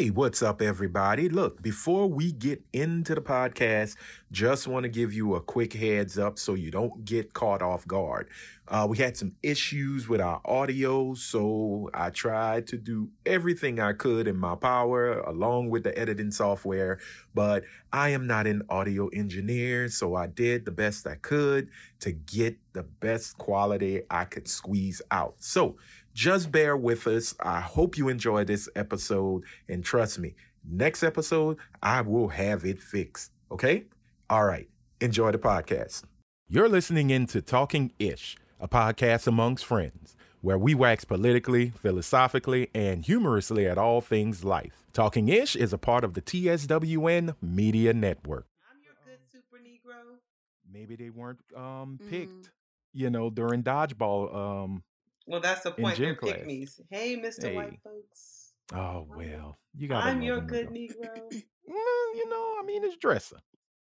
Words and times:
Hey, 0.00 0.08
what's 0.08 0.42
up, 0.42 0.62
everybody? 0.62 1.28
Look, 1.28 1.60
before 1.60 2.06
we 2.06 2.32
get 2.32 2.62
into 2.72 3.14
the 3.14 3.20
podcast, 3.20 3.96
just 4.32 4.66
want 4.66 4.84
to 4.84 4.88
give 4.88 5.12
you 5.12 5.34
a 5.34 5.42
quick 5.42 5.74
heads 5.74 6.18
up 6.18 6.38
so 6.38 6.54
you 6.54 6.70
don't 6.70 7.04
get 7.04 7.34
caught 7.34 7.60
off 7.60 7.86
guard. 7.86 8.30
Uh, 8.66 8.86
we 8.88 8.96
had 8.96 9.14
some 9.14 9.32
issues 9.42 10.08
with 10.08 10.22
our 10.22 10.40
audio, 10.46 11.12
so 11.12 11.90
I 11.92 12.08
tried 12.08 12.68
to 12.68 12.78
do 12.78 13.10
everything 13.26 13.78
I 13.78 13.92
could 13.92 14.26
in 14.26 14.36
my 14.36 14.54
power 14.54 15.18
along 15.18 15.68
with 15.68 15.82
the 15.82 15.98
editing 15.98 16.30
software, 16.30 16.98
but 17.34 17.64
I 17.92 18.10
am 18.10 18.26
not 18.26 18.46
an 18.46 18.62
audio 18.70 19.08
engineer, 19.08 19.90
so 19.90 20.14
I 20.14 20.28
did 20.28 20.64
the 20.64 20.70
best 20.70 21.06
I 21.06 21.16
could 21.16 21.68
to 21.98 22.12
get 22.12 22.56
the 22.72 22.84
best 22.84 23.36
quality 23.36 24.02
I 24.08 24.24
could 24.24 24.48
squeeze 24.48 25.02
out. 25.10 25.34
So, 25.40 25.76
just 26.14 26.50
bear 26.50 26.76
with 26.76 27.06
us. 27.06 27.34
I 27.40 27.60
hope 27.60 27.96
you 27.96 28.08
enjoy 28.08 28.44
this 28.44 28.68
episode. 28.74 29.44
And 29.68 29.84
trust 29.84 30.18
me, 30.18 30.34
next 30.68 31.02
episode, 31.02 31.58
I 31.82 32.00
will 32.02 32.28
have 32.28 32.64
it 32.64 32.80
fixed. 32.80 33.32
Okay? 33.50 33.84
All 34.28 34.44
right. 34.44 34.68
Enjoy 35.00 35.30
the 35.32 35.38
podcast. 35.38 36.04
You're 36.48 36.68
listening 36.68 37.10
in 37.10 37.26
to 37.28 37.40
Talking 37.40 37.92
Ish, 37.98 38.36
a 38.58 38.68
podcast 38.68 39.26
amongst 39.26 39.64
friends, 39.64 40.16
where 40.40 40.58
we 40.58 40.74
wax 40.74 41.04
politically, 41.04 41.70
philosophically, 41.70 42.70
and 42.74 43.04
humorously 43.04 43.66
at 43.66 43.78
all 43.78 44.00
things 44.00 44.44
life. 44.44 44.84
Talking 44.92 45.28
Ish 45.28 45.54
is 45.54 45.72
a 45.72 45.78
part 45.78 46.02
of 46.02 46.14
the 46.14 46.20
TSWN 46.20 47.36
Media 47.40 47.94
Network. 47.94 48.46
I'm 48.68 48.82
your 48.82 48.94
good 49.06 49.20
super 49.30 49.58
Negro. 49.58 50.18
Maybe 50.70 50.96
they 50.96 51.10
weren't 51.10 51.38
um, 51.56 52.00
picked, 52.10 52.50
you 52.92 53.10
know, 53.10 53.30
during 53.30 53.62
dodgeball 53.62 54.34
um, 54.34 54.82
Well, 55.26 55.40
that's 55.40 55.62
the 55.62 55.72
point. 55.72 55.98
They're 55.98 56.14
class. 56.14 56.34
pick 56.36 56.46
me's. 56.46 56.80
Hey, 56.90 57.16
Mr. 57.16 57.44
Hey. 57.48 57.56
White 57.56 57.78
folks. 57.84 58.52
Oh 58.74 59.06
well, 59.16 59.58
you 59.76 59.88
got. 59.88 60.04
I'm 60.04 60.22
your 60.22 60.40
good 60.40 60.68
Negro. 60.70 61.32
Mm, 61.70 62.16
you 62.16 62.28
know, 62.28 62.56
I 62.60 62.64
mean, 62.66 62.82
it's 62.82 62.96
dresser. 62.96 63.36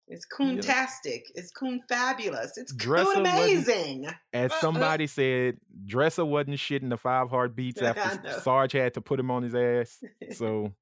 It's 0.10 0.26
You 0.38 0.46
know. 0.46 0.62
coontastic. 0.62 1.22
It's 1.36 1.52
coon 1.52 1.82
fabulous. 1.88 2.58
It's 2.58 2.74
Dresser 2.74 3.06
coon 3.14 3.26
amazing. 3.26 4.08
As 4.34 4.52
somebody 4.56 5.08
said, 5.08 5.56
Dresser 5.86 6.26
wasn't 6.26 6.58
shitting 6.58 6.90
the 6.90 6.98
five 6.98 7.30
heartbeats 7.30 7.82
I 7.82 7.92
after. 7.92 8.42
Sarge 8.42 8.74
had 8.74 8.96
to 8.96 9.02
put 9.02 9.22
him 9.22 9.32
on 9.32 9.44
his 9.44 9.56
ass. 9.56 10.04
So 10.34 10.74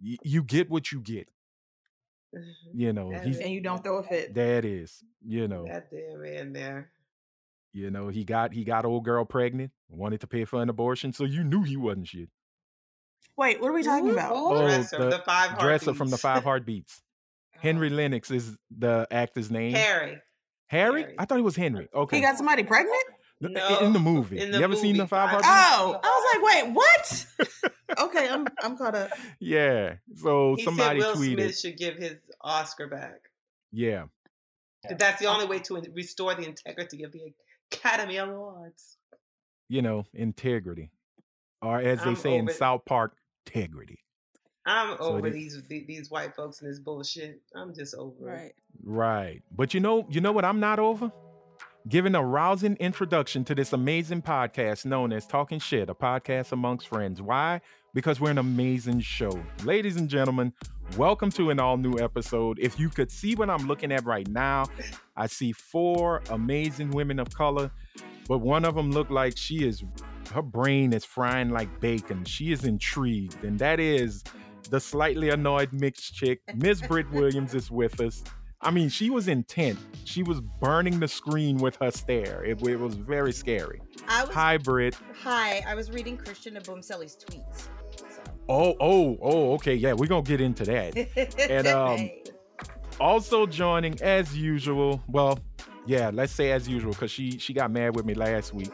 y- 0.00 0.18
you 0.22 0.44
get 0.44 0.70
what 0.70 0.92
you 0.92 1.00
get. 1.00 1.28
You 2.72 2.92
know, 2.92 3.10
he's 3.10 3.38
and 3.40 3.50
you 3.50 3.60
don't 3.60 3.82
throw 3.82 3.98
a 3.98 4.02
fit. 4.04 4.34
that 4.34 4.64
is. 4.64 5.02
You 5.26 5.48
know, 5.48 5.64
That 5.66 5.90
damn 5.90 6.22
man 6.22 6.52
there. 6.52 6.90
You 7.72 7.90
know, 7.90 8.08
he 8.08 8.24
got 8.24 8.52
he 8.52 8.64
got 8.64 8.84
old 8.84 9.04
girl 9.04 9.24
pregnant, 9.24 9.72
wanted 9.88 10.20
to 10.22 10.26
pay 10.26 10.44
for 10.44 10.62
an 10.62 10.68
abortion, 10.68 11.12
so 11.12 11.24
you 11.24 11.44
knew 11.44 11.62
he 11.62 11.76
wasn't 11.76 12.08
shit. 12.08 12.28
Wait, 13.36 13.60
what 13.60 13.70
are 13.70 13.74
we 13.74 13.82
talking 13.82 14.08
Ooh, 14.08 14.14
about? 14.14 14.32
Oh, 14.34 14.62
Dresser, 14.62 14.98
the 14.98 15.10
the, 15.10 15.18
five 15.18 15.58
Dresser 15.58 15.94
from 15.94 16.10
the. 16.10 16.18
Five 16.18 16.44
Heartbeats. 16.44 17.02
Oh. 17.56 17.60
Henry 17.60 17.90
Lennix 17.90 18.30
is 18.30 18.56
the 18.70 19.08
actor's 19.10 19.50
name. 19.50 19.74
Harry. 19.74 20.22
Harry? 20.68 21.02
Harry. 21.02 21.14
I 21.18 21.24
thought 21.24 21.40
it 21.40 21.42
was 21.42 21.56
Henry. 21.56 21.88
Okay. 21.92 22.18
He 22.18 22.22
got 22.22 22.36
somebody 22.36 22.62
pregnant? 22.62 23.02
No, 23.40 23.78
in 23.80 23.92
the 23.92 23.98
movie. 23.98 24.38
in 24.38 24.52
the 24.52 24.58
you 24.58 24.64
ever 24.64 24.76
seen 24.76 24.96
the 24.96 25.08
Five 25.08 25.30
Five 25.30 25.42
Heartbeats? 25.42 25.48
Oh, 25.50 26.00
I 26.04 26.08
was 26.08 26.34
like, 26.34 26.64
wait, 26.64 26.74
what? 26.74 28.00
okay, 28.00 28.28
I'm 28.28 28.46
I'm 28.62 28.76
caught 28.76 28.94
up. 28.94 29.10
Yeah. 29.40 29.94
So 30.14 30.54
He 30.56 30.64
somebody 30.64 31.00
said 31.00 31.06
Will 31.08 31.16
tweeted. 31.16 31.34
Smith 31.34 31.58
should 31.58 31.76
give 31.76 31.96
his 31.96 32.18
Oscar 32.40 32.86
back. 32.86 33.20
Yeah. 33.72 34.04
That's 34.88 35.20
the 35.20 35.26
oh. 35.26 35.34
only 35.34 35.46
way 35.46 35.58
to 35.60 35.82
restore 35.94 36.34
the 36.34 36.46
integrity 36.46 37.02
of 37.02 37.12
the 37.12 37.22
Academy 37.72 38.16
Awards. 38.16 38.96
You 39.68 39.82
know, 39.82 40.04
integrity. 40.14 40.90
Or 41.60 41.78
as 41.78 41.98
they 42.00 42.10
I'm 42.10 42.16
say 42.16 42.36
in 42.36 42.48
it. 42.48 42.54
South 42.54 42.84
Park, 42.84 43.16
integrity. 43.46 43.98
I'm 44.66 44.96
So 44.98 45.04
over 45.04 45.30
these 45.30 45.60
these 45.68 46.10
white 46.10 46.36
folks 46.36 46.60
and 46.60 46.70
this 46.70 46.78
bullshit. 46.78 47.40
I'm 47.54 47.74
just 47.74 47.94
over 47.94 48.28
it. 48.28 48.32
Right. 48.32 48.52
Right. 48.82 49.42
But 49.54 49.74
you 49.74 49.80
know, 49.80 50.06
you 50.10 50.20
know 50.20 50.32
what 50.32 50.44
I'm 50.44 50.60
not 50.60 50.78
over? 50.78 51.10
Giving 51.88 52.14
a 52.14 52.22
rousing 52.22 52.76
introduction 52.76 53.44
to 53.44 53.54
this 53.54 53.72
amazing 53.72 54.20
podcast 54.20 54.84
known 54.84 55.10
as 55.10 55.26
Talking 55.26 55.58
Shit, 55.58 55.88
a 55.88 55.94
podcast 55.94 56.52
amongst 56.52 56.86
friends. 56.86 57.22
Why? 57.22 57.62
Because 57.94 58.20
we're 58.20 58.30
an 58.30 58.38
amazing 58.38 59.00
show. 59.00 59.40
Ladies 59.64 59.96
and 59.96 60.08
gentlemen, 60.08 60.52
welcome 60.96 61.30
to 61.32 61.50
an 61.50 61.60
all 61.60 61.76
new 61.76 61.98
episode. 61.98 62.58
If 62.60 62.78
you 62.78 62.88
could 62.88 63.10
see 63.10 63.34
what 63.34 63.50
I'm 63.50 63.66
looking 63.66 63.92
at 63.92 64.04
right 64.04 64.26
now, 64.28 64.64
I 65.16 65.26
see 65.26 65.52
four 65.52 66.22
amazing 66.30 66.90
women 66.90 67.18
of 67.18 67.30
color, 67.30 67.70
but 68.28 68.38
one 68.38 68.64
of 68.64 68.74
them 68.74 68.90
looked 68.90 69.10
like 69.10 69.36
she 69.36 69.66
is 69.66 69.84
her 70.32 70.42
brain 70.42 70.92
is 70.92 71.04
frying 71.04 71.50
like 71.50 71.80
bacon. 71.80 72.24
She 72.24 72.52
is 72.52 72.64
intrigued, 72.64 73.42
and 73.44 73.58
that 73.60 73.80
is 73.80 74.22
the 74.70 74.78
slightly 74.80 75.30
annoyed 75.30 75.72
mixed 75.72 76.14
chick. 76.14 76.40
Miss 76.54 76.80
Britt 76.82 77.10
Williams 77.12 77.54
is 77.54 77.70
with 77.70 78.00
us. 78.00 78.22
I 78.60 78.70
mean, 78.72 78.88
she 78.88 79.08
was 79.08 79.28
intent. 79.28 79.78
She 80.04 80.22
was 80.24 80.40
burning 80.40 80.98
the 80.98 81.06
screen 81.08 81.58
with 81.58 81.76
her 81.76 81.92
stare. 81.92 82.44
It, 82.44 82.60
it 82.66 82.76
was 82.78 82.94
very 82.94 83.32
scary. 83.32 83.80
I 84.08 84.24
was 84.24 84.34
Hi, 84.34 84.58
Britt. 84.58 84.96
hi. 85.22 85.62
I 85.66 85.74
was 85.76 85.90
reading 85.92 86.16
Christian 86.16 86.54
Abumseli's 86.54 87.16
tweets. 87.16 87.68
Oh, 88.48 88.74
oh, 88.80 89.18
oh, 89.20 89.52
okay. 89.54 89.74
Yeah, 89.74 89.92
we're 89.92 90.06
going 90.06 90.24
to 90.24 90.28
get 90.28 90.40
into 90.40 90.64
that. 90.64 91.40
And, 91.50 91.66
um, 91.66 92.10
also 93.00 93.46
joining 93.46 94.00
as 94.02 94.36
usual. 94.36 95.02
Well, 95.08 95.38
yeah, 95.86 96.10
let's 96.12 96.32
say 96.32 96.52
as 96.52 96.68
usual 96.68 96.92
because 96.92 97.10
she 97.10 97.38
she 97.38 97.52
got 97.52 97.70
mad 97.70 97.96
with 97.96 98.04
me 98.04 98.14
last 98.14 98.52
week. 98.52 98.70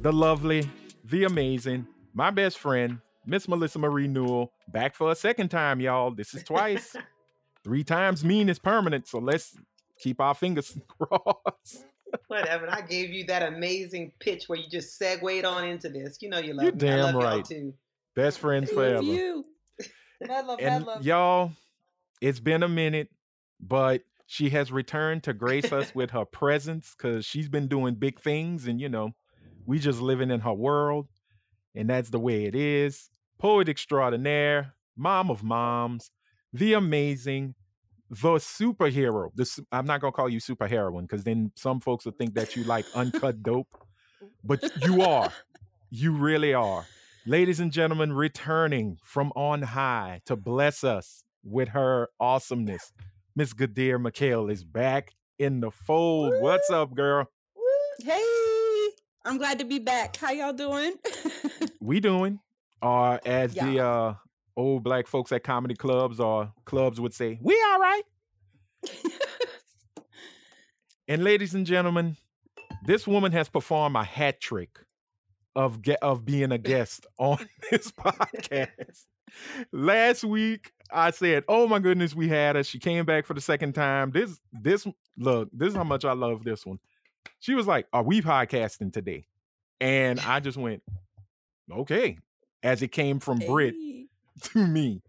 The 0.00 0.12
lovely, 0.12 0.68
the 1.04 1.24
amazing, 1.24 1.86
my 2.14 2.30
best 2.30 2.58
friend, 2.58 2.98
Miss 3.26 3.48
Melissa 3.48 3.78
Marie 3.78 4.08
Newell, 4.08 4.52
back 4.68 4.94
for 4.94 5.10
a 5.12 5.14
second 5.14 5.48
time, 5.48 5.80
y'all. 5.80 6.10
This 6.10 6.34
is 6.34 6.42
twice. 6.42 6.96
Three 7.64 7.84
times 7.84 8.24
mean 8.24 8.48
is 8.48 8.58
permanent, 8.58 9.06
so 9.06 9.18
let's 9.18 9.56
keep 9.98 10.20
our 10.20 10.34
fingers 10.34 10.76
crossed. 10.88 11.86
Whatever. 12.26 12.68
I 12.68 12.82
gave 12.82 13.10
you 13.10 13.24
that 13.26 13.42
amazing 13.42 14.12
pitch 14.18 14.48
where 14.48 14.58
you 14.58 14.68
just 14.68 14.98
segued 14.98 15.44
on 15.44 15.64
into 15.64 15.88
this. 15.88 16.18
You 16.20 16.28
know 16.28 16.38
you 16.38 16.54
love 16.54 16.64
You're 16.64 16.72
me. 16.74 16.90
I 16.90 17.12
damn 17.12 17.16
right. 17.16 17.44
too. 17.44 17.72
Best 18.14 18.38
friends 18.38 18.70
forever. 18.70 19.02
you. 19.02 19.44
Mad 20.20 20.46
love, 20.46 20.60
mad 20.60 20.72
And 20.72 20.86
love. 20.86 21.04
y'all, 21.04 21.52
it's 22.20 22.38
been 22.40 22.62
a 22.62 22.68
minute, 22.68 23.08
but 23.60 24.02
she 24.26 24.50
has 24.50 24.70
returned 24.70 25.24
to 25.24 25.32
grace 25.32 25.72
us 25.72 25.94
with 25.94 26.10
her 26.12 26.24
presence 26.24 26.94
because 26.96 27.24
she's 27.26 27.48
been 27.48 27.66
doing 27.66 27.94
big 27.94 28.20
things, 28.20 28.66
and 28.66 28.80
you 28.80 28.88
know, 28.88 29.10
we 29.66 29.78
just 29.78 30.00
living 30.00 30.30
in 30.30 30.40
her 30.40 30.52
world, 30.52 31.08
and 31.74 31.90
that's 31.90 32.10
the 32.10 32.20
way 32.20 32.44
it 32.44 32.54
is. 32.54 33.10
Poet 33.38 33.68
extraordinaire, 33.68 34.74
mom 34.96 35.28
of 35.30 35.42
moms, 35.42 36.10
the 36.52 36.74
amazing, 36.74 37.54
the 38.08 38.34
superhero. 38.36 39.30
The, 39.34 39.64
I'm 39.72 39.86
not 39.86 40.00
gonna 40.00 40.12
call 40.12 40.28
you 40.28 40.38
superheroine 40.38 41.02
because 41.02 41.24
then 41.24 41.50
some 41.56 41.80
folks 41.80 42.04
will 42.04 42.12
think 42.12 42.34
that 42.34 42.54
you 42.54 42.62
like 42.64 42.86
uncut 42.94 43.42
dope, 43.42 43.66
but 44.44 44.62
you 44.86 45.02
are. 45.02 45.32
You 45.90 46.12
really 46.12 46.54
are. 46.54 46.86
Ladies 47.24 47.60
and 47.60 47.70
gentlemen, 47.70 48.12
returning 48.12 48.98
from 49.00 49.32
on 49.36 49.62
high 49.62 50.20
to 50.26 50.34
bless 50.34 50.82
us 50.82 51.22
with 51.44 51.68
her 51.68 52.08
awesomeness, 52.18 52.92
Miss 53.36 53.54
Gadir 53.54 53.96
McHale 53.98 54.50
is 54.50 54.64
back 54.64 55.14
in 55.38 55.60
the 55.60 55.70
fold. 55.70 56.34
What's 56.40 56.68
up, 56.70 56.94
girl? 56.94 57.28
Hey, 58.00 58.88
I'm 59.24 59.38
glad 59.38 59.60
to 59.60 59.64
be 59.64 59.78
back. 59.78 60.16
How 60.16 60.32
y'all 60.32 60.52
doing? 60.52 60.94
We 61.80 61.98
doing? 61.98 62.38
Or 62.80 63.20
as 63.26 63.54
the 63.54 63.84
uh, 63.84 64.14
old 64.56 64.84
black 64.84 65.08
folks 65.08 65.32
at 65.32 65.42
comedy 65.42 65.74
clubs 65.74 66.20
or 66.20 66.52
clubs 66.64 67.00
would 67.00 67.12
say, 67.12 67.38
we 67.42 67.60
all 67.72 67.78
right. 67.78 68.02
And 71.08 71.24
ladies 71.24 71.52
and 71.54 71.66
gentlemen, 71.66 72.16
this 72.86 73.06
woman 73.06 73.32
has 73.32 73.48
performed 73.48 73.96
a 73.96 74.04
hat 74.04 74.40
trick 74.40 74.78
of 75.54 75.82
ge- 75.82 75.90
of 76.02 76.24
being 76.24 76.52
a 76.52 76.58
guest 76.58 77.06
on 77.18 77.38
this 77.70 77.90
podcast. 77.92 79.06
Last 79.72 80.24
week, 80.24 80.72
I 80.90 81.10
said, 81.10 81.44
"Oh 81.48 81.66
my 81.66 81.78
goodness, 81.78 82.14
we 82.14 82.28
had 82.28 82.56
her." 82.56 82.62
She 82.62 82.78
came 82.78 83.04
back 83.04 83.26
for 83.26 83.34
the 83.34 83.40
second 83.40 83.74
time. 83.74 84.10
This 84.10 84.38
this 84.52 84.86
look, 85.16 85.48
this 85.52 85.70
is 85.70 85.74
how 85.74 85.84
much 85.84 86.04
I 86.04 86.12
love 86.12 86.44
this 86.44 86.66
one. 86.66 86.78
She 87.40 87.54
was 87.54 87.66
like, 87.66 87.86
"Are 87.92 88.02
we 88.02 88.20
podcasting 88.20 88.92
today?" 88.92 89.26
And 89.80 90.20
I 90.20 90.40
just 90.40 90.58
went, 90.58 90.82
"Okay," 91.70 92.18
as 92.62 92.82
it 92.82 92.88
came 92.92 93.20
from 93.20 93.38
Brit 93.38 93.74
Hey. 93.74 94.06
to 94.52 94.66
me. 94.66 95.02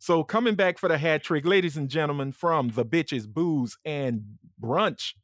So 0.00 0.22
coming 0.22 0.54
back 0.54 0.78
for 0.78 0.88
the 0.88 0.98
hat 0.98 1.22
trick, 1.24 1.44
ladies 1.44 1.76
and 1.76 1.88
gentlemen, 1.88 2.32
from 2.32 2.70
the 2.70 2.84
bitches, 2.84 3.28
booze, 3.28 3.76
and 3.84 4.22
brunch 4.60 5.14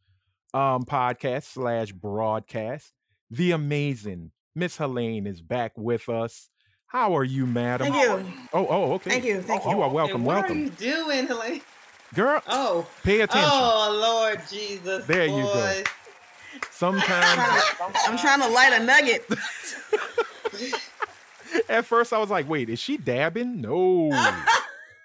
um 0.53 0.85
podcast 0.85 1.44
slash 1.53 1.91
broadcast, 1.91 2.93
the 3.31 3.50
amazing 3.50 4.31
Miss 4.55 4.77
Helaine 4.77 5.27
is 5.27 5.41
back 5.41 5.73
with 5.77 6.09
us. 6.09 6.49
How 6.87 7.17
are 7.17 7.25
you, 7.25 7.47
madam? 7.47 7.93
Thank 7.93 8.05
you. 8.05 8.25
Oh, 8.53 8.67
oh, 8.69 8.93
okay. 8.95 9.11
Thank 9.11 9.25
you. 9.25 9.43
Thank 9.43 9.67
oh, 9.67 9.71
you. 9.71 9.77
You 9.77 9.83
are 9.83 9.91
welcome. 9.91 10.17
And 10.17 10.25
what 10.25 10.37
welcome, 10.37 10.59
are 10.59 10.61
you 10.61 10.71
doing, 10.71 11.27
Helaine? 11.27 11.61
girl. 12.15 12.41
Oh. 12.47 12.87
Pay 13.03 13.23
attention. 13.23 13.51
Oh 13.53 13.99
Lord 14.01 14.41
Jesus. 14.51 15.05
There 15.06 15.27
you 15.27 15.43
go. 15.43 15.83
Sometimes 16.71 17.62
I'm 18.06 18.17
trying 18.17 18.41
to 18.41 18.49
light 18.49 18.73
a 18.73 18.83
nugget. 18.85 19.27
At 21.69 21.85
first, 21.85 22.12
I 22.12 22.19
was 22.19 22.31
like, 22.31 22.49
"Wait, 22.49 22.69
is 22.69 22.81
she 22.81 22.97
dabbing?" 22.97 23.61
No, 23.61 24.11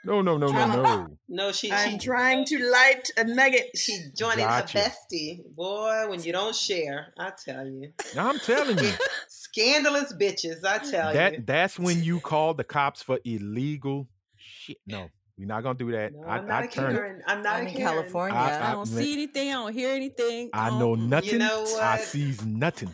no, 0.06 0.22
no, 0.22 0.38
no, 0.38 0.48
no, 0.52 0.82
no. 0.82 1.08
No, 1.28 1.52
she 1.52 1.72
I'm 1.72 1.92
she 1.92 1.98
trying 1.98 2.46
to 2.46 2.58
light 2.72 3.10
a 3.18 3.24
nugget. 3.24 3.76
she 3.76 4.00
joining 4.18 4.46
Gotcha. 4.46 4.80
her 4.80 4.90
bestie. 4.90 5.42
Boy, 5.56 6.08
when 6.10 6.24
you 6.24 6.32
don't 6.32 6.56
share, 6.56 7.14
I 7.18 7.32
tell 7.44 7.68
you. 7.68 7.92
I'm 8.18 8.40
telling 8.40 8.78
you, 8.80 8.92
Scandalous 9.28 10.14
bitches, 10.14 10.64
I 10.66 10.78
tell 10.80 11.10
you. 11.10 11.14
that 11.18 11.46
that's 11.46 11.78
when 11.78 12.04
you 12.04 12.20
call 12.32 12.54
the 12.54 12.64
cops 12.64 13.02
for 13.02 13.20
illegal 13.26 14.08
shit. 14.38 14.78
No, 14.88 15.10
we're 15.38 15.48
not 15.48 15.64
gonna 15.64 15.78
do 15.78 15.92
that. 15.92 16.14
No, 16.14 16.24
I, 16.24 16.38
I'm 16.38 16.48
not 16.48 16.64
I 16.64 16.66
a 16.66 16.70
turn. 16.70 16.96
Karen. 16.96 17.22
I'm 17.28 17.42
not 17.44 17.56
I'm 17.58 17.66
a 17.66 17.70
in 17.70 17.76
Karen. 17.76 17.94
California. 17.96 18.38
I- 18.38 18.50
I 18.58 18.70
I- 18.70 18.72
don't 18.74 18.92
man. 18.92 19.04
see 19.04 19.14
anything. 19.14 19.50
I 19.50 19.54
don't 19.54 19.74
hear 19.74 19.90
anything. 19.92 20.50
I 20.54 20.70
know 20.80 20.96
mm. 20.96 21.08
nothing. 21.08 21.40
know 21.40 21.66
I 21.82 21.98
sees 21.98 22.44
nothing. 22.46 22.90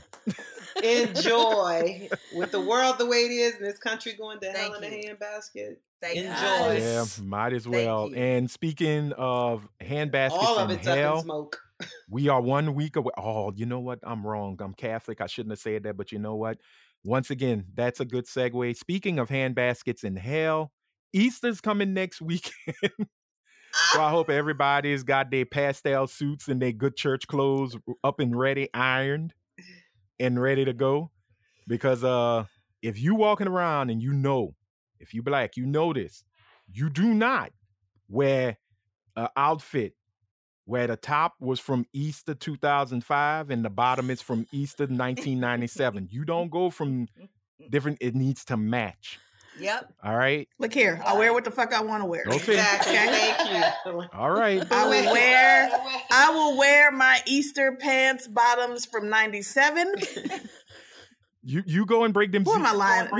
Enjoy 0.83 2.09
with 2.33 2.51
the 2.51 2.59
world 2.59 2.97
the 2.97 3.05
way 3.05 3.19
it 3.19 3.31
is, 3.31 3.55
and 3.55 3.65
this 3.65 3.77
country 3.77 4.13
going 4.13 4.39
to 4.41 4.51
hell 4.51 4.73
Thank 4.79 4.83
in 4.83 4.93
a 4.93 5.15
handbasket. 5.15 5.77
Thank 6.01 6.17
you. 6.17 6.23
Enjoy. 6.25 6.77
Yeah, 6.79 7.05
might 7.23 7.53
as 7.53 7.67
well. 7.67 8.11
And 8.13 8.49
speaking 8.51 9.13
of 9.13 9.67
hand 9.79 10.11
baskets 10.11 10.45
All 10.45 10.57
of 10.57 10.69
in 10.69 10.77
it's 10.77 10.87
up 10.87 10.97
in 10.97 11.03
hell, 11.03 11.21
smoke. 11.21 11.59
we 12.09 12.27
are 12.27 12.41
one 12.41 12.75
week 12.75 12.97
away. 12.97 13.11
Oh, 13.17 13.53
you 13.55 13.65
know 13.65 13.79
what? 13.79 13.99
I'm 14.03 14.25
wrong. 14.25 14.57
I'm 14.59 14.73
Catholic. 14.73 15.21
I 15.21 15.27
shouldn't 15.27 15.53
have 15.53 15.59
said 15.59 15.83
that, 15.83 15.95
but 15.95 16.11
you 16.11 16.19
know 16.19 16.35
what? 16.35 16.57
Once 17.03 17.29
again, 17.29 17.65
that's 17.73 17.99
a 17.99 18.05
good 18.05 18.25
segue. 18.25 18.75
Speaking 18.75 19.19
of 19.19 19.29
hand 19.29 19.55
baskets 19.55 20.03
in 20.03 20.15
hell, 20.15 20.71
Easter's 21.13 21.61
coming 21.61 21.93
next 21.93 22.21
weekend. 22.21 22.75
so 23.71 24.01
I 24.01 24.09
hope 24.09 24.29
everybody's 24.29 25.03
got 25.03 25.31
their 25.31 25.45
pastel 25.45 26.07
suits 26.07 26.49
and 26.49 26.61
their 26.61 26.73
good 26.73 26.97
church 26.97 27.27
clothes 27.27 27.77
up 28.03 28.19
and 28.19 28.35
ready, 28.35 28.67
ironed 28.73 29.33
and 30.19 30.41
ready 30.41 30.65
to 30.65 30.73
go. 30.73 31.11
Because 31.67 32.03
uh 32.03 32.45
if 32.81 32.99
you 32.99 33.15
walking 33.15 33.47
around 33.47 33.89
and 33.89 34.01
you 34.01 34.13
know, 34.13 34.55
if 34.99 35.13
you 35.13 35.23
black, 35.23 35.57
you 35.57 35.65
know 35.65 35.91
this, 35.93 36.23
you 36.71 36.89
do 36.89 37.13
not 37.13 37.51
wear 38.07 38.57
an 39.15 39.27
outfit 39.35 39.93
where 40.65 40.87
the 40.87 40.97
top 40.97 41.33
was 41.39 41.59
from 41.59 41.85
Easter 41.93 42.33
2005 42.33 43.49
and 43.49 43.63
the 43.63 43.69
bottom 43.69 44.09
is 44.09 44.21
from 44.21 44.47
Easter 44.51 44.83
1997. 44.83 46.09
you 46.11 46.25
don't 46.25 46.49
go 46.49 46.69
from 46.69 47.07
different, 47.69 47.97
it 48.01 48.15
needs 48.15 48.43
to 48.45 48.57
match. 48.57 49.19
Yep. 49.59 49.93
All 50.03 50.15
right. 50.15 50.47
Look 50.59 50.73
here, 50.73 51.01
I 51.05 51.17
wear 51.17 51.31
what 51.33 51.43
the 51.45 51.51
fuck 51.51 51.73
I 51.73 51.81
want 51.81 52.01
to 52.03 52.05
wear. 52.07 52.23
Okay. 52.27 52.53
Exactly. 52.53 52.93
Okay. 52.93 53.05
Thank 53.07 53.85
you. 53.85 54.03
All 54.13 54.31
right. 54.31 54.65
I 54.71 54.83
will 54.87 55.11
wear 55.13 55.69
I 56.11 56.29
will 56.31 56.57
wear 56.57 56.91
my 56.91 57.21
Easter 57.25 57.77
pants 57.79 58.27
bottoms 58.27 58.85
from 58.85 59.09
97. 59.09 59.93
You 61.47 61.61
you 61.67 61.85
go 61.85 62.05
and 62.05 62.11
break 62.13 62.31
them. 62.31 62.43
Who 62.43 62.53
am 62.53 62.61
zi- 62.63 62.69
I 62.69 62.73
lying? 62.73 63.03
90, 63.11 63.19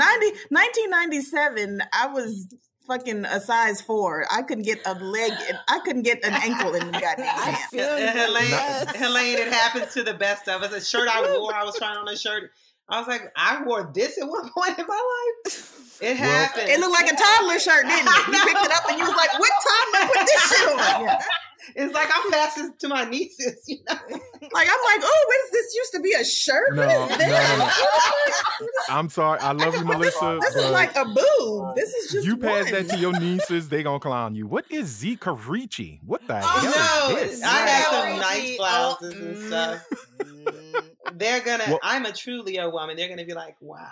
1997, 0.50 1.82
I 1.94 2.08
was 2.08 2.48
fucking 2.88 3.24
a 3.24 3.40
size 3.40 3.82
four. 3.82 4.26
I 4.32 4.42
couldn't 4.42 4.64
get 4.64 4.80
a 4.84 4.96
leg, 4.96 5.32
I 5.68 5.78
couldn't 5.86 6.02
get 6.02 6.26
an 6.26 6.34
ankle 6.34 6.74
in 6.74 6.88
the 6.88 6.92
goddamn 7.00 7.20
I 7.20 7.52
pants. 7.52 7.66
feel. 7.68 7.84
Helaine, 7.88 8.50
yes. 8.50 8.96
Helaine, 8.96 9.38
it 9.38 9.54
happens 9.54 9.94
to 9.94 10.02
the 10.02 10.16
best 10.16 10.48
of 10.50 10.64
us. 10.64 10.72
A 10.74 10.84
shirt 10.84 11.08
I 11.08 11.22
wore, 11.38 11.54
I 11.54 11.64
was 11.66 11.78
trying 11.78 11.98
on 11.98 12.08
a 12.08 12.18
shirt. 12.18 12.50
I 12.90 12.98
was 13.00 13.08
like, 13.08 13.32
I 13.36 13.64
wore 13.64 13.92
this 13.94 14.18
at 14.20 14.28
one 14.28 14.50
point 14.58 14.80
in 14.80 14.86
my 14.88 15.34
life. 15.46 15.85
It 16.02 16.20
Well- 16.20 16.30
happened. 16.30 16.70
It 16.70 16.80
looked 16.80 16.94
like 16.94 17.12
a 17.12 17.16
toddler 17.16 17.60
shirt, 17.60 17.86
didn't 17.86 18.08
it? 18.08 18.28
You 18.28 18.40
picked 18.46 18.66
it 18.66 18.72
up 18.72 18.90
and 18.90 18.98
you 19.00 19.06
was 19.06 19.16
like, 19.16 19.40
what 19.40 19.52
time 19.52 19.90
I 19.94 20.12
put 20.14 20.26
this 20.26 20.50
shit 20.50 20.70
on? 20.70 21.06
Yeah. 21.06 21.20
It's 21.76 21.94
like 21.96 22.08
I'm 22.14 22.32
passing 22.32 22.74
to 22.78 22.88
my 22.88 23.06
nieces, 23.06 23.64
you 23.68 23.78
know. 23.90 23.96
Like, 24.54 24.70
I'm 24.70 24.80
like, 24.86 25.02
oh, 25.04 25.26
what 25.28 25.46
is 25.46 25.52
this 25.52 25.76
used 25.76 25.92
to 25.94 26.00
be 26.00 26.14
a 26.14 26.24
shirt? 26.24 26.76
No, 26.76 26.86
what 26.86 27.12
is 27.12 27.18
this? 27.18 27.28
no. 27.28 28.68
I'm 28.96 29.10
sorry. 29.10 29.40
I 29.40 29.52
love 29.52 29.74
you, 29.74 29.84
But 29.84 29.98
this, 30.00 30.16
Melissa. 30.22 30.40
this 30.42 30.56
is 30.64 30.70
like 30.70 30.96
a 30.96 31.06
boob. 31.06 31.76
This 31.76 31.90
is 31.92 32.12
just 32.12 32.28
you 32.28 32.38
pass 32.38 32.66
one. 32.66 32.72
that 32.74 32.90
to 32.90 32.98
your 33.00 33.20
nieces, 33.20 33.68
they 33.70 33.82
gonna 33.82 34.00
clown 34.00 34.36
you. 34.36 34.46
What 34.46 34.66
is 34.70 34.86
Z 34.86 35.18
Cavaricci? 35.18 36.00
What 36.06 36.26
the 36.28 36.36
Oh, 36.38 36.40
hell 36.48 37.10
no, 37.10 37.18
is 37.18 37.32
this? 37.32 37.44
I 37.44 37.58
had 37.68 37.84
some 37.86 38.20
Right. 38.20 38.20
nice 38.20 38.58
Oh, 38.60 38.98
blouses 39.00 39.14
and 39.16 39.36
mm, 39.36 39.48
stuff. 39.48 39.86
mm. 40.20 40.84
They're 41.18 41.42
gonna. 41.42 41.64
Well- 41.68 41.80
I'm 41.82 42.06
a 42.06 42.12
true 42.14 42.44
Leo 42.44 42.70
woman. 42.70 42.96
They're 42.96 43.10
gonna 43.10 43.26
be 43.26 43.34
like, 43.34 43.58
wow. 43.60 43.90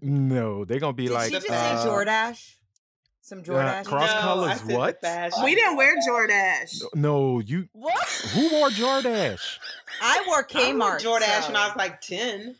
No, 0.00 0.64
they're 0.64 0.80
gonna 0.80 0.92
be 0.92 1.06
Did 1.06 1.12
like 1.14 1.26
she 1.28 1.32
just 1.34 1.48
uh, 1.50 1.82
say 1.82 1.88
Jordache? 1.88 2.56
Some 3.24 3.42
Jordache? 3.44 3.84
cross 3.84 4.12
no, 4.14 4.20
colors, 4.20 4.50
I 4.50 4.54
said 4.56 4.66
the 4.68 4.76
what? 4.76 5.00
fashion. 5.00 5.44
We 5.44 5.54
didn't 5.54 5.76
wear 5.76 5.94
Jordache. 6.08 6.82
No, 6.94 7.38
you 7.38 7.68
What? 7.72 8.08
who 8.34 8.50
wore 8.52 8.68
Jordache? 8.70 9.58
I 10.02 10.24
wore 10.26 10.36
I 10.36 10.38
wore 10.38 10.44
Kmart. 10.44 11.00
Jordache 11.02 11.42
so- 11.42 11.46
when 11.48 11.56
I 11.56 11.68
was 11.68 11.76
like 11.76 12.00
ten. 12.00 12.56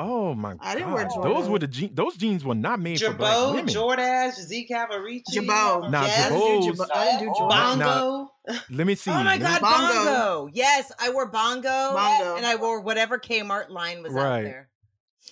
Oh 0.00 0.32
my 0.32 0.52
god. 0.52 0.60
I 0.62 0.74
didn't 0.76 0.92
wear 0.92 1.08
Those 1.22 1.48
were 1.48 1.58
the 1.58 1.66
jeans. 1.66 1.90
Those 1.92 2.16
jeans 2.16 2.44
were 2.44 2.54
not 2.54 2.78
made 2.78 3.00
for 3.00 3.12
black 3.12 3.34
Jabot, 3.34 3.54
women. 3.56 3.74
Jordache, 3.74 4.32
Z 4.34 4.68
Cavaricci, 4.70 5.22
Jabot. 5.32 5.90
Now, 5.90 6.06
Jazz, 6.06 6.30
Jabot- 6.32 6.32
I 6.32 6.38
didn't 6.38 6.62
do 6.62 6.72
Jab- 6.78 6.90
I 6.94 7.04
didn't 7.04 7.18
do 7.20 7.34
Jordan. 7.36 7.78
Now- 7.80 8.00
Bongo. 8.00 8.32
Let 8.70 8.86
me 8.86 8.94
see. 8.94 9.10
Oh 9.10 9.22
my 9.24 9.36
god, 9.38 9.60
Bongo. 9.60 9.94
bongo. 9.94 10.48
Yes, 10.54 10.92
I 11.00 11.10
wore 11.10 11.26
bongo, 11.26 11.68
Bongo. 11.94 12.36
and 12.36 12.46
I 12.46 12.54
wore 12.56 12.80
whatever 12.80 13.18
Kmart 13.18 13.70
line 13.70 14.02
was 14.04 14.12
Right. 14.12 14.38
out 14.38 14.44
there. 14.44 14.68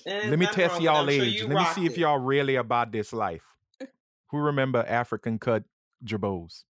And 0.07 0.31
Let 0.31 0.39
me 0.39 0.47
test 0.47 0.59
wrong 0.59 0.69
with 0.69 0.81
it. 0.81 0.85
y'all 0.85 0.97
I'm 0.97 1.11
sure 1.11 1.25
age. 1.25 1.41
Let 1.41 1.49
me 1.49 1.55
rocked 1.57 1.75
see 1.75 1.87
if 1.87 1.99
y'all 1.99 2.19
really 2.19 2.55
about 2.57 2.93
this 2.93 3.13
life. 3.13 3.43
Who 4.31 4.39
remember 4.39 4.85
African 4.87 5.39
cut 5.39 5.65
Jabots? 6.05 6.65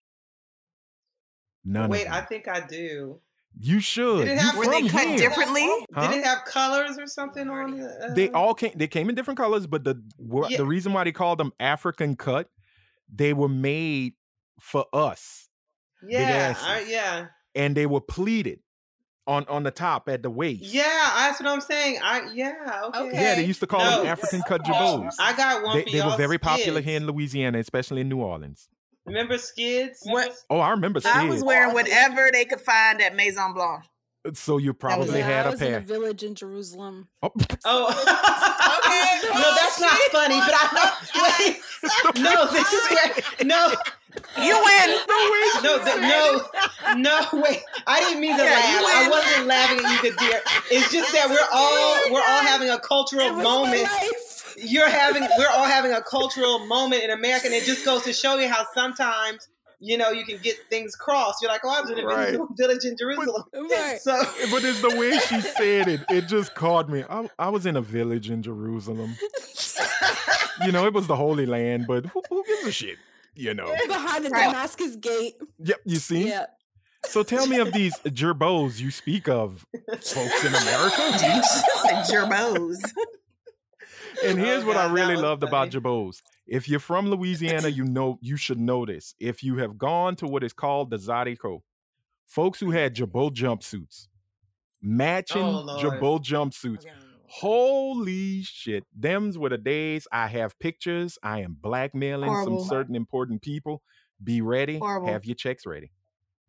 None 1.63 1.89
Wait, 1.89 2.05
of 2.07 2.13
I 2.13 2.21
think 2.21 2.47
I 2.47 2.65
do. 2.65 3.19
You 3.59 3.79
should. 3.79 4.25
Did 4.25 4.27
it 4.33 4.37
have- 4.39 4.57
Were 4.57 4.65
they 4.65 4.81
from 4.81 4.89
cut 4.89 5.07
here. 5.07 5.17
differently? 5.17 5.67
Huh? 5.93 6.11
Did 6.11 6.19
it 6.19 6.25
have 6.25 6.43
colors 6.45 6.97
or 6.99 7.07
something 7.07 7.49
on 7.49 7.73
it? 7.79 7.89
Uh, 8.03 8.13
They 8.13 8.29
all 8.31 8.53
came. 8.53 8.73
They 8.75 8.87
came 8.87 9.09
in 9.09 9.15
different 9.15 9.37
colors, 9.37 9.65
but 9.65 9.83
the 9.83 10.01
wha- 10.17 10.47
Yeah. 10.49 10.57
the 10.57 10.65
reason 10.65 10.93
why 10.93 11.05
they 11.05 11.11
called 11.13 11.39
them 11.39 11.51
African 11.59 12.15
cut, 12.15 12.49
they 13.13 13.33
were 13.33 13.47
made 13.49 14.13
for 14.59 14.85
us, 14.93 15.49
yeah, 16.07 16.19
asses. 16.19 16.63
I, 16.67 16.79
yeah, 16.81 17.27
and 17.55 17.75
they 17.75 17.85
were 17.85 18.01
pleated 18.01 18.59
on 19.27 19.45
on 19.47 19.63
the 19.63 19.71
top 19.71 20.07
at 20.09 20.21
the 20.23 20.29
waist. 20.29 20.63
yeah. 20.63 21.11
That's 21.17 21.39
what 21.41 21.49
I'm 21.49 21.61
saying. 21.61 21.99
I 22.03 22.31
yeah. 22.33 22.53
Okay. 22.85 22.99
Okay. 22.99 23.21
Yeah, 23.21 23.35
they 23.35 23.45
used 23.45 23.59
to 23.61 23.67
call 23.67 23.79
No. 23.79 23.97
them 23.99 24.07
African 24.07 24.41
cut 24.47 24.63
jabots. 24.63 25.13
I 25.19 25.35
got 25.35 25.63
one. 25.63 25.77
They, 25.77 25.91
they 25.91 26.01
were 26.01 26.07
y'all 26.09 26.17
very 26.17 26.37
popular 26.37 26.81
here 26.81 26.97
in 26.97 27.07
Louisiana, 27.07 27.59
especially 27.59 28.01
in 28.01 28.09
New 28.09 28.19
Orleans. 28.21 28.69
Remember 29.05 29.37
skids? 29.37 29.99
What? 30.03 30.31
Oh, 30.49 30.59
I 30.59 30.71
remember 30.71 30.99
skids. 30.99 31.15
I 31.15 31.25
was 31.25 31.43
wearing 31.43 31.73
whatever 31.73 32.29
they 32.33 32.45
could 32.45 32.61
find 32.61 33.01
at 33.01 33.15
Maison 33.15 33.53
Blanche. 33.53 33.85
Uh, 34.25 34.31
so 34.33 34.57
you 34.57 34.73
probably 34.73 35.19
yeah, 35.19 35.25
had 35.25 35.45
I 35.45 35.49
a 35.49 35.51
was 35.51 35.61
in 35.61 35.67
a 35.67 35.71
pair. 35.71 35.79
village 35.81 36.23
in 36.23 36.35
Jerusalem. 36.35 37.07
Oh, 37.21 37.31
Oh. 37.65 37.87
Okay. 37.89 39.29
no, 39.33 39.55
that's 39.55 39.79
not 39.79 39.91
funny. 40.11 40.39
But 40.39 40.53
I 40.53 40.95
wait. 41.39 42.23
No, 42.23 42.51
this 42.51 42.71
is 42.73 42.89
where. 42.91 43.45
No, 43.45 43.73
You 44.41 44.55
win. 44.63 44.97
no, 45.63 45.83
th- 45.83 46.01
no, 46.01 46.95
no. 46.95 47.41
Wait, 47.41 47.61
I 47.87 47.99
didn't 48.01 48.21
mean 48.21 48.37
to 48.37 48.43
Yeah, 48.43 48.49
laugh. 48.51 48.71
you 48.81 48.87
I 48.87 49.09
wasn't 49.09 49.47
laughing 49.47 49.79
at 49.85 50.03
you, 50.03 50.15
dear. 50.17 50.41
It's 50.71 50.91
just 50.91 51.11
that 51.13 51.29
we're 51.29 51.47
all 51.53 52.11
we're 52.13 52.25
all 52.27 52.41
having 52.41 52.69
a 52.69 52.79
cultural 52.79 53.27
It 53.27 53.33
was 53.35 53.43
my 53.43 53.43
moment. 53.43 53.87
You're 54.57 54.89
having 54.89 55.23
we're 55.37 55.49
all 55.49 55.65
having 55.65 55.91
a 55.91 56.01
cultural 56.01 56.65
moment 56.65 57.03
in 57.03 57.09
America, 57.11 57.47
and 57.47 57.53
it 57.55 57.63
just 57.65 57.83
goes 57.85 58.03
to 58.03 58.13
show 58.13 58.37
you 58.37 58.47
how 58.47 58.65
sometimes 58.73 59.47
you 59.79 59.97
know 59.97 60.09
you 60.11 60.25
can 60.25 60.37
get 60.39 60.55
things 60.69 60.95
crossed. 60.95 61.41
You're 61.41 61.51
like, 61.51 61.61
oh, 61.63 61.69
I 61.69 61.81
was 61.81 61.89
in 61.91 61.99
a 61.99 62.05
Right. 62.05 62.31
village- 62.31 62.49
village 62.57 62.85
in 62.85 62.97
Jerusalem. 62.97 63.43
Right. 63.53 63.99
So 64.01 64.17
but 64.51 64.63
it's 64.63 64.81
the 64.81 64.95
way 64.97 65.17
she 65.19 65.41
said 65.41 65.87
it. 65.87 66.01
It 66.09 66.27
just 66.27 66.55
caught 66.55 66.89
me. 66.89 67.03
I, 67.09 67.29
I 67.39 67.49
was 67.49 67.65
in 67.65 67.75
a 67.77 67.81
village 67.81 68.29
in 68.29 68.41
Jerusalem. 68.43 69.15
You 70.65 70.71
know, 70.71 70.85
it 70.85 70.93
was 70.93 71.07
the 71.07 71.15
Holy 71.15 71.45
Land, 71.45 71.85
but 71.87 72.05
who, 72.05 72.21
who 72.29 72.43
gives 72.45 72.65
a 72.67 72.71
shit? 72.71 72.97
You 73.35 73.53
know. 73.53 73.73
Behind 73.87 74.25
the 74.25 74.29
Right. 74.29 74.45
Damascus 74.45 74.95
Gate. 74.95 75.35
Yep, 75.59 75.81
you 75.85 75.97
see? 75.97 76.29
Yeah. 76.29 76.45
So 77.07 77.21
tell 77.23 77.45
me 77.45 77.57
of 77.59 77.71
these 77.73 77.93
gerbos 78.05 78.79
you 78.79 78.89
speak 78.89 79.27
of, 79.27 79.65
folks 79.89 80.43
in 80.45 80.55
America. 80.55 81.11
Gerbos. 82.09 82.77
And 84.23 84.39
here's 84.39 84.63
Oh, 84.63 84.67
what 84.67 84.77
I 84.77 84.87
God, 84.87 84.89
that 84.89 84.93
really 84.93 85.15
loved 85.15 85.43
about. 85.43 85.69
Jabos. 85.69 86.21
If 86.47 86.69
you're 86.69 86.79
from 86.79 87.09
Louisiana, 87.09 87.69
you 87.69 87.83
know 87.85 88.19
you 88.21 88.37
should 88.37 88.59
know 88.59 88.85
this. 88.85 89.15
If 89.19 89.43
you 89.43 89.57
have 89.57 89.77
gone 89.77 90.15
to 90.17 90.27
what 90.27 90.43
is 90.43 90.53
called 90.53 90.89
the 90.91 90.97
Zydeco, 90.97 91.61
folks 92.25 92.59
who 92.59 92.71
had 92.71 92.93
Jabot 92.95 93.33
jumpsuits, 93.33 94.07
matching 94.81 95.41
Oh, 95.43 95.77
Jabot 95.81 96.21
jumpsuits. 96.23 96.85
Holy 97.27 98.43
shit. 98.43 98.85
Them's 98.95 99.37
were 99.37 99.49
the 99.49 99.57
days 99.57 100.07
I 100.11 100.27
have 100.27 100.57
pictures. 100.59 101.17
I 101.23 101.41
am 101.41 101.57
blackmailing 101.59 102.29
Horrible. 102.29 102.59
some 102.59 102.69
certain 102.69 102.95
important 102.95 103.41
people. 103.41 103.81
Be 104.23 104.41
ready. 104.41 104.77
Horrible. 104.77 105.07
Have 105.09 105.25
your 105.25 105.35
checks 105.35 105.65
ready. 105.65 105.91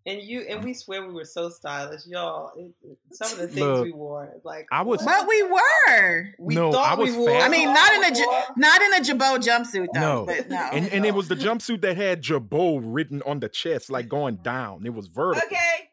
And 0.06 0.22
you 0.22 0.40
and 0.48 0.62
we 0.64 0.72
swear 0.74 1.04
we 1.06 1.12
were 1.12 1.24
so 1.24 1.48
stylish, 1.50 2.06
y'all. 2.06 2.52
It, 2.56 2.70
it- 2.82 2.98
some 3.12 3.32
of 3.32 3.38
the 3.38 3.48
things 3.48 3.58
Look, 3.60 3.84
we 3.84 3.92
wore, 3.92 4.32
like 4.44 4.66
I 4.70 4.82
was- 4.82 5.02
But 5.04 5.26
we 5.28 5.42
were. 5.42 6.34
we 6.38 6.54
No, 6.54 6.72
thought 6.72 6.92
I 6.92 6.94
was 6.94 7.10
we 7.12 7.18
wore. 7.18 7.30
fat. 7.30 7.42
I 7.42 7.48
mean, 7.48 7.72
not 7.72 7.92
in 7.94 8.04
a 8.04 8.14
J- 8.14 8.42
not 8.56 8.82
in 8.82 8.94
a 8.94 9.00
Jabot 9.04 9.40
jumpsuit 9.42 9.88
though. 9.92 10.00
No. 10.00 10.26
But 10.26 10.48
no. 10.48 10.56
And 10.72 10.86
and 10.92 11.04
it 11.06 11.14
was 11.14 11.28
the 11.28 11.34
jumpsuit 11.46 11.80
that 11.82 11.96
had 11.96 12.22
Jabot 12.22 12.80
written 12.84 13.22
on 13.22 13.40
the 13.40 13.48
chest, 13.48 13.90
like 13.90 14.08
going 14.08 14.36
down. 14.36 14.84
It 14.86 14.94
was 14.94 15.06
vertical. 15.08 15.46
Okay. 15.46 15.90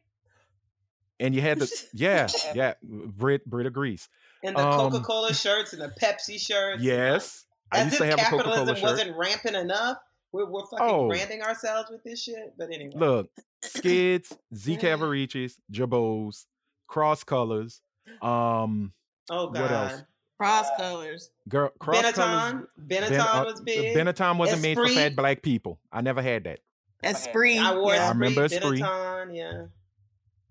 And 1.19 1.33
you 1.35 1.41
had 1.41 1.59
the 1.59 1.71
yeah, 1.93 2.27
yeah. 2.53 2.73
Brit 2.83 3.45
Brit 3.45 3.65
agrees. 3.65 4.09
and 4.43 4.55
the 4.55 4.65
um, 4.67 4.91
Coca 4.91 5.03
Cola 5.03 5.33
shirts 5.33 5.73
and 5.73 5.81
the 5.81 5.93
Pepsi 6.01 6.39
shirts. 6.39 6.81
Yes. 6.83 7.45
I 7.71 7.83
used 7.83 7.93
if 7.93 7.99
to 7.99 8.05
have 8.05 8.19
a 8.19 8.23
Coca 8.23 8.35
capitalism 8.43 8.65
Cola 8.65 8.75
shirt. 8.75 8.83
wasn't 8.91 9.17
rampant 9.17 9.55
enough. 9.55 9.97
We're, 10.33 10.45
we're 10.45 10.65
fucking 10.65 10.79
Oh. 10.81 11.07
branding 11.07 11.41
ourselves 11.41 11.89
with 11.89 12.03
this 12.03 12.21
shit. 12.23 12.53
But 12.57 12.71
anyway, 12.73 12.91
Look, 12.95 13.29
Skids, 13.61 14.35
Z 14.53 14.73
Yeah. 14.73 14.79
Cavaricis, 14.79 15.53
Jabos, 15.71 16.45
Cross 16.87 17.23
Colors, 17.23 17.81
um, 18.21 18.91
oh 19.29 19.47
god, 19.47 19.61
what 19.61 19.71
else? 19.71 20.03
Cross 20.39 20.67
colors. 20.77 21.29
girl, 21.47 21.71
Cross 21.79 22.11
Colors. 22.13 22.13
Benetton, 22.13 22.67
Benetton 22.87 23.09
Ben- 23.09 23.19
uh, 23.21 23.43
was 23.45 23.61
big. 23.61 23.95
Benetton 23.95 24.37
wasn't 24.37 24.61
made 24.61 24.75
for 24.75 24.83
Esprit. 24.85 24.95
fat 24.95 25.15
black 25.15 25.41
people. 25.41 25.79
I 25.91 26.01
never 26.01 26.21
had 26.21 26.43
that. 26.45 26.59
Esprit. 27.03 27.59
I 27.59 27.75
wore 27.77 27.93
yeah. 27.93 28.07
I 28.07 28.09
remember 28.09 28.43
Esprit, 28.45 28.61
Esprit. 28.63 28.81
Benetton, 28.81 29.35
yeah. 29.35 29.65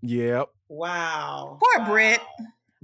Yep. 0.02 0.48
Wow. 0.68 1.58
Poor 1.62 1.78
wow. 1.84 1.90
Brit. 1.90 2.20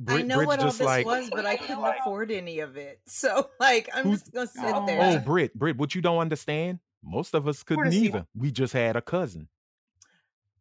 I 0.06 0.22
know 0.22 0.36
Brit 0.36 0.46
what 0.48 0.60
all 0.60 0.66
this 0.66 0.80
like, 0.80 1.06
was, 1.06 1.30
but 1.30 1.46
I 1.46 1.56
couldn't 1.56 1.82
afford 2.00 2.30
any 2.30 2.60
of 2.60 2.76
it. 2.76 3.00
So, 3.06 3.48
like, 3.58 3.88
I'm 3.94 4.10
just 4.12 4.32
gonna 4.32 4.46
sit 4.46 4.62
Oh. 4.64 4.86
there. 4.86 5.00
oh, 5.00 5.18
Brit, 5.18 5.54
Brit, 5.58 5.76
what 5.76 5.94
you 5.94 6.02
don't 6.02 6.18
understand? 6.18 6.78
Most 7.02 7.34
of 7.34 7.46
us 7.48 7.62
couldn't 7.62 7.92
either. 7.92 8.26
We 8.34 8.50
just 8.50 8.72
had 8.72 8.96
a 8.96 9.00
cousin. 9.02 9.48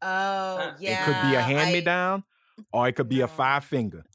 Oh, 0.01 0.73
yeah. 0.79 1.01
it 1.01 1.05
could 1.05 1.29
be 1.29 1.35
a 1.35 1.41
hand 1.41 1.73
me 1.73 1.81
down, 1.81 2.23
or 2.71 2.87
it 2.87 2.93
could 2.93 3.09
be 3.09 3.21
a 3.21 3.27
five 3.27 3.63
finger. 3.63 4.05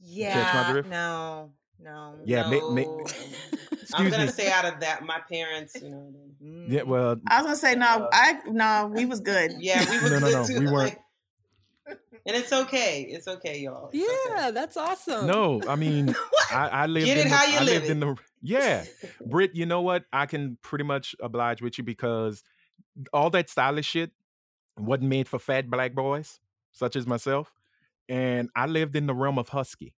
Yeah. 0.00 0.70
drift? 0.72 0.88
No, 0.88 1.52
no. 1.80 2.16
Yeah, 2.24 2.42
ma- 2.50 2.70
ma- 2.70 2.80
No. 2.80 3.06
I'm 3.94 4.10
gonna 4.10 4.26
me. 4.26 4.32
say 4.32 4.50
out 4.50 4.64
of 4.64 4.80
that, 4.80 5.04
my 5.04 5.20
parents, 5.30 5.76
you 5.80 5.88
know. 5.90 6.12
Mm. 6.42 6.66
Yeah, 6.68 6.82
well, 6.82 7.16
I 7.28 7.38
was 7.42 7.44
gonna 7.46 7.56
say 7.56 7.74
no. 7.76 8.08
I 8.12 8.40
no. 8.46 8.90
We 8.92 9.04
was 9.04 9.20
good. 9.20 9.52
Yeah, 9.60 9.88
we 9.88 10.02
were 10.02 10.10
No, 10.10 10.18
no, 10.18 10.26
good 10.26 10.32
no, 10.32 10.46
too. 10.46 10.58
we 10.60 10.66
weren't. 10.72 10.74
like- 10.94 11.00
and 12.26 12.36
it's 12.36 12.52
okay. 12.52 13.02
It's 13.02 13.28
okay, 13.28 13.58
y'all. 13.60 13.90
It's 13.92 14.02
okay. 14.02 14.34
Yeah, 14.42 14.50
that's 14.50 14.76
awesome. 14.76 15.26
no, 15.26 15.60
I 15.68 15.76
mean, 15.76 16.14
I, 16.50 16.68
I 16.68 16.86
lived 16.86 17.06
Get 17.06 17.18
it 17.18 17.26
in 17.26 17.30
the, 17.30 17.36
how 17.36 17.44
you 17.46 17.56
I 17.58 17.62
live 17.62 17.82
lived 17.82 17.90
in 17.90 18.00
the 18.00 18.16
yeah. 18.42 18.84
Brit, 19.26 19.54
you 19.54 19.66
know 19.66 19.82
what? 19.82 20.04
I 20.12 20.26
can 20.26 20.58
pretty 20.62 20.84
much 20.84 21.14
oblige 21.20 21.62
with 21.62 21.78
you 21.78 21.84
because 21.84 22.42
all 23.12 23.30
that 23.30 23.48
stylish 23.50 23.86
shit 23.86 24.10
wasn't 24.78 25.08
made 25.08 25.28
for 25.28 25.38
fat 25.38 25.70
black 25.70 25.94
boys 25.94 26.40
such 26.72 26.96
as 26.96 27.06
myself, 27.06 27.52
and 28.08 28.48
I 28.56 28.66
lived 28.66 28.96
in 28.96 29.06
the 29.06 29.14
realm 29.14 29.38
of 29.38 29.50
husky. 29.50 29.94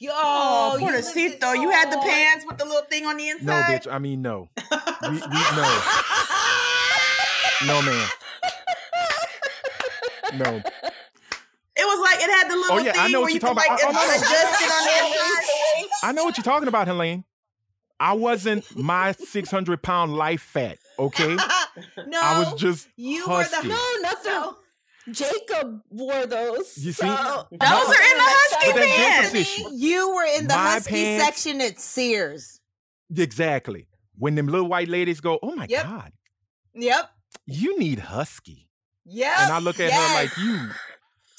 Yo, 0.00 0.12
Oh, 0.14 0.76
you 0.78 0.86
lived 0.86 0.96
in- 1.16 1.32
Portocito. 1.32 1.60
You 1.60 1.70
had 1.70 1.90
the 1.90 1.98
Oh. 1.98 2.02
pants 2.02 2.44
with 2.46 2.56
the 2.58 2.64
little 2.64 2.82
thing 2.82 3.04
on 3.06 3.16
the 3.16 3.28
inside. 3.30 3.46
No, 3.46 3.56
inside. 3.58 3.82
bitch. 3.82 3.92
I 3.92 3.98
mean, 3.98 4.22
no, 4.22 4.48
we, 5.02 5.08
we 5.10 5.18
no, 5.18 5.80
no, 7.66 7.82
man, 7.82 8.08
no. 10.34 10.62
It 11.80 11.82
was 11.86 12.00
like 12.10 12.18
it 12.20 12.28
had 12.28 12.50
the 12.50 12.56
little 12.56 12.76
Oh, 12.76 12.78
yeah, 12.80 12.90
I 12.90 13.04
thing 13.04 13.12
know 13.12 13.20
what 13.20 13.26
where 13.26 13.30
you're 13.30 13.34
you 13.36 13.40
could 13.40 13.54
talking 13.54 13.70
like 13.72 13.80
about. 13.80 13.90
Oh, 13.90 13.92
no, 13.92 14.04
no. 14.08 14.14
adjust 14.16 14.62
it 14.62 14.68
on 14.68 14.84
the 14.84 15.86
inside. 15.86 16.08
I 16.08 16.12
know 16.12 16.24
what 16.24 16.36
you're 16.36 16.42
talking 16.42 16.66
about, 16.66 16.88
Helaine. 16.88 17.22
I 18.00 18.14
wasn't 18.14 18.64
my 18.76 19.12
600 19.12 19.80
pound 19.80 20.12
life 20.16 20.40
fat. 20.42 20.78
Okay, 20.98 21.36
no, 22.08 22.20
I 22.20 22.40
was 22.50 22.60
just 22.60 22.88
you 22.96 23.24
husky. 23.26 23.56
were 23.58 23.62
the 23.62 23.68
No, 23.68 23.92
nothing. 24.02 24.54
Jacob 25.14 25.80
wore 25.90 26.26
those. 26.26 26.76
You 26.78 26.90
see? 26.90 27.06
so- 27.06 27.46
Those 27.52 27.60
are 27.60 28.02
in 28.10 28.16
the 28.16 28.26
husky 28.26 28.72
pants. 28.72 29.72
You 29.72 30.14
were 30.16 30.26
in 30.36 30.48
the 30.48 30.54
My 30.54 30.70
husky 30.72 30.90
pants- 30.94 31.24
section 31.24 31.60
at 31.60 31.78
Sears. 31.78 32.60
Exactly. 33.16 33.86
When 34.18 34.34
them 34.34 34.48
little 34.48 34.66
white 34.66 34.88
ladies 34.88 35.20
go, 35.20 35.38
oh 35.44 35.54
my 35.54 35.66
Yep. 35.70 35.82
God, 35.84 36.12
Yep. 36.74 37.10
you 37.46 37.78
need 37.78 38.00
husky. 38.00 38.67
Yep. 39.08 39.38
And 39.38 39.52
I 39.52 39.58
look 39.58 39.80
at 39.80 39.90
her 39.92 40.14
like 40.14 40.30
yes. 40.36 40.38
you. 40.38 40.68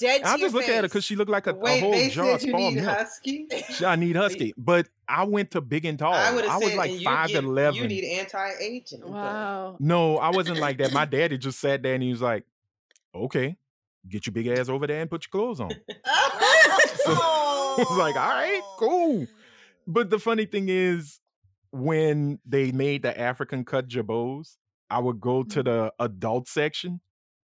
Dead 0.00 0.22
I 0.22 0.34
to 0.34 0.40
your 0.40 0.48
just 0.48 0.54
look 0.54 0.68
at 0.68 0.76
her 0.76 0.82
because 0.82 1.04
she 1.04 1.14
looked 1.14 1.30
like 1.30 1.46
a, 1.46 1.54
a 1.54 1.80
whole 1.80 1.92
they 1.92 2.08
jar 2.08 2.30
of 2.30 2.40
said 2.40 2.48
you 2.48 2.56
need 2.56 2.76
milk. 2.76 2.88
husky. 2.88 3.46
She- 3.68 3.84
I 3.84 3.96
need 3.96 4.16
husky. 4.16 4.54
But 4.56 4.88
I 5.06 5.24
went 5.24 5.50
to 5.50 5.60
big 5.60 5.84
and 5.84 5.98
tall. 5.98 6.14
I 6.14 6.28
I 6.28 6.32
was 6.32 6.68
said 6.68 6.76
like 6.76 6.90
and 6.90 7.00
you 7.00 7.04
five 7.04 7.28
get- 7.28 7.44
eleven. 7.44 7.74
You 7.74 7.86
need 7.86 8.04
anti-aging. 8.04 9.00
but- 9.00 9.10
Wow. 9.10 9.76
No, 9.78 10.16
I 10.16 10.30
wasn't 10.30 10.58
like 10.58 10.78
that. 10.78 10.92
My 10.92 11.04
daddy 11.04 11.36
just 11.36 11.60
sat 11.60 11.82
there 11.82 11.94
and 11.94 12.02
he 12.02 12.10
was 12.10 12.22
like, 12.22 12.44
okay, 13.14 13.56
get 14.08 14.26
your 14.26 14.32
big 14.32 14.46
ass 14.46 14.68
over 14.70 14.86
there 14.86 15.02
and 15.02 15.10
put 15.10 15.26
your 15.26 15.30
clothes 15.30 15.60
on. 15.60 15.70
I 16.04 17.74
was 17.78 17.98
like, 17.98 18.16
all 18.16 18.28
right, 18.28 18.62
cool. 18.78 19.26
But 19.86 20.08
the 20.10 20.18
funny 20.18 20.46
thing 20.46 20.68
is, 20.68 21.20
when 21.72 22.38
they 22.46 22.72
made 22.72 23.02
the 23.02 23.18
African 23.18 23.64
cut 23.64 23.86
jabos, 23.86 24.56
I 24.88 24.98
would 24.98 25.20
go 25.20 25.42
to 25.42 25.62
mm-hmm. 25.62 25.68
the 25.68 25.92
adult 26.00 26.48
section 26.48 27.00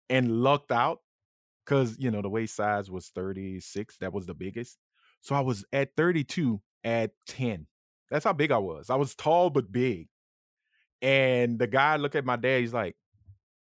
and 0.08 0.42
lucked 0.42 0.72
out 0.72 1.00
because 1.64 1.96
you 1.98 2.10
know 2.10 2.22
the 2.22 2.28
waist 2.28 2.56
size 2.56 2.90
was 2.90 3.08
36. 3.08 3.96
That 3.98 4.12
was 4.12 4.26
the 4.26 4.34
biggest. 4.34 4.78
So 5.20 5.34
I 5.34 5.40
was 5.40 5.64
at 5.72 5.90
32 5.96 6.60
at 6.84 7.10
10. 7.26 7.66
That's 8.10 8.24
how 8.24 8.32
big 8.32 8.52
I 8.52 8.58
was. 8.58 8.90
I 8.90 8.96
was 8.96 9.14
tall 9.14 9.50
but 9.50 9.72
big. 9.72 10.08
And 11.02 11.58
the 11.58 11.66
guy 11.66 11.96
looked 11.96 12.14
at 12.14 12.24
my 12.24 12.36
dad, 12.36 12.60
he's 12.60 12.72
like, 12.72 12.96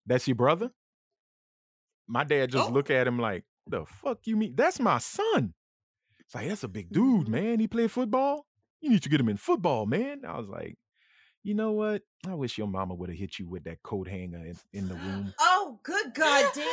That's 0.06 0.28
your 0.28 0.36
brother? 0.36 0.72
My 2.08 2.24
dad 2.24 2.52
just 2.52 2.70
Oh. 2.70 2.74
look 2.74 2.92
at 2.92 3.08
him 3.08 3.18
like, 3.18 3.44
the 3.68 3.86
fuck 3.86 4.20
you 4.26 4.36
mean? 4.36 4.54
That's 4.56 4.80
my 4.80 5.00
son. 5.00 5.54
It's 6.20 6.36
like, 6.36 6.48
that's 6.48 6.64
a 6.64 6.68
big 6.68 6.92
dude, 6.92 7.24
mm-hmm. 7.24 7.32
man. 7.32 7.60
He 7.60 7.68
play 7.68 7.88
football. 7.88 8.46
You 8.82 8.90
need 8.92 9.04
to 9.04 9.10
get 9.10 9.20
him 9.20 9.30
in 9.30 9.38
football, 9.38 9.86
man. 9.86 10.22
I 10.28 10.38
was 10.38 10.48
like, 10.48 10.78
you 11.46 11.54
know 11.54 11.72
what? 11.72 12.02
I 12.28 12.34
wish 12.34 12.58
your 12.58 12.68
mama 12.68 12.94
would 12.96 13.10
have 13.10 13.18
hit 13.18 13.40
you 13.40 13.48
with 13.48 13.64
that 13.66 13.82
coat 13.84 14.08
hanger 14.10 14.44
in, 14.46 14.58
in 14.74 14.88
the 14.90 14.96
room. 14.96 15.34
Oh, 15.40 15.80
good 15.84 16.14
God 16.14 16.52
damn. 16.54 16.66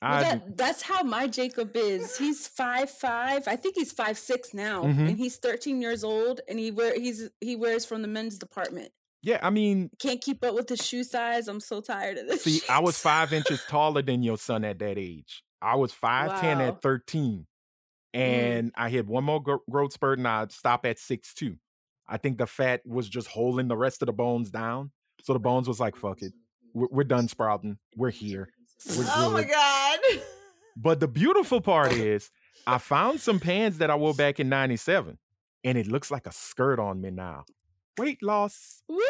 Well, 0.00 0.10
I, 0.10 0.22
that, 0.22 0.56
that's 0.56 0.82
how 0.82 1.02
my 1.02 1.26
Jacob 1.28 1.76
is. 1.76 2.16
He's 2.18 2.46
five 2.48 2.90
five. 2.90 3.46
I 3.46 3.54
think 3.56 3.76
he's 3.76 3.92
five 3.92 4.18
six 4.18 4.52
now, 4.52 4.82
Mhm. 4.82 5.08
and 5.10 5.16
he's 5.18 5.36
thirteen 5.36 5.80
years 5.80 6.02
old. 6.02 6.40
And 6.48 6.58
he 6.58 6.70
wear 6.72 6.92
he's 6.98 7.28
he 7.40 7.54
wears 7.56 7.84
from 7.84 8.02
the 8.02 8.08
men's 8.08 8.36
department. 8.38 8.90
yeah, 9.22 9.38
I 9.42 9.50
mean, 9.50 9.90
Can't 10.00 10.20
keep 10.20 10.44
up 10.44 10.54
with 10.54 10.66
the 10.66 10.76
shoe 10.76 11.04
size. 11.04 11.46
I'm 11.46 11.60
so 11.60 11.80
tired 11.80 12.18
of 12.18 12.26
this. 12.26 12.42
see, 12.42 12.60
I 12.68 12.80
was 12.80 12.98
five 12.98 13.32
inches 13.32 13.62
taller 13.68 14.02
than 14.02 14.22
your 14.24 14.38
son 14.38 14.64
at 14.64 14.78
that 14.80 14.98
age. 14.98 15.44
I 15.60 15.76
was 15.76 15.92
5'10 15.92 16.58
Wow. 16.58 16.66
at 16.68 16.82
13. 16.82 17.46
And 18.14 18.72
I 18.76 18.88
hit 18.90 19.06
one 19.06 19.24
more 19.24 19.40
gro- 19.42 19.62
growth 19.70 19.92
spurt 19.92 20.18
and 20.18 20.26
I'd 20.28 20.50
stop 20.52 20.84
at 20.84 20.98
six 20.98 21.32
two. 21.32 21.56
I 22.12 22.18
think 22.18 22.36
the 22.36 22.46
fat 22.46 22.82
was 22.84 23.08
just 23.08 23.26
holding 23.26 23.68
the 23.68 23.76
rest 23.76 24.02
of 24.02 24.06
the 24.06 24.12
bones 24.12 24.50
down. 24.50 24.90
So 25.22 25.32
the 25.32 25.38
bones 25.38 25.66
was 25.66 25.80
like, 25.80 25.96
fuck 25.96 26.20
it. 26.20 26.34
We're, 26.74 26.88
we're 26.90 27.04
done 27.04 27.26
sprouting. 27.26 27.78
We're 27.96 28.10
here. 28.10 28.50
We're 28.98 29.06
Oh 29.16 29.30
my. 29.30 29.44
God. 29.44 29.98
But 30.76 31.00
the 31.00 31.08
beautiful 31.08 31.62
part 31.62 31.92
is, 31.94 32.30
I 32.66 32.76
found 32.76 33.20
some 33.20 33.40
pants 33.40 33.78
that 33.78 33.90
I 33.90 33.94
wore 33.96 34.12
back 34.12 34.40
in 34.40 34.50
97, 34.50 35.16
and 35.64 35.78
it 35.78 35.86
looks 35.86 36.10
like 36.10 36.26
a 36.26 36.32
skirt 36.32 36.78
on 36.78 37.00
me 37.00 37.10
now. 37.10 37.44
Weight 37.98 38.22
loss. 38.22 38.82
Woo! 38.90 39.00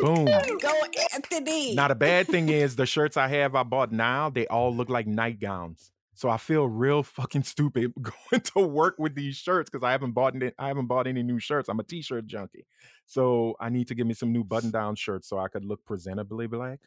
Boom. 0.00 0.24
Go 0.24 0.80
Anthony. 1.14 1.76
Now, 1.76 1.86
the 1.86 1.94
bad 1.94 2.26
thing 2.26 2.48
is, 2.48 2.74
the 2.74 2.86
shirts 2.86 3.16
I 3.16 3.28
have 3.28 3.54
I 3.54 3.62
bought 3.62 3.92
now, 3.92 4.30
they 4.30 4.48
all 4.48 4.74
look 4.74 4.88
like 4.88 5.06
nightgowns. 5.06 5.92
So 6.16 6.30
I 6.30 6.38
feel 6.38 6.66
real 6.66 7.02
fucking 7.02 7.42
stupid 7.42 7.92
going 8.02 8.40
to 8.54 8.60
work 8.60 8.96
with 8.98 9.14
these 9.14 9.36
shirts 9.36 9.68
because 9.70 9.84
I 9.84 9.92
haven't 9.92 10.12
bought 10.12 10.34
any, 10.34 10.50
I 10.58 10.68
haven't 10.68 10.86
bought 10.86 11.06
any 11.06 11.22
new 11.22 11.38
shirts. 11.38 11.68
I'm 11.68 11.78
a 11.78 11.84
t-shirt 11.84 12.26
junkie. 12.26 12.64
So 13.04 13.54
I 13.60 13.68
need 13.68 13.88
to 13.88 13.94
get 13.94 14.06
me 14.06 14.14
some 14.14 14.32
new 14.32 14.42
button-down 14.42 14.96
shirts 14.96 15.28
so 15.28 15.38
I 15.38 15.48
could 15.48 15.64
look 15.64 15.84
presentably 15.84 16.48
black. 16.48 16.80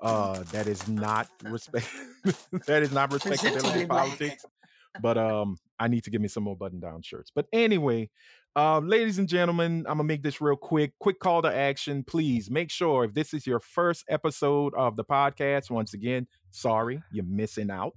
Uh 0.00 0.42
that 0.50 0.66
is 0.66 0.88
not 0.88 1.28
respect 1.44 1.86
that 2.66 2.82
is 2.82 2.90
not 2.90 3.12
respectability 3.12 3.60
Presentably 3.60 3.82
in 3.82 3.88
black. 3.88 4.04
politics. 4.06 4.44
But 5.00 5.18
um 5.18 5.58
I 5.78 5.88
need 5.88 6.04
to 6.04 6.10
give 6.10 6.22
me 6.22 6.28
some 6.28 6.44
more 6.44 6.56
button-down 6.56 7.02
shirts. 7.02 7.30
But 7.34 7.46
anyway, 7.52 8.08
uh, 8.56 8.78
ladies 8.78 9.18
and 9.18 9.28
gentlemen, 9.28 9.84
I'm 9.88 9.98
gonna 9.98 10.04
make 10.04 10.22
this 10.22 10.40
real 10.40 10.56
quick. 10.56 10.92
Quick 11.00 11.18
call 11.18 11.42
to 11.42 11.54
action. 11.54 12.02
Please 12.04 12.50
make 12.50 12.70
sure 12.70 13.04
if 13.04 13.12
this 13.12 13.34
is 13.34 13.46
your 13.46 13.60
first 13.60 14.04
episode 14.08 14.72
of 14.74 14.96
the 14.96 15.04
podcast, 15.04 15.70
once 15.70 15.92
again, 15.92 16.28
sorry, 16.50 17.02
you're 17.12 17.24
missing 17.24 17.70
out 17.70 17.94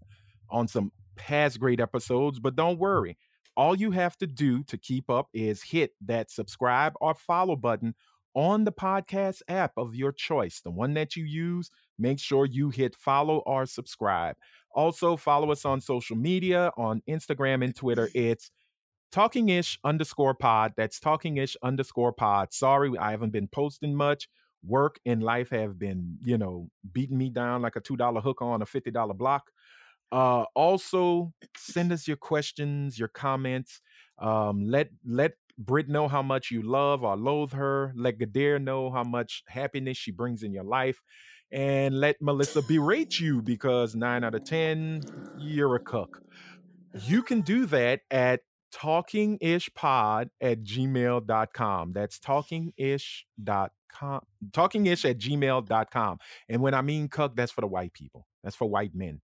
on 0.50 0.68
some 0.68 0.92
past 1.16 1.60
great 1.60 1.80
episodes, 1.80 2.40
but 2.40 2.56
don't 2.56 2.78
mm. 2.78 2.80
worry. 2.80 3.18
All 3.56 3.76
you 3.76 3.92
have 3.92 4.18
to 4.18 4.28
do 4.28 4.64
to 4.66 4.78
keep 4.78 5.10
up 5.10 5.30
is 5.34 5.64
hit 5.64 5.92
that 6.06 6.30
subscribe 6.30 6.94
or 7.02 7.16
follow 7.16 7.56
button 7.56 7.96
on 8.36 8.66
the 8.66 8.72
podcast 8.72 9.42
app 9.48 9.72
of 9.78 9.96
your 9.96 10.12
choice, 10.12 10.62
the 10.62 10.70
one 10.70 10.94
that 10.94 11.16
you 11.16 11.24
use. 11.24 11.72
Make 11.98 12.20
sure 12.20 12.46
you 12.46 12.70
hit 12.70 12.96
follow 12.96 13.40
or 13.40 13.66
subscribe. 13.66 14.36
Also, 14.76 15.18
follow 15.18 15.52
us 15.52 15.66
on 15.66 15.82
social 15.82 16.16
media 16.16 16.72
on 16.78 17.02
Instagram 17.10 17.64
and 17.64 17.76
Twitter. 17.76 18.10
It's 18.16 18.52
talkingish 19.12 19.80
underscore 19.84 20.36
pod. 20.36 20.74
That's 20.78 21.00
talkingish 21.00 21.56
underscore 21.64 22.14
pod. 22.14 22.54
Sorry, 22.54 22.92
I 23.00 23.12
haven't 23.12 23.32
been 23.32 23.48
posting 23.48 23.96
much. 23.96 24.30
Work 24.64 25.00
and 25.06 25.24
life 25.24 25.50
have 25.50 25.80
been, 25.80 26.18
you 26.24 26.38
know, 26.38 26.70
beating 26.92 27.18
me 27.18 27.30
down 27.30 27.62
like 27.62 27.76
a 27.76 27.82
$2 27.82 28.22
hook 28.22 28.42
on 28.42 28.62
a 28.62 28.66
$50 28.66 29.18
block. 29.18 29.52
Uh, 30.12 30.46
also, 30.56 31.34
send 31.58 31.92
us 31.92 32.08
your 32.08 32.18
questions, 32.18 32.98
your 32.98 33.10
comments. 33.10 33.82
Um, 34.20 34.66
let 34.66 34.90
let 35.06 35.34
Brit 35.58 35.90
know 35.90 36.08
how 36.08 36.22
much 36.22 36.52
you 36.52 36.62
love 36.62 37.04
or 37.04 37.18
loathe 37.18 37.54
her. 37.54 37.92
Let 37.96 38.20
Gadir 38.20 38.62
know 38.62 38.92
how 38.92 39.04
much 39.04 39.44
happiness 39.48 39.98
she 39.98 40.12
brings 40.12 40.44
in 40.44 40.54
your 40.54 40.64
life. 40.64 41.02
And 41.52 42.00
let 42.00 42.22
Melissa 42.22 42.62
berate 42.62 43.20
you 43.20 43.42
because 43.42 43.96
nine 43.96 44.24
out 44.24 44.36
of 44.36 44.44
10, 44.44 45.02
you're 45.40 45.76
a 45.76 45.80
cook. 45.80 46.22
You 47.06 47.24
can 47.24 47.42
do 47.42 47.66
that 47.68 48.02
at 48.12 48.42
talkingishpod 48.74 50.30
at 50.42 50.64
gmail.com. 50.64 51.94
That's 51.94 52.20
talkingish.com. 52.20 53.70
Talkingish 54.52 55.10
at 55.10 55.18
gmail.com. 55.18 56.18
And 56.50 56.62
when 56.62 56.74
I 56.74 56.82
mean 56.82 57.08
cuck, 57.08 57.36
that's 57.36 57.52
for 57.52 57.62
the 57.62 57.68
white 57.68 57.94
people. 57.94 58.28
That's 58.44 58.56
for 58.56 58.70
white 58.70 58.94
men. 58.94 59.22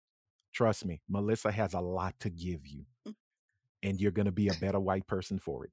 Trust 0.53 0.86
me, 0.86 1.01
Melissa 1.10 1.51
has 1.51 1.74
a 1.74 1.79
lot 1.79 2.19
to 2.19 2.29
give 2.29 2.65
you. 2.65 2.86
Mm. 3.07 3.15
And 3.81 4.01
you're 4.01 4.12
going 4.12 4.27
to 4.27 4.31
be 4.31 4.48
a 4.48 4.53
better 4.53 4.79
white 4.79 5.07
person 5.07 5.39
for 5.39 5.65
it. 5.65 5.72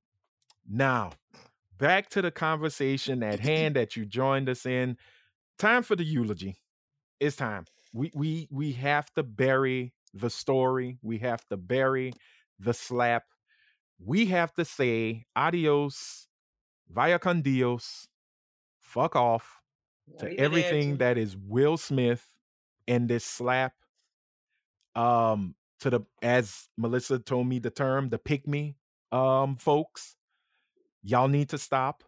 Now, 0.69 1.13
back 1.79 2.09
to 2.11 2.23
the 2.23 2.31
conversation 2.31 3.23
at 3.23 3.41
hand 3.41 3.77
that 3.77 3.97
you 3.97 4.05
joined 4.05 4.49
us 4.49 4.67
in. 4.67 4.97
Time 5.59 5.83
for 5.83 5.97
the 5.97 6.05
eulogy. 6.05 6.57
It's 7.21 7.37
time. 7.37 7.67
We 7.93 8.11
we 8.15 8.49
we 8.51 8.73
have 8.73 9.13
to 9.15 9.23
bury 9.23 9.93
the 10.15 10.31
story. 10.31 10.99
We 11.03 11.19
have 11.19 11.47
to 11.49 11.57
bury 11.57 12.13
the 12.59 12.73
slap. 12.73 13.25
We 14.03 14.27
have 14.27 14.55
to 14.55 14.65
say 14.65 15.27
adios, 15.37 16.29
via 16.89 17.19
con 17.19 17.43
Dios, 17.43 18.09
fuck 18.79 19.15
off 19.17 19.61
to 20.19 20.35
everything 20.39 20.97
that 20.97 21.19
is 21.19 21.37
Will 21.37 21.77
Smith 21.77 22.27
and 22.89 23.09
this 23.09 23.25
slap. 23.25 23.75
Um, 24.95 25.55
to 25.81 25.91
the 25.91 26.01
as 26.23 26.69
Melissa 26.77 27.19
told 27.19 27.47
me 27.47 27.59
the 27.59 27.71
term, 27.71 28.11
the 28.11 28.19
pick 28.19 28.47
me 28.47 28.77
um 29.13 29.57
folks. 29.57 30.17
Y'all 31.03 31.29
need 31.29 31.49
to 31.51 31.59
stop. 31.59 32.05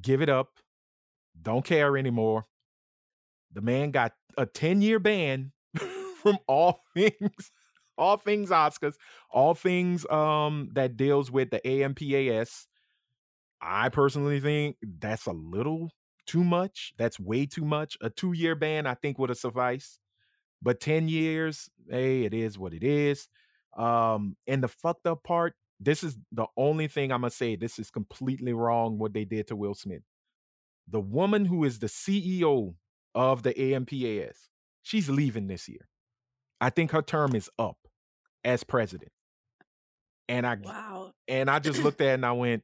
Give 0.00 0.20
it 0.20 0.28
up. 0.28 0.58
Don't 1.40 1.64
care 1.64 1.96
anymore. 1.96 2.46
The 3.52 3.60
man 3.60 3.90
got 3.90 4.12
a 4.36 4.46
10-year 4.46 4.98
ban 4.98 5.52
from 6.22 6.38
all 6.46 6.82
things, 6.94 7.52
all 7.96 8.16
things 8.16 8.50
Oscars, 8.50 8.94
all 9.30 9.54
things 9.54 10.08
um 10.10 10.70
that 10.74 10.96
deals 10.96 11.30
with 11.30 11.50
the 11.50 11.60
AMPAS. 11.60 12.66
I 13.62 13.90
personally 13.90 14.40
think 14.40 14.76
that's 14.82 15.26
a 15.26 15.32
little 15.32 15.90
too 16.26 16.44
much. 16.44 16.92
That's 16.96 17.20
way 17.20 17.46
too 17.46 17.64
much. 17.64 17.96
A 18.00 18.08
two-year 18.08 18.54
ban, 18.54 18.86
I 18.86 18.94
think, 18.94 19.18
would 19.18 19.28
have 19.30 19.38
sufficed. 19.38 19.98
But 20.62 20.80
10 20.80 21.08
years, 21.08 21.70
hey, 21.88 22.24
it 22.24 22.34
is 22.34 22.58
what 22.58 22.74
it 22.74 22.82
is. 22.82 23.28
Um, 23.76 24.36
and 24.46 24.62
the 24.62 24.68
fucked 24.68 25.06
up 25.06 25.22
part, 25.24 25.54
this 25.78 26.02
is 26.04 26.18
the 26.32 26.46
only 26.56 26.88
thing 26.88 27.10
I'm 27.12 27.22
gonna 27.22 27.30
say. 27.30 27.56
This 27.56 27.78
is 27.78 27.90
completely 27.90 28.52
wrong 28.52 28.98
what 28.98 29.14
they 29.14 29.24
did 29.24 29.46
to 29.48 29.56
Will 29.56 29.74
Smith. 29.74 30.02
The 30.88 31.00
woman 31.00 31.46
who 31.46 31.64
is 31.64 31.78
the 31.78 31.86
CEO 31.86 32.74
of 33.14 33.42
the 33.42 33.54
AMPAS, 33.54 34.36
she's 34.82 35.08
leaving 35.08 35.46
this 35.46 35.68
year. 35.68 35.88
I 36.60 36.70
think 36.70 36.90
her 36.90 37.00
term 37.00 37.34
is 37.34 37.48
up 37.58 37.78
as 38.44 38.64
president. 38.64 39.12
And 40.28 40.46
I 40.46 40.56
Wow. 40.56 41.12
and 41.26 41.48
I 41.50 41.58
just 41.58 41.82
looked 41.82 42.00
at 42.00 42.08
it 42.08 42.14
and 42.14 42.26
I 42.26 42.32
went, 42.32 42.62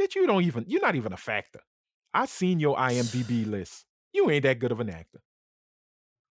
bitch, 0.00 0.14
you 0.14 0.26
don't 0.26 0.44
even, 0.44 0.64
you're 0.68 0.80
not 0.80 0.94
even 0.94 1.12
a 1.12 1.16
factor. 1.16 1.60
I 2.12 2.26
seen 2.26 2.60
your 2.60 2.76
IMDb 2.76 3.46
list. 3.50 3.86
You 4.12 4.30
ain't 4.30 4.44
that 4.44 4.60
good 4.60 4.70
of 4.72 4.80
an 4.80 4.90
actor. 4.90 5.20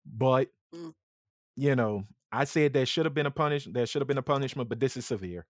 But 0.06 0.50
Mm. 0.74 0.94
you 1.56 1.76
know, 1.76 2.06
I 2.32 2.44
said 2.44 2.74
there 2.74 2.86
should 2.86 3.06
have 3.06 3.14
been 3.16 3.26
a 3.26 3.32
punish, 3.32 3.66
there 3.66 3.86
should 3.88 4.02
have 4.02 4.08
been 4.08 4.18
a 4.20 4.24
punishment, 4.24 4.70
but 4.70 4.80
this 4.80 4.96
is 4.98 5.06
severe. 5.06 5.48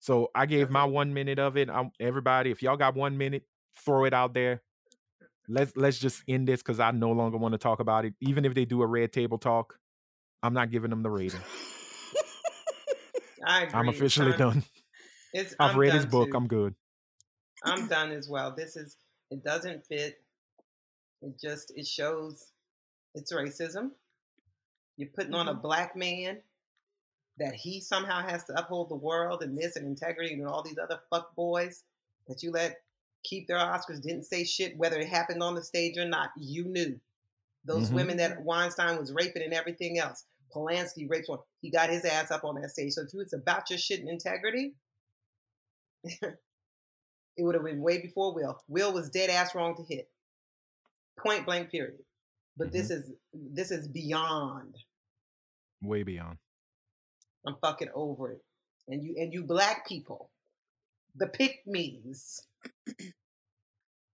So 0.00 0.30
I 0.34 0.46
gave 0.46 0.70
my 0.70 0.84
one 0.84 1.12
minute 1.14 1.38
of 1.38 1.56
it. 1.56 1.68
i 1.70 1.90
everybody, 2.00 2.50
if 2.50 2.62
y'all 2.62 2.76
got 2.76 2.94
one 2.96 3.16
minute, 3.18 3.44
throw 3.84 4.04
it 4.06 4.12
out 4.14 4.34
there. 4.34 4.62
Let's 5.48 5.76
let's 5.76 5.98
just 5.98 6.22
end 6.28 6.48
this 6.48 6.62
because 6.62 6.80
I 6.80 6.90
no 6.92 7.10
longer 7.12 7.36
want 7.36 7.52
to 7.52 7.58
talk 7.58 7.80
about 7.80 8.04
it. 8.04 8.14
Even 8.20 8.44
if 8.44 8.54
they 8.54 8.64
do 8.64 8.82
a 8.82 8.86
red 8.86 9.12
table 9.12 9.38
talk, 9.38 9.78
I'm 10.42 10.54
not 10.54 10.70
giving 10.70 10.90
them 10.90 11.02
the 11.02 11.10
rating. 11.10 11.40
I 13.46 13.62
agree. 13.64 13.78
I'm 13.78 13.88
It's 13.88 13.98
officially 13.98 14.30
time- 14.32 14.38
done. 14.38 14.64
I've 15.34 15.54
I'm 15.60 15.78
read 15.78 15.92
his 15.94 16.06
book. 16.06 16.30
too. 16.30 16.36
I'm 16.36 16.46
good. 16.48 16.74
I'm 17.64 17.86
done 17.88 18.10
as 18.10 18.28
well. 18.28 18.52
This 18.56 18.76
is 18.76 18.96
it 19.30 19.44
doesn't 19.44 19.86
fit. 19.86 20.16
It 21.22 21.38
just 21.40 21.72
it 21.76 21.86
shows 21.86 22.48
it's 23.14 23.32
racism. 23.32 23.90
You're 24.96 25.08
putting 25.10 25.34
on 25.34 25.48
a 25.48 25.52
Mm-hmm. 25.52 25.62
black 25.62 25.96
man 25.96 26.38
that 27.38 27.54
he 27.54 27.80
somehow 27.80 28.20
has 28.26 28.44
to 28.44 28.58
uphold 28.58 28.90
the 28.90 28.94
world 28.96 29.42
and 29.42 29.56
this 29.56 29.76
and 29.76 29.86
integrity 29.86 30.34
and 30.34 30.46
all 30.46 30.62
these 30.62 30.78
other 30.78 31.00
fuck 31.10 31.34
boys 31.34 31.84
that 32.28 32.42
you 32.42 32.50
let 32.50 32.82
keep 33.24 33.46
their 33.48 33.56
Oscars 33.58 34.02
didn't 34.02 34.24
say 34.24 34.44
shit 34.44 34.76
whether 34.76 34.98
it 34.98 35.08
happened 35.08 35.42
on 35.42 35.54
the 35.54 35.62
stage 35.62 35.96
or 35.98 36.04
not. 36.06 36.30
You 36.36 36.64
knew 36.64 37.00
those 37.64 37.90
Mhm. 37.90 37.94
women 37.94 38.16
that 38.18 38.42
Weinstein 38.42 38.98
was 38.98 39.12
raping 39.12 39.42
and 39.42 39.54
everything 39.54 39.98
else. 39.98 40.26
Polanski 40.54 41.08
raped 41.08 41.28
one. 41.28 41.38
He 41.60 41.70
got 41.70 41.90
his 41.90 42.04
ass 42.04 42.30
up 42.30 42.44
on 42.44 42.60
that 42.60 42.70
stage. 42.70 42.92
So 42.92 43.02
if 43.02 43.10
it's 43.14 43.32
about 43.32 43.70
your 43.70 43.78
shit 43.78 44.00
and 44.00 44.08
integrity, 44.08 44.74
it 46.04 46.38
would 47.38 47.54
have 47.54 47.64
been 47.64 47.82
way 47.82 47.98
before 48.00 48.34
Will. 48.34 48.58
Will 48.68 48.92
was 48.92 49.10
dead 49.10 49.30
ass 49.30 49.54
wrong 49.54 49.76
to 49.76 49.82
hit. 49.82 50.10
Point 51.18 51.44
blank 51.46 51.70
period. 51.70 52.04
But 52.60 52.72
this 52.72 52.92
mm-hmm. 52.92 53.00
is 53.00 53.10
this 53.32 53.70
is 53.70 53.88
beyond. 53.88 54.76
Way 55.82 56.02
beyond. 56.02 56.36
I'm 57.46 57.56
fucking 57.62 57.88
over 57.94 58.32
it. 58.32 58.42
And 58.86 59.02
you 59.02 59.14
and 59.16 59.32
you 59.32 59.44
black 59.44 59.88
people, 59.88 60.30
the 61.16 61.26
pick 61.26 61.62
me's. 61.66 62.46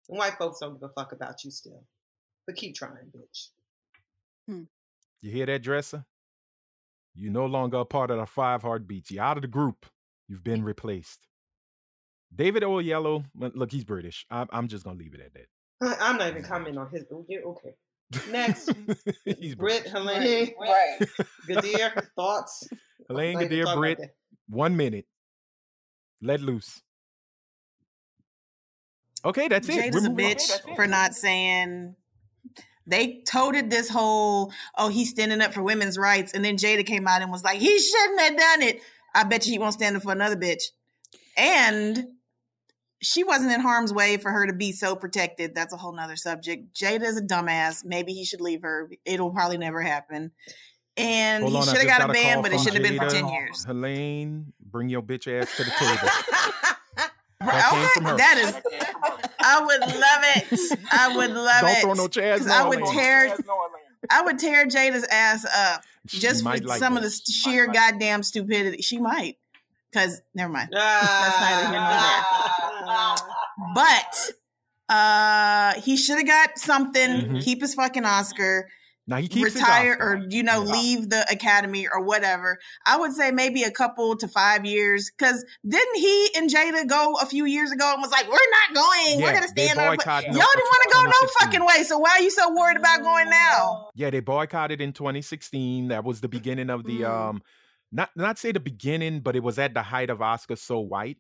White 0.08 0.34
folks 0.38 0.60
don't 0.60 0.74
give 0.74 0.90
a 0.90 0.90
fuck 0.90 1.14
about 1.14 1.46
you 1.46 1.52
still. 1.52 1.86
But 2.46 2.58
keep 2.58 2.76
trying, 2.76 3.14
bitch. 3.16 3.48
Hmm. 4.50 4.64
You 5.22 5.32
hear 5.32 5.46
that, 5.46 5.64
dresser? 5.64 6.04
You 7.16 7.30
no 7.30 7.46
longer 7.46 7.78
a 7.78 7.86
part 7.86 8.12
of 8.12 8.18
the 8.18 8.26
five 8.26 8.62
heartbeats. 8.62 9.10
You're 9.10 9.24
out 9.24 9.38
of 9.38 9.44
the 9.44 9.48
group. 9.48 9.86
You've 10.28 10.44
been 10.44 10.66
replaced. 10.66 11.28
David 12.36 12.64
Oyelowo, 12.64 13.24
look, 13.36 13.72
he's 13.72 13.86
British. 13.86 14.26
I'm, 14.30 14.50
I'm 14.52 14.68
just 14.68 14.84
gonna 14.84 15.00
leave 15.00 15.14
it 15.14 15.22
at 15.22 15.34
that. 15.34 15.48
I- 15.82 16.10
I'm 16.10 16.18
not 16.18 16.28
even 16.28 16.44
commenting 16.44 16.78
on 16.78 16.90
his. 16.90 17.06
yeah, 17.30 17.40
Okay. 17.46 17.76
Next, 18.32 18.72
he's 19.26 19.56
Britt, 19.56 19.88
Helaine, 19.88 20.54
Right. 20.60 20.98
Gadir, 21.50 22.08
thoughts. 22.16 22.68
Helaine 23.08 23.34
Not 23.34 23.44
even 23.44 23.58
Gadir, 23.58 23.64
talking 23.66 23.80
Britt, 23.80 23.98
about 24.00 24.10
one 24.50 24.78
minute. 24.78 25.06
Let 26.22 26.42
loose. 26.42 26.82
Okay, 29.26 29.48
that's 29.48 29.68
it. 29.70 29.74
Jada's 29.74 29.94
We're 29.94 30.08
a 30.08 30.10
moving 30.10 30.26
on. 30.26 30.32
bitch 30.32 30.76
for 30.76 30.88
not 30.88 31.14
saying 31.16 31.96
they 32.86 33.22
toted 33.26 33.70
this 33.70 33.90
whole 33.90 34.52
oh 34.78 34.90
he's 34.90 35.10
standing 35.10 35.42
up 35.42 35.54
for 35.54 35.64
women's 35.64 35.98
rights 35.98 36.34
and 36.34 36.44
then 36.44 36.58
Jada 36.58 36.86
came 36.86 37.08
out 37.08 37.22
and 37.22 37.32
was 37.32 37.44
like 37.44 37.60
he 37.60 37.80
shouldn't 37.80 38.20
have 38.20 38.38
done 38.38 38.62
it. 38.64 38.82
I 39.16 39.24
bet 39.24 39.46
you 39.46 39.54
he 39.54 39.60
won't 39.60 39.74
stand 39.74 39.96
up 39.96 40.04
for 40.04 40.12
another 40.12 40.36
bitch. 40.36 40.64
And 41.38 42.06
she 43.04 43.24
wasn't 43.24 43.52
in 43.52 43.60
harm's 43.60 43.94
way 43.94 44.18
for 44.18 44.32
her 44.32 44.48
to 44.48 44.54
be 44.54 44.72
so 44.72 44.96
protected. 44.96 45.54
That's 45.54 45.74
a 45.74 45.78
whole 45.78 45.94
nother 45.94 46.16
subject. 46.16 46.74
Jada's 46.76 47.18
a 47.18 47.22
dumbass. 47.22 47.84
Maybe 47.86 48.14
he 48.14 48.26
should 48.26 48.42
leave 48.42 48.62
her. 48.64 48.90
It'll 49.06 49.32
probably 49.32 49.58
never 49.58 49.82
happen. 49.82 50.32
And 50.98 51.44
Hold 51.44 51.56
he 51.56 51.62
should 51.64 51.78
have 51.80 51.88
got 51.88 52.02
a 52.02 52.08
got 52.08 52.10
a 52.12 52.14
ban, 52.14 52.42
but 52.42 52.52
it 52.52 52.56
from 52.56 52.64
should 52.66 52.74
have 52.76 52.84
been 52.84 52.98
for 52.98 53.10
10 53.10 53.28
years. 53.28 53.66
Helaine, 53.66 54.54
bring 54.64 54.90
your 54.90 55.02
bitch 55.02 55.28
ass 55.28 55.56
to 55.58 55.64
the 55.64 55.72
table. 55.80 56.10
Right, 57.42 57.52
That 57.52 57.70
came 57.72 57.80
okay, 57.82 57.90
from 57.96 58.04
her. 58.06 58.18
that 58.18 58.38
is 58.38 58.56
I 59.40 59.60
would 59.66 59.82
love 59.82 60.72
it. 60.72 60.80
I 60.92 61.16
would 61.18 61.32
love 61.36 61.62
Don't 61.62 61.70
it. 61.72 61.82
throw 61.82 61.94
no 61.94 62.08
chairs. 62.08 62.40
'Cause 62.40 62.48
no, 62.48 62.54
I 62.54 62.68
would 62.70 62.86
tear 62.86 63.38
I 64.10 64.22
would 64.22 64.40
tear 64.40 64.66
Jada's 64.66 65.06
ass 65.12 65.46
up 65.46 65.84
She 66.08 66.20
just 66.20 66.44
for 66.44 66.50
like 66.58 66.80
some 66.80 66.96
of 66.96 67.04
that. 67.04 67.10
the 67.10 67.32
sheer 67.32 67.68
goddamn 67.68 68.24
stupidity. 68.24 68.82
She 68.82 68.98
might. 69.00 69.38
Cause 69.94 70.22
never 70.34 70.52
mind. 70.52 70.70
That's 70.72 71.40
neither 71.40 71.68
here 71.70 72.86
nor 72.86 73.16
But 73.76 74.32
uh 74.90 75.74
he 75.82 75.98
should 75.98 76.18
have 76.18 76.28
got 76.28 76.58
something, 76.58 77.10
Mhm. 77.10 77.44
keep 77.44 77.62
his 77.62 77.74
fucking 77.76 78.06
Oscar, 78.06 78.68
Now 79.06 79.18
he 79.18 79.28
keeps 79.28 79.56
retire 79.56 79.98
or 80.00 80.26
you 80.30 80.44
know, 80.44 80.64
Yeah. 80.64 80.72
leave 80.72 81.10
the 81.10 81.26
academy 81.30 81.88
or 81.92 82.02
whatever. 82.02 82.58
I 82.86 82.98
would 82.98 83.12
say 83.14 83.32
maybe 83.32 83.64
a 83.64 83.72
couple 83.72 84.16
to 84.18 84.28
five 84.30 84.66
years. 84.66 85.12
Cause 85.20 85.44
didn't 85.68 85.96
he 85.98 86.30
and 86.38 86.50
Jada 86.50 86.88
go 86.88 87.16
a 87.22 87.26
few 87.26 87.44
years 87.46 87.72
ago 87.72 87.92
and 87.94 88.02
was 88.02 88.12
like, 88.12 88.28
We're 88.28 88.34
not 88.34 88.74
going, 88.84 89.20
Yeah, 89.20 89.26
we're 89.26 89.34
gonna 89.34 89.48
they 89.56 89.68
stand 89.68 89.80
up. 89.80 90.06
Y'all 90.06 90.22
didn't 90.22 90.34
want 90.36 90.84
to 90.84 90.90
go 90.94 91.02
no 91.04 91.28
fucking 91.40 91.66
way. 91.66 91.84
So 91.84 91.98
why 92.00 92.12
are 92.18 92.22
you 92.22 92.32
so 92.32 92.54
worried 92.54 92.78
about 92.78 93.02
going 93.02 93.30
now? 93.30 93.90
Yeah, 93.96 94.10
they 94.10 94.22
boycotted 94.22 94.80
in 94.82 94.94
2016. 94.94 95.90
That 95.90 96.04
was 96.04 96.22
the 96.22 96.30
beginning 96.30 96.70
of 96.70 96.84
the 96.86 97.02
Mm. 97.02 97.30
um 97.30 97.44
not 97.94 98.12
not 98.18 98.40
say 98.40 98.52
the 98.54 98.60
beginning, 98.62 99.22
but 99.22 99.38
it 99.38 99.44
was 99.44 99.60
at 99.60 99.76
the 99.76 99.84
height 99.84 100.10
of 100.12 100.22
Oscar 100.22 100.58
So 100.58 100.82
White. 100.82 101.20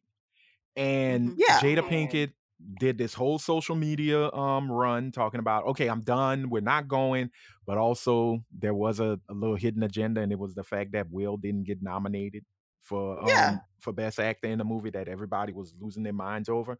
And 0.75 1.31
Mhm. 1.31 1.35
Yeah. 1.37 1.59
Jada 1.59 1.87
Pinkett 1.87 2.33
did 2.79 2.97
this 2.97 3.13
whole 3.13 3.39
social 3.39 3.75
media 3.75 4.31
um 4.31 4.71
run 4.71 5.11
talking 5.11 5.39
about, 5.39 5.65
okay, 5.67 5.87
I'm 5.87 6.01
done, 6.01 6.49
we're 6.49 6.61
not 6.61 6.87
going. 6.87 7.31
But 7.65 7.77
also 7.77 8.43
there 8.57 8.73
was 8.73 8.99
a, 8.99 9.19
a 9.29 9.33
little 9.33 9.55
hidden 9.55 9.83
agenda, 9.83 10.21
and 10.21 10.31
it 10.31 10.39
was 10.39 10.55
the 10.55 10.63
fact 10.63 10.93
that 10.93 11.11
Will 11.11 11.37
didn't 11.37 11.65
get 11.65 11.81
nominated 11.83 12.45
for 12.81 13.19
um, 13.21 13.27
Yeah. 13.29 13.57
for 13.79 13.93
best 13.93 14.19
actor 14.19 14.47
in 14.49 14.59
the 14.59 14.65
movie 14.65 14.91
that 14.91 15.07
everybody 15.07 15.53
was 15.53 15.73
losing 15.79 16.03
their 16.03 16.13
minds 16.13 16.49
over. 16.49 16.77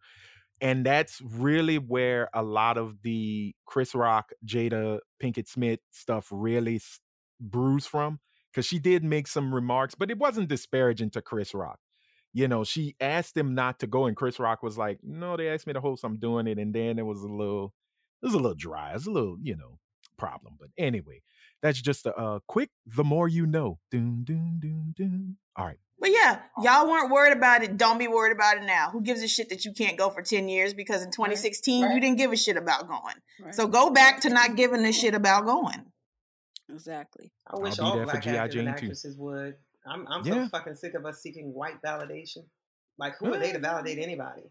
And 0.60 0.86
that's 0.86 1.20
really 1.20 1.78
where 1.78 2.30
a 2.34 2.42
lot 2.42 2.78
of 2.78 3.02
the 3.02 3.54
Chris 3.66 3.94
Rock, 3.94 4.32
Jada 4.46 5.00
Pinkett 5.22 5.48
Smith 5.48 5.80
stuff 5.92 6.28
really 6.30 6.80
brews 7.40 7.86
from. 7.86 8.20
Because 8.54 8.66
she 8.66 8.78
did 8.78 9.02
make 9.02 9.26
some 9.26 9.52
remarks, 9.52 9.96
but 9.96 10.12
it 10.12 10.18
wasn't 10.18 10.48
disparaging 10.48 11.10
to 11.10 11.20
Chris 11.22 11.54
Rock. 11.54 11.80
you 12.32 12.48
know, 12.48 12.64
she 12.64 12.96
asked 13.00 13.36
him 13.36 13.54
not 13.54 13.78
to 13.80 13.86
go, 13.86 14.06
and 14.06 14.16
Chris 14.16 14.40
Rock 14.40 14.62
was 14.62 14.76
like, 14.78 14.98
"No, 15.02 15.36
they 15.36 15.48
asked 15.48 15.66
me 15.66 15.72
to 15.72 15.80
host. 15.80 16.04
I'm 16.04 16.18
doing 16.18 16.48
it." 16.48 16.58
And 16.58 16.74
then 16.74 16.98
it 16.98 17.06
was 17.06 17.22
a 17.22 17.28
little, 17.28 17.72
it 18.22 18.26
was 18.26 18.34
a 18.34 18.38
little 18.38 18.56
dry. 18.56 18.90
It 18.90 18.94
was 18.94 19.06
a 19.06 19.12
little, 19.12 19.36
you 19.40 19.56
know, 19.56 19.78
problem. 20.16 20.56
But 20.58 20.70
anyway, 20.76 21.22
that's 21.62 21.80
just 21.80 22.06
a 22.06 22.14
uh, 22.16 22.40
quick. 22.46 22.70
The 22.86 23.04
more 23.04 23.28
you 23.28 23.46
know. 23.46 23.78
Doom, 23.90 24.24
doom, 24.24 24.58
doom, 24.60 24.94
doom. 24.96 25.36
All 25.56 25.66
right. 25.66 25.78
But 25.98 26.10
yeah, 26.10 26.40
y'all 26.62 26.88
weren't 26.88 27.10
worried 27.10 27.36
about 27.36 27.62
it. 27.62 27.76
Don't 27.76 27.98
be 27.98 28.08
worried 28.08 28.32
about 28.32 28.58
it 28.58 28.64
now. 28.64 28.90
Who 28.90 29.00
gives 29.00 29.22
a 29.22 29.28
shit 29.28 29.48
that 29.48 29.64
you 29.64 29.72
can't 29.72 29.96
go 29.96 30.10
for 30.10 30.22
10 30.22 30.48
years 30.48 30.74
because 30.74 31.02
in 31.02 31.10
2016 31.10 31.92
you 31.92 32.00
didn't 32.00 32.18
give 32.18 32.32
a 32.32 32.36
shit 32.36 32.56
about 32.56 32.88
going. 32.88 33.14
Right. 33.40 33.54
So 33.54 33.66
go 33.66 33.90
back 33.90 34.20
to 34.22 34.28
not 34.28 34.56
giving 34.56 34.84
a 34.84 34.92
shit 34.92 35.14
about 35.14 35.46
going. 35.46 35.86
Exactly. 36.72 37.30
I 37.46 37.56
wish 37.58 37.76
be 37.76 37.82
all 37.82 37.96
there 37.96 38.06
for 38.06 38.12
black 38.12 38.22
G.I. 38.22 38.34
actors 38.36 38.54
and 38.56 38.66
Jane 38.68 38.74
too. 38.76 38.84
actresses 38.84 39.16
would. 39.18 39.54
I'm 39.86 40.06
I'm 40.08 40.24
Yeah. 40.26 40.44
so 40.44 40.48
fucking 40.48 40.76
sick 40.76 40.94
of 40.94 41.04
us 41.04 41.20
seeking 41.20 41.52
white 41.52 41.80
validation. 41.84 42.44
Like 42.98 43.16
who 43.18 43.32
are 43.34 43.38
they 43.38 43.52
to 43.52 43.58
validate 43.58 43.98
anybody? 43.98 44.42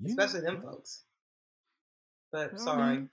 Yeah. 0.00 0.10
Especially 0.10 0.40
them 0.42 0.62
folks. 0.62 1.02
But 2.32 2.52
I 2.54 2.56
sorry. 2.58 3.08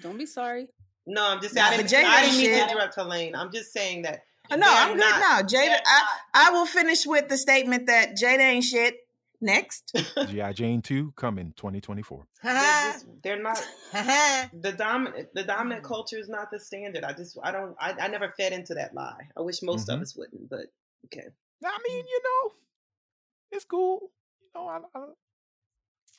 Don't 0.00 0.18
be 0.18 0.26
sorry. 0.26 0.68
No, 1.06 1.24
I'm 1.26 1.40
just 1.40 1.54
Nah, 1.54 1.68
saying. 1.70 1.80
I 1.80 1.82
didn't, 1.82 2.06
I 2.06 2.22
didn't 2.22 2.38
mean 2.38 2.50
to 2.50 2.70
interrupt 2.70 2.94
Helaine. 2.94 3.34
I'm 3.34 3.50
just 3.52 3.72
saying 3.72 4.02
that. 4.02 4.22
Uh, 4.50 4.56
No, 4.56 4.66
I'm 4.68 4.92
good 4.94 5.00
not- 5.00 5.20
now. 5.20 5.40
Jada, 5.42 5.76
I, 5.84 6.02
I 6.34 6.50
will 6.50 6.66
finish 6.66 7.06
with 7.06 7.28
the 7.28 7.36
statement 7.36 7.86
that 7.86 8.16
Jada 8.16 8.38
ain't 8.40 8.64
shit. 8.64 8.96
Next. 9.40 9.92
GI 10.28 10.52
Jane 10.54 10.82
two 10.82 11.12
coming 11.16 11.52
2024. 11.56 12.26
They're, 12.42 12.52
just, 12.92 13.06
they're 13.22 13.42
not 13.42 13.66
the 14.52 14.72
dominant. 14.76 15.28
The 15.34 15.44
dominant 15.44 15.82
culture 15.84 16.18
is 16.18 16.28
not 16.28 16.50
the 16.50 16.60
standard. 16.60 17.04
I 17.04 17.12
just. 17.12 17.38
I 17.42 17.50
don't. 17.50 17.74
I, 17.80 17.92
I 17.92 18.08
never 18.08 18.32
fed 18.36 18.52
into 18.52 18.74
that 18.74 18.94
lie. 18.94 19.28
I 19.36 19.40
wish 19.40 19.62
most 19.62 19.88
of 19.88 19.98
Mhm. 19.98 20.02
us 20.02 20.16
wouldn't. 20.16 20.48
But 20.50 20.66
okay. 21.06 21.26
I 21.64 21.78
mean, 21.88 22.04
you 22.06 22.20
know, 22.24 22.52
it's 23.52 23.64
cool. 23.64 24.10
You 24.42 24.48
know, 24.54 24.66
I, 24.68 24.78
I, 24.98 25.04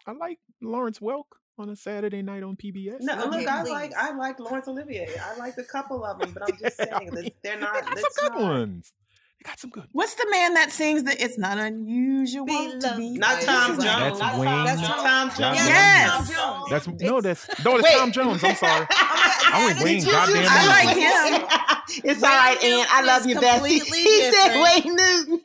I 0.07 0.11
like 0.13 0.39
Lawrence 0.61 0.99
Welk 0.99 1.25
on 1.57 1.69
a 1.69 1.75
Saturday 1.75 2.21
night 2.23 2.41
on 2.43 2.55
PBS. 2.55 2.97
No, 3.01 3.13
you 3.13 3.19
know? 3.19 3.25
look, 3.25 3.33
Okay, 3.35 3.45
I 3.47 3.61
please. 3.61 3.69
like 3.71 3.93
I 3.95 4.11
like 4.15 4.39
Laurence 4.39 4.67
Olivier. 4.67 5.09
I 5.23 5.37
like 5.37 5.57
a 5.57 5.63
couple 5.63 6.03
of 6.03 6.19
them, 6.19 6.31
but 6.33 6.43
I'm 6.43 6.57
just 6.57 6.77
Yeah, 6.79 6.85
I 6.95 6.97
saying 6.99 7.11
that 7.11 7.23
mean, 7.23 7.31
they're 7.43 7.55
they 7.55 7.61
not. 7.61 7.73
got 7.85 7.95
that's 7.95 8.15
some 8.15 8.29
good 8.33 8.39
not, 8.41 8.51
ones. 8.51 8.93
They 9.41 9.49
got 9.49 9.59
some 9.59 9.71
good. 9.71 9.85
What's 9.91 10.13
the 10.13 10.27
man 10.29 10.53
that 10.53 10.71
sings 10.71 11.03
that 11.05 11.19
it's 11.19 11.35
not 11.39 11.57
unusual 11.57 12.45
Be 12.45 12.53
to 12.53 12.77
loved 12.77 12.97
be? 12.97 13.09
Not 13.13 13.41
Tom. 13.41 13.71
Jones. 13.81 14.19
That's 14.19 14.37
Wayne. 14.37 14.65
That's 14.65 14.81
Tom, 14.81 15.03
Tom- 15.03 15.29
Jones. 15.29 15.55
Yes. 15.57 15.67
Yes. 15.67 16.11
Tom 16.11 16.25
Jones. 16.27 16.69
That's 16.69 16.87
no, 17.01 17.21
that's 17.21 17.65
no, 17.65 17.81
that's 17.81 17.95
Tom 17.95 18.11
Jones. 18.11 18.43
I'm 18.43 18.55
sorry. 18.55 18.85
I 18.91 19.63
went 19.65 19.83
Wayne. 19.83 20.03
Goddamn. 20.03 20.45
I 20.47 20.93
Newton. 20.93 21.47
like 21.47 21.97
him. 21.97 22.03
it's 22.11 22.21
all 22.23 22.29
right, 22.29 22.57
Wayne 22.61 22.81
Ann. 22.81 22.85
I 22.91 23.01
love 23.01 23.25
you, 23.25 23.33
Newton 23.33 23.49
is 23.49 23.61
Bessie. 23.61 23.79
completely 23.79 23.99
He 24.03 24.31
said. 24.31 24.61
Wayne 24.63 24.95
Newton. 24.95 25.41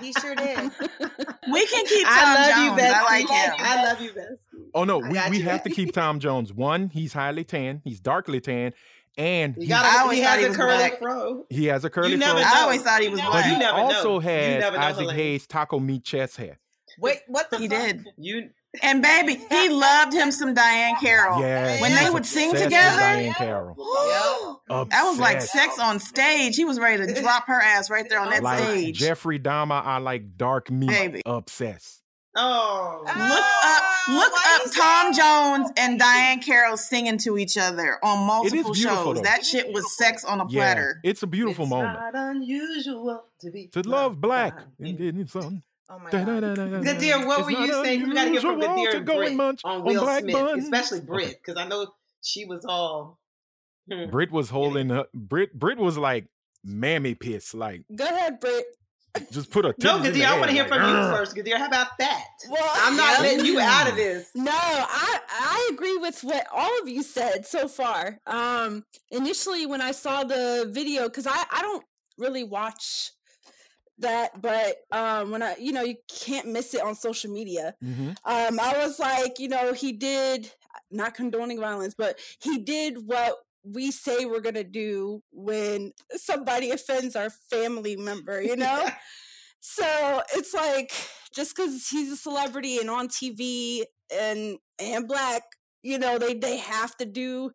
He 0.00 0.12
sure 0.12 0.34
did. 0.36 0.58
We 1.52 1.66
can 1.66 1.84
keep 1.86 2.06
Tom 2.06 2.14
I 2.16 2.34
love 2.36 2.46
you, 2.62 2.68
Jones. 2.68 2.76
Bessie. 2.76 2.94
I 2.94 3.02
like 3.02 3.28
him. 3.28 3.54
I 3.58 3.84
love 3.84 4.00
you, 4.00 4.12
Bessie. 4.12 4.36
Oh 4.74 4.84
no, 4.84 5.02
I 5.02 5.08
we, 5.08 5.30
we 5.30 5.38
you. 5.38 5.44
have 5.44 5.64
to 5.64 5.70
keep 5.70 5.92
Tom 5.92 6.20
Jones. 6.20 6.52
One, 6.52 6.88
he's 6.90 7.12
highly 7.12 7.42
tan. 7.42 7.80
He's 7.82 7.98
darkly 7.98 8.40
tan, 8.40 8.72
and 9.18 9.54
he, 9.56 9.66
gotta. 9.66 9.88
I 9.88 10.02
always 10.02 10.18
he 10.18 10.24
has 10.24 10.40
he 10.40 10.46
a 10.46 10.54
curly 10.54 10.76
black. 10.76 10.98
fro. 10.98 11.44
he 11.50 11.66
has 11.66 11.84
a 11.84 11.90
curly 11.90 12.12
You 12.12 12.18
fro. 12.18 12.26
never 12.28 12.40
I 12.40 12.60
always 12.62 12.82
thought 12.82 13.00
he 13.02 13.08
was 13.08 13.20
You 13.20 13.26
But 13.26 13.32
black. 13.32 13.44
he 13.46 13.58
never 13.58 13.78
also 13.78 14.12
know. 14.14 14.20
has 14.20 14.54
You 14.54 14.60
never 14.60 14.76
know, 14.78 14.82
Isaac 14.84 15.00
Helaine. 15.02 15.16
Hayes 15.16 15.46
taco 15.46 15.78
meat 15.80 16.04
chest 16.04 16.36
hair. 16.36 16.58
Wait, 16.98 17.18
what 17.28 17.50
the 17.50 17.58
He 17.58 17.68
fuck? 17.68 17.78
did. 17.86 18.06
You. 18.16 18.50
And 18.82 19.02
baby, 19.02 19.34
he 19.50 19.68
loved 19.68 20.12
him 20.12 20.30
some 20.30 20.54
Diahann 20.54 21.00
Carroll. 21.00 21.40
Yeah, 21.40 21.80
When 21.80 21.92
they 21.94 22.08
would 22.08 22.24
sing 22.24 22.50
obsessed 22.50 22.64
with 22.66 22.72
together, 22.72 23.00
Diahann 23.02 23.34
Carroll. 23.34 23.74
that 24.68 25.02
was 25.04 25.18
like 25.18 25.42
sex 25.42 25.78
on 25.80 25.98
stage. 25.98 26.54
He 26.56 26.64
was 26.64 26.78
ready 26.78 27.04
to 27.12 27.20
drop 27.20 27.46
her 27.48 27.60
ass 27.60 27.90
right 27.90 28.08
there 28.08 28.20
on 28.20 28.30
that 28.30 28.42
Like 28.44 28.62
stage. 28.62 28.98
Jeffrey 28.98 29.38
Dahmer, 29.40 29.84
I 29.84 29.98
like 29.98 30.36
dark 30.36 30.70
meat. 30.70 30.88
Baby. 30.90 31.22
Obsessed. 31.26 31.99
Oh. 32.36 33.02
Look 33.04 33.14
up, 33.16 34.08
look 34.08 34.32
up 34.32 34.72
Tom 34.72 35.12
say- 35.12 35.20
Jones 35.20 35.70
and 35.76 36.00
Diahann 36.00 36.44
Carroll 36.44 36.76
singing 36.76 37.18
to 37.18 37.36
each 37.38 37.58
other 37.58 37.98
on 38.04 38.26
multiple 38.26 38.72
shows. 38.74 39.16
though. 39.16 39.22
That 39.22 39.44
shit 39.44 39.72
was 39.72 39.96
sex 39.96 40.24
on 40.24 40.40
a 40.40 40.44
Yeah, 40.48 40.60
platter. 40.60 41.00
it's 41.02 41.22
a 41.22 41.26
beautiful 41.26 41.64
it's 41.64 41.70
moment 41.70 41.98
Not 41.98 42.14
unusual 42.14 43.24
to 43.40 43.50
be 43.50 43.66
to 43.68 43.82
love 43.82 44.20
black. 44.20 44.56
by 44.56 44.62
and 44.62 44.72
me. 44.78 44.92
getting 44.92 45.26
some- 45.26 45.62
Oh 45.92 45.98
my 45.98 46.08
god. 46.10 46.26
Gadir, 46.28 47.26
what 47.26 47.40
It's 47.40 47.46
were 47.46 47.50
you 47.66 47.84
saying? 47.84 48.08
We 48.08 48.14
got 48.14 48.24
to 48.26 48.30
hear 48.30 48.40
from 48.40 48.60
unusual 48.62 48.76
Gadir 48.76 48.90
to 48.92 48.96
and 48.98 49.06
go 49.06 49.12
and 49.14 49.20
Britt 49.22 49.34
munch 49.34 49.60
on 49.64 49.76
on 49.80 49.84
Will 49.84 50.00
black 50.02 50.22
Smith, 50.22 50.34
buns. 50.36 50.62
especially 50.64 51.00
Britt, 51.00 51.24
Okay. 51.26 51.36
because 51.44 51.56
I 51.60 51.66
know 51.66 51.92
she 52.22 52.44
was 52.44 52.64
all. 52.64 53.18
Hmm. 53.90 54.08
Brit 54.08 54.30
was 54.30 54.50
holding 54.50 54.90
her. 54.90 55.06
Brit 55.12 55.52
Brit 55.58 55.78
was 55.78 55.98
like 55.98 56.26
mammy 56.62 57.16
piss. 57.16 57.54
Like 57.54 57.82
Go 57.92 58.04
ahead, 58.04 58.38
Britt. 58.38 58.66
Just 59.30 59.50
put 59.50 59.64
a 59.64 59.74
No, 59.78 59.98
titties 59.98 60.06
in 60.06 60.12
the 60.12 60.20
Gadir, 60.20 60.26
I 60.26 60.38
want 60.38 60.46
to 60.46 60.52
hear 60.52 60.62
like, 60.64 60.72
from 60.72 60.88
you 60.88 61.16
first, 61.16 61.36
Gadir. 61.36 61.56
How 61.56 61.66
about 61.66 61.98
that? 61.98 62.26
Well, 62.48 62.70
I'm 62.74 62.96
not 62.96 63.16
yeah. 63.16 63.22
letting 63.22 63.44
you 63.44 63.60
out 63.60 63.88
of 63.88 63.96
this. 63.96 64.30
No, 64.34 64.52
I 64.52 65.20
I 65.28 65.70
agree 65.72 65.96
with 65.96 66.20
what 66.22 66.46
all 66.52 66.80
of 66.80 66.88
you 66.88 67.02
said 67.02 67.46
so 67.46 67.68
far. 67.68 68.18
Um, 68.26 68.84
initially 69.10 69.66
when 69.66 69.80
I 69.80 69.92
saw 69.92 70.24
the 70.24 70.68
video, 70.70 71.04
because 71.04 71.26
I 71.26 71.44
I 71.50 71.62
don't 71.62 71.84
really 72.18 72.44
watch 72.44 73.12
that, 73.98 74.40
but 74.40 74.76
um, 74.92 75.30
when 75.30 75.42
I 75.42 75.56
you 75.56 75.72
know 75.72 75.82
you 75.82 75.96
can't 76.08 76.48
miss 76.48 76.74
it 76.74 76.82
on 76.82 76.94
social 76.94 77.32
media. 77.32 77.74
Mhm. 77.82 78.16
Um, 78.24 78.60
I 78.60 78.78
was 78.78 78.98
like, 78.98 79.38
you 79.38 79.48
know, 79.48 79.72
he 79.72 79.92
did 79.92 80.50
not 80.90 81.14
condoning 81.14 81.60
violence, 81.60 81.94
but 81.96 82.18
he 82.40 82.58
did 82.58 83.06
what 83.06 83.36
we 83.64 83.90
say 83.90 84.24
we're 84.24 84.40
gonna 84.40 84.64
do 84.64 85.22
when 85.32 85.92
somebody 86.12 86.70
offends 86.70 87.16
our 87.16 87.30
family 87.50 87.96
member, 87.96 88.40
you 88.42 88.56
know. 88.64 88.88
So 89.60 90.22
it's 90.34 90.54
like 90.54 90.92
just 91.34 91.56
because 91.56 91.88
he's 91.88 92.12
a 92.12 92.16
celebrity 92.16 92.78
and 92.78 92.90
on 92.90 93.08
TV 93.08 93.84
and 94.14 94.58
and 94.78 95.06
black, 95.08 95.42
you 95.82 95.98
know, 95.98 96.18
they 96.18 96.34
they 96.34 96.58
have 96.58 96.96
to 96.98 97.04
do 97.06 97.52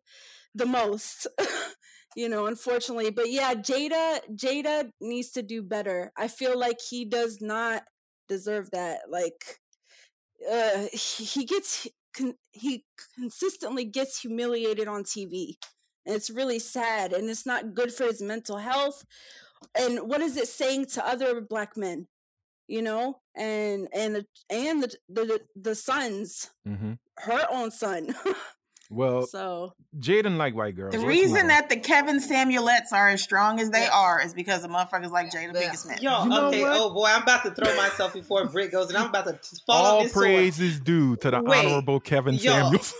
the 0.54 0.66
most, 0.66 1.26
you 2.16 2.28
know. 2.28 2.46
Unfortunately, 2.46 3.10
but 3.10 3.30
yeah, 3.30 3.54
Jada 3.54 4.20
Jada 4.34 4.90
needs 5.00 5.30
to 5.32 5.42
do 5.42 5.62
better. 5.62 6.12
I 6.16 6.28
feel 6.28 6.58
like 6.58 6.78
he 6.90 7.04
does 7.04 7.38
not 7.40 7.82
deserve 8.28 8.70
that. 8.72 9.00
Like, 9.10 9.60
uh, 10.50 10.86
he, 10.92 11.24
he 11.24 11.44
gets 11.44 11.86
con- 12.16 12.36
he 12.52 12.84
consistently 13.18 13.84
gets 13.84 14.20
humiliated 14.20 14.88
on 14.88 15.04
TV, 15.04 15.56
and 16.06 16.14
it's 16.16 16.30
really 16.30 16.58
sad, 16.58 17.12
and 17.12 17.28
it's 17.28 17.44
not 17.46 17.74
good 17.74 17.92
for 17.92 18.04
his 18.04 18.22
mental 18.22 18.56
health 18.58 19.04
and 19.78 19.98
what 20.08 20.20
is 20.20 20.36
it 20.36 20.46
saying 20.48 20.84
to 20.86 21.06
other 21.06 21.40
black 21.40 21.76
men 21.76 22.06
you 22.68 22.82
know 22.82 23.18
and 23.34 23.88
and 23.94 24.14
the 24.16 24.26
and 24.50 24.82
the 24.82 24.94
the, 25.08 25.40
the 25.56 25.74
sons 25.74 26.50
Mhm. 26.68 26.98
her 27.18 27.46
own 27.50 27.70
son 27.70 28.14
Well, 28.88 29.26
so 29.26 29.72
Jaden 29.98 30.36
like 30.36 30.54
white 30.54 30.76
girls. 30.76 30.92
The 30.92 30.98
Let's 30.98 31.08
reason 31.08 31.38
on. 31.40 31.46
that 31.48 31.68
the 31.68 31.76
Kevin 31.76 32.20
Samuelettes 32.20 32.92
are 32.92 33.08
as 33.08 33.20
strong 33.20 33.58
as 33.58 33.68
they 33.70 33.80
Yeah. 33.80 33.90
are 33.92 34.22
is 34.22 34.32
because 34.32 34.62
of 34.62 34.70
motherfuckers 34.70 35.10
like 35.10 35.32
Jaden 35.32 35.54
Yeah. 35.54 35.70
Pinkett 35.72 35.76
Smith. 35.78 36.02
Yo, 36.02 36.22
You 36.22 36.28
know 36.28 36.46
okay. 36.46 36.62
what? 36.62 36.72
Oh 36.76 36.94
boy, 36.94 37.06
I'm 37.08 37.22
about 37.22 37.42
to 37.46 37.50
throw 37.50 37.74
myself 37.76 38.12
before 38.12 38.44
Britt 38.46 38.70
goes, 38.70 38.88
and 38.90 38.96
I'm 38.96 39.08
about 39.08 39.24
to 39.26 39.32
fall 39.66 39.84
all 39.84 39.96
off 39.96 40.02
this 40.04 40.12
sword. 40.12 40.26
praise 40.26 40.60
is 40.60 40.78
due 40.78 41.16
to 41.16 41.32
the 41.32 41.42
Wait, 41.42 41.66
honorable 41.66 41.98
Kevin 41.98 42.34
yo. 42.34 42.52
Samuels. 42.52 42.94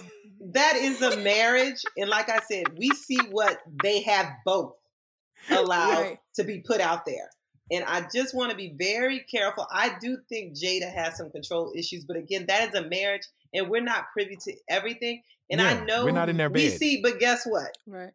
That 0.53 0.77
is 0.77 1.03
a 1.03 1.17
marriage, 1.19 1.83
and 1.97 2.09
like 2.11 2.29
I 2.29 2.41
said, 2.41 2.65
we 2.79 2.91
see 2.91 3.19
what 3.31 3.61
they 3.83 4.03
have 4.03 4.27
both 4.45 4.77
allowed 5.51 6.01
Right. 6.03 6.19
to 6.35 6.45
be 6.45 6.61
put 6.61 6.81
out 6.81 7.05
there. 7.07 7.31
And 7.73 7.85
I 7.85 8.07
just 8.15 8.33
want 8.35 8.51
to 8.53 8.57
be 8.57 8.75
very 8.79 9.21
careful. 9.21 9.67
I 9.73 9.97
do 10.01 10.19
think 10.29 10.55
Jada 10.55 10.93
has 10.93 11.17
some 11.17 11.31
control 11.31 11.73
issues, 11.75 12.05
but 12.05 12.17
again, 12.17 12.47
that 12.47 12.69
is 12.69 12.75
a 12.75 12.89
marriage, 12.89 13.23
and 13.53 13.69
we're 13.69 13.81
not 13.83 14.13
privy 14.13 14.37
to 14.37 14.53
everything. 14.69 15.23
And 15.51 15.61
Yeah, 15.61 15.69
I 15.69 15.85
know 15.85 16.05
we're 16.05 16.13
not 16.13 16.29
in 16.29 16.37
their 16.37 16.49
bed. 16.49 16.63
we 16.63 16.69
see, 16.71 17.01
but 17.03 17.19
guess 17.19 17.45
what? 17.47 17.77
right 17.87 18.13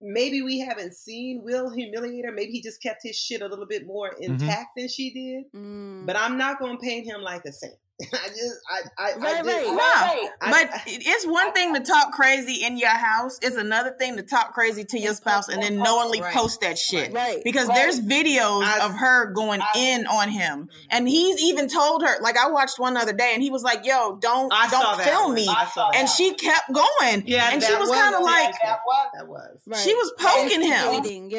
Maybe 0.00 0.42
we 0.42 0.58
haven't 0.58 0.92
seen 0.94 1.42
Will 1.42 1.70
humiliate 1.70 2.26
her. 2.26 2.32
Maybe 2.32 2.52
he 2.52 2.60
just 2.60 2.82
kept 2.82 3.02
his 3.02 3.16
shit 3.16 3.40
a 3.40 3.46
little 3.46 3.64
bit 3.66 3.86
more 3.86 4.10
Mm-hmm. 4.10 4.34
intact 4.34 4.76
than 4.76 4.88
she 4.88 5.10
did. 5.10 5.52
Mm. 5.58 6.04
But 6.04 6.16
I'm 6.16 6.36
not 6.36 6.58
gonna 6.58 6.78
paint 6.78 7.06
him 7.06 7.22
like 7.22 7.44
a 7.46 7.52
saint. 7.52 7.74
I 8.12 8.28
just, 8.28 8.58
I, 8.68 8.80
I, 8.98 9.04
I 9.12 9.42
just, 9.42 9.46
right. 9.46 9.66
No, 9.68 10.30
I- 10.40 10.50
but 10.50 10.82
it's 10.86 11.24
one 11.26 11.52
thing 11.52 11.74
to 11.74 11.80
talk 11.80 12.12
crazy 12.12 12.64
in 12.64 12.76
your 12.76 12.88
house. 12.90 13.38
It's 13.40 13.56
another 13.56 13.94
thing 13.98 14.16
to 14.16 14.22
talk 14.24 14.52
crazy 14.52 14.84
to 14.84 14.98
your 14.98 15.14
spouse 15.14 15.48
and 15.48 15.62
then 15.62 15.78
knowingly 15.78 16.20
Right. 16.20 16.34
post 16.34 16.60
that 16.62 16.76
shit. 16.76 17.12
right 17.12 17.40
Because 17.44 17.68
there's 17.68 18.00
videos 18.00 18.64
I- 18.64 18.84
of 18.84 18.94
her 18.94 19.32
going 19.32 19.60
in 19.76 20.06
on 20.06 20.28
him, 20.28 20.62
mm-hmm. 20.64 20.86
and 20.90 21.08
he's 21.08 21.40
even 21.40 21.68
told 21.68 22.02
her. 22.02 22.20
Like 22.20 22.36
I 22.36 22.50
watched 22.50 22.78
one 22.80 22.96
other 22.96 23.12
day, 23.12 23.30
and 23.34 23.42
he 23.42 23.50
was 23.50 23.62
like, 23.62 23.86
"Yo, 23.86 24.16
don't 24.20 24.52
I 24.52 24.68
don't 24.68 25.00
film 25.00 25.34
me." 25.34 25.46
I 25.48 25.66
saw 25.66 25.90
that 25.90 25.98
And 25.98 26.08
she 26.08 26.34
kept 26.34 26.72
going. 26.72 27.24
Yeah, 27.26 27.50
and 27.52 27.62
she 27.62 27.74
was 27.76 27.90
kind 27.90 28.14
of 28.14 28.22
like, 28.22 28.54
that 28.62 28.78
was, 28.84 29.08
that 29.14 29.28
was. 29.28 29.60
right. 29.66 29.78
she 29.80 29.94
was 29.94 30.12
poking 30.18 30.62
him. 30.62 30.94
Instigating, 30.94 31.30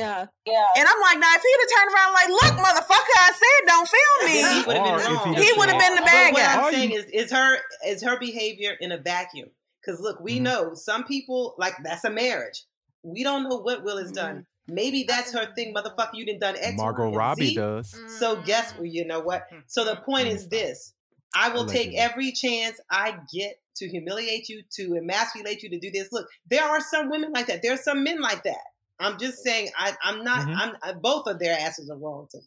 yeah 0.46 0.66
And 0.78 0.88
I'm 0.88 1.02
like, 1.02 1.20
now 1.20 1.32
if 1.36 1.42
he'd 1.42 1.62
have 1.62 1.72
turned 1.78 1.96
around 1.96 2.14
like, 2.14 2.30
look, 2.30 2.54
motherfucker, 2.66 3.18
I 3.18 3.32
said 3.34 3.68
don't 3.68 3.90
film 3.90 4.30
He 4.30 4.44
me. 4.44 4.64
would 4.66 4.78
have 4.78 5.34
been 5.34 5.34
he 5.36 5.44
He 5.46 5.58
would 5.58 5.70
have 5.70 5.80
been 5.80 5.96
the 5.96 6.02
bad 6.02 6.32
But 6.32 6.34
what 6.34 6.44
guy. 6.44 6.68
I'm 6.68 6.74
saying 6.74 6.92
is, 6.92 7.06
is 7.06 7.32
her 7.32 7.58
is 7.88 8.04
her 8.04 8.20
behavior 8.20 8.76
in 8.80 8.92
a 8.92 8.98
vacuum? 8.98 9.50
Because 9.82 10.00
look, 10.02 10.20
we 10.20 10.40
Mhm. 10.40 10.44
know 10.44 10.74
some 10.74 11.04
people 11.04 11.56
like 11.58 11.76
that's 11.84 12.04
a 12.06 12.10
marriage. 12.10 12.64
We 13.04 13.24
don't 13.24 13.44
know 13.44 13.58
what 13.58 13.84
Will 13.84 13.98
has 13.98 14.12
done 14.12 14.46
Maybe 14.68 15.04
that's 15.08 15.32
her 15.34 15.54
thing, 15.54 15.74
motherfucker. 15.76 16.16
You 16.16 16.26
didn't 16.26 16.42
done 16.42 16.56
X, 16.60 16.76
Margot 16.78 17.12
Robbie 17.12 17.50
Z. 17.50 17.56
does. 17.56 17.96
So 18.08 18.42
guess 18.42 18.74
what? 18.78 18.90
You 18.90 19.06
know 19.06 19.20
what? 19.20 19.44
So 19.68 19.86
the 19.86 19.96
point 19.98 20.28
is 20.28 20.48
this: 20.48 20.94
I 21.36 21.50
will 21.50 21.66
take 21.68 21.90
Allegedly. 21.90 21.98
every 21.98 22.32
chance 22.32 22.80
I 22.90 23.18
get 23.32 23.60
to 23.76 23.88
humiliate 23.88 24.50
you, 24.50 24.64
to 24.78 24.96
emasculate 24.96 25.62
you, 25.62 25.70
to 25.70 25.80
do 25.80 25.92
this. 25.92 26.12
Look, 26.12 26.28
there 26.50 26.64
are 26.64 26.82
some 26.82 27.10
women 27.12 27.32
like 27.32 27.46
that. 27.48 27.62
There 27.62 27.74
are 27.74 27.78
some 27.78 28.04
men 28.04 28.20
like 28.20 28.44
that. 28.44 28.64
I'm 29.00 29.18
just 29.20 29.44
saying. 29.44 29.70
I, 29.78 29.94
I'm 30.04 30.24
not. 30.24 30.48
Mhm. 30.48 30.56
I'm. 30.58 30.76
I, 30.82 30.94
both 30.94 31.28
of 31.28 31.40
their 31.40 31.58
asses 31.60 31.90
are 31.90 31.98
wrong 31.98 32.28
to 32.32 32.38
me. 32.38 32.44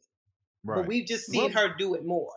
Right. 0.65 0.77
But 0.77 0.87
we've 0.89 1.07
just 1.07 1.27
seen 1.31 1.53
her 1.53 1.75
do 1.79 1.95
it 1.95 2.05
more. 2.05 2.33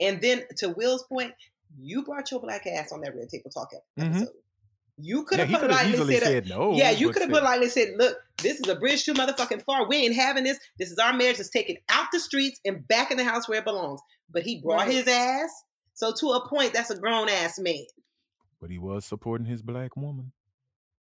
And 0.00 0.20
then 0.20 0.42
to 0.58 0.68
Will's 0.70 1.04
point, 1.04 1.32
you 1.80 2.02
brought 2.04 2.30
your 2.30 2.40
black 2.40 2.66
ass 2.66 2.92
on 2.92 3.00
that 3.02 3.14
red 3.14 3.28
table 3.28 3.50
talk 3.50 3.70
ep- 3.74 3.82
Mhm. 3.98 4.10
episode. 4.16 4.28
You 4.98 5.24
could 5.24 5.38
have 5.38 5.48
he 5.48 5.54
put 5.54 5.62
could 5.62 5.70
it 5.70 5.76
have 5.76 5.90
lightly 5.98 6.14
said, 6.18 6.22
said 6.22 6.48
no. 6.48 6.74
yeah, 6.74 6.90
you 6.90 7.08
could 7.08 7.22
have 7.22 7.30
said- 7.30 7.34
put 7.40 7.42
lightly 7.44 7.68
said, 7.68 7.94
look, 7.96 8.16
this 8.42 8.60
is 8.60 8.68
a 8.68 8.74
bridge 8.76 9.04
too 9.04 9.14
motherfucking 9.14 9.64
far. 9.64 9.88
We 9.88 9.96
ain't 9.96 10.14
having 10.14 10.44
this. 10.44 10.58
This 10.78 10.90
is 10.92 10.98
our 10.98 11.12
marriage. 11.14 11.38
Let's 11.38 11.48
take 11.50 11.70
it 11.70 11.82
out 11.88 12.06
the 12.12 12.20
streets 12.20 12.60
and 12.64 12.86
back 12.86 13.10
in 13.10 13.16
the 13.16 13.24
house 13.24 13.48
where 13.48 13.58
it 13.58 13.64
belongs. 13.64 14.00
But 14.30 14.42
he 14.42 14.60
brought 14.60 14.86
Right. 14.86 14.92
his 14.92 15.08
ass. 15.08 15.50
So 15.94 16.12
to 16.12 16.26
a 16.32 16.48
point, 16.48 16.74
that's 16.74 16.90
a 16.90 16.98
grown 16.98 17.28
ass 17.30 17.58
man. 17.58 17.84
But 18.60 18.70
he 18.70 18.78
was 18.78 19.04
supporting 19.06 19.46
his 19.46 19.62
black 19.62 19.96
woman. 19.96 20.32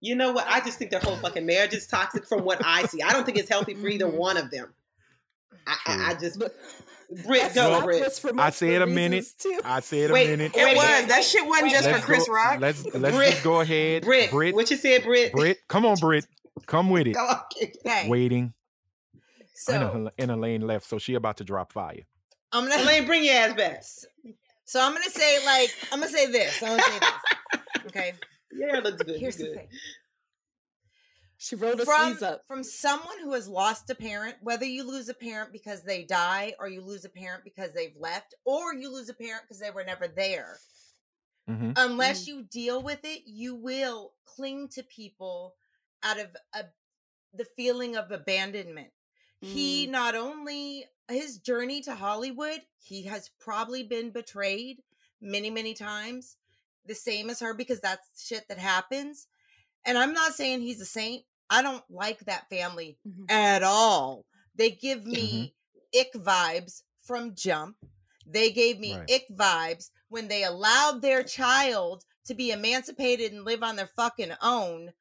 You 0.04 0.16
know 0.16 0.32
what? 0.32 0.46
I 0.48 0.60
just 0.60 0.78
think 0.78 0.90
their 0.90 0.98
whole 1.00 1.16
fucking 1.16 1.46
marriage 1.46 1.72
is 1.74 1.86
toxic 1.86 2.26
from 2.26 2.42
what 2.44 2.60
I 2.64 2.82
see. 2.86 3.00
I 3.02 3.12
don't 3.12 3.24
think 3.24 3.38
it's 3.38 3.48
healthy 3.48 3.74
for 3.74 3.86
either 3.86 4.06
Mhm. 4.06 4.14
one 4.14 4.36
of 4.36 4.50
them. 4.50 4.74
I, 5.64 5.76
I, 5.86 6.10
I 6.10 6.14
just 6.14 6.40
But 6.40 6.54
Britt, 7.24 7.54
go, 7.54 7.68
slap 7.68 7.84
Britt. 7.84 8.00
was 8.00 8.18
for 8.18 8.28
I 8.28 8.32
multiple 8.32 8.52
said 8.52 8.82
a 8.82 8.86
minute. 8.88 9.26
Too. 9.38 9.60
I 9.64 9.78
said 9.80 10.10
a 10.10 10.12
Wait, 10.12 10.28
minute. 10.28 10.52
It 10.56 10.76
was. 10.76 11.06
That 11.06 11.22
shit 11.22 11.46
wasn't 11.46 11.70
just 11.70 11.88
for 11.88 12.00
Chris 12.00 12.26
go, 12.26 12.34
Rock. 12.34 12.58
Let's 12.60 12.84
let's 12.94 13.16
Brit. 13.16 13.30
just 13.30 13.44
go 13.44 13.60
ahead. 13.60 14.02
Britt, 14.02 14.30
Brit, 14.32 14.54
what 14.56 14.68
you 14.72 14.76
said, 14.76 15.04
Britt? 15.04 15.32
Brit, 15.32 15.58
come 15.68 15.86
on, 15.86 15.96
Brit, 15.98 16.26
come 16.66 16.90
with 16.90 17.06
it. 17.06 17.16
On. 17.16 17.40
Okay. 17.86 18.08
Waiting. 18.08 18.52
So 19.54 19.72
and, 19.74 20.08
a, 20.08 20.12
and 20.18 20.30
Elaine 20.32 20.66
left, 20.66 20.86
so 20.86 20.98
she 20.98 21.14
about 21.14 21.36
to 21.36 21.44
drop 21.44 21.72
fire. 21.72 22.00
I'm 22.50 22.68
gonna 22.68 22.82
Elaine, 22.82 23.06
bring 23.06 23.22
your 23.24 23.34
ass 23.34 23.54
back. 23.54 23.84
so 24.64 24.80
I'm 24.80 24.92
gonna 24.94 25.04
say 25.10 25.44
like 25.46 25.72
I'm 25.92 26.00
gonna 26.00 26.10
say 26.10 26.26
this. 26.26 26.60
I'm 26.60 26.70
gonna 26.70 26.82
say 26.82 26.98
this. 26.98 27.60
Okay. 27.86 28.14
Yeah, 28.54 28.78
it 28.78 28.84
looks 28.84 29.02
good. 29.06 29.20
Here's 29.20 29.38
you 29.38 29.46
the 29.46 29.54
thing. 29.56 29.68
She 31.38 31.56
rolled 31.56 31.80
her 31.80 31.84
From, 31.84 32.06
sleeves 32.06 32.22
up. 32.22 32.42
from 32.46 32.62
someone 32.62 33.18
who 33.20 33.32
has 33.32 33.48
lost 33.48 33.90
a 33.90 33.96
parent, 33.96 34.36
whether 34.42 34.64
you 34.64 34.84
lose 34.84 35.08
a 35.08 35.14
parent 35.14 35.52
because 35.52 35.82
they 35.82 36.04
die, 36.04 36.54
or 36.60 36.68
you 36.68 36.80
lose 36.80 37.04
a 37.04 37.08
parent 37.08 37.42
because 37.44 37.72
they've 37.72 37.96
left, 37.98 38.34
or 38.44 38.74
you 38.74 38.92
lose 38.92 39.08
a 39.08 39.14
parent 39.14 39.42
because 39.44 39.58
they 39.58 39.70
were 39.70 39.84
never 39.84 40.06
there. 40.06 40.58
hmm 41.48 41.72
Unless 41.74 42.28
you 42.28 42.42
deal 42.42 42.82
with 42.82 43.00
it, 43.04 43.22
you 43.26 43.54
will 43.56 44.12
cling 44.24 44.68
to 44.68 44.82
people 44.84 45.54
out 46.04 46.18
of 46.20 46.28
a, 46.54 46.64
the 47.34 47.44
feeling 47.56 47.96
of 47.96 48.10
abandonment. 48.12 48.90
He 49.40 49.86
not 49.88 50.14
only 50.14 50.84
his 51.08 51.38
journey 51.38 51.80
to 51.82 51.94
Hollywood, 51.94 52.60
he 52.78 53.02
has 53.04 53.30
probably 53.40 53.82
been 53.82 54.10
betrayed 54.10 54.82
many, 55.20 55.50
many 55.50 55.74
times, 55.74 56.36
the 56.86 56.94
same 56.94 57.30
as 57.30 57.40
her, 57.40 57.54
because 57.54 57.80
that's 57.80 58.26
shit 58.26 58.48
that 58.48 58.58
happens. 58.58 59.26
And 59.84 59.98
I'm 59.98 60.12
not 60.12 60.34
saying 60.34 60.60
he's 60.60 60.80
a 60.80 60.86
saint. 60.86 61.24
I 61.50 61.62
don't 61.62 61.84
like 61.90 62.20
that 62.20 62.48
family 62.48 62.98
Mhm. 63.06 63.30
at 63.30 63.62
all. 63.62 64.24
They 64.54 64.70
give 64.70 65.04
me 65.04 65.54
ick 65.94 66.12
vibes 66.14 66.82
from 67.02 67.34
Jump. 67.34 67.76
They 68.26 68.50
gave 68.50 68.78
me 68.78 68.94
Right. 68.94 69.10
ick 69.10 69.28
vibes 69.30 69.90
when 70.08 70.28
they 70.28 70.44
allowed 70.44 71.02
their 71.02 71.22
child 71.22 72.04
to 72.24 72.34
be 72.34 72.50
emancipated 72.50 73.32
and 73.32 73.44
live 73.44 73.62
on 73.62 73.76
their 73.76 73.86
fucking 73.88 74.36
own. 74.40 74.94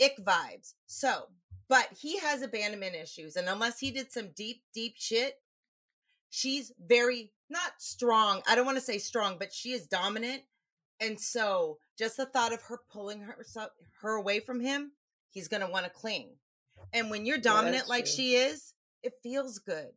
Ick 0.00 0.18
vibes. 0.18 0.74
So, 0.86 1.28
but 1.68 1.92
he 1.98 2.18
has 2.18 2.42
abandonment 2.42 2.94
issues. 2.94 3.36
And 3.36 3.48
unless 3.48 3.80
he 3.80 3.90
did 3.90 4.12
some 4.12 4.30
deep, 4.30 4.64
deep 4.72 4.94
shit, 4.96 5.42
she's 6.30 6.72
very 6.78 7.32
not 7.48 7.82
strong. 7.82 8.42
I 8.46 8.54
don't 8.54 8.66
want 8.66 8.78
to 8.78 8.84
say 8.84 8.98
strong, 8.98 9.38
but 9.38 9.52
she 9.52 9.72
is 9.72 9.86
dominant. 9.86 10.44
And 11.00 11.18
so 11.18 11.78
just 11.98 12.16
the 12.16 12.26
thought 12.26 12.52
of 12.52 12.62
her 12.62 12.78
pulling 12.92 13.20
herself 13.22 13.70
her 14.02 14.16
away 14.16 14.40
from 14.40 14.60
him, 14.60 14.92
he's 15.30 15.48
gonna 15.48 15.70
want 15.70 15.84
to 15.84 15.90
cling. 15.90 16.36
And 16.92 17.10
when 17.10 17.24
you're 17.26 17.38
dominant 17.38 17.76
that's 17.82 17.88
like 17.88 18.04
true. 18.04 18.12
she 18.14 18.34
is, 18.34 18.74
it 19.02 19.14
feels 19.22 19.58
good. 19.58 19.88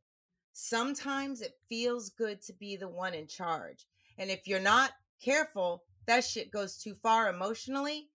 Sometimes 0.54 1.42
it 1.42 1.54
feels 1.68 2.10
good 2.10 2.42
to 2.44 2.54
be 2.54 2.76
the 2.76 2.88
one 2.88 3.14
in 3.14 3.28
charge. 3.28 3.86
And 4.18 4.30
if 4.30 4.48
you're 4.48 4.60
not 4.60 4.92
careful, 5.24 5.84
that 6.06 6.24
shit 6.24 6.52
goes 6.52 6.78
too 6.78 6.94
far 6.94 7.30
emotionally. 7.30 8.10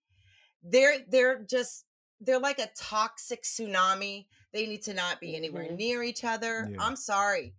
They're 0.62 1.01
they're 1.09 1.42
just 1.42 1.85
they're 2.20 2.38
like 2.40 2.59
a 2.59 2.70
toxic 2.77 3.42
tsunami. 3.42 4.27
They 4.53 4.66
need 4.66 4.83
to 4.83 4.94
not 4.94 5.20
be 5.20 5.37
anywhere 5.37 5.64
Mhm. 5.66 5.77
near 5.77 6.03
each 6.03 6.24
other. 6.24 6.68
Yeah. 6.70 6.77
I'm 6.81 6.96
sorry. 6.96 7.55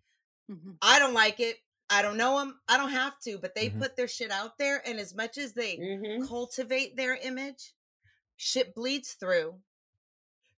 Mhm. 0.49 0.77
I 0.81 0.99
don't 0.99 1.13
like 1.13 1.39
it. 1.39 1.57
I 1.89 2.01
don't 2.01 2.17
know 2.17 2.37
them. 2.39 2.59
I 2.67 2.77
don't 2.77 2.91
have 2.91 3.19
to, 3.21 3.37
but 3.39 3.55
they 3.55 3.69
Mhm. 3.69 3.79
put 3.79 3.95
their 3.95 4.07
shit 4.07 4.31
out 4.31 4.57
there. 4.57 4.87
And 4.87 4.99
as 4.99 5.13
much 5.15 5.37
as 5.37 5.53
they 5.53 5.77
Mm-hmm. 5.77 6.25
cultivate 6.27 6.95
their 6.95 7.15
image, 7.15 7.73
shit 8.37 8.75
bleeds 8.75 9.13
through. 9.13 9.61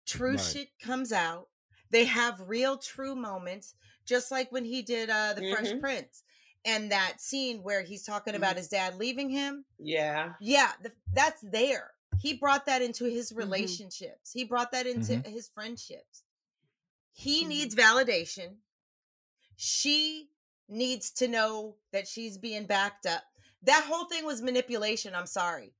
True 0.05 0.35
Right. 0.35 0.39
shit 0.45 0.79
comes 0.79 1.11
out. 1.13 1.49
They 1.89 2.05
have 2.05 2.41
real, 2.41 2.77
true 2.77 3.15
moments, 3.15 3.75
just 4.05 4.29
like 4.31 4.51
when 4.51 4.65
he 4.65 4.81
did 4.81 5.09
uh, 5.09 5.33
the 5.33 5.49
Fresh 5.53 5.67
Mhm. 5.73 5.79
Prince 5.79 6.23
and 6.65 6.91
that 6.91 7.21
scene 7.21 7.63
where 7.63 7.81
he's 7.81 8.03
talking 8.03 8.35
about 8.35 8.57
his 8.57 8.67
dad 8.67 8.95
leaving 8.97 9.29
him. 9.29 9.65
Yeah. 9.79 10.33
Yeah, 10.41 10.73
the, 10.81 10.93
that's 11.13 11.41
there. 11.41 11.93
He 12.19 12.33
brought 12.33 12.65
that 12.65 12.81
into 12.81 13.05
his 13.05 13.31
Mhm. 13.31 13.37
relationships. 13.37 14.31
He 14.33 14.43
brought 14.43 14.71
that 14.71 14.85
into 14.85 15.13
Mhm. 15.13 15.25
his 15.27 15.47
friendships. 15.49 16.23
He 17.13 17.45
needs 17.45 17.73
validation. 17.75 18.61
She 19.55 20.30
needs 20.71 21.11
to 21.11 21.27
know 21.27 21.75
that 21.93 22.07
she's 22.07 22.37
being 22.37 22.65
backed 22.65 23.05
up. 23.05 23.23
That 23.63 23.83
whole 23.83 24.05
thing 24.05 24.25
was 24.25 24.41
manipulation. 24.41 25.13
I'm 25.13 25.25
sorry. 25.27 25.73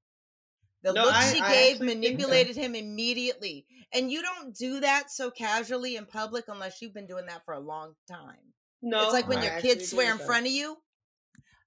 The 0.84 0.94
No, 0.94 1.06
look 1.06 1.14
I- 1.14 1.34
she 1.34 1.40
I 1.40 1.52
gave 1.54 1.72
actually 1.74 1.88
think 1.88 1.90
so. 1.92 1.96
manipulated 2.10 2.56
him 2.56 2.76
immediately. 2.76 3.66
And 3.94 4.12
you 4.12 4.22
don't 4.22 4.56
do 4.56 4.80
that 4.82 5.12
so 5.12 5.32
casually 5.32 5.96
in 5.96 6.06
public 6.06 6.46
unless 6.48 6.82
you've 6.82 6.94
been 6.94 7.08
doing 7.08 7.26
that 7.28 7.44
for 7.46 7.54
a 7.54 7.60
long 7.60 7.96
time. 8.08 8.54
No. 8.82 9.04
it's 9.04 9.14
like 9.14 9.28
when 9.28 9.40
I 9.40 9.46
your 9.46 9.62
kids 9.62 9.90
swear 9.90 10.12
in 10.12 10.18
that. 10.18 10.26
front 10.28 10.46
of 10.48 10.52
you. 10.52 10.78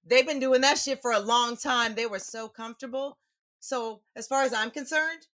They've 0.05 0.25
been 0.25 0.39
doing 0.39 0.61
that 0.61 0.77
shit 0.77 1.01
for 1.01 1.11
a 1.11 1.19
long 1.19 1.55
time. 1.57 1.95
They 1.95 2.05
were 2.05 2.19
so 2.19 2.47
comfortable. 2.47 3.17
So, 3.59 4.01
as 4.15 4.27
far 4.27 4.43
as 4.43 4.53
I'm 4.53 4.69
concerned, 4.69 5.27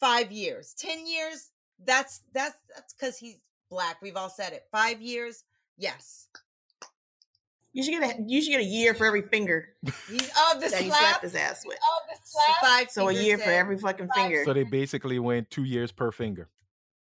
five 0.00 0.32
years, 0.32 0.72
ten 0.74 1.06
years. 1.06 1.50
That's 1.84 2.22
that's 2.32 2.56
that's 2.74 2.94
because 2.94 3.18
he's 3.18 3.36
black. 3.68 4.00
We've 4.00 4.16
all 4.16 4.30
said 4.30 4.52
it. 4.52 4.64
Five 4.70 5.02
years, 5.02 5.44
yes. 5.76 6.28
You 7.74 7.82
should 7.82 7.90
get 7.90 8.18
a 8.18 8.22
you 8.26 8.40
should 8.40 8.52
get 8.52 8.60
a 8.60 8.64
year 8.64 8.94
for 8.94 9.04
every 9.04 9.22
finger 9.22 9.68
He's 10.08 10.30
oh 10.36 10.54
the 10.60 10.68
that 10.70 10.80
he 10.80 10.88
slap. 10.88 11.00
slapped 11.00 11.22
his 11.24 11.34
ass 11.34 11.62
with. 11.66 11.76
Oh 11.84 11.98
the 12.08 12.16
slap. 12.24 12.56
Five. 12.62 12.90
So 12.90 13.08
a 13.08 13.12
year 13.12 13.36
for 13.36 13.50
every 13.50 13.76
fucking 13.76 14.08
finger. 14.14 14.42
So 14.46 14.52
they 14.54 14.62
basically 14.64 15.18
went 15.18 15.50
two 15.50 15.64
years 15.64 15.90
per 15.92 16.10
finger. 16.12 16.48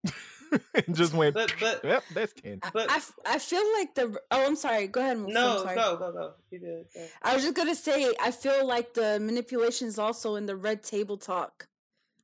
and 0.75 0.95
just 0.95 1.15
went, 1.15 1.35
But 1.35 1.55
but 1.61 1.81
yep, 1.85 2.03
that's 2.13 2.33
10. 2.35 2.61
I- 2.63 2.71
But- 2.73 2.91
I, 2.91 2.97
f- 2.97 3.13
I 3.25 3.39
feel 3.39 3.63
like 3.79 3.95
the 3.95 4.19
oh 4.31 4.47
I'm 4.47 4.57
sorry 4.57 4.87
go 4.87 5.01
ahead 5.01 5.19
Melissa, 5.19 5.39
I'm 5.39 5.45
no, 5.57 5.63
sorry. 5.63 5.75
go 5.77 5.97
go 5.97 6.13
go. 6.13 6.33
You 6.51 6.59
did. 6.59 6.87
Go. 6.95 7.07
I 7.23 7.35
was 7.35 7.43
just 7.45 7.55
gonna 7.55 7.75
say 7.75 8.13
I 8.21 8.31
feel 8.31 8.67
like 8.67 8.95
the 8.95 9.19
manipulation 9.21 9.89
is 9.89 9.99
also 9.99 10.37
in 10.37 10.47
the 10.47 10.57
red 10.57 10.83
table 10.83 11.17
talk. 11.17 11.69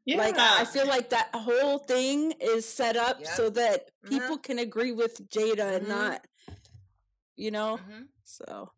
Yeah. 0.05 0.19
Like 0.19 0.39
I 0.39 0.63
I 0.63 0.65
feel 0.65 0.87
like 0.87 1.11
that 1.11 1.29
whole 1.35 1.79
thing 1.79 2.33
is 2.41 2.67
set 2.69 2.97
up 2.97 3.19
Yep. 3.21 3.29
so 3.29 3.51
that 3.51 3.91
Mhm. 4.07 4.09
people 4.11 4.39
can 4.39 4.59
agree 4.59 4.93
with 4.93 5.29
Jada 5.31 5.77
and 5.77 5.87
Mhm. 5.87 5.89
not, 5.89 6.27
you 7.39 7.51
know. 7.51 7.79
Mhm. 7.79 8.05
So 8.25 8.73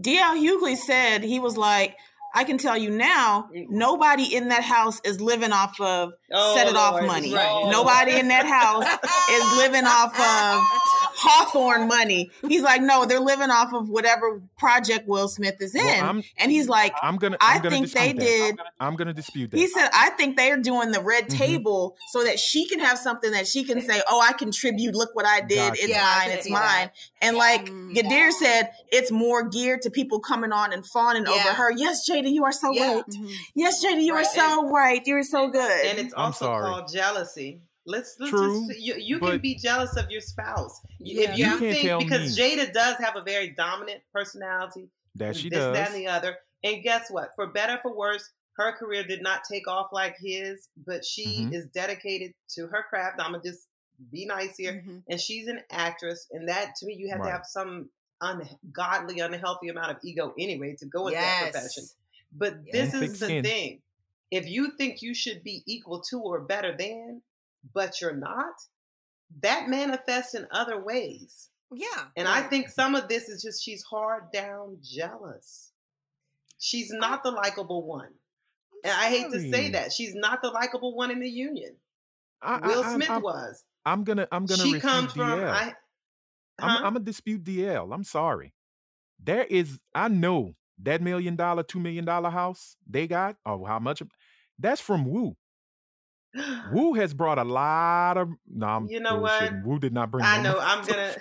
DL 0.00 0.34
Hughley 0.36 0.76
said 0.76 1.22
he 1.22 1.38
was 1.38 1.56
like, 1.56 1.96
I 2.34 2.42
can 2.42 2.58
tell 2.58 2.76
you 2.76 2.90
now, 2.90 3.48
nobody 3.52 4.34
in 4.34 4.48
that 4.48 4.64
house 4.64 5.00
is 5.04 5.20
living 5.20 5.52
off 5.52 5.80
of 5.80 6.12
Oh, 6.32 6.54
set 6.56 6.66
it 6.66 6.74
off 6.76 7.00
money. 7.00 7.32
right. 7.32 7.68
Nobody 7.70 8.18
in 8.18 8.26
that 8.28 8.44
house 8.44 8.84
is 9.30 9.56
living 9.56 9.84
off 9.86 10.18
of 10.18 10.62
Hawthorne 11.24 11.88
money. 11.88 12.30
He's 12.48 12.62
like, 12.62 12.82
no, 12.82 13.06
they're 13.06 13.18
living 13.20 13.50
off 13.50 13.72
of 13.72 13.88
whatever 13.88 14.42
project 14.58 15.08
Will 15.08 15.28
Smith 15.28 15.56
is 15.60 15.74
in. 15.74 15.84
Well, 15.84 16.22
and 16.38 16.50
he's 16.52 16.68
like, 16.68 16.94
I'm 17.02 17.16
gonna. 17.16 17.36
I 17.40 17.56
I'm 17.56 17.62
gonna 17.62 17.76
think 17.76 17.92
they 17.92 18.12
that. 18.12 18.20
did. 18.20 18.56
I'm 18.78 18.96
gonna 18.96 19.14
dispute 19.14 19.50
that. 19.50 19.56
He 19.56 19.66
said, 19.68 19.88
I 19.94 20.10
think 20.10 20.36
they're 20.36 20.56
doing 20.58 20.90
the 20.92 21.00
red 21.00 21.26
Mhm. 21.28 21.38
table 21.38 21.96
so 22.12 22.22
that 22.24 22.38
she 22.38 22.66
can 22.68 22.80
have 22.80 22.98
something 22.98 23.30
that 23.32 23.46
she 23.48 23.64
can 23.64 23.80
say, 23.80 24.02
Oh, 24.08 24.20
I 24.20 24.32
contribute. 24.34 24.94
Look 24.94 25.14
what 25.14 25.24
I 25.26 25.40
did. 25.40 25.56
Gotcha. 25.56 25.82
It's 25.82 25.88
Yeah, 25.88 26.02
mine. 26.02 26.28
can 26.28 26.36
It's 26.38 26.46
see 26.46 26.52
mine. 26.52 26.62
that. 26.62 26.92
And 27.22 27.36
like 27.36 27.70
Mm. 27.70 27.94
Gadir 27.96 28.30
said, 28.32 28.70
it's 28.92 29.10
more 29.10 29.48
geared 29.48 29.82
to 29.82 29.90
people 29.90 30.20
coming 30.20 30.52
on 30.52 30.72
and 30.72 30.86
fawning 30.86 31.26
over 31.26 31.38
her. 31.54 31.70
Yes, 31.72 32.08
Jada, 32.08 32.30
you 32.30 32.44
are 32.44 32.52
so 32.52 32.70
Yeah. 32.72 32.94
right. 32.96 33.06
mhm. 33.06 33.30
Yes, 33.54 33.82
Jada, 33.84 34.02
you 34.02 34.12
are 34.14 34.18
Right. 34.18 34.26
so 34.26 34.68
right. 34.68 35.02
You're 35.06 35.22
so 35.22 35.48
good. 35.48 35.86
and 35.86 35.98
it's 35.98 36.12
I'm 36.16 36.26
also 36.26 36.44
sorry. 36.46 36.64
called 36.70 36.92
jealousy. 36.92 37.60
Let's, 37.86 38.16
let's 38.18 38.30
True, 38.30 38.66
just 38.68 38.80
you, 38.80 38.94
you 38.96 39.18
can 39.18 39.38
be 39.40 39.54
jealous 39.56 39.96
of 39.96 40.10
your 40.10 40.20
spouse. 40.22 40.80
Yeah. 40.98 41.30
If 41.30 41.38
you 41.38 41.44
You 41.44 41.50
can't 41.50 41.60
think 41.60 41.82
tell 41.88 41.98
because 42.00 42.36
me. 42.38 42.56
Jada 42.56 42.72
does 42.72 42.96
have 42.96 43.16
a 43.16 43.22
very 43.22 43.50
dominant 43.50 44.00
personality, 44.12 44.88
that 45.16 45.28
and 45.28 45.36
she 45.36 45.50
this, 45.50 45.58
does. 45.58 45.74
that, 45.76 45.88
and 45.90 45.96
the 45.96 46.06
other. 46.06 46.38
And 46.62 46.82
guess 46.82 47.10
what? 47.10 47.30
For 47.36 47.46
better, 47.48 47.78
for 47.82 47.94
worse, 47.94 48.30
Her 48.56 48.70
career 48.70 49.02
did 49.02 49.20
not 49.20 49.40
take 49.50 49.66
off 49.66 49.88
like 49.92 50.14
his, 50.16 50.68
but 50.86 51.04
she 51.04 51.40
Mhm. 51.40 51.54
is 51.54 51.66
dedicated 51.74 52.34
to 52.50 52.68
her 52.68 52.84
craft. 52.88 53.20
I'm 53.20 53.32
gonna 53.32 53.42
just 53.42 53.66
be 54.12 54.24
nice 54.26 54.56
here, 54.56 54.74
Mhm. 54.74 55.02
and 55.08 55.20
she's 55.20 55.48
an 55.48 55.60
actress, 55.72 56.28
and 56.30 56.48
that 56.48 56.76
to 56.76 56.86
me, 56.86 56.94
you 56.94 57.08
have 57.08 57.18
Right. 57.18 57.26
to 57.26 57.32
have 57.32 57.46
some 57.46 57.90
ungodly, 58.20 59.18
unhealthy 59.18 59.68
amount 59.70 59.90
of 59.90 59.98
ego 60.04 60.32
anyway 60.38 60.76
to 60.78 60.86
go 60.86 61.08
into 61.08 61.18
that 61.20 61.50
profession. 61.52 61.84
But 62.30 62.58
Yeah. 62.64 62.72
this 62.84 62.94
is 62.94 63.18
the 63.18 63.26
skin. 63.26 63.42
thing: 63.44 63.82
if 64.30 64.46
you 64.46 64.70
think 64.76 65.02
you 65.02 65.14
should 65.14 65.42
be 65.42 65.64
equal 65.66 66.00
to 66.02 66.20
or 66.20 66.40
better 66.40 66.76
than, 66.76 67.22
but 67.72 68.00
you're 68.00 68.16
not, 68.16 68.54
that 69.42 69.68
manifests 69.68 70.34
in 70.34 70.46
other 70.50 70.82
ways. 70.82 71.48
Yeah. 71.72 71.86
And 72.16 72.28
I 72.28 72.42
think 72.42 72.68
some 72.68 72.94
of 72.94 73.08
this 73.08 73.28
is 73.28 73.42
just 73.42 73.64
she's 73.64 73.82
hard 73.82 74.30
down 74.32 74.78
jealous. 74.82 75.72
She's 76.58 76.90
not 76.90 77.22
the 77.22 77.30
likable 77.30 77.84
one. 77.86 78.10
And 78.84 78.92
I 78.92 79.08
hate 79.08 79.30
to 79.32 79.50
say 79.50 79.70
that. 79.70 79.92
She's 79.92 80.14
not 80.14 80.40
the 80.42 80.50
likable 80.50 80.94
one 80.94 81.10
in 81.10 81.20
the 81.20 81.28
union. 81.28 81.76
I, 82.42 82.56
I- 82.62 82.66
Will 82.66 82.82
I'm- 82.84 82.94
Smith 82.94 83.10
I'm, 83.10 83.22
was. 83.22 83.64
I'm 83.86 84.04
gonna 84.04 84.26
I'm 84.32 84.46
gonna 84.46 84.62
She 84.62 84.78
comes 84.80 85.12
from 85.12 85.38
DL. 85.40 85.50
I 85.50 85.74
I'm, 86.58 86.68
huh? 86.70 86.76
I'm 86.78 86.92
gonna 86.94 87.00
dispute 87.00 87.44
DL. 87.44 87.92
I'm 87.92 88.04
sorry. 88.04 88.54
There 89.22 89.44
is 89.44 89.78
I 89.94 90.08
know 90.08 90.54
that 90.82 91.02
million 91.02 91.36
dollar, 91.36 91.62
two 91.62 91.80
million 91.80 92.04
dollar 92.04 92.30
house 92.30 92.76
they 92.88 93.06
got. 93.06 93.36
or 93.44 93.66
how 93.68 93.78
much? 93.78 94.02
That's 94.58 94.80
from 94.80 95.04
Woo. 95.04 95.36
Woo 96.72 96.94
has 96.94 97.14
brought 97.14 97.38
a 97.38 97.44
lot 97.44 98.16
of. 98.18 98.28
No, 98.52 98.66
I'm 98.66 98.86
You 98.88 99.00
know 99.00 99.18
what? 99.20 99.40
bullshitting. 99.42 99.64
Woo 99.64 99.78
did 99.78 99.92
not 99.92 100.10
bring. 100.10 100.24
I 100.24 100.40
know, 100.42 100.58
I'm 100.60 100.84
gonna- 100.86 101.14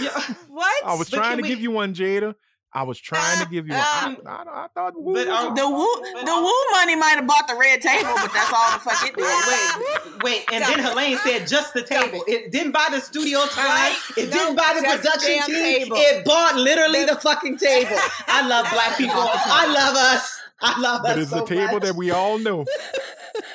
Yeah. 0.00 0.34
What? 0.48 0.84
I 0.84 0.94
was 0.94 1.08
But 1.10 1.16
trying 1.16 1.36
can 1.36 1.42
to 1.44 1.48
give 1.48 1.60
you 1.60 1.70
one, 1.70 1.94
Jada. 1.94 2.34
I 2.74 2.84
was 2.84 2.98
trying 3.10 3.38
to 3.44 3.48
give 3.50 3.66
you 3.68 3.74
one. 3.74 3.82
I, 3.82 4.04
Um, 4.06 4.16
I, 4.26 4.64
I 4.64 4.66
thought 4.74 4.94
Woo. 5.00 5.12
but 5.14 5.26
was 5.28 5.56
The 5.56 5.68
woo, 5.68 6.24
the 6.24 6.34
woo 6.42 6.70
money 6.80 6.96
might 6.96 7.16
have 7.16 7.26
bought 7.26 7.46
the 7.46 7.54
red 7.54 7.80
table, 7.82 8.10
but 8.14 8.32
that's 8.32 8.52
all 8.52 8.72
the 8.72 8.80
fuck 8.80 9.06
it 9.06 9.14
did. 9.14 9.24
wait, 9.24 10.22
wait, 10.24 10.44
and 10.52 10.64
then 10.64 10.78
Helaine 10.78 11.18
said 11.18 11.46
just 11.46 11.74
the 11.74 11.82
table. 11.82 12.24
It 12.26 12.50
didn't 12.50 12.72
buy 12.72 12.86
the 12.90 13.00
studio 13.00 13.44
time. 13.46 13.66
Right? 13.66 13.96
It 14.16 14.30
No, 14.30 14.36
didn't 14.36 14.56
buy 14.56 14.72
the 14.74 14.80
just 14.82 15.02
the 15.02 15.08
production 15.10 15.44
team. 15.54 15.82
table. 15.84 15.96
It 15.98 16.24
bought 16.24 16.56
literally 16.56 17.04
the 17.04 17.16
fucking 17.16 17.58
table. 17.58 17.96
I 18.26 18.46
love 18.48 18.66
black 18.72 18.96
people. 18.96 19.20
I 19.20 19.66
love 19.66 19.94
us. 19.96 20.38
I 20.64 20.80
love 20.80 21.02
but 21.02 21.12
us 21.12 21.18
it's 21.22 21.30
so 21.30 21.40
the 21.40 21.44
table 21.46 21.72
much. 21.74 21.82
that 21.82 21.96
we 21.96 22.10
all 22.10 22.38
know. 22.38 22.64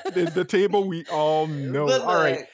It's 0.05 0.33
the 0.33 0.45
table 0.45 0.88
we 0.88 1.05
all 1.12 1.47
know. 1.47 1.88
But 1.88 2.01
all 2.01 2.15
right. 2.15 2.45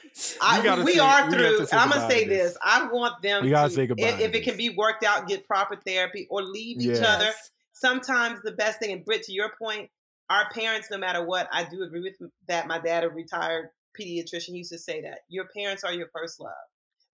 I, 0.41 0.60
We 0.60 0.63
gotta 0.63 0.84
we 0.84 0.93
say- 0.93 0.99
are 0.99 1.25
we 1.27 1.34
through. 1.34 1.65
to 1.65 1.75
I'm 1.75 1.89
gonna 1.89 2.10
say 2.10 2.25
this. 2.25 2.53
this. 2.53 2.58
I 2.62 2.88
want 2.91 3.21
them. 3.21 3.43
We 3.43 3.49
gotta 3.49 3.69
to, 3.69 3.75
say 3.75 3.88
goodbye 3.88 4.08
If, 4.08 4.17
to 4.17 4.23
if 4.25 4.34
it 4.36 4.43
can 4.43 4.58
be 4.58 4.69
worked 4.69 5.03
out, 5.03 5.27
get 5.27 5.47
proper 5.47 5.75
therapy, 5.75 6.27
or 6.29 6.43
leave 6.43 6.82
each 6.82 7.01
other. 7.01 7.29
Sometimes 7.71 8.41
the 8.43 8.51
best 8.51 8.79
thing, 8.79 8.91
and 8.91 9.03
Britt, 9.03 9.23
to 9.23 9.34
your 9.34 9.51
point, 9.58 9.89
our 10.29 10.49
parents, 10.51 10.89
no 10.91 10.97
matter 10.97 11.25
what, 11.25 11.49
I 11.51 11.63
do 11.63 11.82
agree 11.84 12.01
with 12.01 12.29
that. 12.47 12.67
My 12.67 12.79
dad, 12.79 13.03
a 13.03 13.10
retired 13.10 13.69
pediatrician, 13.99 14.49
used 14.49 14.71
to 14.71 14.77
say 14.77 15.01
that 15.01 15.21
your 15.27 15.45
parents 15.56 15.84
are 15.84 15.93
your 15.93 16.08
first 16.15 16.39
love. 16.39 16.53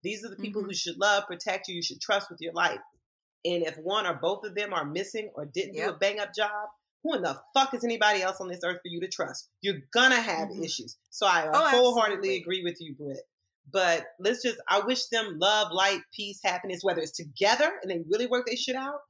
These 0.04 0.26
are 0.26 0.30
the 0.30 0.36
people 0.36 0.62
mm-hmm. 0.62 0.70
who 0.70 0.76
should 0.76 0.98
love, 0.98 1.26
protect 1.28 1.68
you, 1.68 1.76
you 1.76 1.82
should 1.82 2.02
trust 2.02 2.30
with 2.30 2.40
your 2.42 2.54
life. 2.54 2.80
And 3.46 3.64
if 3.64 3.78
one 3.78 4.06
or 4.06 4.14
both 4.14 4.46
of 4.46 4.56
them 4.56 4.74
are 4.74 4.86
missing 4.86 5.30
or 5.34 5.46
didn't 5.46 5.76
do 5.76 5.90
a 5.90 5.94
bang 5.94 6.20
up 6.20 6.36
job, 6.36 6.70
who 7.04 7.16
in 7.16 7.22
the 7.22 7.40
fuck 7.54 7.74
is 7.74 7.84
anybody 7.84 8.22
else 8.22 8.42
on 8.42 8.48
this 8.48 8.62
earth 8.64 8.82
for 8.82 8.88
you 8.88 9.00
to 9.00 9.08
trust? 9.08 9.50
You're 9.62 9.80
gonna 9.92 10.20
have 10.22 10.50
Mhm. 10.50 10.64
issues. 10.66 10.98
So 11.10 11.26
I 11.26 11.48
Oh, 11.48 11.68
wholeheartedly 11.70 12.18
absolutely. 12.18 12.38
agree 12.38 12.64
with 12.64 12.82
you, 12.82 12.94
Britt. 12.94 13.28
But 13.72 14.08
let's 14.20 14.42
just, 14.42 14.60
I 14.68 14.80
wish 14.80 15.06
them 15.08 15.38
love, 15.40 15.72
light, 15.72 16.02
peace, 16.12 16.42
happiness, 16.44 16.84
whether 16.84 17.02
it's 17.02 17.12
together 17.12 17.80
and 17.82 17.90
they 17.92 18.00
really 18.10 18.26
work 18.28 18.48
their 18.48 18.56
shit 18.58 18.76
out 18.76 19.04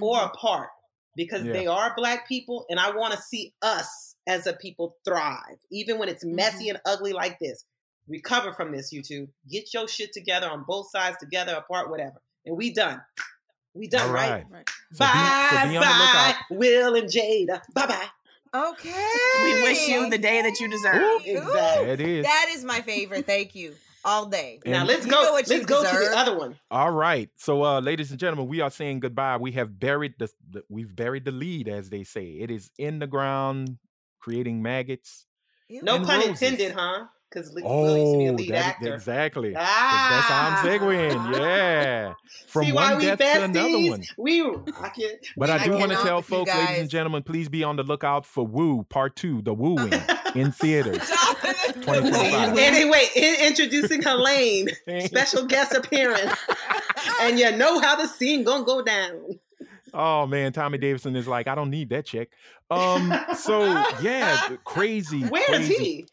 or 0.00 0.18
Mhm. 0.18 0.26
apart 0.34 0.70
because 1.14 1.44
Yeah. 1.44 1.52
they 1.52 1.66
are 1.66 1.94
black 1.96 2.26
people 2.26 2.66
and 2.70 2.80
I 2.80 2.90
want 2.90 3.14
to 3.14 3.20
see 3.20 3.54
us 3.62 4.16
as 4.26 4.46
a 4.46 4.54
people 4.54 4.96
thrive, 5.04 5.58
even 5.70 5.98
when 5.98 6.08
it's 6.08 6.24
messy 6.24 6.68
and 6.70 6.80
ugly 6.84 7.12
like 7.12 7.38
this. 7.38 7.64
Recover 8.08 8.52
from 8.54 8.72
this, 8.72 8.92
you 8.92 9.02
two. 9.02 9.28
Get 9.48 9.72
your 9.74 9.86
shit 9.86 10.12
together 10.12 10.48
on 10.48 10.64
both 10.64 10.90
sides, 10.90 11.16
together, 11.18 11.54
apart, 11.54 11.90
whatever. 11.90 12.20
And 12.44 12.56
we 12.56 12.72
done. 12.72 13.04
We 13.76 13.86
done, 13.88 14.08
All 14.08 14.14
right? 14.14 14.30
right. 14.30 14.44
Right. 14.50 14.70
So 14.92 15.04
be- 15.04 15.12
bye, 15.12 15.48
so 15.64 15.68
be 15.68 15.78
bye. 15.78 16.34
Will 16.50 16.94
and 16.94 17.08
Jada. 17.08 17.60
Bye 17.74 17.86
bye. 17.86 18.06
Okay. 18.70 19.10
We 19.42 19.62
wish 19.62 19.86
you 19.88 20.08
the 20.08 20.18
day 20.18 20.40
that 20.42 20.58
you 20.60 20.68
deserve. 20.70 20.96
Ooh. 21.02 21.16
Exactly. 21.24 21.84
There 21.84 21.88
it 21.92 22.00
is. 22.00 22.24
That 22.24 22.46
is 22.50 22.64
my 22.64 22.80
favorite. 22.80 23.26
Thank 23.26 23.54
you. 23.54 23.74
All 24.04 24.26
day. 24.26 24.60
And- 24.64 24.72
Now 24.72 24.84
let's 24.84 25.04
go. 25.04 25.32
let's 25.34 25.50
you 25.50 25.64
go 25.64 25.82
to 25.82 25.98
the 25.98 26.16
other 26.16 26.38
one. 26.38 26.56
All 26.70 26.92
right. 26.92 27.28
So, 27.36 27.64
uh, 27.64 27.80
ladies 27.80 28.12
and 28.12 28.20
gentlemen, 28.20 28.46
we 28.46 28.60
are 28.60 28.70
saying 28.70 29.00
goodbye. 29.00 29.36
We 29.36 29.52
have 29.52 29.78
buried 29.78 30.14
the, 30.18 30.30
the 30.48 30.62
we've 30.68 30.94
buried 30.94 31.24
the 31.24 31.32
lead, 31.32 31.68
as 31.68 31.90
they 31.90 32.04
say. 32.04 32.24
It 32.26 32.50
is 32.50 32.70
in 32.78 33.00
the 33.00 33.06
ground, 33.08 33.78
creating 34.20 34.62
maggots. 34.62 35.26
Ew. 35.68 35.82
No 35.82 35.98
pun 35.98 36.20
roses. 36.20 36.40
intended, 36.40 36.72
huh? 36.72 37.06
Because 37.28 37.52
Will 37.52 37.96
used 37.98 38.12
to 38.14 38.18
be 38.18 38.26
a 38.26 38.32
Oh, 38.32 38.34
lead 38.34 38.50
that 38.50 38.54
is- 38.56 38.64
actor. 38.64 38.94
exactly. 38.94 39.54
Ah, 39.56 40.08
that's 40.10 40.64
how 40.64 40.70
I'm 40.70 40.80
segueing. 40.80 41.38
Yeah. 41.38 42.12
From 42.46 42.64
See 42.64 42.72
why 42.72 42.92
one 42.92 42.98
we 43.00 43.06
death 43.06 43.18
to 43.18 43.42
another 43.44 43.90
one. 43.90 44.04
We, 44.16 44.42
I 44.42 44.88
can. 44.90 45.10
But 45.36 45.50
I 45.50 45.56
I 45.56 45.64
do 45.64 45.72
want 45.72 45.90
to 45.92 45.98
tell 45.98 46.22
folks, 46.22 46.54
ladies 46.54 46.78
and 46.80 46.90
gentlemen, 46.90 47.22
please 47.24 47.48
be 47.48 47.64
on 47.64 47.76
the 47.76 47.82
lookout 47.82 48.24
for 48.24 48.46
Woo 48.46 48.84
Part 48.84 49.16
Two, 49.16 49.42
the 49.42 49.52
wooing 49.52 49.92
in 50.34 50.52
theaters. 50.52 50.98
2025. 51.74 52.58
Anyway, 52.58 53.08
in- 53.14 53.46
introducing 53.48 54.02
Helaine, 54.02 54.68
special 55.04 55.44
guest 55.46 55.72
appearance, 55.74 56.32
and 57.20 57.38
you 57.38 57.50
know 57.56 57.80
how 57.80 57.96
the 57.96 58.06
scene 58.06 58.44
gonna 58.44 58.64
go 58.64 58.82
down. 58.82 59.38
Oh 59.92 60.26
man, 60.26 60.52
Tommy 60.52 60.78
Davidson 60.78 61.16
is 61.16 61.26
like, 61.26 61.48
I 61.48 61.54
don't 61.54 61.70
need 61.70 61.88
that 61.90 62.06
check. 62.06 62.28
Um, 62.70 63.12
so 63.36 63.64
yeah, 64.00 64.56
crazy. 64.64 65.22
Where 65.22 65.42
is 65.52 65.66
crazy. 65.68 65.74
he? 65.84 66.06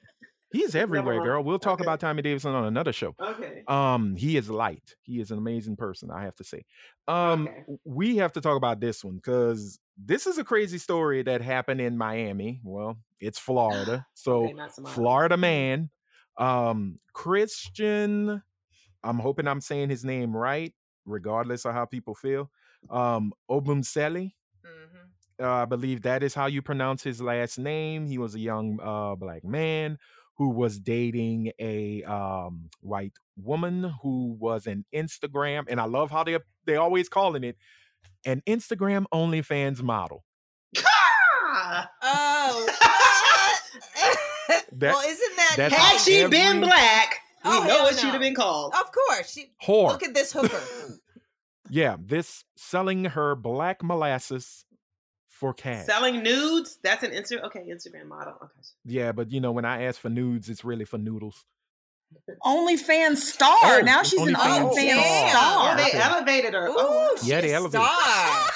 He's 0.53 0.75
everywhere, 0.75 1.19
girl. 1.19 1.43
We'll 1.43 1.59
talk 1.59 1.73
Okay. 1.75 1.83
about 1.83 1.99
Tommy 1.99 2.21
Davidson 2.21 2.53
on 2.53 2.65
another 2.65 2.93
show. 2.93 3.15
Okay. 3.19 3.63
Um, 3.67 4.15
he 4.15 4.37
is 4.37 4.49
light. 4.49 4.95
He 5.01 5.19
is 5.19 5.31
an 5.31 5.39
amazing 5.39 5.75
person, 5.77 6.11
I 6.11 6.23
have 6.23 6.35
to 6.35 6.43
say. 6.45 6.63
Um, 7.07 7.47
Okay. 7.49 7.65
we 7.83 8.17
have 8.17 8.31
to 8.33 8.41
talk 8.41 8.55
about 8.55 8.79
this 8.79 9.03
one 9.03 9.15
because 9.15 9.79
this 9.97 10.27
is 10.27 10.37
a 10.37 10.43
crazy 10.43 10.77
story 10.77 11.23
that 11.23 11.41
happened 11.41 11.81
in 11.81 11.97
Miami. 11.97 12.61
Well, 12.63 12.97
it's 13.19 13.39
Florida. 13.49 14.05
So 14.13 14.45
Okay. 14.45 14.55
Florida 14.85 15.37
man, 15.37 15.89
um, 16.37 16.99
Christian. 17.13 18.41
I'm 19.03 19.19
hoping 19.19 19.47
I'm 19.47 19.61
saying 19.61 19.89
his 19.89 20.05
name 20.05 20.35
right, 20.37 20.73
regardless 21.05 21.65
of 21.65 21.73
how 21.73 21.85
people 21.85 22.15
feel. 22.15 22.51
Um, 22.89 23.33
Obumseli. 23.49 24.33
Mhm. 24.65 25.09
Uh, 25.41 25.51
I 25.63 25.65
believe 25.65 26.03
that 26.03 26.23
is 26.23 26.35
how 26.35 26.45
you 26.45 26.61
pronounce 26.61 27.03
his 27.03 27.21
last 27.21 27.57
name. 27.57 28.05
He 28.05 28.17
was 28.17 28.35
a 28.35 28.39
young 28.39 28.79
uh, 28.81 29.15
black 29.15 29.43
man 29.43 29.97
who 30.37 30.49
was 30.49 30.79
dating 30.79 31.51
a 31.59 32.03
um, 32.03 32.69
white 32.81 33.13
woman 33.37 33.91
who 34.01 34.35
was 34.39 34.67
an 34.67 34.85
Instagram, 34.93 35.65
and 35.69 35.79
I 35.79 35.85
love 35.85 36.09
how 36.11 36.23
they 36.23 36.37
they 36.65 36.75
always 36.75 37.09
calling 37.09 37.43
it 37.43 37.57
an 38.25 38.41
Instagram 38.47 39.05
OnlyFans 39.13 39.81
model. 39.81 40.23
Ah! 40.77 41.89
Oh. 42.01 42.69
That- 44.73 44.93
well, 44.95 45.07
isn't 45.07 45.35
that 45.37 45.53
that's 45.57 45.75
Had 45.75 45.97
she 45.99 46.17
every- 46.17 46.37
been 46.37 46.59
black, 46.61 47.19
we 47.45 47.51
Oh, 47.51 47.59
know 47.63 47.69
hell 47.75 47.83
what 47.83 47.95
she'd 47.95 48.07
have 48.07 48.19
been 48.19 48.33
called. 48.35 48.73
Of 48.73 48.91
course. 48.91 49.31
She, 49.31 49.51
Whore. 49.63 49.89
look 49.89 50.03
at 50.03 50.13
this 50.15 50.31
hooker. 50.33 50.59
yeah, 51.69 51.95
this 51.99 52.43
selling 52.57 53.05
her 53.05 53.35
black 53.35 53.83
molasses 53.83 54.65
for 55.43 55.53
cash. 55.53 55.85
Selling 55.85 56.23
nudes? 56.23 56.79
That's 56.83 57.03
an 57.03 57.11
Instagram. 57.11 57.43
Okay, 57.47 57.65
Instagram 57.69 58.05
model. 58.07 58.33
Okay. 58.41 58.53
yeah, 58.85 59.11
but 59.11 59.29
you 59.29 59.41
know 59.41 59.51
when 59.51 59.65
I 59.65 59.83
ask 59.83 59.99
for 59.99 60.09
nudes, 60.09 60.47
it's 60.49 60.63
really 60.63 60.85
for 60.85 60.97
noodles. 60.97 61.43
OnlyFans 62.45 63.17
star. 63.17 63.57
Oh, 63.63 63.81
now 63.83 64.03
she's 64.03 64.21
an 64.21 64.35
OnlyFans 64.35 64.71
OnlyFans 64.73 65.01
star. 65.01 65.29
star. 65.29 65.73
Oh, 65.73 65.75
they 65.77 65.87
Okay. 65.89 65.99
elevated 66.01 66.53
her. 66.53 66.67
Ooh, 66.67 66.75
Oh, 66.77 67.15
she's 67.19 67.27
Yeah, 67.27 67.41
they 67.41 67.53
elevated. 67.53 67.85
star. 67.85 68.49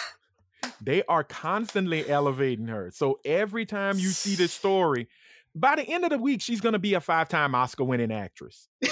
They 0.81 1.03
are 1.09 1.23
constantly 1.25 2.07
elevating 2.09 2.67
her. 2.67 2.89
So 2.91 3.19
every 3.25 3.65
time 3.65 3.99
you 3.99 4.09
see 4.09 4.35
this 4.35 4.53
story, 4.53 5.09
by 5.55 5.75
the 5.75 5.83
end 5.83 6.03
of 6.05 6.11
the 6.11 6.17
week, 6.19 6.41
she's 6.41 6.61
gonna 6.61 6.79
be 6.79 6.93
a 6.93 7.01
five-time 7.01 7.53
Oscar-winning 7.53 8.11
actress. 8.13 8.69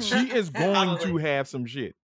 She 0.00 0.32
is 0.32 0.50
going 0.64 0.98
to 0.98 1.16
have 1.18 1.46
some 1.46 1.64
shit. 1.64 1.94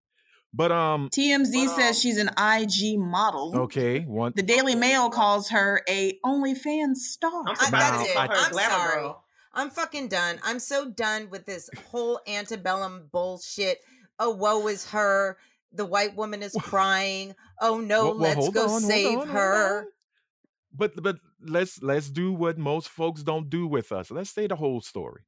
But 0.55 0.71
um, 0.71 1.09
TMZ 1.11 1.67
Wow. 1.67 1.77
says 1.79 1.99
she's 2.01 2.19
an 2.19 2.29
IG 2.39 2.99
model. 2.99 3.57
okay, 3.63 4.01
one 4.01 4.33
The 4.37 4.43
Daily 4.43 4.75
Mail 4.75 5.09
calls 5.09 5.49
her 5.49 5.83
a 5.89 6.19
OnlyFans 6.25 6.97
star. 6.97 7.43
I'm 7.47 7.57
I, 7.61 7.71
that's 7.71 8.09
it. 8.11 8.15
call 8.15 8.29
her 8.29 8.35
a 8.35 8.37
I'm 8.39 8.53
sorry. 8.53 9.01
girl. 9.01 9.25
I'm 9.55 9.71
fucking 9.71 10.09
done. 10.09 10.39
I'm 10.43 10.59
so 10.59 10.91
done 10.91 11.29
with 11.31 11.47
this 11.47 11.69
whole 11.91 12.21
antebellum 12.27 13.09
bullshit. 13.13 13.79
Oh, 14.19 14.31
woe 14.31 14.67
is 14.69 14.89
her. 14.91 15.39
The 15.73 15.87
white 15.87 16.17
woman 16.17 16.43
is 16.43 16.53
crying. 16.61 17.35
Oh 17.61 17.81
no, 17.81 18.05
Well- 18.11 18.19
well, 18.19 18.35
let's 18.37 18.49
go 18.51 18.69
on, 18.69 18.81
save 18.83 19.19
on, 19.21 19.29
her. 19.29 19.87
But 20.75 21.03
but 21.03 21.17
let's 21.43 21.83
let's 21.83 22.11
do 22.11 22.33
what 22.33 22.59
most 22.59 22.89
folks 22.91 23.23
don't 23.23 23.49
do 23.49 23.67
with 23.67 23.91
us. 23.93 24.11
Let's 24.11 24.31
say 24.31 24.47
the 24.47 24.57
whole 24.57 24.81
story. 24.83 25.23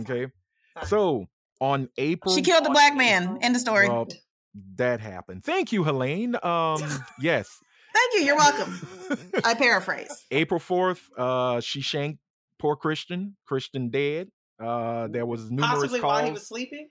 Okay. 0.00 0.28
Fine. 0.74 0.86
So 0.86 1.26
on 1.60 1.88
April 1.98 2.34
She 2.34 2.42
killed 2.42 2.64
the 2.64 2.70
black 2.70 2.96
man. 2.96 3.38
End 3.42 3.54
of 3.54 3.60
story. 3.60 3.88
Well, 3.88 4.08
that 4.76 5.00
happened. 5.00 5.44
Thank 5.44 5.72
you, 5.72 5.84
Helaine. 5.84 6.36
Um, 6.42 6.82
yes. 7.20 7.48
Thank 7.94 8.14
you. 8.14 8.20
You're 8.20 8.36
welcome. 8.36 8.86
I 9.44 9.54
paraphrase. 9.54 10.26
April 10.30 10.60
4th, 10.60 11.00
uh, 11.16 11.60
she 11.60 11.80
shanked 11.80 12.18
poor 12.58 12.76
Christian. 12.76 13.36
Christian 13.46 13.90
dead. 13.90 14.28
Uh, 14.60 15.08
there 15.08 15.26
was 15.26 15.50
numerous 15.50 15.70
Possibly 15.74 16.00
calls. 16.00 16.12
while 16.12 16.24
he 16.26 16.30
was 16.32 16.46
sleeping. 16.46 16.88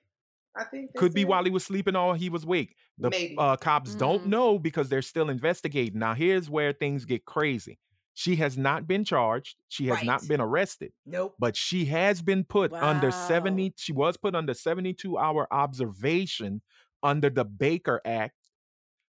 I 0.56 0.66
think 0.66 0.92
Could 0.96 1.14
be 1.14 1.22
said. 1.22 1.30
while 1.30 1.44
he 1.44 1.50
was 1.50 1.64
sleeping 1.66 1.96
or 1.96 2.16
he 2.16 2.30
was 2.30 2.44
awake. 2.44 2.76
The 3.00 3.10
Maybe. 3.10 3.36
uh, 3.38 3.56
cops 3.58 3.96
don't 3.96 4.26
Mhm. 4.26 4.28
know 4.28 4.60
because 4.60 4.88
they're 4.88 5.02
still 5.02 5.30
investigating. 5.30 5.98
Now, 6.00 6.14
here's 6.14 6.50
where 6.50 6.74
things 6.74 7.06
get 7.06 7.26
crazy. 7.26 7.80
She 8.14 8.36
has 8.36 8.56
not 8.56 8.86
been 8.88 9.04
charged. 9.04 9.56
She 9.70 9.88
has 9.88 10.04
not 10.04 10.28
been 10.28 10.40
arrested, 10.40 10.92
Nope. 11.08 11.34
but 11.40 11.58
she 11.58 11.86
has 11.86 12.22
been 12.22 12.44
put 12.44 12.72
under 12.72 13.10
70. 13.10 13.74
She 13.78 13.92
was 13.92 14.18
put 14.18 14.36
under 14.36 14.54
72 14.54 15.18
hour 15.18 15.48
observation 15.52 16.62
under 17.04 17.30
the 17.30 17.46
Baker 17.46 18.02
Act. 18.06 18.36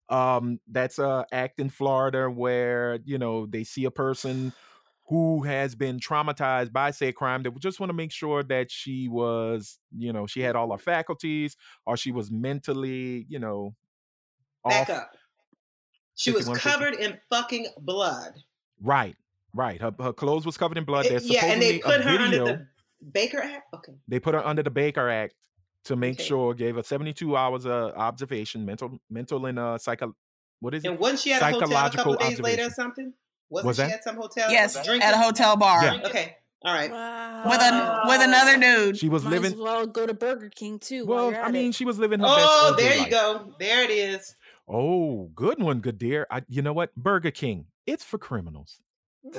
Um, 0.10 0.60
that's 0.70 1.00
a 1.00 1.26
act 1.32 1.60
in 1.60 1.70
Florida 1.70 2.30
where 2.30 3.00
you 3.04 3.18
know 3.18 3.46
they 3.46 3.64
see 3.64 3.86
a 3.86 3.92
person 3.92 4.54
who 5.10 5.42
has 5.44 5.74
been 5.76 6.00
traumatized 6.00 6.72
by 6.74 6.92
say 6.92 7.12
crime 7.12 7.42
they 7.44 7.50
would 7.50 7.62
just 7.62 7.80
want 7.80 7.90
to 7.90 7.94
make 7.94 8.12
sure 8.12 8.44
that 8.44 8.70
she 8.72 9.08
was 9.10 9.80
you 9.98 10.14
know 10.14 10.26
she 10.28 10.40
had 10.42 10.56
all 10.56 10.72
her 10.72 10.78
faculties 10.78 11.58
or 11.86 11.98
she 11.98 12.12
was 12.12 12.30
mentally 12.32 13.26
you 13.30 13.40
know 13.40 13.74
Back 14.66 14.90
off. 14.90 14.96
up. 14.98 15.12
She 16.16 16.32
was 16.32 16.48
covered 16.58 16.96
in 16.96 17.18
fucking 17.30 17.68
blood. 17.80 18.34
right 18.82 19.16
right 19.54 19.82
her, 19.82 19.94
her 20.00 20.14
clothes 20.14 20.46
was 20.46 20.56
covered 20.58 20.78
in 20.78 20.86
blood 20.86 21.06
It- 21.06 21.24
yeah, 21.24 21.46
and 21.46 21.62
they 21.62 21.80
put 21.80 22.00
her 22.02 22.18
video 22.18 22.46
under 22.48 22.70
the 23.02 23.10
Baker 23.12 23.42
Act. 23.42 23.74
Okay. 23.76 23.94
they 24.08 24.20
put 24.20 24.34
her 24.36 24.46
under 24.46 24.64
the 24.64 24.72
baker 24.72 25.10
act 25.10 25.34
to 25.88 25.96
make 25.96 26.16
Okay. 26.16 26.24
sure 26.24 26.54
gave 26.54 26.76
her 26.76 26.84
72 26.84 27.36
hours 27.36 27.66
of 27.66 27.94
observation 27.96 28.66
mental 28.66 28.98
mental 29.10 29.46
and 29.46 29.58
uh 29.60 29.78
psycho 29.78 30.14
what 30.60 30.74
is 30.74 30.84
it 30.84 30.90
And 30.90 31.00
wasn't 31.00 31.20
she 31.22 31.34
at 31.34 31.42
a 31.42 31.46
hotel 31.46 31.58
a 31.58 31.90
couple 31.90 32.14
Psychological 32.14 32.14
days 32.16 32.40
later 32.40 32.62
or 32.64 32.66
observation. 32.66 32.72
something? 32.72 33.14
Wasn't 33.50 33.68
Was 33.68 33.78
she 33.78 33.82
that? 33.84 33.92
at 33.92 34.04
some 34.04 34.16
hotel? 34.18 34.52
Yes, 34.52 34.74
drinking? 34.86 35.08
at 35.08 35.14
a 35.14 35.18
hotel 35.18 35.56
bar 35.58 35.84
Yeah. 35.84 36.02
Okay. 36.06 36.36
All 36.64 36.74
right. 36.74 36.90
Wow. 36.92 37.44
with 37.50 37.62
a 37.62 38.02
with 38.08 38.22
another 38.22 38.58
dude. 38.60 38.98
she 38.98 39.10
was 39.10 39.24
Might 39.24 39.30
living 39.32 39.54
as 39.54 39.58
well 39.60 39.86
go 39.88 40.06
to 40.08 40.14
Burger 40.14 40.50
King 40.50 40.80
too. 40.80 41.06
well 41.06 41.34
i 41.44 41.52
mean 41.52 41.70
it. 41.70 41.76
she 41.76 41.86
was 41.86 41.98
living 42.00 42.20
her 42.20 42.26
Oh, 42.28 42.36
best 42.36 42.74
OJ 42.74 42.78
there 42.84 42.94
you 42.96 43.02
life. 43.04 43.12
go. 43.12 43.54
There 43.60 43.84
it 43.84 43.92
is. 43.92 44.36
Oh, 44.68 45.30
good 45.36 45.60
one, 45.62 45.80
good 45.80 45.98
dear. 45.98 46.28
I, 46.30 46.42
you 46.50 46.62
know 46.62 46.74
what? 46.74 46.94
Burger 46.96 47.32
King. 47.32 47.68
It's 47.86 48.04
for 48.04 48.18
criminals. 48.18 48.82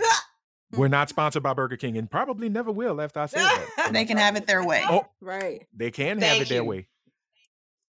We're 0.72 0.88
not 0.88 1.08
sponsored 1.08 1.42
by 1.42 1.54
Burger 1.54 1.76
King 1.76 1.96
and 1.96 2.10
probably 2.10 2.48
never 2.48 2.70
will 2.70 3.00
after 3.00 3.20
I 3.20 3.26
say 3.26 3.38
that. 3.40 3.90
They 3.92 4.04
can 4.04 4.18
have 4.18 4.36
it 4.36 4.46
their 4.46 4.62
way. 4.64 4.84
Oh, 4.88 5.06
right. 5.20 5.66
they 5.74 5.90
can 5.90 6.18
have 6.18 6.30
Thank 6.30 6.42
it 6.42 6.48
their 6.50 6.58
you. 6.62 6.68
way. 6.68 6.88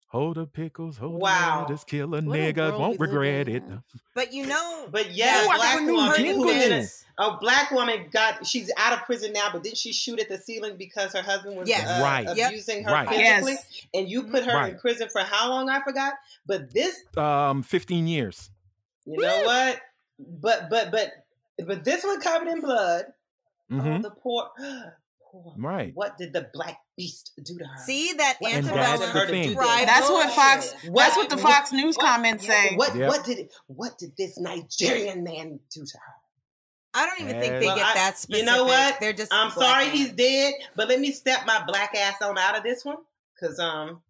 Hold 0.08 0.36
the 0.36 0.46
pickles, 0.46 0.98
hold 0.98 1.22
Wow. 1.22 1.56
the 1.56 1.62
lettuce, 1.74 1.84
kill 1.86 2.08
a 2.16 2.22
What 2.22 2.24
nigga, 2.26 2.58
world 2.70 2.82
won't 2.82 3.00
regret 3.00 3.48
it. 3.48 3.64
But 4.14 4.34
you 4.34 4.46
know, 4.46 4.88
But 4.92 5.12
yeah, 5.14 5.48
I 5.50 5.54
a 5.54 5.58
black 5.58 5.80
a 5.80 5.86
woman 5.86 6.16
jingle. 6.18 6.44
who 6.44 6.48
was 6.70 7.06
a, 7.18 7.24
a 7.24 7.38
black 7.40 7.72
woman 7.72 8.08
got 8.12 8.46
she's 8.46 8.70
out 8.78 8.92
of 8.92 9.06
prison 9.06 9.32
now, 9.32 9.48
but 9.54 9.64
didn't 9.64 9.78
she 9.78 9.94
shoot 9.94 10.20
at 10.20 10.28
the 10.28 10.38
ceiling 10.38 10.76
because 10.78 11.14
her 11.14 11.22
husband 11.22 11.56
was 11.56 11.70
Yes. 11.70 11.88
uh, 11.88 12.04
Right. 12.04 12.28
Yep. 12.36 12.50
abusing 12.50 12.84
her 12.84 12.92
Right. 12.92 13.08
physically? 13.08 13.52
Yes. 13.54 13.86
And 13.94 14.10
you 14.10 14.24
put 14.24 14.44
her 14.44 14.68
in 14.68 14.78
prison 14.80 15.08
for 15.10 15.22
how 15.22 15.50
long? 15.50 15.70
I 15.70 15.82
forgot. 15.82 16.14
But 16.46 16.74
this, 16.74 16.98
Um, 17.16 17.64
15 17.64 18.06
years. 18.08 18.50
you 19.06 19.18
know 19.18 19.44
what? 19.46 19.80
But 20.20 20.70
but 20.70 20.92
but 20.92 21.21
but 21.68 21.84
this 21.84 22.04
one 22.04 22.20
covered 22.22 22.48
in 22.48 22.62
blood. 22.62 23.06
hmm 23.70 23.80
Oh, 23.80 24.02
the 24.02 24.12
poor, 24.12 24.50
poor. 25.32 25.54
Right. 25.58 25.92
What 25.96 26.18
did 26.18 26.34
the 26.34 26.50
black 26.54 26.78
beast 26.98 27.32
do 27.44 27.58
to 27.58 27.66
her? 27.66 27.78
see 27.86 28.14
that 28.14 28.36
What 28.40 28.54
And 28.54 28.66
that's 28.66 29.02
antebellum 29.02 29.28
the 29.28 29.32
thing. 29.32 29.54
fried 29.56 29.88
That's 29.88 30.10
what. 30.10 30.32
Fox. 30.34 30.74
What- 30.90 31.04
That's 31.04 31.16
what 31.18 31.30
the 31.30 31.38
Fox 31.38 31.72
News 31.72 31.96
what- 31.98 32.06
comments 32.06 32.46
say. 32.46 32.76
What 32.76 32.96
Yep. 32.96 33.08
what 33.10 33.26
did 33.26 33.50
what 33.68 33.98
did 33.98 34.16
this 34.18 34.38
Nigerian 34.38 35.24
man 35.24 35.60
do 35.74 35.86
to 35.86 35.98
her? 35.98 36.14
I 36.94 37.06
don't 37.06 37.22
even 37.22 37.40
think 37.40 37.60
they 37.62 37.66
Well, 37.68 37.78
get 37.78 37.86
I- 37.86 37.94
that 37.94 38.18
specific. 38.18 38.40
you 38.40 38.52
know 38.52 38.66
what? 38.66 39.00
They're 39.00 39.14
just. 39.14 39.34
I'm 39.34 39.52
sorry 39.52 39.86
men. 39.86 39.96
he's 39.96 40.12
dead, 40.12 40.54
but 40.76 40.90
let 40.90 41.00
me 41.00 41.12
step 41.14 41.46
my 41.46 41.64
black 41.66 41.96
ass 41.96 42.22
on 42.22 42.38
out 42.38 42.58
of 42.58 42.64
this 42.64 42.84
one, 42.84 42.98
cause 43.40 43.58
um, 43.60 44.02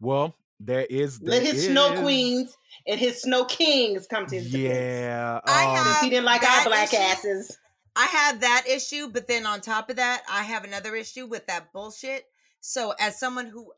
Well, 0.00 0.34
there 0.60 0.86
is. 0.88 1.20
let 1.20 1.42
there 1.42 1.52
his 1.52 1.66
snow 1.66 2.00
queens 2.00 2.56
and 2.88 2.98
his 2.98 3.22
snow 3.22 3.44
kings 3.44 4.06
come 4.06 4.26
to 4.26 4.34
his 4.36 4.50
defense. 4.50 4.74
Yeah. 4.74 5.40
I 5.46 5.64
um, 5.66 5.76
have- 5.76 6.02
He 6.02 6.10
didn't 6.10 6.24
like 6.24 6.40
That 6.40 6.62
our 6.64 6.70
black 6.70 6.92
issue- 6.92 6.96
asses. 7.02 7.56
I 7.94 8.06
have 8.06 8.40
that 8.40 8.64
issue, 8.68 9.08
but 9.08 9.26
then 9.26 9.44
on 9.46 9.60
top 9.60 9.90
of 9.90 9.96
that, 9.96 10.22
I 10.28 10.42
have 10.44 10.64
another 10.64 10.94
issue 10.96 11.26
with 11.26 11.46
that 11.48 11.72
bullshit. 11.72 12.26
So, 12.60 12.94
as 12.98 13.18
someone 13.18 13.46
who 13.46 13.72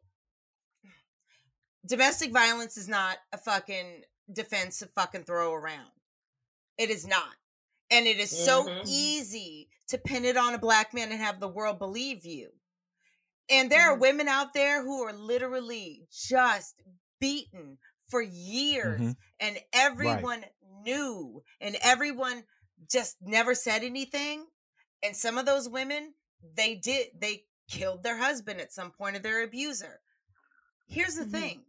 domestic 1.86 2.32
violence 2.32 2.76
is 2.76 2.88
not 2.88 3.18
a 3.32 3.38
fucking 3.38 4.02
defense 4.32 4.78
to 4.80 4.86
fucking 4.88 5.24
throw 5.24 5.54
around, 5.54 5.90
it 6.78 6.90
is 6.90 7.06
not, 7.06 7.34
and 7.90 8.06
it 8.06 8.18
is 8.18 8.30
so 8.30 8.64
Mhm. 8.64 8.82
easy 8.86 9.68
to 9.88 9.98
pin 9.98 10.24
it 10.24 10.36
on 10.36 10.54
a 10.54 10.58
black 10.58 10.92
man 10.94 11.10
and 11.10 11.20
have 11.20 11.40
the 11.40 11.48
world 11.48 11.78
believe 11.78 12.24
you. 12.24 12.52
And 13.48 13.70
there 13.70 13.90
are 13.90 13.96
Mhm. 13.96 14.00
women 14.00 14.28
out 14.28 14.52
there 14.52 14.82
who 14.82 15.02
are 15.02 15.12
literally 15.12 16.06
just 16.10 16.76
beaten 17.18 17.78
for 18.10 18.20
years, 18.20 19.00
Mhm. 19.00 19.16
and 19.38 19.58
everyone 19.72 20.44
knew, 20.82 21.42
and 21.60 21.76
everyone 21.82 22.44
just 22.90 23.16
never 23.20 23.54
said 23.54 23.82
anything. 23.84 24.46
And 25.02 25.16
some 25.16 25.38
of 25.38 25.46
those 25.46 25.68
women, 25.68 26.14
they 26.42 26.74
did, 26.74 27.08
they 27.20 27.46
killed 27.68 28.02
their 28.02 28.16
husband 28.16 28.60
at 28.60 28.72
some 28.72 28.90
point 28.90 29.16
of 29.16 29.22
their 29.22 29.42
abuser. 29.42 30.00
Here's 30.88 31.14
the 31.14 31.24
Mhm. 31.24 31.30
thing 31.30 31.66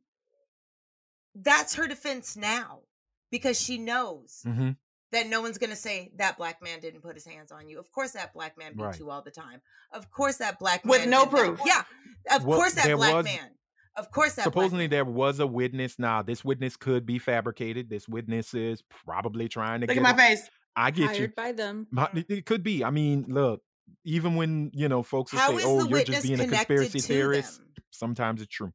that's 1.35 1.75
her 1.75 1.87
defense 1.87 2.35
now 2.35 2.81
because 3.29 3.59
she 3.61 3.77
knows 3.77 4.41
mhm. 4.45 4.75
that 5.11 5.27
no 5.27 5.39
one's 5.41 5.57
going 5.57 5.69
to 5.69 5.75
say 5.75 6.11
that 6.15 6.37
black 6.37 6.61
man 6.61 6.79
didn't 6.81 7.01
put 7.01 7.15
his 7.15 7.25
hands 7.25 7.51
on 7.51 7.69
you. 7.69 7.79
Of 7.79 7.89
course, 7.91 8.11
that 8.13 8.33
black 8.33 8.57
man 8.57 8.73
beat 8.73 8.83
Right. 8.83 8.99
you 8.99 9.09
all 9.09 9.21
the 9.21 9.31
time. 9.31 9.61
Of 9.91 10.09
course, 10.11 10.37
that 10.37 10.59
black 10.59 10.83
With 10.83 11.01
man 11.01 11.01
with 11.01 11.09
no 11.09 11.25
did 11.25 11.31
that. 11.33 11.37
proof. 11.57 11.61
Yeah, 11.65 12.35
of 12.35 12.43
Well, 12.45 12.57
course, 12.59 12.73
that 12.73 12.93
black 12.97 13.13
was- 13.13 13.25
man. 13.25 13.57
Of 13.97 14.09
course, 14.11 14.33
that 14.35 14.43
black 14.43 14.53
Supposedly 14.53 14.83
man. 14.85 14.89
there 14.91 15.05
was 15.05 15.39
a 15.39 15.47
witness. 15.47 15.99
Now 15.99 16.21
this 16.21 16.45
witness 16.45 16.77
could 16.77 17.05
be 17.05 17.19
fabricated. 17.19 17.89
This 17.89 18.07
witness 18.07 18.53
is 18.53 18.81
probably 19.05 19.47
trying 19.49 19.81
to 19.81 19.87
Look 19.87 19.95
get. 19.95 20.05
at 20.05 20.15
my 20.15 20.23
a- 20.23 20.27
face. 20.29 20.49
I 20.75 20.91
get 20.91 21.19
you. 21.19 21.27
By 21.35 21.51
them. 21.51 21.87
My- 21.91 22.09
it, 22.13 22.25
it 22.29 22.45
could 22.45 22.63
be. 22.63 22.83
I 22.83 22.89
mean, 22.89 23.25
look. 23.27 23.61
Even 24.05 24.35
when 24.35 24.71
you 24.73 24.87
know 24.87 25.03
folks 25.03 25.33
will 25.33 25.39
How 25.39 25.57
say, 25.57 25.63
"Oh, 25.65 25.85
you're 25.85 26.03
just 26.03 26.25
being 26.25 26.39
a 26.39 26.47
conspiracy 26.47 26.99
theorist," 26.99 27.57
them? 27.57 27.67
sometimes 27.89 28.41
it's 28.41 28.53
true. 28.55 28.71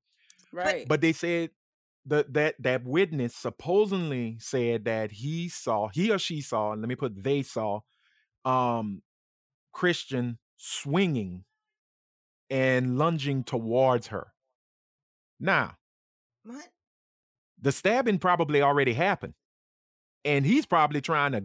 Right. 0.52 0.86
But 0.86 1.00
they 1.00 1.14
said 1.14 1.50
that 2.04 2.34
that 2.34 2.56
that 2.60 2.84
witness 2.84 3.34
supposedly 3.34 4.36
said 4.40 4.84
that 4.84 5.12
he 5.12 5.48
saw 5.48 5.88
he 5.88 6.10
or 6.10 6.18
she 6.18 6.42
saw, 6.42 6.72
and 6.72 6.82
let 6.82 6.88
me 6.90 6.94
put 6.96 7.24
they 7.24 7.42
saw, 7.42 7.80
um, 8.44 9.00
Christian 9.72 10.38
swinging 10.58 11.44
and 12.50 12.98
lunging 12.98 13.42
towards 13.42 14.08
her. 14.08 14.28
Now, 15.39 15.76
What? 16.45 16.68
the 17.61 17.72
stabbing 17.72 18.18
probably 18.18 18.62
already 18.62 18.93
happened, 18.95 19.34
and 20.24 20.45
he's 20.47 20.66
probably 20.66 21.01
trying 21.01 21.32
to 21.32 21.45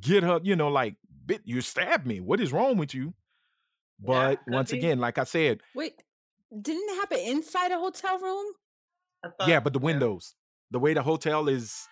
get 0.00 0.22
her. 0.22 0.40
You 0.42 0.56
know, 0.56 0.68
like, 0.68 0.96
"Bit, 1.26 1.42
you 1.44 1.60
stabbed 1.60 2.06
me. 2.06 2.20
What 2.20 2.40
is 2.40 2.52
wrong 2.52 2.76
with 2.76 2.94
you?" 2.94 3.14
But 3.98 4.44
could 4.44 4.52
once 4.54 4.70
be. 4.72 4.78
again, 4.78 4.98
like 4.98 5.18
I 5.18 5.24
said, 5.24 5.60
Wait, 5.74 6.02
didn't 6.50 6.88
it 6.90 6.96
happen 6.96 7.18
inside 7.20 7.70
a 7.70 7.78
hotel 7.78 8.18
room? 8.18 8.46
Thought- 9.22 9.48
yeah, 9.48 9.60
but 9.60 9.72
the 9.72 9.78
windows, 9.78 10.34
the 10.72 10.80
way 10.80 10.92
the 10.94 11.02
hotel 11.02 11.48
is, 11.48 11.86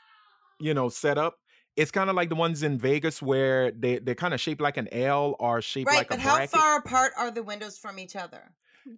you 0.59 0.75
know, 0.75 0.89
set 0.89 1.17
up, 1.19 1.39
it's 1.77 1.93
kind 1.93 2.11
of 2.11 2.17
like 2.17 2.29
the 2.29 2.35
ones 2.35 2.65
in 2.65 2.77
Vegas 2.79 3.23
where 3.23 3.71
they 3.71 3.99
they're 4.01 4.17
kind 4.17 4.35
of 4.35 4.41
shaped 4.41 4.61
like 4.61 4.77
an 4.77 4.89
L 4.93 5.37
or 5.39 5.63
shaped 5.63 5.89
Right, 5.89 5.99
like 5.99 6.09
but 6.09 6.19
how 6.19 6.45
far 6.47 6.79
apart 6.79 7.13
are 7.17 7.31
the 7.31 7.45
windows 7.45 7.79
from 7.79 7.99
each 8.01 8.17
other? 8.17 8.53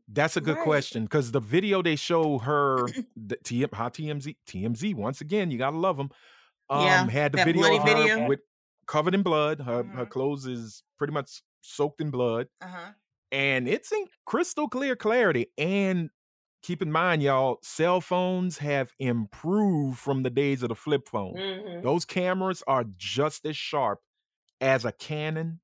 That's 0.08 0.36
a 0.36 0.40
good 0.40 0.58
Right. 0.58 0.58
question 0.58 1.04
because 1.04 1.32
the 1.32 1.40
video 1.40 1.82
they 1.82 1.96
show 1.96 2.38
her, 2.38 2.94
the 3.16 3.36
TM, 3.36 3.68
how 3.74 3.88
TMZ, 3.88 4.36
TMZ 4.46 4.94
once 4.94 5.20
again, 5.20 5.50
you 5.50 5.58
gotta 5.58 5.76
love 5.78 5.96
them. 5.96 6.10
Um, 6.70 7.08
Yeah, 7.08 7.08
had 7.08 7.32
the 7.32 7.38
video, 7.38 7.76
of 7.76 7.82
her 7.82 8.08
video. 8.08 8.26
with 8.26 8.40
covered 8.86 9.14
in 9.14 9.22
blood. 9.22 9.60
Her 9.60 9.84
her 9.94 10.06
Mhm. 10.06 10.06
clothes 10.06 10.46
is 10.46 10.82
pretty 10.98 11.12
much 11.12 11.42
soaked 11.62 12.00
in 12.00 12.10
blood, 12.10 12.48
Uh 12.60 12.68
huh. 12.68 12.92
and 13.32 13.68
it's 13.68 13.92
in 13.92 14.06
crystal 14.26 14.68
clear 14.68 14.96
clarity. 14.96 15.48
And 15.58 16.10
keep 16.62 16.82
in 16.82 16.92
mind, 16.92 17.22
y'all, 17.22 17.58
cell 17.62 18.00
phones 18.00 18.58
have 18.58 18.92
improved 18.98 19.98
from 19.98 20.22
the 20.22 20.30
days 20.30 20.62
of 20.62 20.70
the 20.70 20.76
flip 20.76 21.08
phone. 21.08 21.42
Mhm. 21.42 21.82
Those 21.82 22.04
cameras 22.04 22.62
are 22.66 22.84
just 22.96 23.46
as 23.46 23.56
sharp 23.56 24.00
as 24.60 24.84
a 24.84 24.92
Canon, 24.92 25.60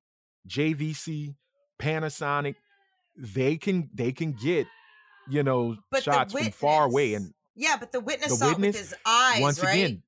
JVC, 0.47 1.35
Panasonic. 1.79 2.55
They 3.19 3.57
can 3.57 3.89
they 3.93 4.11
can 4.11 4.31
get 4.33 4.67
you 5.29 5.43
know 5.43 5.75
But 5.91 6.03
the 6.05 6.11
shots 6.11 6.33
from 6.33 6.51
far 6.51 6.85
away, 6.85 7.13
and 7.13 7.33
Yeah, 7.55 7.75
but 7.79 7.91
the 7.91 7.99
witness 7.99 8.31
The 8.31 8.37
saw 8.37 8.51
it 8.51 8.57
with 8.59 8.75
his 8.75 8.95
eyes, 9.05 9.41
once 9.41 9.61
right? 9.63 9.73
again, 9.73 10.03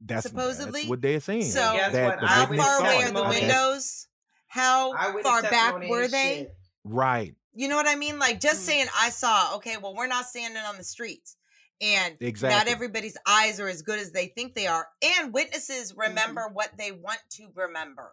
that's, 0.00 0.26
Supposedly. 0.28 0.80
that's 0.80 0.90
what 0.90 1.00
they're 1.00 1.20
saying. 1.20 1.44
So- 1.44 1.60
that 1.60 1.92
the 2.20 2.26
How 2.26 2.46
far 2.46 2.80
away 2.80 3.02
are 3.04 3.10
the 3.12 3.28
windows? 3.28 4.08
How 4.48 4.92
far 5.22 5.42
back 5.42 5.88
were 5.88 6.08
they? 6.08 6.38
shit. 6.40 6.54
Right. 6.84 7.34
You 7.54 7.68
know 7.68 7.76
what 7.76 7.86
I 7.86 7.94
mean? 7.96 8.18
Like 8.18 8.40
just 8.40 8.62
Mm. 8.62 8.66
saying 8.66 8.86
I 8.98 9.10
saw, 9.10 9.54
okay, 9.56 9.76
well, 9.76 9.94
we're 9.94 10.06
not 10.06 10.26
standing 10.26 10.62
on 10.62 10.76
the 10.76 10.84
streets. 10.84 11.36
And 11.80 12.16
not 12.42 12.68
everybody's 12.68 13.16
eyes 13.26 13.58
are 13.58 13.68
as 13.68 13.82
good 13.82 13.98
as 13.98 14.12
they 14.12 14.26
think 14.28 14.54
they 14.54 14.66
are. 14.66 14.86
And 15.02 15.12
Mm-hmm. 15.26 15.32
witnesses 15.32 15.94
remember 15.96 16.48
what 16.52 16.70
they 16.78 16.92
want 16.92 17.18
to 17.30 17.48
remember. 17.54 18.12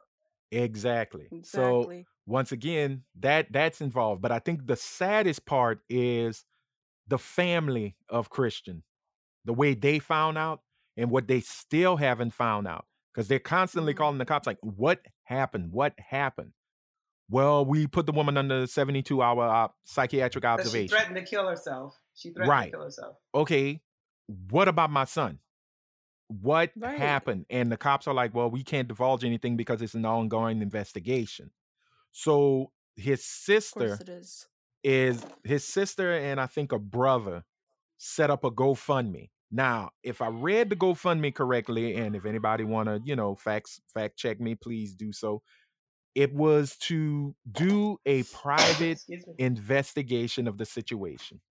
Exactly. 0.51 1.27
So 1.43 1.79
Exactly. 1.79 2.05
once 2.25 2.51
again, 2.51 3.03
that 3.19 3.51
that's 3.51 3.81
involved. 3.81 4.21
But 4.21 4.31
I 4.31 4.39
think 4.39 4.65
the 4.65 4.75
saddest 4.75 5.45
part 5.45 5.81
is 5.89 6.45
the 7.07 7.17
family 7.19 7.95
of 8.09 8.29
Christian, 8.29 8.83
the 9.45 9.53
way 9.53 9.73
they 9.73 9.99
found 9.99 10.37
out 10.37 10.61
and 10.97 11.09
what 11.11 11.27
they 11.27 11.39
still 11.41 11.97
haven't 11.97 12.31
found 12.33 12.67
out. 12.67 12.85
Because 13.13 13.27
they're 13.27 13.39
constantly 13.39 13.93
Mhm. 13.93 13.97
calling 13.97 14.17
the 14.19 14.25
cops 14.25 14.45
like, 14.47 14.59
what 14.61 15.01
happened? 15.23 15.71
What 15.71 15.93
happened? 15.99 16.53
Well, 17.29 17.65
we 17.65 17.85
put 17.87 18.05
the 18.05 18.11
woman 18.11 18.37
under 18.37 18.65
72 18.67 19.21
hour 19.21 19.71
psychiatric 19.83 20.43
she 20.43 20.47
observation. 20.47 20.87
threatened 20.89 21.15
to 21.15 21.23
kill 21.23 21.47
herself. 21.47 21.99
She 22.15 22.29
threatened 22.31 22.49
Right. 22.49 22.65
to 22.65 22.71
kill 22.71 22.83
herself. 22.83 23.17
okay, 23.33 23.81
what 24.27 24.67
about 24.67 24.89
my 24.91 25.05
son? 25.05 25.39
What 26.29 26.71
Right. 26.77 26.97
happened? 26.97 27.47
And 27.49 27.71
the 27.71 27.77
cops 27.77 28.07
are 28.07 28.13
like, 28.15 28.35
well, 28.35 28.51
we 28.51 28.63
can't 28.63 28.87
divulge 28.87 29.25
anything 29.25 29.57
because 29.57 29.81
it's 29.81 29.95
an 29.95 30.05
ongoing 30.05 30.61
investigation. 30.61 31.51
So 32.11 32.71
his 32.95 33.25
sister 33.25 33.95
is. 33.97 34.47
is 34.83 35.25
his 35.43 35.65
sister 35.65 36.13
and 36.13 36.41
I 36.41 36.47
think 36.47 36.71
a 36.73 36.79
brother 36.79 37.45
set 37.97 38.29
up 38.31 38.43
a 38.45 38.51
GoFundMe. 38.51 39.31
Now, 39.51 39.91
if 40.03 40.21
I 40.21 40.27
read 40.29 40.69
the 40.69 40.77
GoFundMe 40.77 41.33
correctly, 41.35 41.95
and 41.95 42.15
if 42.15 42.25
anybody 42.25 42.63
want 42.65 42.89
to, 42.89 43.01
you 43.03 43.15
know, 43.15 43.35
facts 43.35 43.81
fact 43.93 44.17
check 44.17 44.39
me, 44.41 44.55
please 44.55 44.95
do 44.95 45.13
so. 45.13 45.41
It 46.15 46.33
was 46.33 46.77
to 46.79 47.35
do 47.51 47.97
a 48.05 48.23
private 48.31 49.01
investigation 49.39 50.47
of 50.47 50.57
the 50.57 50.65
situation 50.65 51.41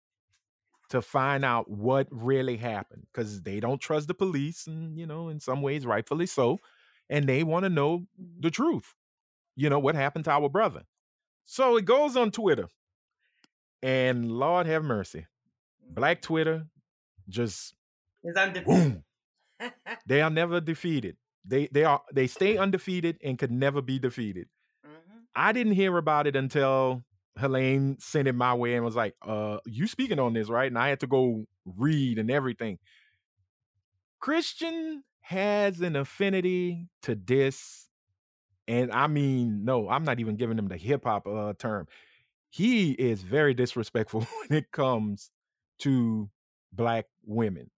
to 0.90 1.02
find 1.02 1.44
out 1.44 1.70
what 1.70 2.06
really 2.10 2.56
happened 2.56 3.06
because 3.12 3.42
they 3.42 3.60
don't 3.60 3.80
trust 3.80 4.08
the 4.08 4.14
police 4.14 4.66
and 4.66 4.98
you 4.98 5.06
know 5.06 5.28
in 5.28 5.40
some 5.40 5.62
ways 5.62 5.86
rightfully 5.86 6.26
so 6.26 6.58
and 7.10 7.28
they 7.28 7.42
want 7.44 7.64
to 7.64 7.70
know 7.70 8.06
the 8.40 8.50
truth 8.50 8.94
you 9.56 9.68
know 9.70 9.78
what 9.78 9.94
happened 9.94 10.24
to 10.24 10.30
our 10.30 10.48
brother. 10.48 10.82
So 11.44 11.76
it 11.76 11.84
goes 11.84 12.16
on 12.16 12.30
twitter 12.30 12.68
and 13.82 14.30
lord 14.30 14.66
have 14.66 14.82
mercy 14.84 15.26
black 15.90 16.20
twitter 16.22 16.66
just 17.28 17.74
It's 18.24 18.36
undefeated. 18.38 18.66
boom. 18.66 19.04
They 20.06 20.22
are 20.22 20.30
never 20.30 20.60
defeated. 20.60 21.16
They 21.44 21.66
they 21.68 21.84
are 21.84 22.02
they 22.12 22.26
stay 22.26 22.56
undefeated 22.58 23.18
and 23.22 23.38
could 23.38 23.50
never 23.52 23.82
be 23.82 23.98
defeated. 23.98 24.48
Mhm. 24.86 25.24
I 25.34 25.52
didn't 25.52 25.74
hear 25.74 25.96
about 25.98 26.26
it 26.26 26.36
until 26.36 27.04
Helaine 27.38 27.98
sent 28.00 28.28
it 28.28 28.34
my 28.34 28.54
way 28.54 28.74
and 28.74 28.84
was 28.84 28.96
like, 28.96 29.14
uh, 29.22 29.58
you 29.66 29.86
speaking 29.86 30.18
on 30.18 30.32
this, 30.34 30.48
right? 30.48 30.66
And 30.70 30.78
I 30.78 30.88
had 30.88 31.00
to 31.00 31.06
go 31.06 31.46
read 31.64 32.18
and 32.18 32.30
everything. 32.30 32.78
Christian 34.20 35.04
has 35.20 35.80
an 35.80 35.96
affinity 35.96 36.88
to 37.02 37.14
this. 37.14 37.88
And 38.68 38.92
I 38.92 39.06
mean, 39.06 39.64
no, 39.64 39.88
I'm 39.88 40.04
not 40.04 40.20
even 40.20 40.36
giving 40.36 40.58
him 40.58 40.68
the 40.68 40.76
hip 40.76 41.04
hop 41.04 41.26
uh, 41.26 41.54
term. 41.58 41.86
He 42.50 42.92
is 42.92 43.22
very 43.22 43.54
disrespectful 43.54 44.22
when 44.48 44.58
it 44.58 44.72
comes 44.72 45.30
to 45.80 46.30
black 46.72 47.06
women. 47.24 47.70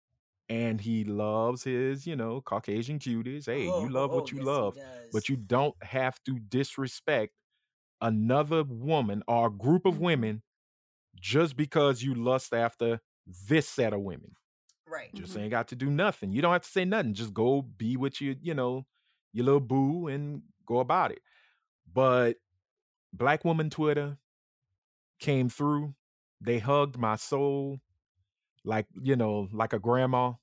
And 0.48 0.80
he 0.80 1.04
loves 1.04 1.64
his, 1.64 2.06
you 2.06 2.16
know, 2.16 2.40
Caucasian 2.40 2.98
cuties. 2.98 3.46
Hey, 3.46 3.66
you 3.66 3.88
love 3.88 4.12
what 4.12 4.32
Oh, 4.32 4.36
you 4.36 4.38
yes, 4.38 4.46
love 4.46 4.74
but 5.12 5.28
you 5.28 5.36
don't 5.36 5.76
have 5.82 6.22
to 6.24 6.38
disrespect 6.38 7.34
another 8.00 8.64
woman 8.64 9.22
or 9.28 9.48
a 9.48 9.50
group 9.50 9.86
of 9.86 9.94
Mhm. 9.94 10.00
women 10.00 10.42
just 11.16 11.56
because 11.56 12.02
you 12.02 12.14
lust 12.14 12.52
after 12.54 13.00
this 13.26 13.68
set 13.68 13.92
of 13.92 14.00
women. 14.02 14.36
right. 14.86 15.14
Just 15.14 15.34
Mhm. 15.34 15.40
ain't 15.42 15.50
got 15.50 15.68
to 15.68 15.76
do 15.76 15.90
nothing. 15.90 16.32
You 16.32 16.42
don't 16.42 16.52
have 16.52 16.62
to 16.62 16.68
say 16.70 16.84
nothing. 16.84 17.14
Just 17.14 17.32
go 17.34 17.62
be 17.62 17.96
with 17.96 18.20
your, 18.20 18.34
you 18.40 18.54
know, 18.54 18.86
your 19.32 19.44
little 19.44 19.60
boo 19.60 20.08
and 20.08 20.42
go 20.66 20.80
about 20.80 21.12
it. 21.12 21.22
But 21.92 22.38
Black 23.12 23.44
Woman 23.44 23.70
Twitter 23.70 24.18
came 25.18 25.48
through. 25.48 25.94
They 26.40 26.58
hugged 26.58 26.96
my 26.98 27.16
soul 27.16 27.80
like, 28.64 28.86
you 29.00 29.16
know, 29.16 29.48
like 29.52 29.72
a 29.72 29.78
grandma 29.78 30.34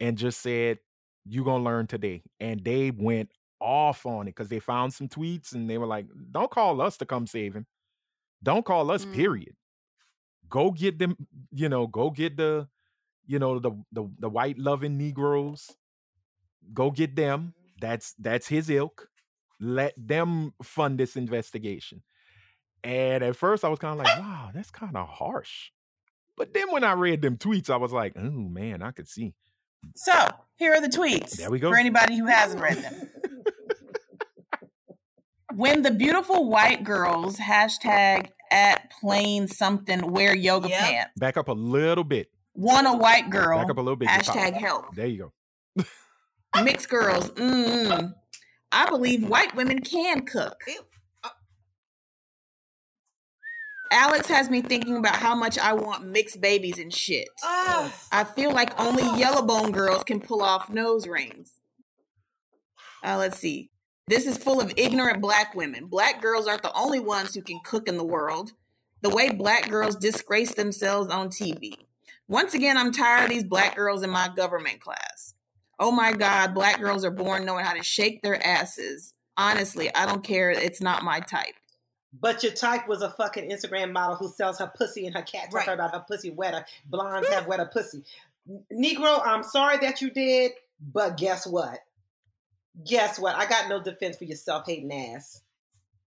and 0.00 0.16
just 0.18 0.40
said, 0.40 0.78
you 1.24 1.44
gonna 1.44 1.62
learn 1.64 1.86
today. 1.86 2.22
And 2.40 2.64
they 2.64 2.90
went 2.90 3.30
off 3.62 4.04
on 4.04 4.22
it 4.28 4.34
because 4.34 4.48
they 4.48 4.58
found 4.58 4.92
some 4.92 5.08
tweets 5.08 5.54
and 5.54 5.70
they 5.70 5.78
were 5.78 5.86
like, 5.86 6.06
don't 6.30 6.50
call 6.50 6.80
us 6.80 6.96
to 6.98 7.06
come 7.06 7.26
save 7.26 7.54
him. 7.54 7.66
Don't 8.42 8.64
call 8.64 8.90
us, 8.90 9.04
Mm. 9.04 9.14
period. 9.14 9.56
Go 10.48 10.70
get 10.72 10.98
them, 10.98 11.16
you 11.52 11.68
know, 11.68 11.86
go 11.86 12.10
get 12.10 12.36
the, 12.36 12.68
you 13.26 13.38
know, 13.38 13.58
the 13.58 13.70
the, 13.92 14.04
the 14.18 14.28
white 14.28 14.58
loving 14.58 14.98
Negroes. 14.98 15.70
Go 16.74 16.90
get 16.90 17.16
them. 17.16 17.54
That's 17.80 18.14
that's 18.18 18.48
his 18.48 18.68
ilk. 18.68 19.08
Let 19.60 19.94
them 19.96 20.52
fund 20.62 20.98
this 20.98 21.16
investigation. 21.16 22.02
And 22.84 23.22
at 23.22 23.36
first 23.36 23.64
I 23.64 23.68
was 23.68 23.78
kind 23.78 23.98
of 23.98 24.04
like, 24.04 24.18
wow, 24.18 24.50
that's 24.52 24.70
kind 24.70 24.96
of 24.96 25.08
harsh. 25.08 25.70
But 26.36 26.52
then 26.52 26.70
when 26.72 26.82
I 26.84 26.92
read 26.92 27.22
them 27.22 27.36
tweets, 27.36 27.70
I 27.70 27.76
was 27.76 27.92
like, 27.92 28.14
oh 28.16 28.30
man, 28.30 28.82
I 28.82 28.90
could 28.90 29.08
see. 29.08 29.34
So 29.94 30.12
here 30.56 30.74
are 30.74 30.80
the 30.80 30.88
tweets. 30.88 31.36
There 31.38 31.50
we 31.50 31.58
go. 31.60 31.70
For 31.70 31.76
anybody 31.76 32.16
who 32.16 32.26
hasn't 32.26 32.60
read 32.60 32.78
them. 32.78 33.08
when 35.56 35.82
the 35.82 35.90
beautiful 35.90 36.48
white 36.48 36.84
girls 36.84 37.36
hashtag 37.38 38.28
at 38.50 38.90
plain 39.00 39.48
something 39.48 40.10
wear 40.12 40.34
yoga 40.36 40.68
Yep. 40.68 40.80
pants. 40.80 41.10
Back 41.16 41.36
up 41.36 41.48
a 41.48 41.52
little 41.52 42.04
bit. 42.04 42.28
Want 42.54 42.86
a 42.86 42.92
white 42.92 43.30
girl. 43.30 43.58
Back 43.58 43.70
up 43.70 43.78
a 43.78 43.80
little 43.80 43.96
bit. 43.96 44.08
Hashtag 44.08 44.52
help. 44.54 44.94
There 44.94 45.06
you 45.06 45.32
go. 45.76 45.84
Mixed 46.62 46.88
girls. 46.90 47.30
Mm. 47.30 48.12
I 48.70 48.88
believe 48.90 49.26
white 49.26 49.54
women 49.56 49.80
can 49.80 50.24
cook. 50.26 50.62
Alex 53.90 54.26
has 54.28 54.48
me 54.48 54.62
thinking 54.62 54.96
about 54.96 55.16
how 55.16 55.34
much 55.34 55.58
I 55.58 55.74
want 55.74 56.06
mixed 56.06 56.40
babies 56.40 56.78
and 56.78 56.92
shit. 56.92 57.28
Oh, 57.42 57.92
I 58.10 58.24
feel 58.24 58.50
like 58.50 58.78
only 58.80 59.02
yellow 59.20 59.42
bone 59.42 59.70
girls 59.70 60.02
can 60.02 60.18
pull 60.20 60.42
off 60.42 60.70
nose 60.70 61.06
rings. 61.06 61.52
Uh, 63.04 63.18
let's 63.18 63.38
see. 63.38 63.70
This 64.08 64.26
is 64.26 64.36
full 64.36 64.60
of 64.60 64.72
ignorant 64.76 65.20
black 65.20 65.54
women. 65.54 65.86
Black 65.86 66.20
girls 66.20 66.48
aren't 66.48 66.62
the 66.62 66.74
only 66.74 67.00
ones 67.00 67.34
who 67.34 67.42
can 67.42 67.60
cook 67.64 67.88
in 67.88 67.96
the 67.96 68.04
world. 68.04 68.52
The 69.00 69.10
way 69.10 69.30
black 69.30 69.68
girls 69.68 69.96
disgrace 69.96 70.54
themselves 70.54 71.08
on 71.08 71.28
TV. 71.28 71.74
Once 72.28 72.54
again, 72.54 72.76
I'm 72.76 72.92
tired 72.92 73.24
of 73.24 73.30
these 73.30 73.44
black 73.44 73.76
girls 73.76 74.02
in 74.02 74.10
my 74.10 74.28
government 74.34 74.80
class. 74.80 75.34
Oh 75.78 75.90
my 75.90 76.12
God, 76.12 76.54
black 76.54 76.80
girls 76.80 77.04
are 77.04 77.10
born 77.10 77.44
knowing 77.44 77.64
how 77.64 77.74
to 77.74 77.82
shake 77.82 78.22
their 78.22 78.44
asses. 78.46 79.14
Honestly, 79.36 79.92
I 79.94 80.06
don't 80.06 80.22
care. 80.22 80.50
It's 80.50 80.80
not 80.80 81.02
my 81.02 81.20
type. 81.20 81.54
But 82.20 82.42
your 82.42 82.52
type 82.52 82.86
was 82.88 83.02
a 83.02 83.10
fucking 83.10 83.50
Instagram 83.50 83.92
model 83.92 84.16
who 84.16 84.28
sells 84.28 84.58
her 84.58 84.70
pussy 84.76 85.06
and 85.06 85.16
her 85.16 85.22
cat 85.22 85.44
talk 85.46 85.54
Right. 85.54 85.66
her 85.68 85.74
about 85.74 85.92
her 85.92 86.04
pussy 86.06 86.30
wetter. 86.30 86.64
Blondes 86.86 87.28
hmm. 87.28 87.34
have 87.34 87.46
wetter 87.46 87.66
pussy. 87.66 88.04
Negro, 88.72 89.20
I'm 89.24 89.42
sorry 89.42 89.78
that 89.78 90.02
you 90.02 90.10
did, 90.10 90.52
but 90.92 91.16
guess 91.16 91.46
what? 91.46 91.78
Guess 92.86 93.18
what? 93.18 93.36
I 93.36 93.46
got 93.46 93.68
no 93.68 93.82
defense 93.82 94.16
for 94.16 94.24
your 94.24 94.36
self 94.36 94.66
hating 94.66 94.92
ass. 94.92 95.42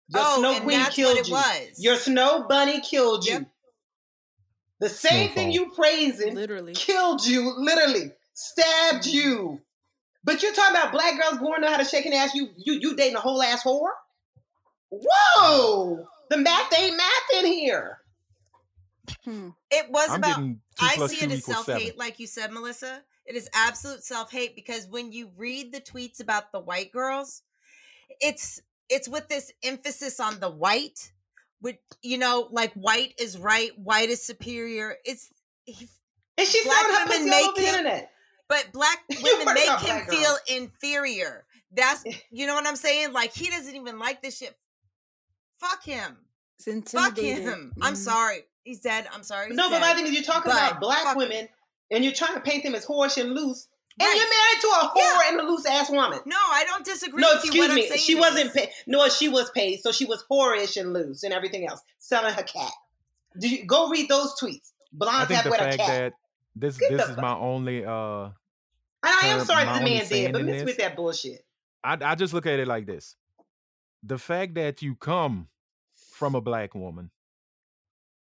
Your 0.09 0.23
oh 0.25 0.39
snow 0.39 0.55
and 0.55 0.65
queen 0.65 0.79
that's 0.79 0.95
killed 0.95 1.17
what 1.17 1.21
it 1.21 1.29
you. 1.29 1.35
was. 1.35 1.79
Your 1.79 1.97
snow 1.97 2.47
bunny 2.49 2.81
killed 2.81 3.27
you. 3.27 3.47
The 4.81 4.89
same 4.89 5.31
thing 5.31 5.53
you 5.53 5.71
praising 5.71 6.35
Literally. 6.35 6.75
killed 6.75 7.25
you, 7.25 7.55
literally 7.57 8.13
stabbed 8.35 9.07
you. 9.07 9.61
But 10.25 10.43
you're 10.43 10.53
talking 10.53 10.77
about 10.77 10.93
black 10.93 11.21
girls 11.21 11.39
born 11.39 11.61
know 11.61 11.71
how 11.71 11.77
to 11.77 11.85
shake 11.85 12.07
an 12.07 12.13
ass. 12.13 12.35
You 12.35 12.49
you 12.57 12.75
you 12.75 12.97
dating 12.97 13.17
a 13.17 13.21
whole 13.21 13.43
ass 13.43 13.63
whore? 13.63 13.91
Whoa! 14.91 16.07
The 16.31 16.39
math 16.39 16.79
ain't 16.79 16.97
math 16.97 17.45
in 17.45 17.47
here. 17.47 17.99
Hmm. 19.25 19.49
it 19.71 19.91
was 19.91 20.09
I'm 20.09 20.19
about 20.19 20.39
I 20.81 21.07
see 21.07 21.25
it 21.25 21.31
as 21.31 21.45
self 21.45 21.67
hate, 21.67 21.99
like 21.99 22.19
you 22.19 22.27
said, 22.27 22.53
Melissa. 22.53 23.03
It 23.27 23.37
is 23.37 23.49
absolute 23.55 24.05
self 24.05 24.31
hate 24.31 24.55
because 24.55 24.87
when 24.87 25.13
you 25.13 25.31
read 25.37 25.73
the 25.73 25.81
tweets 25.81 26.21
about 26.21 26.53
the 26.53 26.61
white 26.61 26.93
girls, 26.93 27.43
it's 28.21 28.61
it's 28.91 29.09
with 29.09 29.29
this 29.29 29.51
emphasis 29.63 30.21
on 30.21 30.41
the 30.41 30.51
white, 30.51 31.13
with 31.63 31.77
you 32.03 32.19
know, 32.19 32.49
like 32.51 32.73
white 32.75 33.15
is 33.19 33.39
right, 33.39 33.71
white 33.79 34.11
is 34.11 34.23
superior. 34.23 34.97
It's 35.05 35.33
And 35.67 36.47
she's 36.47 36.65
Black 36.65 36.77
selling 36.79 36.95
her 36.97 37.07
women 37.09 37.29
pussy 37.29 37.31
all 37.45 37.53
make 37.53 37.59
him- 37.59 37.65
internet. 37.75 38.11
but 38.49 38.69
black 38.73 38.99
women 39.23 39.55
make 39.55 39.79
him 39.81 40.05
feel 40.07 40.21
girls. 40.23 40.41
inferior. 40.49 41.47
That's 41.73 42.05
you 42.31 42.47
know 42.47 42.55
what 42.55 42.67
I'm 42.67 42.77
saying? 42.77 43.13
Like 43.13 43.33
he 43.35 43.49
doesn't 43.49 43.75
even 43.75 43.99
like 43.99 44.23
this 44.23 44.37
shit. 44.39 44.55
Fuck 45.61 45.83
him. 45.85 46.19
It's 46.59 46.67
Fuck 46.93 47.19
intimidating. 47.19 47.43
him. 47.45 47.73
I'm 47.81 47.95
Mhm. 47.95 47.97
sorry. 47.97 48.41
He's 48.65 48.81
dead. 48.81 49.09
I'm 49.13 49.23
sorry. 49.23 49.49
he's 49.49 49.57
No, 49.57 49.71
but 49.71 49.81
my 49.81 49.95
thing 49.95 50.07
is, 50.07 50.13
you're 50.13 50.23
talking 50.23 50.51
But 50.53 50.59
about 50.71 50.81
black 50.81 51.03
fuck- 51.05 51.17
women, 51.17 51.49
and 51.91 52.05
you're 52.05 52.13
trying 52.15 52.35
to 52.35 52.41
paint 52.41 52.63
them 52.65 52.75
as 52.75 52.87
whorish 52.87 53.17
and 53.21 53.35
loose, 53.35 53.69
and 54.01 54.09
you're 54.09 54.29
married 54.29 54.61
to 54.61 54.67
a 54.69 54.93
Yeah. 54.97 55.03
whore 55.03 55.29
and 55.31 55.41
a 55.41 55.43
loose 55.45 55.67
ass 55.67 55.91
woman. 55.91 56.21
No, 56.27 56.37
I 56.37 56.65
don't 56.65 56.85
disagree 56.85 57.21
No, 57.23 57.29
with 57.35 57.45
you. 57.45 57.51
excuse 57.51 57.61
What 57.63 57.71
I'm 57.71 57.77
me. 57.77 57.89
saying 57.89 58.01
She 58.01 58.15
wasn't 58.15 58.55
paid. 58.55 58.71
No, 58.87 59.09
she 59.09 59.29
was 59.29 59.51
paid, 59.51 59.81
so 59.81 59.93
she 59.93 60.05
was 60.05 60.25
whorish 60.31 60.77
and 60.81 60.93
loose 60.93 61.23
and 61.23 61.33
everything 61.33 61.69
else, 61.69 61.81
selling 61.99 62.33
her 62.35 62.43
cat. 62.43 62.73
Do 63.39 63.49
you 63.49 63.65
go 63.67 63.89
read 63.89 64.09
those 64.09 64.35
tweets? 64.41 64.73
I 64.73 64.87
Blondes 64.93 65.29
think 65.29 65.37
have 65.37 65.45
the 65.45 65.51
with 65.51 65.61
a 65.61 65.65
fact 65.65 65.77
cat. 65.79 65.89
that 65.89 66.13
this 66.57 66.77
Get 66.79 66.91
this 66.93 67.09
is 67.09 67.15
fu- 67.17 67.21
my 67.21 67.35
only 67.37 67.85
uh 67.85 67.91
And 68.27 68.35
I 69.03 69.27
am 69.27 69.45
sorry 69.45 69.65
my 69.65 69.73
that 69.73 69.79
the 69.79 69.85
only 69.85 69.95
man 69.99 70.09
did, 70.09 70.33
but 70.33 70.39
saying 70.39 70.49
in 70.49 70.55
miss 70.55 70.65
with 70.65 70.77
that 70.79 70.95
bullshit. 70.97 71.45
I 71.83 71.99
I 72.01 72.15
just 72.15 72.33
look 72.33 72.47
at 72.47 72.59
it 72.61 72.67
like 72.69 72.87
this. 72.87 73.17
The 74.05 74.19
fact 74.19 74.55
that 74.55 74.83
you 74.83 74.95
come 74.95 75.49
from 76.13 76.35
a 76.37 76.41
black 76.41 76.75
woman 76.75 77.11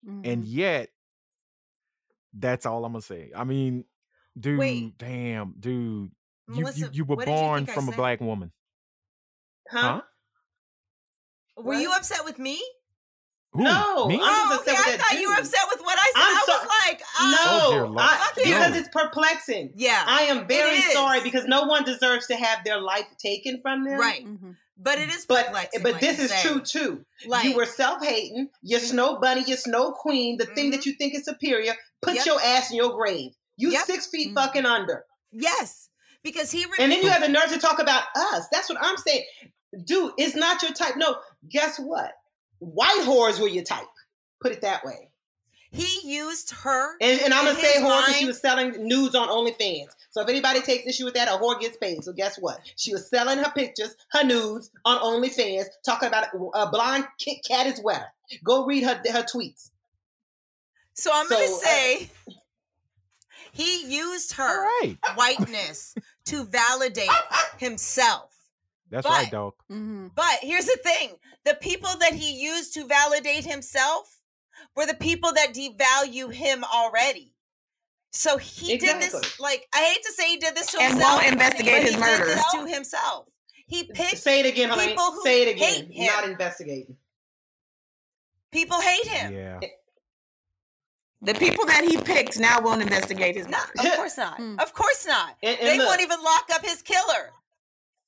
Mhm. 0.08 0.32
and 0.32 0.46
yet 0.46 0.90
that's 2.34 2.66
all 2.66 2.84
I'm 2.86 2.94
gonna 2.94 3.02
say. 3.02 3.32
I 3.36 3.44
mean, 3.44 3.86
dude, 4.40 4.60
Wait. 4.60 4.98
damn, 4.98 5.54
dude. 5.60 6.12
You, 6.54 6.68
you 6.76 6.90
you 6.92 7.06
were 7.06 7.16
what 7.16 7.26
did 7.26 7.32
you 7.32 7.38
born 7.38 7.66
from 7.66 7.86
a 7.88 7.92
said? 7.92 7.98
black 7.98 8.20
woman. 8.22 8.52
Huh? 9.70 9.80
Huh? 9.80 10.02
Were 11.64 11.76
you 11.76 11.92
upset 11.94 12.26
with 12.26 12.40
me? 12.40 12.62
Who? 13.54 13.64
No, 13.64 14.08
Me? 14.08 14.16
I'm 14.16 14.22
Oh, 14.52 14.60
okay. 14.62 14.72
upset 14.72 14.86
I 14.88 14.90
with 14.92 14.98
that 15.00 15.08
thought 15.12 15.20
you 15.22 15.28
were 15.30 15.36
upset 15.36 15.60
with 15.70 15.82
what 15.82 15.98
I 16.00 16.06
said. 16.06 16.14
I'm 16.16 16.38
I 16.38 16.44
so- 16.46 16.54
was 16.54 16.68
like, 16.88 17.02
uh, 17.20 17.32
No, 17.32 17.38
Oh, 17.42 17.72
dear 17.74 17.86
Lord. 17.88 17.98
I, 18.00 18.08
Fuck 18.18 18.38
you. 18.38 18.44
because 18.46 18.76
it's 18.78 18.90
perplexing. 18.90 19.74
yeah, 19.76 20.04
I 20.08 20.22
am 20.24 20.48
very 20.48 20.80
sorry 20.82 21.22
because 21.22 21.46
no 21.46 21.64
one 21.64 21.84
deserves 21.84 22.28
to 22.28 22.36
have 22.38 22.64
their 22.64 22.80
life 22.80 23.06
taken 23.18 23.60
from 23.62 23.84
them. 23.84 24.00
right. 24.00 24.26
Mhm. 24.26 24.56
But 24.84 24.98
it 24.98 25.10
is 25.10 25.26
But 25.28 25.48
but 25.48 25.54
like 25.54 26.00
this 26.02 26.18
is 26.20 26.32
true 26.42 26.60
too. 26.62 27.06
Like, 27.28 27.44
you 27.46 27.56
were 27.56 27.66
self 27.66 28.04
hating. 28.04 28.50
Your 28.64 28.80
snow 28.80 29.20
bunny, 29.20 29.44
your 29.46 29.58
snow 29.58 29.92
queen, 29.92 30.38
the 30.38 30.46
thing 30.48 30.72
that 30.72 30.86
you 30.86 30.94
think 30.94 31.14
is 31.14 31.24
superior. 31.26 31.74
Put 32.02 32.16
Yep. 32.16 32.26
your 32.26 32.42
ass 32.42 32.72
in 32.72 32.78
your 32.78 32.94
grave. 32.94 33.32
You 33.58 33.70
Yep. 33.72 33.86
six 33.86 34.08
feet 34.08 34.32
Mhm. 34.32 34.36
fucking 34.36 34.66
under. 34.66 35.06
yes, 35.32 35.90
because 36.24 36.52
he 36.52 36.64
And 36.80 36.92
then 36.92 37.04
you 37.04 37.10
have 37.10 37.22
the 37.22 37.30
nerve 37.30 37.50
to 37.50 37.60
talk 37.60 37.80
about 37.80 38.04
us. 38.16 38.46
That's 38.52 38.70
what 38.70 38.80
I'm 38.82 38.98
saying. 38.98 39.24
Dude, 39.86 40.14
it's 40.18 40.36
not 40.36 40.62
your 40.64 40.72
type. 40.74 40.98
No, 40.98 41.18
guess 41.48 41.78
what? 41.80 42.12
White 42.60 43.04
whores 43.06 43.40
were 43.40 43.48
your 43.48 43.64
type. 43.64 43.86
Put 44.42 44.52
it 44.52 44.62
that 44.62 44.84
way. 44.84 45.11
He 45.72 46.00
used 46.04 46.52
her. 46.52 46.98
And, 47.00 47.22
and 47.22 47.34
I'm 47.34 47.46
gonna 47.46 47.60
say 47.60 47.74
his 47.74 47.82
whore 47.82 48.02
because 48.06 48.18
she 48.18 48.26
was 48.26 48.40
selling 48.42 48.88
nudes 48.88 49.16
on 49.16 49.30
OnlyFans. 49.30 49.88
So 50.10 50.22
if 50.22 50.28
anybody 50.30 50.62
takes 50.62 50.86
issue 50.86 51.06
with 51.06 51.14
that, 51.14 51.28
a 51.30 51.32
whore 51.32 51.60
gets 51.60 51.78
paid. 51.78 52.04
So 52.04 52.12
guess 52.12 52.38
what? 52.38 52.60
She 52.76 52.92
was 52.92 53.10
selling 53.10 53.38
her 53.38 53.52
pictures, 53.52 53.96
her 54.12 54.24
nudes 54.24 54.70
on 54.86 55.00
OnlyFans, 55.00 55.66
talking 55.86 56.08
about 56.10 56.26
a 56.54 56.70
blonde 56.70 57.08
Kit 57.18 57.38
Kat 57.48 57.68
is 57.68 57.82
wetter. 57.84 58.06
Go 58.44 58.66
read 58.66 58.84
her 58.84 58.96
her 59.12 59.24
tweets. 59.24 59.72
So 60.94 61.10
I'm 61.14 61.28
So, 61.28 61.36
gonna 61.36 61.46
uh, 61.52 61.58
say 61.58 62.10
he 63.54 63.86
used 63.86 64.34
her 64.34 64.64
right. 64.82 64.98
whiteness 65.16 65.96
to 66.26 66.44
validate 66.44 67.10
himself. 67.58 68.30
That's 68.90 69.08
But- 69.08 69.14
right, 69.14 69.32
dog. 69.32 69.54
Mhm. 69.72 70.12
But 70.14 70.40
here's 70.42 70.66
the 70.66 70.78
thing: 70.84 71.16
the 71.46 71.56
people 71.56 71.96
that 72.00 72.14
he 72.14 72.34
used 72.42 72.74
to 72.74 72.86
validate 72.86 73.46
himself 73.46 74.18
were 74.76 74.86
the 74.86 74.94
people 74.96 75.32
that 75.34 75.54
devalue 75.54 76.32
him 76.34 76.64
already. 76.64 77.34
So 78.14 78.38
he 78.38 78.78
did 78.78 79.02
this. 79.02 79.40
Like 79.40 79.68
I 79.74 79.80
hate 79.84 80.04
to 80.04 80.12
say 80.14 80.30
he 80.32 80.38
did 80.38 80.56
this 80.56 80.68
to 80.72 80.80
And 80.82 80.94
himself, 80.94 81.14
And 81.24 81.24
won't 81.24 81.34
investigate 81.34 81.74
but 81.74 81.82
his 81.84 81.94
he 81.96 82.00
murder. 82.00 82.26
Did 82.26 82.38
this 82.38 82.52
to 82.54 82.66
himself. 82.68 83.28
He 83.68 83.84
picked. 83.86 84.18
Say 84.18 84.42
it 84.42 84.46
again, 84.46 84.70
honey. 84.70 84.88
people 84.90 85.12
who 85.12 85.22
Say 85.24 85.44
it 85.44 85.56
again. 85.56 85.86
hate 85.86 85.92
him. 85.92 86.06
Not 86.08 86.26
investigating. 86.28 86.98
people 88.52 88.82
hate 88.82 89.08
him. 89.08 89.34
Yeah. 89.34 89.60
Eh, 89.64 89.68
the 91.22 91.34
people 91.36 91.66
that 91.68 91.86
he 91.86 91.98
picked 91.98 92.40
now 92.40 92.60
won't 92.62 92.82
investigate 92.82 93.36
his 93.36 93.48
No, 93.48 93.58
murder. 93.60 93.72
Eh, 93.88 93.92
of 93.92 93.96
course 93.96 94.18
not. 94.18 94.38
Hmm. 94.38 94.60
Of 94.60 94.74
course 94.74 95.06
not. 95.08 95.36
And, 95.44 95.58
and 95.60 95.68
They 95.70 95.78
look, 95.78 95.88
won't 95.88 96.02
even 96.02 96.22
lock 96.22 96.46
up 96.54 96.66
his 96.66 96.82
killer. 96.82 97.32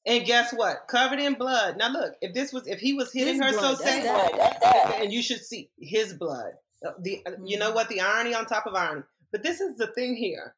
And 0.06 0.26
guess 0.26 0.54
what? 0.54 0.88
Covered 0.88 1.20
in 1.20 1.34
blood. 1.36 1.78
Now 1.78 1.90
look, 1.90 2.14
if 2.22 2.34
this 2.34 2.52
was 2.54 2.68
if 2.68 2.80
he 2.80 2.94
was 2.94 3.12
hitting 3.14 3.36
His 3.42 3.44
her 3.44 3.52
blood, 3.60 3.78
so 3.78 3.84
that's 3.84 4.04
sad, 4.06 4.32
that. 4.62 5.00
and 5.02 5.14
you 5.14 5.22
should 5.22 5.44
see 5.44 5.70
his 5.80 6.14
blood. 6.14 6.52
Uh, 6.86 6.92
The 7.00 7.12
you 7.12 7.24
Mm-hmm. 7.58 7.60
know 7.60 7.72
what? 7.72 7.90
The 7.90 8.02
irony 8.02 8.34
on 8.36 8.46
top 8.46 8.66
of 8.66 8.76
irony. 8.76 9.04
But 9.32 9.44
this 9.44 9.60
is 9.62 9.78
the 9.78 9.88
thing 9.88 10.16
here. 10.16 10.56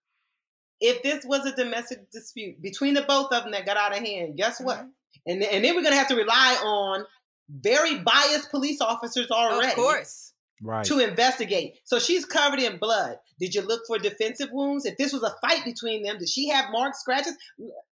If 0.82 1.02
this 1.04 1.24
was 1.26 1.46
a 1.46 1.56
domestic 1.56 2.12
dispute 2.12 2.62
between 2.62 2.94
the 2.96 3.04
both 3.04 3.32
of 3.32 3.44
them 3.44 3.52
that 3.54 3.66
got 3.66 3.78
out 3.78 3.94
of 3.98 4.00
hand, 4.04 4.36
guess 4.36 4.60
what? 4.60 4.78
Mm-hmm. 4.80 4.88
And 5.32 5.44
and 5.44 5.64
then 5.64 5.76
we're 5.76 5.84
gonna 5.84 5.96
have 5.96 6.10
to 6.10 6.16
rely 6.16 6.60
on 6.64 7.06
very 7.50 8.00
biased 8.00 8.50
police 8.52 8.82
officers 8.82 9.30
already 9.32 9.70
Of 9.70 9.76
course. 9.76 10.34
Right. 10.64 10.86
to 10.86 11.00
investigate. 11.00 11.80
So 11.84 12.00
she's 12.00 12.26
covered 12.26 12.60
in 12.60 12.78
blood. 12.78 13.18
Did 13.40 13.54
you 13.54 13.62
look 13.62 13.82
for 13.88 14.00
defensive 14.00 14.50
wounds? 14.52 14.86
If 14.86 14.98
this 14.98 15.12
was 15.14 15.22
a 15.22 15.36
fight 15.42 15.64
between 15.66 16.02
them, 16.04 16.18
did 16.18 16.30
she 16.30 16.48
have 16.50 16.72
marks, 16.72 17.02
scratches? 17.02 17.36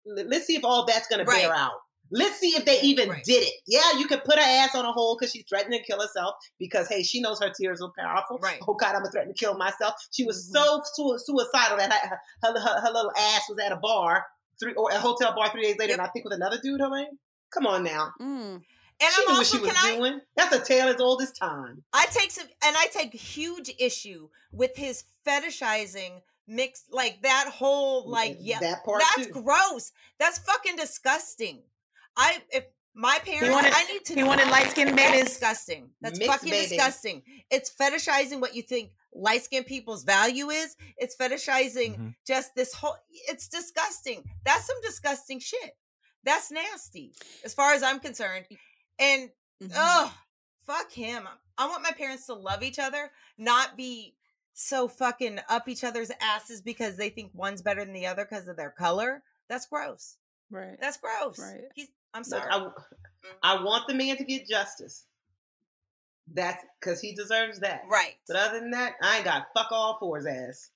Let's 0.08 0.46
see 0.46 0.56
if 0.56 0.64
all 0.64 0.84
that's 0.86 1.06
going 1.08 1.20
to 1.20 1.24
bear 1.30 1.52
out. 1.52 1.72
Let's 2.10 2.38
see 2.40 2.56
if 2.56 2.64
they 2.64 2.80
even 2.80 3.10
Right. 3.10 3.22
did 3.24 3.42
it. 3.42 3.52
Yeah, 3.66 3.98
you 3.98 4.06
could 4.06 4.24
put 4.24 4.36
her 4.38 4.44
ass 4.44 4.74
on 4.74 4.86
a 4.86 4.92
hold 4.92 5.18
because 5.18 5.30
she 5.32 5.42
threatened 5.42 5.74
to 5.74 5.82
kill 5.82 6.00
herself 6.00 6.36
because, 6.58 6.88
hey, 6.88 7.02
she 7.02 7.20
knows 7.20 7.38
her 7.42 7.52
tears 7.54 7.82
are 7.82 7.92
powerful. 7.98 8.38
Right. 8.38 8.58
Oh, 8.66 8.72
God, 8.74 8.88
I'm 8.94 9.02
going 9.02 9.04
to 9.06 9.10
threaten 9.10 9.34
to 9.34 9.38
kill 9.38 9.58
myself. 9.58 9.94
She 10.12 10.24
was 10.24 10.48
Mhm. 10.48 10.52
so 10.54 10.82
su- 10.94 11.18
suicidal 11.18 11.76
that 11.76 11.92
her, 11.92 12.18
her, 12.44 12.58
her, 12.60 12.80
her 12.80 12.90
little 12.90 13.12
ass 13.14 13.42
was 13.50 13.58
at 13.58 13.72
a 13.72 13.76
bar, 13.76 14.24
three 14.58 14.72
or 14.74 14.90
a 14.90 14.98
hotel 14.98 15.34
bar 15.34 15.50
three 15.50 15.64
days 15.64 15.76
later, 15.78 15.90
Yep. 15.90 15.98
and 15.98 16.06
I 16.08 16.10
think 16.10 16.24
with 16.24 16.32
another 16.32 16.58
dude, 16.62 16.80
her 16.80 16.88
name. 16.88 17.18
Come 17.52 17.66
on 17.66 17.84
now. 17.84 18.12
Mm. 18.20 18.62
And 19.00 19.12
she 19.14 19.22
I'm 19.22 19.26
knew 19.26 19.32
what 19.34 19.38
also 19.38 19.58
she 19.58 19.62
was 19.62 19.76
I 19.78 19.96
doing. 19.96 20.20
That's 20.34 20.54
a 20.54 20.60
tale 20.64 20.88
as 20.88 21.00
old 21.02 21.20
as 21.22 21.30
time. 21.32 21.84
I 21.92 22.06
take 22.06 22.30
some, 22.30 22.46
and 22.64 22.74
I 22.76 22.86
take 22.86 23.12
huge 23.12 23.70
issue 23.78 24.30
with 24.50 24.76
his 24.76 25.04
fetishizing 25.26 26.22
mixed 26.48 26.86
like 26.90 27.22
that 27.22 27.46
whole 27.52 28.08
like 28.08 28.38
yeah 28.40 28.58
that 28.60 28.84
part 28.84 29.02
that's 29.16 29.26
too. 29.28 29.32
gross. 29.32 29.92
That's 30.18 30.38
fucking 30.38 30.76
disgusting. 30.76 31.62
I 32.16 32.42
if 32.50 32.64
my 32.94 33.18
parents 33.24 33.50
wanted- 33.54 33.72
I 33.74 33.84
need 33.84 34.04
to 34.06 34.14
he 34.14 34.24
wanted 34.24 34.48
light-skinned 34.48 34.96
babies. 34.96 35.24
disgusting. 35.26 35.90
That's 36.00 36.18
Mixed 36.18 36.32
fucking 36.32 36.50
babies. 36.50 36.70
disgusting. 36.70 37.22
It's 37.50 37.70
fetishizing 37.72 38.40
what 38.40 38.56
you 38.56 38.62
think 38.62 38.90
light 39.14 39.44
skinned 39.44 39.66
people's 39.66 40.02
value 40.02 40.50
is. 40.50 40.74
It's 40.96 41.14
fetishizing 41.14 41.96
Mhm. 41.96 42.14
just 42.26 42.54
this 42.56 42.72
whole 42.72 42.96
it's 43.28 43.46
disgusting. 43.48 44.24
That's 44.44 44.66
some 44.66 44.80
disgusting 44.82 45.38
shit. 45.38 45.76
That's 46.24 46.50
nasty 46.50 47.14
as 47.44 47.54
far 47.54 47.72
as 47.74 47.82
I'm 47.84 48.00
concerned. 48.00 48.46
And 48.98 49.30
Mhm. 49.62 49.72
Oh, 49.76 50.12
fuck 50.66 50.90
him. 50.90 51.28
I 51.56 51.66
want 51.68 51.82
my 51.84 51.92
parents 51.92 52.26
to 52.26 52.34
love 52.34 52.62
each 52.64 52.78
other, 52.80 53.12
not 53.36 53.76
be 53.76 54.16
so 54.58 54.88
fucking 54.88 55.38
up 55.48 55.68
each 55.68 55.84
other's 55.84 56.10
asses 56.20 56.60
because 56.60 56.96
they 56.96 57.10
think 57.10 57.30
one's 57.32 57.62
better 57.62 57.84
than 57.84 57.94
the 57.94 58.06
other 58.06 58.24
because 58.28 58.48
of 58.48 58.56
their 58.56 58.70
color. 58.70 59.22
That's 59.48 59.66
gross. 59.66 60.16
Right. 60.50 60.76
That's 60.80 60.96
gross. 60.96 61.38
Right. 61.38 61.60
He's, 61.76 61.88
I'm 62.12 62.22
Look, 62.22 62.42
sorry. 62.42 62.50
I, 62.50 62.68
I 63.42 63.62
want 63.62 63.86
the 63.86 63.94
man 63.94 64.16
to 64.16 64.24
get 64.24 64.48
justice. 64.48 65.04
That's 66.34 66.62
because 66.80 67.00
he 67.00 67.14
deserves 67.14 67.60
that. 67.60 67.82
right. 67.88 68.16
But 68.26 68.36
other 68.36 68.58
than 68.58 68.72
that, 68.72 68.94
I 69.00 69.16
ain't 69.16 69.24
got 69.24 69.46
fuck 69.54 69.68
all 69.70 69.96
for 70.00 70.16
his 70.16 70.26
ass. 70.26 70.70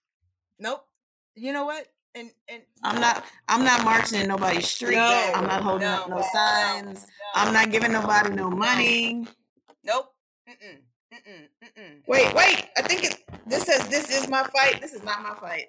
Nope. 0.60 0.86
You 1.34 1.52
know 1.52 1.66
what? 1.66 1.88
And 2.14 2.30
and 2.48 2.62
I'm 2.84 3.00
not. 3.00 3.24
I'm 3.48 3.64
not 3.64 3.84
marching 3.84 4.20
in 4.20 4.28
nobody's 4.28 4.68
street. 4.68 4.94
No, 4.96 5.32
I'm 5.34 5.46
not 5.46 5.62
holding 5.62 5.88
up 5.88 6.08
no, 6.08 6.16
no 6.16 6.20
no, 6.20 6.26
signs. 6.32 7.06
I'm 7.34 7.52
not 7.52 7.70
giving 7.70 7.90
nobody 7.90 8.30
no 8.30 8.48
money. 8.50 9.26
nope. 9.82 10.12
Mm-mm. 10.48 10.78
Mm-mm. 11.12 11.48
Mm-mm. 11.62 12.02
Wait, 12.06 12.34
wait. 12.34 12.68
I 12.76 12.82
think 12.82 13.04
it. 13.04 13.22
This 13.46 13.64
says 13.64 13.86
this 13.88 14.10
is 14.10 14.28
my 14.28 14.42
fight. 14.44 14.80
This 14.80 14.92
is 14.92 15.02
not 15.02 15.22
my 15.22 15.34
fight. 15.34 15.66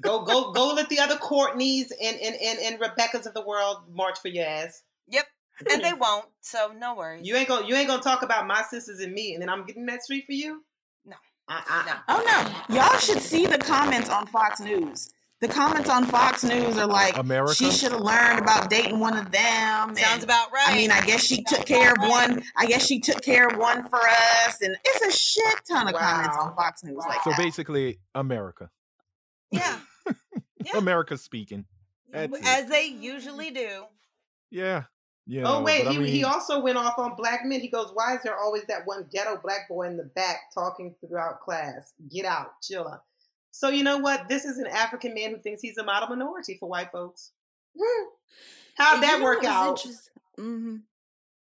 Go, 0.00 0.24
go, 0.24 0.52
go! 0.52 0.72
Let 0.72 0.88
the 0.88 1.00
other 1.00 1.16
Courtneys 1.16 1.92
and 2.00 2.16
and 2.20 2.36
and, 2.40 2.58
and 2.60 2.80
Rebecca's 2.80 3.26
of 3.26 3.34
the 3.34 3.44
world 3.44 3.82
march 3.92 4.18
for 4.20 4.28
your 4.28 4.46
ass. 4.46 4.82
Yep. 5.08 5.26
And 5.70 5.82
they 5.82 5.92
won't. 5.98 6.26
So 6.40 6.72
no 6.78 6.94
worries. 6.94 7.26
You 7.26 7.36
ain't 7.36 7.48
gonna, 7.48 7.66
you 7.66 7.74
ain't 7.74 7.88
gonna 7.88 8.02
talk 8.02 8.22
about 8.22 8.46
my 8.46 8.62
sisters 8.62 9.00
and 9.00 9.12
me, 9.12 9.34
and 9.34 9.42
then 9.42 9.48
I'm 9.48 9.64
getting 9.66 9.86
that 9.86 10.02
street 10.02 10.26
for 10.26 10.32
you. 10.32 10.64
No. 11.04 11.16
I, 11.48 11.62
I, 11.68 11.86
No. 11.86 11.92
Uh. 11.92 12.22
Oh 12.28 12.64
no! 12.68 12.76
Y'all 12.76 12.98
should 12.98 13.20
see 13.20 13.46
the 13.46 13.58
comments 13.58 14.08
on 14.08 14.26
Fox 14.26 14.60
News. 14.60 15.10
The 15.44 15.52
comments 15.52 15.90
on 15.90 16.06
Fox 16.06 16.42
News 16.42 16.78
are 16.78 16.86
like, 16.86 17.18
America? 17.18 17.54
she 17.54 17.70
should 17.70 17.92
have 17.92 18.00
learned 18.00 18.38
about 18.38 18.70
dating 18.70 18.98
one 18.98 19.14
of 19.14 19.30
them. 19.30 19.94
Sounds 19.94 19.98
and, 19.98 20.24
about 20.24 20.50
right. 20.50 20.70
I 20.70 20.74
mean, 20.74 20.90
I 20.90 21.04
guess 21.04 21.22
she 21.22 21.44
took 21.44 21.66
care 21.66 21.92
of 21.92 21.98
one. 21.98 22.42
I 22.56 22.64
guess 22.64 22.86
she 22.86 22.98
took 22.98 23.20
care 23.20 23.48
of 23.48 23.58
one 23.58 23.86
for 23.90 23.98
us, 23.98 24.62
and 24.62 24.74
it's 24.82 25.04
a 25.04 25.12
shit 25.14 25.60
ton 25.70 25.88
of 25.88 25.94
comments 25.96 26.34
on 26.40 26.56
Fox 26.56 26.82
News 26.82 26.96
like 27.06 27.22
So 27.24 27.30
that. 27.30 27.38
basically, 27.38 27.98
America. 28.14 28.70
yeah. 29.50 29.80
Yeah. 30.64 30.78
America 30.78 31.18
speaking. 31.18 31.66
That's 32.10 32.34
it. 32.34 32.46
As 32.46 32.70
they 32.70 32.86
usually 32.86 33.50
do. 33.50 33.84
Yeah. 34.50 34.84
Yeah. 35.26 35.42
oh 35.44 35.62
wait, 35.62 35.84
but 35.84 35.94
I 35.94 35.98
he, 36.00 36.10
he 36.10 36.24
also 36.24 36.58
went 36.58 36.78
off 36.78 36.98
on 36.98 37.16
black 37.16 37.44
men. 37.44 37.60
He 37.60 37.68
goes, 37.68 37.90
"Why 37.92 38.14
is 38.14 38.22
there 38.22 38.38
always 38.38 38.64
that 38.68 38.86
one 38.86 39.06
ghetto 39.12 39.38
black 39.42 39.68
boy 39.68 39.88
in 39.88 39.98
the 39.98 40.04
back 40.04 40.54
talking 40.54 40.94
throughout 41.06 41.40
class? 41.40 41.92
Get 42.10 42.24
out, 42.24 42.62
chill 42.62 42.88
out." 42.88 43.02
So 43.54 43.68
you 43.68 43.84
know 43.84 43.98
what? 43.98 44.28
This 44.28 44.44
is 44.44 44.58
an 44.58 44.66
African 44.66 45.14
man 45.14 45.30
who 45.30 45.38
thinks 45.38 45.62
he's 45.62 45.78
a 45.78 45.84
model 45.84 46.08
minority 46.08 46.56
for 46.58 46.68
white 46.68 46.90
folks. 46.90 47.30
How'd 48.76 49.00
that 49.04 49.20
work 49.22 49.44
out? 49.44 49.80
hmm 50.36 50.78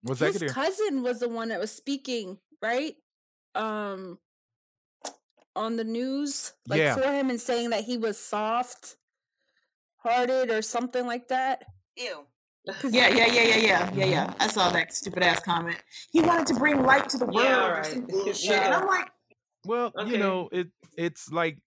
what's 0.03 0.21
that 0.21 0.33
His 0.33 0.41
here? 0.43 0.51
cousin 0.51 1.03
was 1.03 1.19
the 1.19 1.29
one 1.29 1.49
that 1.49 1.59
was 1.59 1.73
speaking, 1.73 2.39
right? 2.63 2.95
Um, 3.57 4.21
on 5.57 5.75
the 5.75 5.83
news, 5.83 6.53
like 6.69 6.79
Yeah. 6.79 6.95
for 6.95 7.13
him, 7.13 7.31
and 7.31 7.41
saying 7.41 7.71
that 7.71 7.83
he 7.83 7.97
was 7.97 8.17
soft 8.17 8.95
hearted 9.97 10.53
or 10.53 10.63
something 10.63 11.05
like 11.05 11.27
that. 11.29 11.65
Ew. 11.97 12.25
Yeah, 12.85 13.09
yeah, 13.09 13.27
yeah, 13.27 13.43
yeah, 13.43 13.57
yeah, 13.57 13.91
yeah, 13.93 14.05
yeah. 14.05 14.35
I 14.39 14.47
saw 14.47 14.71
that 14.71 14.95
stupid 14.95 15.25
ass 15.25 15.41
comment. 15.41 15.83
He 16.13 16.21
wanted 16.21 16.47
to 16.47 16.55
bring 16.55 16.85
light 16.85 17.09
to 17.09 17.19
the 17.19 17.27
world 17.27 17.37
Yeah, 17.45 17.81
or 17.81 17.83
some 17.83 18.07
bullshit, 18.07 18.45
Yeah. 18.45 18.67
and 18.67 18.75
I'm 18.77 18.87
like, 18.87 19.11
Well, 19.65 19.91
Okay. 19.97 20.13
you 20.13 20.19
know, 20.19 20.49
it 20.53 20.69
it's 20.97 21.33
like 21.33 21.59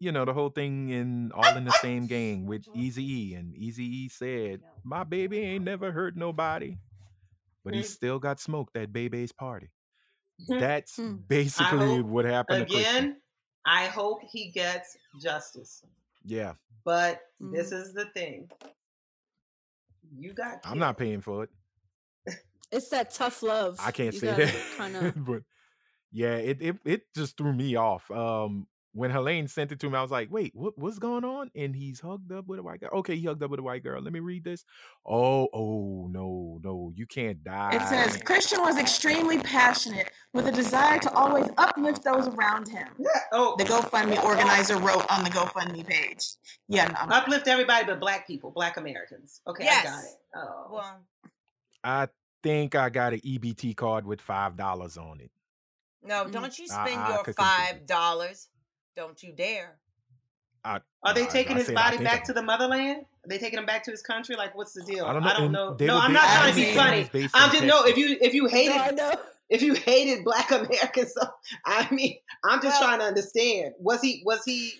you 0.00 0.12
know, 0.12 0.24
the 0.24 0.34
whole 0.34 0.50
thing 0.50 0.90
in 0.90 1.32
all 1.32 1.56
in 1.56 1.64
the 1.64 1.72
same 1.72 2.06
gang 2.08 2.46
with 2.46 2.64
Easy 2.74 3.04
E, 3.30 3.34
and 3.34 3.54
Easy 3.56 3.84
E 3.84 4.08
said, 4.08 4.62
"My 4.84 5.04
baby 5.04 5.40
ain't 5.40 5.64
never 5.64 5.92
hurt 5.92 6.16
nobody, 6.16 6.78
but 7.64 7.74
he 7.74 7.82
still 7.82 8.18
got 8.20 8.40
smoked 8.40 8.76
at 8.76 8.92
Bebe's 8.92 9.32
party." 9.32 9.70
That's 10.58 10.96
Hmm. 10.96 11.16
basically 11.28 11.98
hope, 11.98 12.06
what 12.06 12.24
happened 12.24 12.60
to 12.60 12.66
Again, 12.66 13.20
I 13.66 13.86
hope 13.86 14.22
he 14.22 14.50
gets 14.50 14.96
justice. 15.20 15.84
Yeah, 16.24 16.54
But 16.84 17.20
Mm. 17.40 17.52
this 17.52 17.72
is 17.72 17.92
the 17.94 18.06
thing. 18.06 18.50
You 20.16 20.32
got 20.32 20.64
I'm 20.64 20.78
not 20.78 20.98
paying 20.98 21.20
for 21.20 21.44
it. 21.44 21.50
It's 22.72 22.88
that 22.90 23.10
tough 23.10 23.42
love. 23.42 23.78
I 23.78 23.90
can't 23.92 24.14
You 24.14 24.20
say 24.20 24.26
gotta 24.26 24.46
that, 24.46 24.64
Kinda, 24.76 25.14
but 25.16 25.42
yeah, 26.12 26.36
it, 26.36 26.62
it 26.62 26.78
it 26.84 27.02
just 27.14 27.36
threw 27.36 27.52
me 27.52 27.76
off. 27.76 28.10
Um, 28.10 28.68
when 28.92 29.10
Helaine 29.10 29.46
sent 29.46 29.70
it 29.70 29.78
to 29.80 29.88
me, 29.90 29.96
I 29.96 30.02
was 30.02 30.10
like, 30.10 30.30
"Wait, 30.32 30.52
what 30.54 30.76
what's 30.76 30.98
going 30.98 31.24
on?" 31.24 31.50
And 31.54 31.76
he's 31.76 32.00
hugged 32.00 32.32
up 32.32 32.46
with 32.46 32.58
a 32.58 32.62
white 32.62 32.80
girl. 32.80 32.90
Okay, 32.94 33.16
he 33.16 33.26
hugged 33.26 33.42
up 33.42 33.50
with 33.50 33.60
a 33.60 33.62
white 33.62 33.82
girl. 33.84 34.00
Let 34.02 34.12
me 34.12 34.20
read 34.20 34.42
this. 34.44 34.64
Oh, 35.06 35.48
oh 35.52 36.08
no, 36.10 36.60
no, 36.64 36.92
you 36.94 37.06
can't 37.06 37.42
die. 37.44 37.70
It 37.76 37.82
says 37.82 38.20
Christian 38.24 38.60
was 38.60 38.78
extremely 38.78 39.38
passionate 39.38 40.10
with 40.34 40.46
a 40.46 40.52
desire 40.52 40.98
to 40.98 41.12
always 41.12 41.48
uplift 41.58 42.02
those 42.02 42.26
around 42.28 42.68
him. 42.68 42.88
Yeah. 42.98 43.08
Oh, 43.32 43.54
The 43.58 43.64
GoFundMe 43.64 44.22
organizer 44.24 44.76
wrote 44.78 45.06
on 45.10 45.22
the 45.24 45.30
GoFundMe 45.30 45.86
page. 45.86 46.24
Yeah, 46.68 46.86
no, 46.88 46.94
I'm- 46.98 47.12
uplift 47.12 47.46
everybody 47.48 47.86
but 47.86 48.00
black 48.00 48.26
people, 48.26 48.50
black 48.50 48.76
Americans. 48.76 49.40
Okay, 49.46 49.68
I 49.68 49.82
got 49.84 50.04
it. 50.04 50.10
Oh. 50.34 50.66
Well, 50.72 51.00
I 51.84 52.08
think 52.42 52.74
I 52.74 52.88
got 52.90 53.12
an 53.12 53.20
EBT 53.20 53.76
card 53.76 54.04
with 54.06 54.20
five 54.20 54.56
dollars 54.56 54.96
on 54.96 55.20
it. 55.20 55.30
no, 56.02 56.24
Mm. 56.24 56.32
don't 56.32 56.58
you 56.58 56.66
spend 56.66 56.98
I 57.00 57.14
your 57.14 57.34
five 57.34 57.86
dollars. 57.86 58.48
Don't 59.00 59.22
you 59.22 59.32
dare. 59.32 59.78
I, 60.62 60.78
Are 61.02 61.14
they 61.14 61.22
I- 61.22 61.26
taking 61.28 61.56
I 61.56 61.60
his 61.60 61.70
I 61.70 61.74
body 61.74 61.96
back 62.04 62.22
to 62.24 62.34
the 62.34 62.42
motherland? 62.42 62.98
Are 63.24 63.28
they 63.28 63.38
taking 63.38 63.58
him 63.58 63.64
back 63.64 63.82
to 63.84 63.90
his 63.90 64.02
country? 64.02 64.36
Like, 64.36 64.54
what's 64.54 64.74
the 64.74 64.82
deal? 64.82 65.06
I 65.06 65.14
don't 65.14 65.22
know. 65.24 65.30
and 65.44 65.52
know. 65.52 65.76
No, 65.80 65.98
I'm 65.98 66.12
not 66.12 66.24
trying 66.24 66.50
to 66.52 66.56
be 66.60 66.74
funny. 66.74 67.08
I'm 67.32 67.48
in 67.48 67.52
just 67.52 67.64
no. 67.64 67.84
If 67.86 67.96
you 67.96 68.18
if 68.20 68.34
you 68.34 68.46
hated 68.46 68.74
No, 68.76 68.90
know. 68.90 69.14
if 69.48 69.62
you 69.62 69.72
hated 69.72 70.22
black 70.22 70.50
Americans, 70.50 71.14
so 71.18 71.26
I 71.64 71.88
mean, 71.90 72.16
I'm 72.44 72.60
just 72.60 72.78
Well- 72.78 72.88
trying 72.90 72.98
to 73.00 73.06
understand. 73.06 73.72
Was 73.78 74.02
he 74.02 74.22
was 74.26 74.44
he 74.44 74.74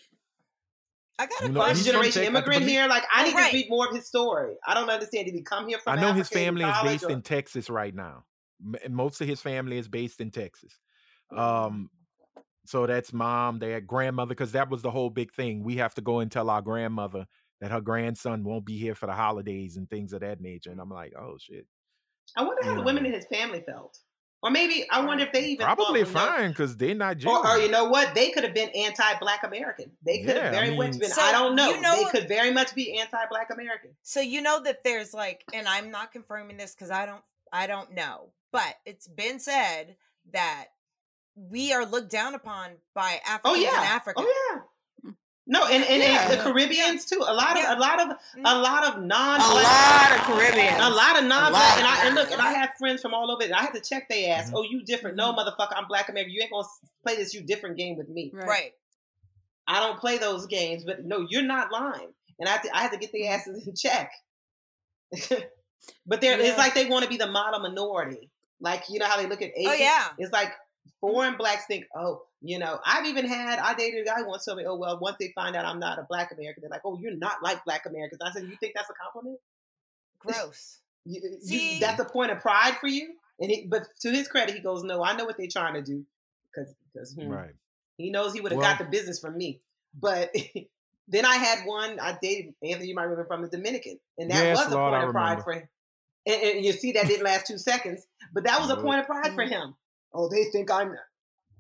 I 1.19 1.25
got 1.27 1.41
a 1.41 1.47
You 1.47 1.53
know, 1.53 1.61
first 1.63 1.79
he's 1.79 1.87
from 1.87 1.95
question. 1.97 2.13
generation 2.13 2.23
immigrant 2.25 2.61
believe- 2.61 2.69
here? 2.77 2.87
Like, 2.87 3.05
I 3.15 3.23
Oh, 3.23 3.25
need 3.29 3.35
right. 3.35 3.51
to 3.51 3.57
read 3.57 3.71
more 3.71 3.89
of 3.89 3.95
his 3.97 4.07
story. 4.07 4.57
I 4.67 4.75
don't 4.75 4.91
understand. 4.91 5.25
Did 5.27 5.35
he 5.35 5.41
come 5.41 5.67
here 5.67 5.79
from? 5.79 5.99
I 5.99 6.01
know 6.03 6.13
his 6.13 6.27
Africa 6.27 6.39
in 6.41 6.45
family 6.47 6.65
is 6.67 6.77
based 6.83 7.05
or- 7.05 7.11
in 7.11 7.23
Texas 7.23 7.71
right 7.71 7.95
now. 7.95 8.25
M- 8.85 8.93
Most 8.95 9.23
of 9.23 9.29
his 9.29 9.41
family 9.41 9.79
is 9.79 9.89
based 9.89 10.21
in 10.21 10.31
Texas. 10.31 10.79
Um, 11.35 11.89
so 12.71 12.87
that's 12.87 13.13
mom, 13.13 13.59
dad, 13.59 13.87
grandmother, 13.87 14.29
because 14.29 14.53
that 14.53 14.71
was 14.71 14.81
the 14.81 14.91
whole 14.93 15.11
big 15.11 15.33
thing. 15.33 15.65
We 15.65 15.77
have 15.77 15.95
to 15.95 16.01
go 16.01 16.21
and 16.21 16.31
tell 16.31 16.49
our 16.49 16.63
grandmother 16.63 17.27
that 17.61 17.73
her 17.73 17.81
grandson 17.81 18.45
won't 18.45 18.65
be 18.65 18.79
here 18.79 18.95
for 18.95 19.07
the 19.07 19.13
holidays 19.13 19.77
and 19.77 19.91
things 19.91 20.13
of 20.13 20.21
that 20.21 20.41
nature. 20.41 20.71
And 20.71 20.81
I'm 20.81 20.89
like, 20.89 21.13
oh 21.19 21.37
shit, 21.39 21.67
I 22.37 22.45
wonder 22.45 22.63
how 22.65 22.71
you 22.71 22.79
the 22.79 22.85
women 22.85 23.07
in 23.07 23.13
his 23.13 23.27
family 23.27 23.65
felt, 23.67 23.99
or 24.41 24.51
maybe 24.51 24.87
I 24.89 25.05
wonder 25.05 25.25
if 25.25 25.33
they 25.33 25.47
even 25.47 25.67
probably 25.67 26.05
thought, 26.05 26.15
well, 26.15 26.27
no- 26.27 26.33
fine 26.39 26.51
because 26.51 26.77
they're 26.77 26.95
not 26.95 27.17
Or, 27.27 27.39
Jewish. 27.39 27.51
or 27.51 27.59
you 27.59 27.71
know 27.71 27.89
what? 27.89 28.15
They 28.15 28.31
could 28.31 28.45
have 28.45 28.55
been 28.55 28.71
anti-black 28.71 29.43
American. 29.43 29.91
They 30.07 30.19
could 30.19 30.37
Yeah, 30.37 30.45
have 30.45 30.55
I 30.55 30.67
very 30.67 30.77
much 30.77 30.99
been. 31.01 31.11
So, 31.11 31.23
I 31.23 31.33
don't 31.33 31.57
know. 31.57 31.69
you 31.75 31.81
know 31.81 31.97
they 31.97 32.05
could 32.05 32.29
very 32.29 32.53
much 32.53 32.75
be 32.77 32.99
anti-black 33.01 33.51
American. 33.51 33.91
So 34.03 34.21
you 34.21 34.43
know 34.43 34.63
that 34.63 34.85
there's 34.85 35.13
like, 35.13 35.45
and 35.53 35.67
I'm 35.67 35.91
not 35.91 36.13
confirming 36.13 36.57
this 36.57 36.73
because 36.73 36.91
I 36.91 37.05
don't, 37.05 37.23
I 37.53 37.67
don't 37.67 37.93
know, 37.95 38.33
but 38.53 38.77
it's 38.87 39.09
been 39.09 39.41
said 39.41 39.97
that 40.33 40.67
we 41.37 41.73
are 41.73 41.85
looked 41.85 42.11
down 42.11 42.35
upon 42.35 42.71
by 42.95 43.21
oh, 43.27 43.31
Africans 43.31 43.57
Oh 43.57 43.61
yeah. 43.61 43.81
in 43.81 43.87
Africa. 43.87 44.21
Oh 44.21 44.51
yeah. 44.53 44.61
No, 45.47 45.67
and, 45.67 45.83
and, 45.83 46.01
and 46.01 46.33
the 46.33 46.37
Caribbeans 46.37 47.07
too. 47.07 47.25
A 47.27 47.35
lot 47.35 47.57
of 47.57 47.65
Yeah. 47.65 47.75
a 47.75 47.79
lot 47.79 48.01
of 48.01 48.11
a 48.11 48.15
mm-hmm. 48.15 48.45
lot 48.45 48.85
of 48.85 49.03
non 49.03 49.41
a 49.41 49.45
lot 49.45 50.13
of 50.13 50.21
Caribbeans. 50.21 50.77
a 50.79 50.91
lot 50.91 51.19
of 51.19 51.25
non 51.25 51.43
lot 51.43 51.51
black 51.51 51.79
and 51.79 51.87
I 51.89 52.07
and 52.07 52.15
look 52.15 52.31
and 52.31 52.41
I 52.41 52.53
have 52.53 52.71
friends 52.79 53.03
from 53.03 53.15
all 53.15 53.33
over. 53.33 53.43
and 53.43 53.53
I 53.53 53.63
had 53.63 53.75
to 53.75 53.81
check 53.81 54.09
their 54.09 54.37
ass. 54.37 54.51
Mhm. 54.51 54.55
Oh, 54.55 54.63
you 54.63 54.85
different? 54.85 55.17
No, 55.17 55.33
mm-hmm. 55.33 55.41
motherfucker, 55.41 55.73
I'm 55.75 55.89
black 55.89 56.09
American. 56.09 56.33
You 56.33 56.43
ain't 56.43 56.53
gonna 56.53 56.69
play 57.05 57.17
this 57.17 57.35
you 57.35 57.43
different 57.43 57.77
game 57.77 57.97
with 57.97 58.09
me. 58.09 58.31
Right. 58.33 58.47
Right. 58.47 58.73
I 59.67 59.81
don't 59.81 59.99
play 59.99 60.19
those 60.19 60.47
games. 60.47 60.85
But 60.85 61.05
no, 61.05 61.27
you're 61.29 61.43
not 61.43 61.73
lying. 61.73 62.13
And 62.39 62.49
I 62.49 62.53
had 62.53 62.63
to, 62.63 62.77
I 62.77 62.83
had 62.83 62.93
to 62.93 62.99
get 62.99 63.11
their 63.11 63.23
mm-hmm. 63.23 63.35
asses 63.35 63.67
in 63.67 63.75
check. 63.75 64.13
but 66.07 66.21
they're 66.21 66.39
Yeah. 66.39 66.51
it's 66.51 66.59
like 66.59 66.75
they 66.75 66.87
want 66.87 67.03
to 67.03 67.11
be 67.11 67.17
the 67.17 67.27
model 67.27 67.59
minority. 67.59 68.31
Like 68.61 68.85
you 68.89 69.01
know 69.01 69.07
how 69.07 69.17
they 69.17 69.27
look 69.27 69.43
at 69.43 69.51
Asians. 69.57 69.69
Oh 69.69 69.83
yeah. 69.83 70.05
It's 70.17 70.33
like 70.33 70.53
foreign 71.01 71.37
blacks 71.37 71.65
think, 71.67 71.85
oh, 71.95 72.23
you 72.43 72.59
know, 72.59 72.79
I've 72.85 73.07
even 73.07 73.27
had, 73.27 73.59
I 73.59 73.75
dated 73.75 74.03
a 74.03 74.05
guy 74.05 74.23
once 74.23 74.45
told 74.45 74.59
me, 74.59 74.65
oh, 74.67 74.77
well, 74.77 74.99
once 75.01 75.17
they 75.21 75.33
find 75.35 75.55
out 75.57 75.65
I'm 75.65 75.79
not 75.79 75.99
a 75.99 76.03
black 76.09 76.33
American, 76.33 76.63
they're 76.63 76.71
like, 76.71 76.83
oh, 76.85 76.99
you're 77.01 77.17
not 77.17 77.43
like 77.43 77.65
black 77.65 77.87
Americans. 77.87 78.21
I 78.25 78.31
said, 78.33 78.45
you 78.49 78.57
think 78.61 78.75
that's 78.75 78.91
a 78.91 78.95
compliment? 78.95 79.39
Gross. 80.19 80.79
You, 81.07 81.23
you- 81.25 81.41
See? 81.41 81.79
that's 81.81 81.99
a 81.99 82.05
point 82.05 82.31
of 82.31 82.41
pride 82.41 82.77
for 82.79 82.87
you? 82.87 83.15
And 83.41 83.51
he, 83.51 83.67
but 83.67 83.85
to 84.03 84.11
his 84.11 84.29
credit, 84.29 84.55
he 84.55 84.61
goes, 84.61 84.83
no, 84.85 85.03
I 85.03 85.17
know 85.17 85.25
what 85.25 85.39
they're 85.39 85.47
trying 85.51 85.73
to 85.73 85.81
do 85.83 86.05
because 86.53 86.75
because 86.93 87.15
hmm, 87.15 87.27
right. 87.27 87.55
he 87.97 88.11
knows 88.11 88.35
he 88.35 88.43
would 88.43 88.53
have 88.53 88.61
Well- 88.61 88.69
got 88.71 88.79
the 88.79 88.85
business 88.91 89.19
from 89.19 89.39
me. 89.39 89.61
But 89.99 90.31
then 91.09 91.25
I 91.25 91.37
had 91.37 91.65
one 91.65 91.99
I 91.99 92.19
dated, 92.21 92.53
Anthony, 92.63 92.89
you 92.89 92.95
might 92.95 93.05
remember 93.05 93.25
from 93.25 93.41
the 93.41 93.49
Dominican, 93.49 93.99
and 94.19 94.31
that 94.31 94.45
Yes, 94.45 94.59
was 94.59 94.67
a 94.75 94.77
Lord, 94.77 94.93
point 94.93 95.03
I 95.03 95.07
of 95.07 95.13
pride 95.13 95.23
remember. 95.31 95.43
for 95.43 95.53
him. 95.55 95.69
And, 96.27 96.43
and 96.57 96.65
you 96.67 96.73
see, 96.75 96.93
that 96.93 97.07
didn't 97.07 97.25
last 97.25 97.47
two 97.47 97.57
seconds, 97.57 98.07
but 98.35 98.45
that 98.45 98.61
was 98.61 98.69
a 98.69 98.77
point 98.77 99.01
of 99.01 99.07
pride 99.07 99.33
for 99.35 99.45
Mm. 99.47 99.49
him. 99.49 99.75
Oh, 100.13 100.29
they 100.29 100.45
think 100.45 100.71
I'm. 100.71 100.95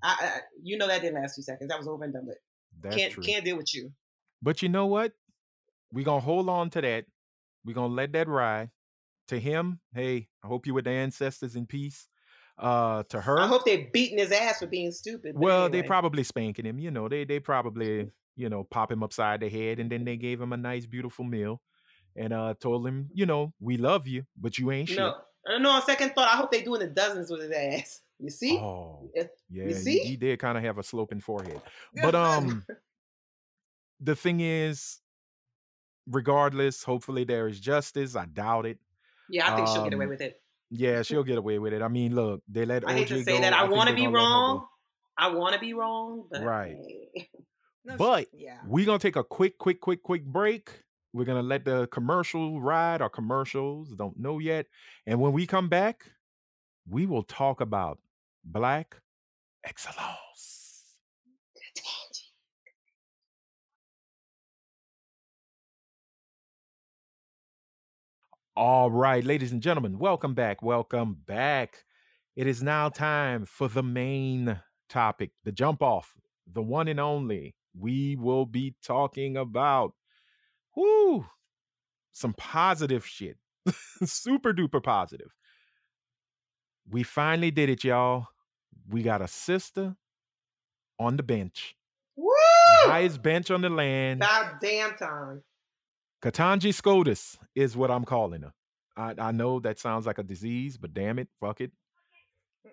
I, 0.02 0.16
I, 0.20 0.38
you 0.62 0.78
know 0.78 0.86
that 0.86 1.02
didn't 1.02 1.20
last 1.20 1.36
two 1.36 1.42
seconds. 1.42 1.68
That 1.68 1.78
was 1.78 1.88
over 1.88 2.04
and 2.04 2.12
done 2.12 2.26
with. 2.26 2.38
That's 2.82 2.96
can't 2.96 3.12
true. 3.12 3.22
can't 3.22 3.44
deal 3.44 3.56
with 3.56 3.74
you. 3.74 3.92
But 4.42 4.62
you 4.62 4.68
know 4.68 4.86
what? 4.86 5.12
We're 5.92 6.04
gonna 6.04 6.20
hold 6.20 6.48
on 6.48 6.70
to 6.70 6.80
that. 6.80 7.04
We're 7.64 7.74
gonna 7.74 7.94
let 7.94 8.12
that 8.12 8.28
ride. 8.28 8.70
To 9.28 9.38
him, 9.38 9.78
hey, 9.94 10.26
I 10.42 10.48
hope 10.48 10.66
you 10.66 10.74
with 10.74 10.86
the 10.86 10.90
ancestors 10.90 11.54
in 11.54 11.64
peace. 11.66 12.08
Uh 12.58 13.04
to 13.10 13.20
her, 13.20 13.38
I 13.38 13.46
hope 13.46 13.64
they're 13.64 13.86
beating 13.92 14.18
his 14.18 14.32
ass 14.32 14.58
for 14.58 14.66
being 14.66 14.90
stupid. 14.90 15.36
well, 15.38 15.68
they 15.68 15.84
probably 15.84 16.24
spanking 16.24 16.66
him, 16.66 16.80
you 16.80 16.90
know. 16.90 17.08
They 17.08 17.24
they 17.24 17.38
probably, 17.38 18.10
you 18.34 18.48
know, 18.48 18.64
pop 18.64 18.90
him 18.90 19.04
upside 19.04 19.40
the 19.40 19.48
head 19.48 19.78
and 19.78 19.90
then 19.90 20.04
they 20.04 20.16
gave 20.16 20.40
him 20.40 20.52
a 20.52 20.56
nice, 20.56 20.84
beautiful 20.84 21.24
meal 21.24 21.60
and 22.16 22.32
uh 22.32 22.54
told 22.60 22.86
him, 22.86 23.08
you 23.14 23.24
know, 23.24 23.52
we 23.60 23.76
love 23.76 24.08
you, 24.08 24.24
but 24.36 24.58
you 24.58 24.72
ain't 24.72 24.88
shit. 24.88 24.98
no. 24.98 25.14
uh, 25.48 25.58
No, 25.58 25.70
on 25.70 25.82
second 25.82 26.10
thought, 26.14 26.28
I 26.28 26.36
hope 26.36 26.50
they 26.50 26.62
doing 26.62 26.80
the 26.80 26.88
dozens 26.88 27.30
with 27.30 27.42
his 27.42 27.52
ass. 27.52 28.00
You 28.22 28.30
see? 28.30 28.58
Oh, 28.58 29.10
yeah, 29.14 29.24
he- 29.48 29.74
see? 29.74 29.98
he 30.00 30.16
did 30.16 30.38
kind 30.38 30.58
of 30.58 30.64
have 30.64 30.78
a 30.78 30.82
sloping 30.82 31.20
forehead. 31.20 31.60
But 31.94 32.14
um 32.26 32.64
the 34.00 34.16
thing 34.16 34.40
is, 34.40 34.98
regardless, 36.06 36.82
hopefully 36.82 37.24
there 37.24 37.48
is 37.48 37.60
justice. 37.60 38.16
I 38.16 38.26
doubt 38.26 38.66
it. 38.66 38.78
yeah, 39.28 39.52
I 39.52 39.56
think 39.56 39.68
she'll 39.68 39.84
get 39.84 39.92
away 39.94 40.04
um, 40.06 40.10
with 40.10 40.20
it. 40.20 40.40
Yeah, 40.70 41.02
she'll 41.02 41.24
get 41.24 41.38
away 41.38 41.58
with 41.58 41.72
it. 41.72 41.82
I 41.82 41.88
mean, 41.88 42.14
look, 42.14 42.42
they 42.48 42.64
let 42.64 42.88
I 42.88 42.94
hate 42.94 43.08
to 43.08 43.22
say 43.24 43.32
go. 43.36 43.40
that. 43.40 43.52
I, 43.52 43.62
think 43.62 43.74
want 43.74 43.88
to 43.88 43.94
be 43.94 44.04
gonna 44.04 44.16
let 44.16 44.20
her 44.20 44.26
go. 44.26 44.32
wrong. 44.32 44.66
I 45.18 45.28
want 45.34 45.54
to 45.54 45.60
be 45.60 45.74
wrong, 45.74 46.24
but 46.30 46.42
Right. 46.42 46.76
No, 47.82 47.96
But 47.96 48.26
yeah. 48.34 48.58
We're 48.66 48.84
gonna 48.84 48.98
take 48.98 49.16
a 49.16 49.24
quick, 49.24 49.56
quick, 49.56 49.80
quick, 49.80 50.02
quick 50.02 50.22
break. 50.26 50.82
We're 51.14 51.24
gonna 51.24 51.42
let 51.42 51.64
the 51.64 51.86
commercial 51.86 52.60
ride 52.60 53.00
Our 53.00 53.08
commercials, 53.08 53.94
don't 53.94 54.18
know 54.18 54.38
yet. 54.38 54.66
And 55.06 55.18
when 55.18 55.32
we 55.32 55.46
come 55.46 55.70
back, 55.70 56.04
we 56.88 57.06
will 57.06 57.22
talk 57.22 57.62
about 57.62 57.98
black 58.44 58.96
excellence. 59.64 60.60
All 68.56 68.90
right, 68.90 69.24
ladies 69.24 69.52
and 69.52 69.62
gentlemen, 69.62 69.98
welcome 69.98 70.34
back. 70.34 70.62
Welcome 70.62 71.16
back. 71.26 71.84
It 72.36 72.46
is 72.46 72.62
now 72.62 72.90
time 72.90 73.46
for 73.46 73.68
the 73.68 73.82
main 73.82 74.60
topic, 74.90 75.30
the 75.44 75.52
jump 75.52 75.82
off, 75.82 76.14
the 76.52 76.62
one 76.62 76.88
and 76.88 77.00
only. 77.00 77.54
We 77.78 78.16
will 78.16 78.44
be 78.44 78.74
talking 78.82 79.36
about 79.36 79.94
whoo, 80.76 81.24
some 82.12 82.34
positive 82.34 83.06
shit. 83.06 83.38
Super 84.04 84.52
duper 84.52 84.82
positive. 84.82 85.34
We 86.90 87.02
finally 87.02 87.50
did 87.50 87.70
it, 87.70 87.84
y'all. 87.84 88.26
We 88.88 89.02
got 89.02 89.22
a 89.22 89.28
sister 89.28 89.96
on 90.98 91.16
the 91.16 91.22
bench. 91.22 91.76
Woo! 92.16 92.32
Highest 92.84 93.22
bench 93.22 93.50
on 93.50 93.60
the 93.62 93.70
land. 93.70 94.22
About 94.22 94.60
damn 94.60 94.94
time. 94.96 95.42
Ketanji 96.22 96.74
SCOTUS 96.74 97.38
is 97.54 97.76
what 97.76 97.90
I'm 97.90 98.04
calling 98.04 98.42
her. 98.42 98.52
I, 98.96 99.14
I 99.18 99.32
know 99.32 99.60
that 99.60 99.78
sounds 99.78 100.06
like 100.06 100.18
a 100.18 100.22
disease, 100.22 100.76
but 100.76 100.92
damn 100.92 101.18
it, 101.18 101.28
fuck 101.40 101.60
it. 101.60 101.70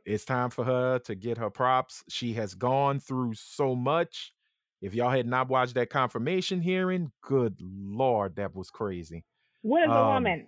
It's 0.06 0.26
time 0.26 0.50
for 0.50 0.64
her 0.66 1.00
to 1.00 1.16
get 1.16 1.38
her 1.38 1.50
props. 1.50 2.04
She 2.10 2.34
has 2.34 2.56
gone 2.56 3.00
through 3.00 3.36
so 3.36 3.76
much. 3.76 4.34
If 4.82 4.94
y'all 4.94 5.10
had 5.12 5.28
not 5.28 5.48
watched 5.50 5.76
that 5.76 5.90
confirmation 5.90 6.62
hearing, 6.62 7.12
good 7.22 7.58
lord, 7.62 8.36
that 8.36 8.56
was 8.56 8.70
crazy. 8.70 9.26
What 9.62 9.84
is 9.84 9.90
a 9.90 9.94
Um, 9.94 10.14
woman? 10.14 10.48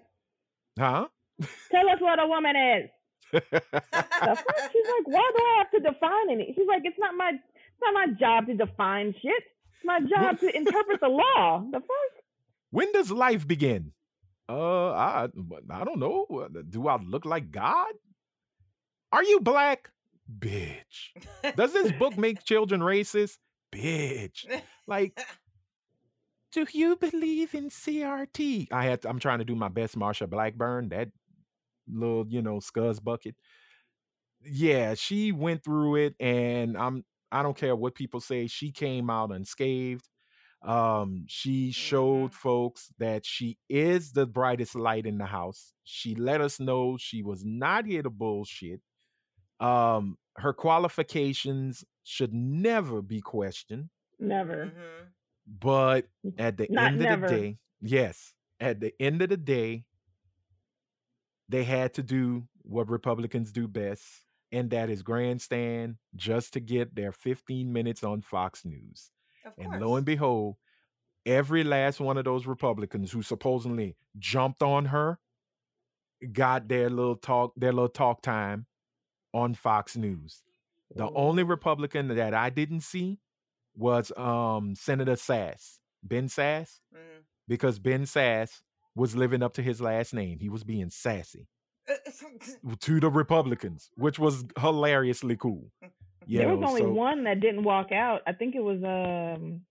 Huh? 0.78 1.08
Tell 1.72 1.90
us 1.90 2.00
what 2.00 2.20
a 2.22 2.28
woman 2.28 2.56
is. 2.56 2.90
She's 3.34 3.42
like, 3.54 5.06
why 5.06 5.32
do 5.36 5.44
I 5.44 5.56
have 5.60 5.72
to 5.72 5.80
define 5.80 6.30
any? 6.32 6.54
She's 6.56 6.68
like, 6.68 6.82
it's 6.86 7.00
not 7.00 7.16
my 7.16 7.32
it's 7.34 7.82
not 7.82 7.94
my 7.94 8.08
job 8.20 8.48
to 8.48 8.56
define 8.56 9.14
shit. 9.22 9.32
It's 9.34 9.86
my 9.86 10.00
job 10.02 10.40
to 10.40 10.56
interpret 10.56 11.00
the 11.00 11.08
law. 11.08 11.64
The 11.72 11.80
fuck? 11.80 12.24
When 12.72 12.92
does 12.92 13.12
life 13.12 13.48
begin? 13.48 13.94
Uh, 14.48 14.92
I 14.92 15.28
I 15.70 15.84
don't 15.84 16.00
know. 16.00 16.26
Uh, 16.32 16.62
Do 16.70 16.88
I 16.88 16.98
look 16.98 17.26
like 17.26 17.52
God? 17.52 17.94
Are 19.12 19.24
you 19.24 19.40
black? 19.40 19.90
Bitch. 20.40 21.10
Does 21.56 21.74
this 21.74 21.92
book 21.94 22.18
make 22.26 22.44
children 22.44 22.82
racist? 22.82 23.38
Bitch. 23.72 24.46
Like, 24.88 25.20
do 26.52 26.66
you 26.72 26.96
believe 26.96 27.54
in 27.56 27.70
CRT? 27.70 28.68
I 28.72 28.86
had 28.86 29.06
I'm 29.06 29.20
trying 29.20 29.40
to 29.40 29.46
do 29.46 29.56
my 29.56 29.68
best 29.70 29.98
Marsha 29.98 30.30
Blackburn, 30.30 30.90
that 30.90 31.10
little, 31.92 32.26
you 32.30 32.42
know, 32.42 32.60
scuzz 32.60 33.04
bucket. 33.04 33.36
Yeah, 34.44 34.94
she 34.94 35.32
went 35.32 35.64
through 35.64 35.96
it 35.98 36.16
and 36.20 36.78
I'm 36.78 37.06
I 37.32 37.44
don't 37.44 37.58
care 37.58 37.76
what 37.76 37.94
people 37.96 38.22
say, 38.22 38.48
she 38.48 38.72
came 38.72 39.10
out 39.10 39.32
unscathed. 39.32 40.08
Um, 40.64 41.26
she 41.28 41.72
showed 41.72 42.34
Mhm. 42.34 42.34
folks 42.34 42.92
that 43.00 43.26
she 43.26 43.60
is 43.70 44.14
the 44.14 44.28
brightest 44.28 44.76
light 44.76 45.06
in 45.06 45.18
the 45.18 45.26
house. 45.26 45.74
She 45.84 46.16
let 46.16 46.42
us 46.42 46.60
know 46.60 46.98
she 46.98 47.24
was 47.24 47.46
not 47.46 47.86
here 47.86 48.04
to 48.04 48.10
bullshit. 48.12 48.82
Um, 49.60 50.18
her 50.38 50.54
qualifications 50.54 51.86
should 52.04 52.34
never 52.34 53.02
be 53.02 53.22
questioned. 53.22 53.90
Never. 54.20 54.68
Mhm. 54.68 55.14
But 55.48 56.08
at 56.38 56.58
the 56.58 56.70
Not 56.70 56.96
end 56.96 56.96
never. 56.96 57.02
of 57.02 57.10
the 57.10 57.18
day, 57.20 57.60
yes, 57.82 58.34
at 58.60 58.80
the 58.80 58.94
end 59.02 59.22
of 59.22 59.30
the 59.30 59.38
day, 59.38 59.86
they 61.50 61.64
had 61.64 61.94
to 61.96 62.04
do 62.04 62.48
what 62.62 62.90
Republicans 62.90 63.52
do 63.52 63.68
best, 63.68 64.04
and 64.52 64.70
that 64.70 64.90
is 64.90 65.02
grandstand 65.02 65.98
just 66.16 66.54
to 66.54 66.60
get 66.60 66.96
their 66.96 67.12
15 67.12 67.74
minutes 67.74 68.04
on 68.04 68.22
Fox 68.22 68.64
News. 68.64 69.12
And 69.58 69.82
lo 69.82 69.96
and 69.96 70.06
behold, 70.06 70.56
every 71.26 71.64
last 71.64 72.00
one 72.00 72.18
of 72.18 72.26
those 72.26 72.46
Republicans 72.46 73.12
who 73.12 73.22
supposedly 73.24 73.96
jumped 74.18 74.62
on 74.62 74.86
her 74.86 75.20
got 76.32 76.68
their 76.68 76.90
little 76.90 77.16
talk, 77.16 77.54
their 77.58 77.74
little 77.74 77.90
talk 77.90 78.22
time 78.22 78.68
on 79.34 79.54
Fox 79.56 79.96
News. 79.98 80.44
The 80.96 81.10
only 81.12 81.44
Republican 81.44 82.08
that 82.10 82.34
I 82.34 82.50
didn't 82.50 82.82
see 82.82 83.20
was 83.76 84.12
um 84.18 84.76
Senator 84.76 85.16
Sass, 85.16 85.80
Ben 86.04 86.28
Sass, 86.28 86.82
Mhm. 86.94 87.24
because 87.48 87.80
Ben 87.80 88.06
Sass 88.06 88.62
was 88.96 89.16
living 89.16 89.42
up 89.44 89.54
to 89.54 89.62
his 89.62 89.80
last 89.82 90.14
name. 90.14 90.40
He 90.40 90.50
was 90.50 90.64
being 90.64 90.90
sassy 90.90 91.48
to 92.82 93.00
the 93.00 93.10
Republicans, 93.10 93.90
which 93.96 94.20
was 94.20 94.46
hilariously 94.60 95.36
cool. 95.38 95.72
You 96.26 96.40
there 96.40 96.50
was 96.50 96.60
know, 96.60 96.68
only 96.68 96.82
so- 96.82 96.92
one 96.92 97.24
that 97.24 97.40
didn't 97.40 97.64
walk 97.64 97.92
out. 97.92 98.22
I 98.28 98.34
think 98.34 98.56
it 98.56 98.64
was 98.64 98.84
um, 98.84 99.62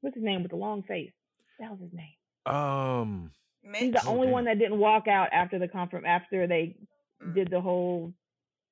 what's 0.00 0.14
his 0.16 0.24
name 0.24 0.42
with 0.42 0.50
the 0.50 0.56
long 0.56 0.82
face? 0.84 1.12
That 1.58 1.70
was 1.70 1.80
his 1.80 1.92
name. 1.92 2.54
Um, 2.54 3.30
He's 3.74 3.92
the 3.92 4.02
Oh, 4.06 4.10
only 4.12 4.28
one 4.28 4.44
damn. 4.44 4.56
that 4.58 4.62
didn't 4.64 4.78
walk 4.78 5.08
out 5.08 5.28
after 5.32 5.58
the 5.58 5.66
confirm 5.68 6.06
after 6.06 6.46
they 6.46 6.76
Mm. 7.22 7.34
did 7.34 7.50
the 7.50 7.60
whole 7.62 8.12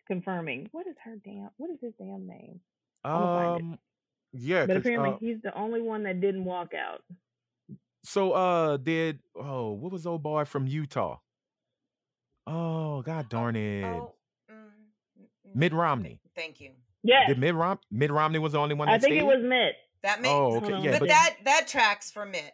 confirming. 0.06 0.68
What 0.72 0.86
is 0.86 0.94
her 1.02 1.16
damn? 1.24 1.48
What 1.56 1.70
is 1.70 1.78
his 1.80 1.94
damn 1.98 2.26
name? 2.26 2.60
I'ma 3.02 3.18
find 3.56 3.56
it. 3.60 3.62
um, 3.72 3.78
yeah, 4.34 4.66
but 4.66 4.76
apparently 4.76 5.10
uh, 5.10 5.16
he's 5.18 5.40
the 5.42 5.54
only 5.54 5.80
one 5.80 6.02
that 6.04 6.20
didn't 6.20 6.44
walk 6.44 6.74
out. 6.74 7.02
So 8.04 8.32
uh 8.32 8.76
did 8.76 9.20
oh 9.34 9.72
what 9.72 9.90
was 9.92 10.06
old 10.06 10.22
boy 10.22 10.44
from 10.44 10.66
Utah? 10.66 11.18
Oh 12.46 13.02
god 13.02 13.28
darn 13.28 13.56
it. 13.56 13.84
Oh, 13.84 14.14
mm, 14.50 14.54
mm, 14.54 15.54
Mitt 15.54 15.72
Romney. 15.72 16.20
Thank 16.34 16.60
you. 16.60 16.72
Yes, 17.02 17.28
Did 17.28 17.38
Mitt, 17.38 17.54
Rom- 17.54 17.80
Mitt 17.90 18.10
Romney 18.10 18.38
was 18.38 18.52
the 18.52 18.58
only 18.58 18.74
one 18.74 18.88
that 18.88 18.94
I 18.94 18.98
think 18.98 19.12
stayed? 19.12 19.18
it 19.20 19.26
was 19.26 19.42
Mitt. 19.42 19.74
That 20.02 20.22
makes. 20.22 20.32
Oh, 20.32 20.56
okay. 20.56 20.78
Yeah, 20.78 20.92
but, 20.92 21.00
but 21.00 21.08
that 21.08 21.34
that 21.44 21.68
tracks 21.68 22.10
for 22.10 22.24
Mitt. 22.24 22.52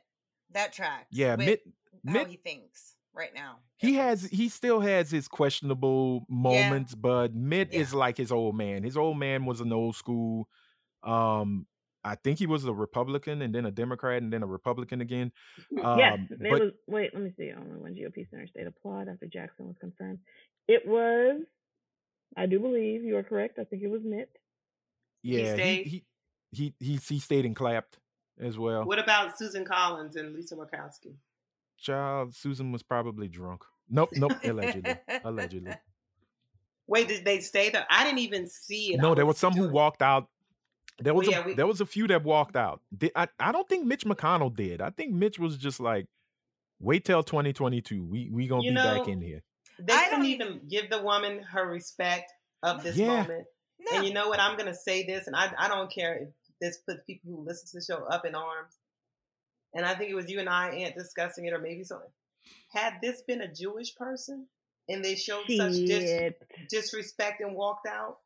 That 0.52 0.72
tracks. 0.72 1.06
yeah, 1.12 1.36
Mitt 1.36 1.62
how 2.06 2.12
Mitt 2.12 2.28
he 2.28 2.36
thinks 2.36 2.96
right 3.14 3.32
now. 3.34 3.58
he 3.76 3.94
at 3.96 4.02
has 4.04 4.22
he 4.24 4.48
still 4.48 4.80
has 4.80 5.10
his 5.10 5.28
questionable 5.28 6.26
moments, 6.28 6.94
but 6.96 7.34
Mitt 7.34 7.72
Yeah. 7.72 7.80
is 7.80 7.94
like 7.94 8.16
his 8.16 8.32
old 8.32 8.56
man. 8.56 8.82
His 8.82 8.96
old 8.96 9.18
man 9.18 9.44
was 9.46 9.60
an 9.60 9.72
old 9.72 9.94
school 9.96 10.48
um 11.02 11.66
I 12.02 12.14
think 12.14 12.38
he 12.38 12.46
was 12.46 12.64
a 12.64 12.72
Republican 12.72 13.42
and 13.42 13.54
then 13.54 13.66
a 13.66 13.70
Democrat 13.70 14.22
and 14.22 14.32
then 14.32 14.42
a 14.42 14.46
Republican 14.46 15.00
again. 15.00 15.32
yes, 15.70 15.84
Um, 15.84 16.28
it 16.30 16.50
but 16.50 16.60
was. 16.60 16.72
Wait, 16.86 17.10
let 17.14 17.22
me 17.22 17.32
see. 17.36 17.52
Only 17.52 17.76
one 17.78 17.94
GOP 17.94 18.28
center 18.30 18.46
stayed 18.46 18.66
applaud 18.66 19.08
after 19.08 19.26
Jackson 19.26 19.66
was 19.66 19.76
confirmed. 19.80 20.18
It 20.66 20.86
was. 20.86 21.42
I 22.36 22.46
do 22.46 22.58
believe 22.60 23.02
you 23.02 23.16
are 23.16 23.22
correct. 23.22 23.58
I 23.58 23.64
think 23.64 23.82
it 23.82 23.88
was 23.90 24.02
Mitt. 24.04 24.30
yeah, 25.22 25.38
he 25.40 25.46
stayed? 25.52 25.86
he 25.86 26.04
he 26.52 26.74
he, 26.80 26.96
he 26.96 27.18
stayed 27.18 27.44
and 27.44 27.54
clapped 27.54 27.98
as 28.40 28.58
well. 28.58 28.84
What 28.84 28.98
about 28.98 29.36
Susan 29.36 29.64
Collins 29.64 30.16
and 30.16 30.32
Lisa 30.34 30.56
Murkowski? 30.56 31.14
Child, 31.78 32.34
Susan 32.34 32.72
was 32.72 32.82
probably 32.82 33.28
drunk. 33.28 33.62
Nope, 33.88 34.10
nope, 34.14 34.32
allegedly. 34.44 34.94
allegedly. 35.24 35.72
Wait, 36.86 37.08
did 37.08 37.24
they 37.24 37.40
stay 37.40 37.70
there? 37.70 37.86
I 37.90 38.04
didn't 38.04 38.18
even 38.20 38.46
see 38.48 38.94
it. 38.94 39.00
No, 39.00 39.12
I 39.12 39.14
there 39.16 39.26
was 39.26 39.38
some 39.38 39.52
who 39.52 39.62
doing- 39.62 39.72
walked 39.72 40.02
out. 40.02 40.28
There 41.00 41.14
Well, 41.14 41.20
was 41.20 41.28
yeah, 41.28 41.42
a, 41.42 41.46
we- 41.46 41.54
there 41.54 41.66
was 41.66 41.80
a 41.80 41.86
few 41.86 42.06
that 42.08 42.22
walked 42.24 42.56
out. 42.56 42.80
Did, 42.96 43.12
I 43.16 43.28
I 43.38 43.52
don't 43.52 43.68
think 43.68 43.86
Mitch 43.86 44.04
McConnell 44.04 44.54
did. 44.54 44.80
I 44.80 44.90
think 44.90 45.12
Mitch 45.12 45.38
was 45.38 45.56
just 45.56 45.80
like, 45.80 46.06
wait 46.78 47.04
till 47.04 47.22
2022. 47.22 48.04
We 48.04 48.28
we 48.30 48.46
gonna 48.46 48.62
You 48.64 48.70
be 48.70 48.76
back 48.76 49.08
in 49.08 49.20
here. 49.20 49.42
They 49.78 49.92
I 49.94 50.08
couldn't 50.10 50.26
even 50.26 50.60
give 50.68 50.90
the 50.90 51.02
woman 51.02 51.42
her 51.42 51.66
respect 51.66 52.30
of 52.62 52.82
this 52.82 52.96
Yeah. 52.96 53.06
moment. 53.22 53.46
No. 53.78 53.96
And 53.96 54.06
you 54.06 54.12
know 54.12 54.28
what? 54.28 54.38
I'm 54.38 54.56
going 54.58 54.68
to 54.68 54.74
say 54.74 55.06
this, 55.06 55.26
and 55.26 55.34
I, 55.34 55.50
I 55.58 55.66
don't 55.68 55.90
care 55.90 56.14
if 56.16 56.28
this 56.60 56.76
puts 56.86 57.00
people 57.06 57.30
who 57.34 57.42
listen 57.46 57.66
to 57.70 57.78
the 57.78 57.82
show 57.94 58.04
up 58.04 58.26
in 58.26 58.34
arms. 58.34 58.76
And 59.72 59.86
I 59.86 59.94
think 59.94 60.10
it 60.10 60.14
was 60.14 60.28
you 60.28 60.38
and 60.38 60.50
I, 60.50 60.68
Aunt, 60.68 60.94
discussing 60.96 61.46
it, 61.46 61.54
or 61.54 61.58
maybe 61.60 61.82
something. 61.84 62.10
Had 62.74 62.94
this 63.00 63.22
been 63.22 63.40
a 63.40 63.50
Jewish 63.50 63.94
person 63.96 64.46
and 64.88 65.02
they 65.02 65.14
showed 65.14 65.44
such 65.48 65.72
dis- 65.72 66.32
disrespect 66.68 67.40
and 67.40 67.54
walked 67.54 67.86
out, 67.86 68.18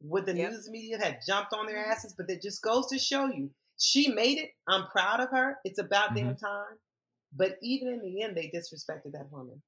would 0.00 0.26
the 0.26 0.34
Yep. 0.36 0.50
news 0.50 0.68
media 0.70 0.98
have 0.98 1.16
jumped 1.26 1.52
on 1.52 1.66
their 1.66 1.82
mm-hmm. 1.82 1.90
asses? 1.92 2.14
But 2.16 2.30
it 2.30 2.42
just 2.42 2.62
goes 2.62 2.86
to 2.88 2.98
show 2.98 3.26
you, 3.26 3.50
she 3.78 4.08
made 4.08 4.38
it. 4.38 4.50
I'm 4.68 4.86
proud 4.88 5.20
of 5.20 5.30
her. 5.30 5.58
It's 5.64 5.78
about 5.78 6.14
damn 6.14 6.34
mm-hmm. 6.34 6.44
time. 6.44 6.78
But 7.34 7.58
even 7.62 7.88
in 7.88 8.00
the 8.00 8.22
end, 8.22 8.36
they 8.36 8.50
disrespected 8.54 9.12
that 9.12 9.30
woman, 9.30 9.62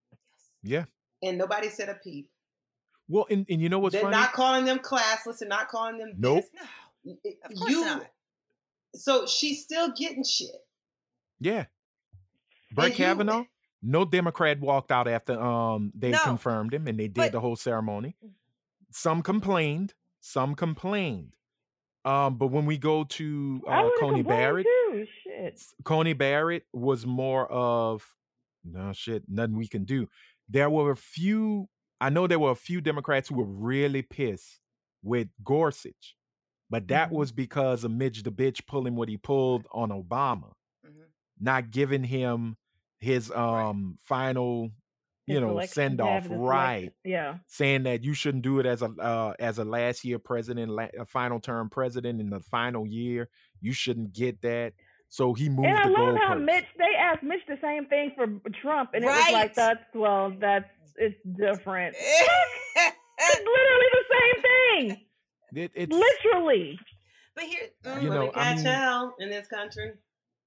Yeah. 0.62 0.87
and 1.22 1.39
nobody 1.39 1.68
said 1.68 1.89
a 1.89 1.95
peep. 1.95 2.28
Well, 3.09 3.26
and, 3.30 3.47
and 3.49 3.61
you 3.61 3.68
know 3.68 3.78
what's 3.78 3.93
They're 3.93 4.03
funny? 4.03 4.16
not 4.16 4.33
calling 4.33 4.64
them 4.64 4.78
classless 4.78 5.41
and 5.41 5.49
not 5.49 5.68
calling 5.68 5.99
them 5.99 6.14
Nope. 6.18 6.45
No, 7.05 7.16
It- 7.24 7.39
of 7.45 7.55
course 7.57 7.70
you, 7.70 7.85
not. 7.85 8.07
So 8.95 9.26
she's 9.26 9.62
still 9.62 9.93
getting 9.93 10.24
shit. 10.24 10.66
yeah. 11.41 11.66
Brett 12.72 12.87
And 12.91 12.99
you- 12.99 13.05
Kavanaugh, 13.05 13.45
no 13.83 14.05
Democrat 14.05 14.59
walked 14.61 14.91
out 14.91 15.07
after 15.09 15.39
um 15.39 15.93
they 15.95 16.11
No. 16.11 16.18
confirmed 16.20 16.72
him 16.74 16.89
and 16.89 16.99
they 16.99 17.09
did 17.09 17.14
But- 17.14 17.33
the 17.33 17.41
whole 17.41 17.57
ceremony. 17.57 18.16
Mm. 18.24 18.30
Some 18.91 19.22
complained. 19.22 19.95
Some 20.23 20.55
complained. 20.55 21.35
Um, 22.05 22.37
but 22.37 22.47
when 22.49 22.64
we 22.64 22.79
go 22.79 23.05
to 23.05 23.61
uh, 23.68 23.91
Coney 24.01 24.23
Barrett, 24.23 24.66
too. 24.66 25.07
Shit. 25.23 25.61
Coney 25.85 26.12
Barrett 26.14 26.64
was 26.73 27.05
more 27.05 27.51
of 27.51 28.07
no 28.64 28.93
shit, 28.93 29.25
nothing 29.29 29.57
we 29.57 29.66
can 29.68 29.85
do. 29.85 30.09
There 30.49 30.70
were 30.70 30.93
a 30.93 30.97
few, 30.97 31.68
I 32.01 32.09
know 32.11 32.27
there 32.29 32.39
were 32.39 32.53
a 32.53 32.57
few 32.57 32.81
Democrats 32.81 33.29
who 33.29 33.35
were 33.37 33.45
really 33.45 34.03
pissed 34.03 34.61
with 35.03 35.29
Gorsuch, 35.45 36.16
but 36.70 36.87
that 36.89 37.11
Mhm. 37.11 37.14
was 37.14 37.33
because 37.33 37.83
of 37.83 37.91
Mitch 37.91 38.23
the 38.23 38.31
bitch 38.33 38.64
pulling 38.66 38.95
what 38.95 39.09
he 39.09 39.16
pulled 39.16 39.66
on 39.73 39.91
Obama, 39.91 40.53
Mhm. 40.87 41.07
not 41.41 41.70
giving 41.73 42.05
him 42.05 42.57
his 43.01 43.31
um 43.33 43.99
final, 44.03 44.70
you 45.27 45.41
know, 45.41 45.61
send 45.66 46.01
off 46.01 46.27
right 46.29 46.79
selection. 46.81 46.93
Yeah. 47.05 47.35
saying 47.47 47.85
that 47.85 48.03
you 48.05 48.12
shouldn't 48.14 48.43
do 48.43 48.59
it 48.59 48.66
as 48.66 48.83
a 48.83 48.87
uh, 48.87 49.35
as 49.39 49.59
a 49.59 49.64
last 49.64 50.05
year 50.05 50.18
president, 50.18 50.70
la- 50.73 50.89
a 50.99 51.05
final 51.07 51.39
term 51.41 51.70
president 51.70 52.20
in 52.20 52.29
the 52.31 52.41
final 52.41 52.87
year. 52.87 53.29
You 53.61 53.73
shouldn't 53.73 54.12
get 54.12 54.41
that. 54.43 54.73
So 55.09 55.35
he 55.35 55.49
moved 55.51 55.66
And 55.68 55.77
I 55.79 55.85
the 55.89 55.91
love 55.93 56.16
how 56.16 56.35
goalpost. 56.35 56.45
Mitch 56.45 56.64
they 56.79 56.97
asked 56.99 57.23
Mitch 57.23 57.43
the 57.47 57.59
same 57.62 57.87
thing 57.87 58.12
for 58.16 58.27
Trump, 58.62 58.91
and 58.95 59.05
it 59.05 59.09
was 59.09 59.33
like 59.33 59.55
that's 59.55 59.81
well, 59.95 60.33
that's 60.41 60.68
it's 60.97 61.16
different. 61.39 61.95
It's 61.99 63.39
literally 63.39 63.89
the 63.93 64.05
same 64.11 64.43
thing. 64.43 65.01
It- 65.55 65.73
it's 65.75 65.93
Literally. 65.93 66.79
but 67.37 67.45
here, 67.45 67.68
You 68.01 68.09
know, 68.11 68.33
I 68.35 68.55
mean- 68.55 68.64
hell 68.64 69.14
in 69.18 69.29
this 69.31 69.47
country. 69.49 69.93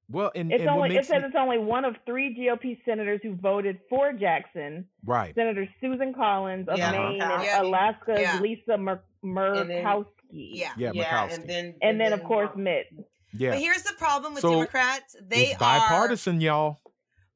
Well, 0.10 0.32
and, 0.36 0.52
It's 0.52 0.62
and 0.62 0.70
what 0.76 0.84
only 0.92 0.98
it 0.98 1.06
says 1.06 1.22
me- 1.22 1.28
it's 1.28 1.36
only 1.38 1.58
one 1.58 1.86
of 1.86 1.96
three 2.06 2.36
GOP 2.36 2.78
senators 2.86 3.20
who 3.24 3.36
voted 3.36 3.80
for 3.90 4.14
Jackson. 4.14 4.88
right. 5.06 5.34
Senator 5.36 5.68
Susan 5.82 6.14
Collins 6.14 6.68
of 6.68 6.78
Yeah, 6.78 6.92
Maine 6.92 7.22
and 7.22 7.44
Yeah. 7.44 7.62
Alaska's 7.62 8.20
Yeah. 8.20 8.40
Lisa 8.40 8.78
Mur- 8.78 9.02
And 9.24 9.36
then- 9.70 9.84
Murkowski. 9.84 10.06
yeah. 10.32 10.72
Yeah, 10.78 10.92
Murkowski. 10.92 11.34
and 11.36 11.50
then 11.50 11.76
And 11.82 12.00
then 12.00 12.14
of 12.14 12.24
course 12.24 12.52
Mitt. 12.56 12.88
yeah, 13.34 13.52
But 13.52 13.60
here's 13.60 13.84
the 13.84 13.94
problem 13.98 14.34
with 14.34 14.42
So, 14.42 14.52
Democrats. 14.52 15.16
They 15.22 15.48
it's 15.48 15.56
are 15.56 15.60
bipartisan, 15.60 16.42
y'all. 16.42 16.80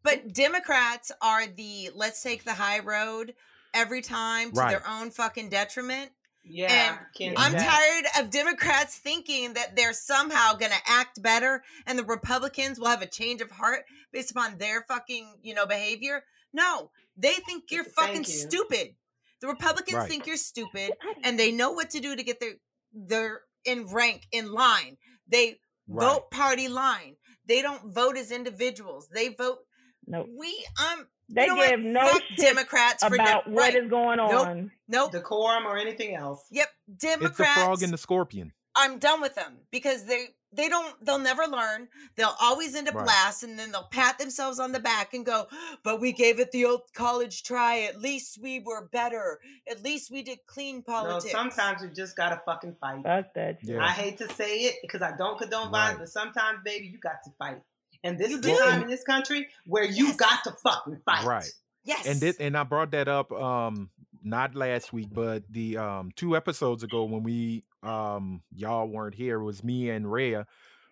But 0.03 0.31
Democrats 0.33 1.11
are 1.21 1.45
the 1.47 1.89
let's 1.95 2.21
take 2.23 2.43
the 2.43 2.53
high 2.53 2.79
road 2.79 3.33
every 3.73 4.01
time 4.01 4.51
to 4.51 4.59
Right. 4.59 4.69
their 4.71 4.87
own 4.87 5.11
fucking 5.11 5.49
detriment. 5.49 6.11
Yeah, 6.49 6.97
And 6.97 7.05
can't 7.15 7.39
I'm 7.39 7.53
tired 7.53 8.05
of 8.19 8.29
Democrats 8.31 8.97
thinking 8.97 9.53
that 9.53 9.75
they're 9.75 9.93
somehow 9.93 10.53
going 10.55 10.71
to 10.71 10.81
act 10.87 11.21
better 11.21 11.63
and 11.85 11.97
the 11.97 12.03
Republicans 12.03 12.79
will 12.79 12.87
have 12.87 13.01
a 13.01 13.07
change 13.07 13.41
of 13.41 13.51
heart 13.51 13.85
based 14.11 14.31
upon 14.31 14.57
their 14.57 14.81
fucking, 14.87 15.35
you 15.41 15.53
know, 15.53 15.65
behavior. 15.65 16.23
No, 16.53 16.91
they 17.15 17.33
think 17.33 17.71
you're 17.71 17.83
fucking 17.83 18.23
you. 18.23 18.23
stupid. 18.23 18.95
The 19.41 19.47
Republicans 19.47 19.95
Right. 19.95 20.09
think 20.09 20.27
you're 20.27 20.37
stupid 20.37 20.93
and 21.23 21.39
they 21.39 21.51
know 21.51 21.71
what 21.71 21.91
to 21.91 21.99
do 21.99 22.15
to 22.15 22.23
get 22.23 22.39
their 22.39 22.55
their 22.91 23.41
in 23.65 23.85
rank 23.87 24.27
in 24.31 24.51
line. 24.51 24.97
They 25.27 25.59
Right. 25.87 26.05
vote 26.05 26.31
party 26.31 26.67
line. 26.67 27.15
They 27.45 27.61
don't 27.61 27.93
vote 27.93 28.17
as 28.17 28.31
individuals. 28.31 29.07
They 29.09 29.29
vote 29.29 29.59
Nope. 30.07 30.27
we 30.37 30.65
um 30.79 31.07
They 31.29 31.43
you 31.43 31.47
know 31.49 31.55
what? 31.57 31.69
give 31.69 31.79
no 31.81 32.07
Fuck 32.07 32.21
shit 32.29 32.37
Democrats 32.39 33.03
for 33.03 33.13
about 33.15 33.45
dem- 33.45 33.53
what 33.53 33.73
is 33.75 33.81
right. 33.81 33.89
going 33.89 34.19
on. 34.19 34.71
Nope. 34.87 35.11
decorum 35.11 35.65
or 35.65 35.77
anything 35.77 36.15
else. 36.15 36.43
Yep. 36.51 36.67
Democrats. 36.97 37.29
It's 37.31 37.37
the 37.59 37.65
frog 37.65 37.83
and 37.83 37.93
the 37.93 37.97
scorpion. 37.97 38.51
I'm 38.75 38.97
done 38.99 39.21
with 39.21 39.35
them 39.35 39.57
because 39.71 40.05
they 40.05 40.27
they 40.51 40.67
don't 40.69 40.95
they'll 41.05 41.19
never 41.19 41.43
learn. 41.45 41.87
They'll 42.15 42.35
always 42.41 42.73
end 42.75 42.87
up 42.87 42.95
Right. 42.95 43.05
last 43.05 43.43
and 43.43 43.59
then 43.59 43.71
they'll 43.71 43.83
pat 43.91 44.17
themselves 44.17 44.59
on 44.59 44.71
the 44.71 44.79
back 44.79 45.13
and 45.13 45.23
go, 45.25 45.47
"But 45.83 45.99
we 46.01 46.11
gave 46.11 46.39
it 46.39 46.51
the 46.51 46.65
old 46.65 46.81
college 46.95 47.43
try. 47.43 47.81
At 47.81 47.99
least 47.99 48.39
we 48.41 48.59
were 48.59 48.87
better. 48.91 49.39
At 49.69 49.83
least 49.83 50.09
we 50.11 50.23
did 50.23 50.39
clean 50.47 50.77
No, 50.77 50.93
politics." 50.93 51.31
sometimes 51.31 51.81
you 51.83 51.89
just 51.89 52.15
gotta 52.15 52.41
fucking 52.45 52.77
fight. 52.81 53.03
Fuck 53.03 53.33
that. 53.35 53.59
Yeah. 53.61 53.83
I 53.83 53.89
hate 53.89 54.17
to 54.19 54.29
say 54.33 54.59
it 54.61 54.75
because 54.81 55.01
I 55.03 55.15
don't 55.17 55.37
condone 55.37 55.65
Right. 55.71 55.71
violence, 55.91 55.99
but 55.99 56.09
sometimes, 56.09 56.59
baby, 56.63 56.87
you 56.87 56.99
got 56.99 57.21
to 57.25 57.31
fight. 57.37 57.61
And 58.03 58.17
this 58.17 58.29
You 58.29 58.37
is 58.37 58.41
the 58.41 58.49
do. 58.49 58.57
time 58.57 58.81
in 58.83 58.87
this 58.87 59.03
country 59.03 59.47
where 59.65 59.83
you 59.83 60.07
Yes. 60.07 60.15
got 60.15 60.43
to 60.45 60.51
fucking 60.63 61.01
fight. 61.05 61.25
Right. 61.25 61.51
yes. 61.83 62.05
and 62.07 62.19
this, 62.19 62.37
and 62.37 62.55
I 62.57 62.63
brought 62.63 62.91
that 62.91 63.07
up 63.07 63.31
um 63.31 63.89
not 64.23 64.53
last 64.55 64.91
week, 64.93 65.07
but 65.11 65.43
the 65.49 65.77
um 65.77 66.11
two 66.15 66.35
episodes 66.35 66.83
ago 66.83 67.03
when 67.05 67.23
we 67.23 67.63
um 67.83 68.41
y'all 68.53 68.87
weren't 68.87 69.15
here 69.15 69.39
it 69.39 69.43
was 69.43 69.63
me 69.63 69.89
and 69.89 70.11
Rhea. 70.11 70.45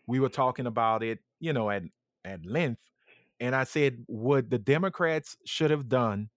We 0.06 0.20
were 0.20 0.30
talking 0.30 0.66
about 0.68 1.04
it, 1.04 1.20
you 1.40 1.54
know, 1.54 1.70
at 1.70 1.84
at 2.26 2.46
length, 2.46 2.82
and 3.40 3.56
I 3.56 3.64
said 3.66 4.04
what 4.08 4.50
the 4.50 4.58
Democrats 4.60 5.38
should 5.46 5.72
have 5.72 5.88
done 5.90 6.30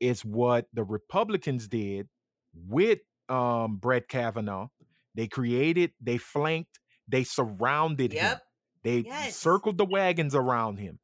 is 0.00 0.24
what 0.24 0.66
the 0.72 0.84
Republicans 0.84 1.68
did 1.68 2.08
with 2.54 2.98
um 3.28 3.76
Brett 3.76 4.08
Kavanaugh. 4.08 4.68
They 5.14 5.26
created, 5.28 5.92
they 6.00 6.18
flanked, 6.18 6.78
they 7.08 7.24
surrounded 7.24 8.12
him. 8.12 8.36
Yep. 8.86 9.04
They 9.04 9.08
Yes. 9.08 9.36
circled 9.36 9.78
the 9.78 9.84
wagons 9.84 10.34
around 10.34 10.78
him. 10.78 10.98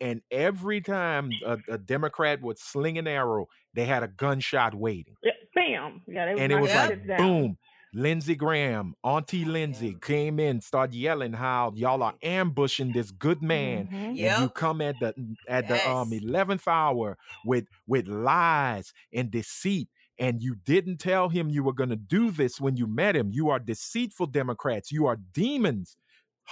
And 0.00 0.20
every 0.30 0.80
time 0.82 1.30
a, 1.44 1.58
a 1.70 1.78
Democrat 1.78 2.42
would 2.42 2.58
sling 2.58 2.98
an 2.98 3.06
arrow, 3.06 3.46
they 3.74 3.86
had 3.86 4.02
a 4.02 4.08
gunshot 4.08 4.74
waiting. 4.74 5.14
Yeah, 5.22 5.32
bam. 5.54 6.02
Yeah, 6.06 6.34
they 6.34 6.40
And 6.40 6.52
it 6.52 6.60
was 6.60 6.74
like, 6.74 7.06
down. 7.06 7.18
boom. 7.18 7.58
Lindsey 7.94 8.34
Graham, 8.34 8.94
Auntie 9.02 9.46
Lindsey 9.46 9.96
came 10.02 10.38
in, 10.38 10.60
started 10.60 10.94
yelling 10.94 11.32
how 11.32 11.72
y'all 11.76 12.02
are 12.02 12.14
ambushing 12.22 12.92
this 12.92 13.10
good 13.10 13.42
man. 13.42 13.88
Mhm. 13.88 14.08
And 14.08 14.18
you 14.18 14.50
come 14.50 14.82
at 14.82 14.96
the 15.00 15.14
at 15.48 15.66
the 15.68 15.88
um 15.88 16.12
eleventh 16.12 16.68
hour 16.68 17.16
with 17.46 17.64
with 17.86 18.06
lies 18.06 18.92
and 19.14 19.30
deceit, 19.30 19.88
and 20.18 20.42
you 20.42 20.56
didn't 20.56 20.98
tell 20.98 21.30
him 21.30 21.48
you 21.48 21.62
were 21.62 21.72
gonna 21.72 21.96
do 21.96 22.30
this 22.30 22.60
when 22.60 22.76
you 22.76 22.86
met 22.86 23.16
him. 23.16 23.30
You 23.32 23.48
are 23.48 23.58
deceitful 23.58 24.26
Democrats. 24.26 24.92
You 24.92 25.06
are 25.06 25.16
demons. 25.32 25.96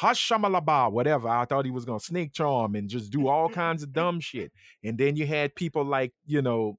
Hashamalaba, 0.01 0.91
whatever. 0.91 1.29
I 1.29 1.45
thought 1.45 1.65
he 1.65 1.71
was 1.71 1.85
gonna 1.85 2.01
snake 2.01 2.33
charm 2.33 2.75
and 2.75 2.89
just 2.89 3.11
do 3.13 3.29
all 3.29 3.49
kinds 3.49 3.83
of 3.83 3.93
dumb 3.93 4.21
shit. 4.21 4.53
And 4.83 4.99
then 4.99 5.17
you 5.17 5.27
had 5.27 5.55
people 5.55 5.85
like, 5.85 6.13
you 6.27 6.43
know, 6.43 6.79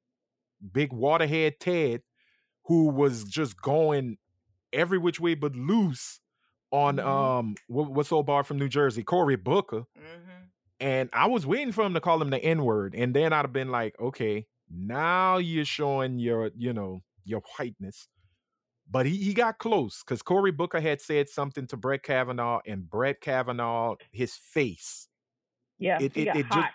big 0.74 0.92
waterhead 0.92 1.60
Ted, 1.60 2.02
who 2.66 2.90
was 2.90 3.24
just 3.24 3.62
going 3.62 4.18
every 4.74 4.98
which 4.98 5.20
way 5.20 5.36
but 5.36 5.56
loose 5.56 6.20
on 6.72 6.98
Mhm. 6.98 7.06
um 7.06 7.56
what, 7.68 7.92
what's 7.92 8.12
old 8.12 8.26
bar 8.26 8.44
from 8.44 8.58
New 8.60 8.68
Jersey, 8.68 9.04
Cory 9.04 9.36
Booker. 9.38 9.86
Mhm. 9.98 10.50
And 10.82 11.10
I 11.14 11.28
was 11.28 11.46
waiting 11.46 11.72
for 11.72 11.86
him 11.86 11.94
to 11.94 12.02
call 12.02 12.22
him 12.22 12.30
the 12.32 12.44
N 12.44 12.64
word. 12.66 12.94
And 12.96 13.16
then 13.16 13.32
I'd 13.32 13.44
have 13.46 13.54
been 13.54 13.70
like, 13.70 13.96
okay, 14.00 14.46
now 14.70 15.38
you're 15.38 15.64
showing 15.64 16.20
your, 16.20 16.52
you 16.58 16.74
know, 16.74 17.02
your 17.24 17.42
whiteness. 17.58 18.10
But 18.90 19.06
he, 19.08 19.18
he 19.18 19.34
got 19.34 19.58
close 19.58 20.04
because 20.04 20.22
Cory 20.22 20.52
Booker 20.52 20.80
had 20.80 21.02
said 21.02 21.28
something 21.30 21.66
to 21.68 21.78
Brett 21.78 22.04
Kavanaugh, 22.04 22.60
and 22.68 22.90
Brett 22.90 23.20
Kavanaugh, 23.22 23.96
his 24.12 24.36
face. 24.36 25.08
Yeah, 25.80 25.98
It- 26.02 26.16
it- 26.16 26.36
it 26.36 26.46
just- 26.52 26.68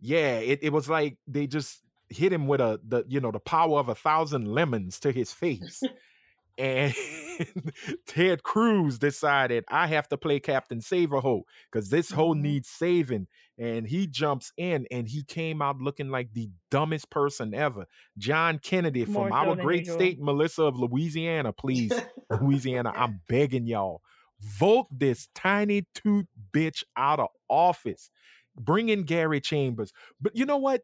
Yeah, 0.00 0.38
it, 0.38 0.58
it 0.62 0.72
was 0.72 0.88
like 0.88 1.16
they 1.26 1.46
just 1.46 1.80
hit 2.10 2.32
him 2.32 2.46
with 2.46 2.60
a 2.60 2.78
the 2.86 3.02
you 3.08 3.18
know 3.20 3.30
the 3.30 3.40
power 3.40 3.78
of 3.80 3.88
a 3.88 3.94
thousand 3.94 4.46
lemons 4.46 5.00
to 5.00 5.10
his 5.12 5.32
face. 5.32 5.82
and 6.58 6.94
Ted 8.06 8.42
Cruz 8.42 8.98
decided 8.98 9.64
I 9.68 9.86
have 9.88 10.08
to 10.10 10.16
play 10.18 10.38
Captain 10.40 10.80
Saverho 10.80 11.42
because 11.72 11.88
this 11.90 12.10
hoe 12.10 12.34
Mhm. 12.34 12.40
needs 12.40 12.68
saving. 12.68 13.26
And 13.56 13.86
he 13.86 14.06
jumps 14.08 14.52
in 14.56 14.86
and 14.90 15.08
he 15.08 15.22
came 15.22 15.62
out 15.62 15.78
looking 15.78 16.08
like 16.08 16.32
the 16.32 16.50
dumbest 16.70 17.08
person 17.10 17.54
ever. 17.54 17.86
John 18.18 18.58
Kennedy 18.58 19.04
More 19.04 19.28
from 19.28 19.32
so 19.32 19.36
our 19.36 19.56
great 19.56 19.80
usual. 19.80 19.96
state, 19.96 20.20
Melissa 20.20 20.64
of 20.64 20.78
Louisiana, 20.78 21.52
please. 21.52 21.92
Louisiana, 22.40 22.92
I'm 22.96 23.20
begging 23.28 23.66
y'all. 23.66 24.02
Vote 24.40 24.88
this 24.90 25.28
tiny 25.34 25.86
tooth 25.94 26.26
bitch 26.52 26.82
out 26.96 27.20
of 27.20 27.28
office. 27.48 28.10
Bring 28.56 28.88
in 28.88 29.04
Gary 29.04 29.40
Chambers. 29.40 29.92
But 30.20 30.36
you 30.36 30.46
know 30.46 30.58
what? 30.58 30.82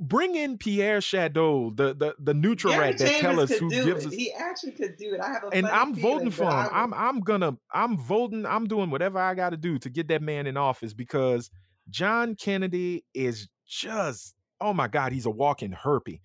Bring 0.00 0.36
in 0.36 0.58
Pierre 0.58 1.00
Shadow, 1.00 1.70
the 1.70 1.92
the, 1.92 2.14
the 2.20 2.32
neutral 2.32 2.72
Gary 2.72 2.90
rat 2.90 2.98
that 2.98 3.20
tell 3.20 3.40
us 3.40 3.50
who 3.50 3.68
gives 3.68 4.04
it. 4.04 4.08
us 4.08 4.14
He 4.14 4.32
actually 4.32 4.72
could 4.72 4.96
do 4.96 5.14
it. 5.14 5.20
I 5.20 5.28
have 5.32 5.42
a 5.44 5.48
and 5.48 5.66
I'm 5.66 5.92
voting 5.92 6.30
for 6.30 6.44
him. 6.44 6.68
I'm 6.72 6.94
I'm 6.94 7.20
gonna 7.20 7.56
I'm 7.72 7.98
voting. 7.98 8.46
I'm 8.46 8.68
doing 8.68 8.90
whatever 8.90 9.18
I 9.18 9.34
got 9.34 9.50
to 9.50 9.56
do 9.56 9.76
to 9.80 9.90
get 9.90 10.06
that 10.08 10.22
man 10.22 10.46
in 10.46 10.56
office 10.56 10.94
because 10.94 11.50
John 11.90 12.34
Kennedy 12.34 13.04
is 13.14 13.48
just 13.66 14.34
oh 14.60 14.72
my 14.72 14.88
god, 14.88 15.12
he's 15.12 15.26
a 15.26 15.30
walking 15.30 15.72
herpy. 15.72 16.20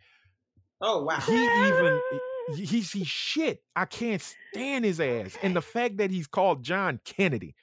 Oh 0.82 1.04
wow. 1.04 1.20
He 1.20 1.34
even 1.34 2.02
he- 2.58 2.66
he's 2.66 2.92
he's 2.92 3.08
shit. 3.08 3.64
I 3.76 3.86
can't 3.86 4.22
stand 4.22 4.84
his 4.86 5.00
ass, 5.00 5.38
and 5.42 5.56
the 5.56 5.62
fact 5.62 5.98
that 5.98 6.12
he's 6.12 6.28
called 6.28 6.64
John 6.64 7.00
Kennedy 7.06 7.56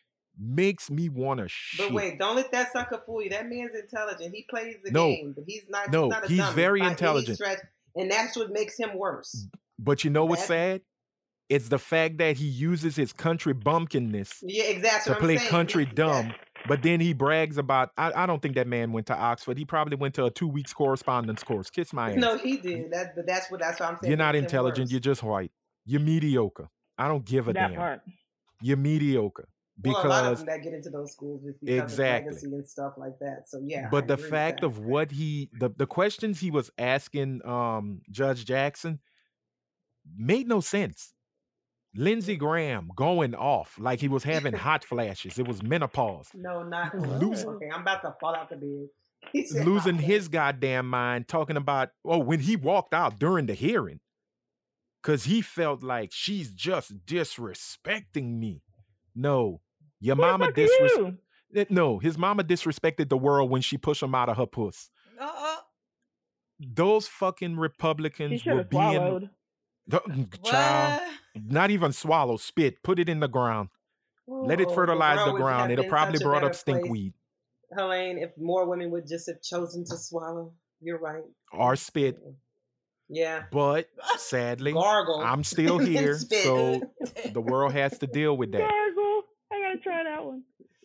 makes 0.43 0.91
me 0.91 1.09
want 1.11 1.39
to 1.41 1.49
shit. 1.49 1.89
But 1.89 1.95
wait, 1.95 2.19
don't 2.19 2.35
let 2.37 2.51
that 2.53 2.73
sucker 2.73 3.03
fool 3.05 3.23
you. 3.23 3.29
That 3.31 3.47
man's 3.49 3.73
intelligent. 3.75 4.35
He 4.35 4.47
plays 4.49 4.77
the 4.83 4.91
No. 4.91 5.09
game, 5.09 5.35
but 5.37 5.45
he's 5.47 5.65
not. 5.69 5.91
No, 5.93 6.09
not 6.09 6.25
a 6.25 6.29
he's 6.29 6.49
very 6.51 6.81
intelligent. 6.81 7.37
stretch, 7.37 7.59
and 7.95 8.11
that's 8.11 8.37
what 8.39 8.51
makes 8.51 8.79
him 8.79 8.97
worse. 8.97 9.47
But 9.79 10.03
you 10.05 10.09
know 10.11 10.25
what's 10.25 10.47
sad? 10.47 10.81
It's 11.51 11.69
the 11.69 11.79
fact 11.81 12.19
that 12.19 12.37
he 12.37 12.47
uses 12.47 12.95
his 12.97 13.13
country 13.13 13.53
bumpkinness 13.53 14.37
Yeah, 14.41 14.65
exactly. 14.65 15.13
to 15.15 15.21
play 15.21 15.37
saying. 15.37 15.51
country 15.51 15.85
dumb. 15.95 16.33
But 16.69 16.83
then 16.83 17.01
he 17.01 17.13
brags 17.13 17.59
about. 17.59 17.91
I, 17.97 18.13
I 18.15 18.27
don't 18.27 18.41
think 18.43 18.55
that 18.57 18.67
man 18.67 18.93
went 18.93 19.07
to 19.07 19.17
Oxford. 19.17 19.57
He 19.57 19.65
probably 19.65 19.97
went 19.97 20.15
to 20.15 20.27
a 20.27 20.31
two 20.31 20.49
weeks 20.49 20.73
correspondence 20.73 21.43
course. 21.43 21.71
Kiss 21.71 21.93
my 21.93 22.11
ass. 22.13 22.17
No, 22.17 22.37
he 22.37 22.59
did. 22.59 22.93
That, 22.93 23.17
but 23.17 23.27
that's 23.27 23.51
what. 23.51 23.61
That's 23.61 23.81
what 23.81 23.89
I'm 23.89 23.99
saying. 24.01 24.11
You're 24.11 24.19
not 24.19 24.35
makes 24.35 24.41
him 24.41 24.45
intelligent. 24.45 24.87
worse. 24.87 24.93
You're 24.93 25.01
just 25.01 25.23
white. 25.23 25.53
You're 25.87 26.01
mediocre. 26.01 26.69
I 26.99 27.09
don't 27.09 27.25
give 27.25 27.49
a 27.49 27.55
that 27.55 27.69
damn. 27.69 27.77
part. 27.77 28.03
You're 28.61 28.77
mediocre 28.77 29.49
well, 29.85 30.07
a 30.07 30.09
lot 30.09 30.25
of 30.25 30.31
because. 30.31 30.39
them 30.39 30.47
that 30.47 30.63
get 30.63 30.75
into 30.75 30.91
those 30.91 31.13
schools 31.13 31.45
is 31.45 31.57
because 31.59 31.83
Exactly. 31.83 32.29
of 32.29 32.35
legacy 32.35 32.47
and 32.55 32.67
stuff 32.67 32.93
like 32.97 33.19
that. 33.21 33.49
So 33.49 33.61
yeah. 33.65 33.89
but 33.91 34.05
I 34.05 34.09
the 34.09 34.17
fact 34.17 34.63
of 34.63 34.79
what 34.79 35.11
he, 35.11 35.51
the 35.59 35.71
the 35.71 35.87
questions 35.87 36.41
he 36.41 36.51
was 36.51 36.71
asking 36.79 37.45
um 37.47 38.03
Judge 38.11 38.45
Jackson, 38.45 39.01
made 40.17 40.49
no 40.49 40.61
sense. 40.61 41.15
Lindsey 41.97 42.37
Graham 42.37 42.91
going 42.95 43.35
off 43.35 43.77
like 43.79 44.01
he 44.01 44.09
was 44.09 44.23
having 44.25 44.53
hot 44.69 44.85
flashes. 44.85 45.39
It 45.39 45.47
was 45.49 45.63
menopause. 45.63 46.29
no, 46.35 46.63
not 46.63 46.95
Lose- 46.99 47.45
Okay, 47.45 47.69
I'm 47.73 47.83
about 47.83 48.03
to 48.03 48.15
fall 48.21 48.35
out 48.35 48.49
the 48.51 48.57
bed. 48.57 49.45
Losing 49.67 49.97
his 49.99 50.29
goddamn 50.29 50.89
mind 50.89 51.29
talking 51.29 51.57
about 51.59 51.91
oh 52.07 52.19
when 52.19 52.41
he 52.41 52.57
walked 52.57 52.95
out 52.95 53.19
during 53.19 53.45
the 53.47 53.53
hearing 53.55 54.01
because 55.03 55.25
he 55.25 55.43
felt 55.43 55.83
like 55.83 56.11
she's 56.11 56.51
just 56.53 57.05
disrespecting 57.05 58.39
me 58.39 58.63
no 59.15 59.61
your 60.01 60.17
Who 60.17 60.23
the 60.23 60.27
mama 60.29 60.53
disrespect 60.53 61.17
you? 61.53 61.61
Eh, 61.61 61.65
no 61.69 61.99
his 61.99 62.17
mama 62.17 62.43
disrespected 62.45 63.11
the 63.11 63.19
world 63.19 63.51
when 63.51 63.61
she 63.61 63.77
pushed 63.77 64.03
him 64.03 64.15
out 64.15 64.31
of 64.31 64.39
her 64.39 64.47
puss 64.47 64.89
Uh-uh. 65.21 65.57
those 66.59 67.07
fucking 67.07 67.57
republicans 67.59 68.43
were 68.47 68.65
being 68.65 68.95
swallowed. 68.95 69.31
child 70.45 71.01
not 71.35 71.71
even 71.71 71.93
swallow 71.93 72.37
spit 72.37 72.83
put 72.83 72.99
it 72.99 73.09
in 73.09 73.21
the 73.21 73.29
ground 73.29 73.69
let 74.27 74.61
it 74.61 74.71
fertilize 74.71 75.25
the 75.25 75.33
ground 75.33 75.73
it'll 75.73 75.85
probably 75.87 76.19
brought 76.23 76.45
up 76.45 76.53
stinkweed 76.53 77.13
Helaine, 77.77 78.19
if 78.19 78.31
more 78.37 78.69
women 78.69 78.91
would 78.91 79.07
just 79.07 79.29
have 79.29 79.41
chosen 79.43 79.85
to 79.85 79.97
swallow. 79.97 80.53
You're 80.81 80.99
right. 80.99 81.23
or 81.53 81.77
spit 81.77 82.19
Yeah. 83.09 83.45
but 83.53 83.89
sadly 84.17 84.73
Gargle. 84.73 85.21
i'm 85.21 85.45
still 85.55 85.79
here 85.79 86.17
so 86.17 86.81
the 87.33 87.41
world 87.41 87.73
has 87.73 87.99
to 87.99 88.07
deal 88.07 88.37
with 88.37 88.51
that 88.53 88.69
Gargle. 88.69 89.23
I 89.53 89.61
gotta 89.61 89.79
try 89.79 90.05
that 90.05 90.25
one. 90.25 90.43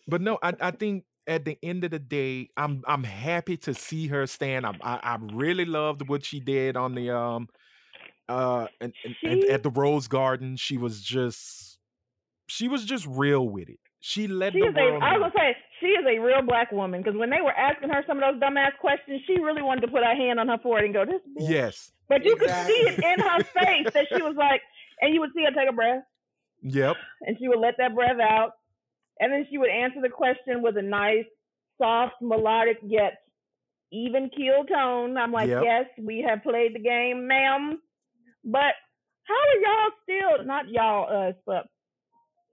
But 0.08 0.20
no, 0.20 0.38
I, 0.42 0.52
I 0.60 0.70
think 0.70 1.04
at 1.26 1.44
the 1.44 1.58
end 1.62 1.84
of 1.84 1.90
the 1.90 1.98
day, 1.98 2.50
I'm 2.56 2.82
I'm 2.86 3.04
happy 3.04 3.56
to 3.58 3.74
see 3.74 4.06
her 4.08 4.26
stand. 4.26 4.66
I, 4.66 4.72
I 4.82 4.98
I 5.02 5.18
really 5.32 5.64
loved 5.64 6.08
what 6.08 6.24
she 6.24 6.40
did 6.40 6.76
on 6.76 6.94
the 6.94 7.10
um 7.10 7.48
uh 8.28 8.66
and, 8.80 8.92
and, 9.04 9.16
and 9.22 9.44
at 9.44 9.62
the 9.62 9.70
Rose 9.70 10.08
Garden, 10.08 10.56
she 10.56 10.76
was 10.78 11.00
just 11.02 11.78
she 12.48 12.68
was 12.68 12.84
just 12.84 13.06
real 13.06 13.48
with 13.48 13.68
it. 13.68 13.78
She 14.00 14.28
let 14.28 14.52
She 14.52 14.60
the 14.60 14.66
is 14.66 14.74
a. 14.76 14.80
world 14.82 15.02
I 15.02 15.14
know. 15.14 15.20
was 15.20 15.32
gonna 15.34 15.52
say 15.52 15.56
she 15.80 15.86
is 15.86 16.04
a 16.06 16.18
real 16.20 16.42
black 16.42 16.70
woman 16.72 17.02
because 17.02 17.18
when 17.18 17.30
they 17.30 17.40
were 17.42 17.52
asking 17.52 17.90
her 17.90 18.04
some 18.06 18.18
of 18.18 18.24
those 18.32 18.40
dumbass 18.40 18.76
questions, 18.80 19.20
she 19.26 19.38
really 19.40 19.62
wanted 19.62 19.80
to 19.82 19.88
put 19.88 20.04
her 20.04 20.14
hand 20.14 20.38
on 20.40 20.48
her 20.48 20.58
forehead 20.62 20.84
and 20.86 20.94
go, 20.94 21.04
"This." 21.04 21.22
bitch." 21.36 21.48
Yes. 21.50 21.92
But 22.08 22.24
you 22.24 22.36
could 22.36 22.50
see 22.50 22.72
it 22.86 22.98
in 23.02 23.20
her 23.20 23.42
face 23.58 23.92
that 23.92 24.06
she 24.14 24.22
was 24.22 24.36
like, 24.36 24.62
and 25.00 25.12
you 25.12 25.20
would 25.20 25.30
see 25.34 25.42
her 25.44 25.50
take 25.50 25.68
a 25.68 25.72
breath, 25.72 26.04
Yep. 26.62 26.96
and 27.22 27.36
she 27.38 27.48
would 27.48 27.58
let 27.58 27.74
that 27.78 27.94
breath 27.96 28.20
out, 28.20 28.52
and 29.18 29.32
then 29.32 29.44
she 29.50 29.58
would 29.58 29.70
answer 29.70 30.00
the 30.00 30.08
question 30.08 30.62
with 30.62 30.76
a 30.76 30.82
nice, 30.82 31.24
soft, 31.78 32.14
melodic 32.22 32.78
yet 32.82 33.14
even 33.92 34.28
keel 34.36 34.64
tone. 34.64 35.16
I'm 35.16 35.32
like, 35.32 35.48
Yep. 35.48 35.62
yes, 35.64 35.84
we 35.98 36.24
have 36.28 36.42
played 36.42 36.74
the 36.74 36.80
game, 36.80 37.26
ma'am. 37.28 37.80
But 38.46 38.74
how 39.24 39.34
are 39.34 39.60
y'all 39.60 39.90
still 40.04 40.46
not 40.46 40.68
y'all 40.68 41.28
us, 41.28 41.34
but 41.44 41.66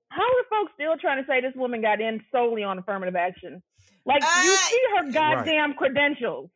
how 0.10 0.24
are 0.24 0.46
folks 0.50 0.72
still 0.76 0.98
trying 1.00 1.24
to 1.24 1.28
say 1.30 1.40
this 1.42 1.54
woman 1.56 1.82
got 1.82 2.02
in 2.02 2.20
solely 2.32 2.64
on 2.64 2.78
affirmative 2.80 3.16
action? 3.16 3.62
Like 4.06 4.22
you 4.22 4.28
Uh, 4.52 4.56
see 4.58 4.82
her 4.98 5.12
goddamn 5.12 5.76
credentials. 5.76 6.50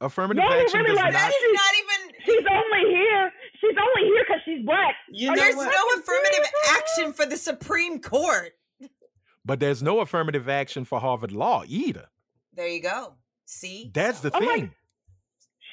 Affirmative 0.00 0.42
Y'all 0.42 0.52
action 0.60 0.80
really 0.80 0.88
does 0.90 0.96
like 0.96 1.12
not 1.12 1.20
That 1.20 1.32
is 1.32 1.60
not 1.60 1.74
even. 1.78 2.14
She's 2.24 2.46
only 2.50 2.90
here. 2.94 3.32
She's 3.60 3.76
only 3.80 4.08
here 4.10 4.24
because 4.26 4.40
she's 4.44 4.64
black. 4.66 4.94
You 5.10 5.28
know 5.28 5.36
There's 5.36 5.56
what? 5.56 5.72
no 5.72 6.00
affirmative 6.00 6.50
action 6.70 7.12
for 7.12 7.26
the 7.26 7.36
Supreme 7.36 8.00
Court. 8.00 8.52
but 9.44 9.60
there's 9.60 9.82
no 9.82 10.00
affirmative 10.00 10.48
action 10.48 10.84
for 10.84 10.98
Harvard 11.00 11.32
Law 11.32 11.62
either. 11.66 12.08
There 12.54 12.66
you 12.68 12.82
go. 12.82 13.14
See, 13.46 13.90
That's 13.94 14.20
the 14.20 14.34
I'm 14.34 14.42
thing. 14.42 14.70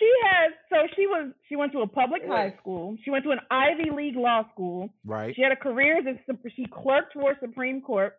She 0.02 0.12
has 0.32 0.52
so 0.72 0.78
she 0.96 1.06
was 1.06 1.32
she 1.48 1.56
went 1.56 1.72
to 1.74 1.82
a 1.82 1.88
public 1.88 2.24
high 2.28 2.56
school. 2.60 2.98
She 3.06 3.12
went 3.12 3.24
to 3.26 3.32
an 3.32 3.40
Ivy 3.52 3.92
League 3.96 4.16
law 4.16 4.42
school. 4.52 4.90
right? 5.06 5.36
She 5.36 5.44
had 5.44 5.52
a 5.52 5.56
career 5.56 6.00
as 6.00 6.06
a, 6.08 6.36
she 6.56 6.66
clerked 6.66 7.14
for 7.14 7.36
Supreme 7.40 7.82
Court. 7.82 8.14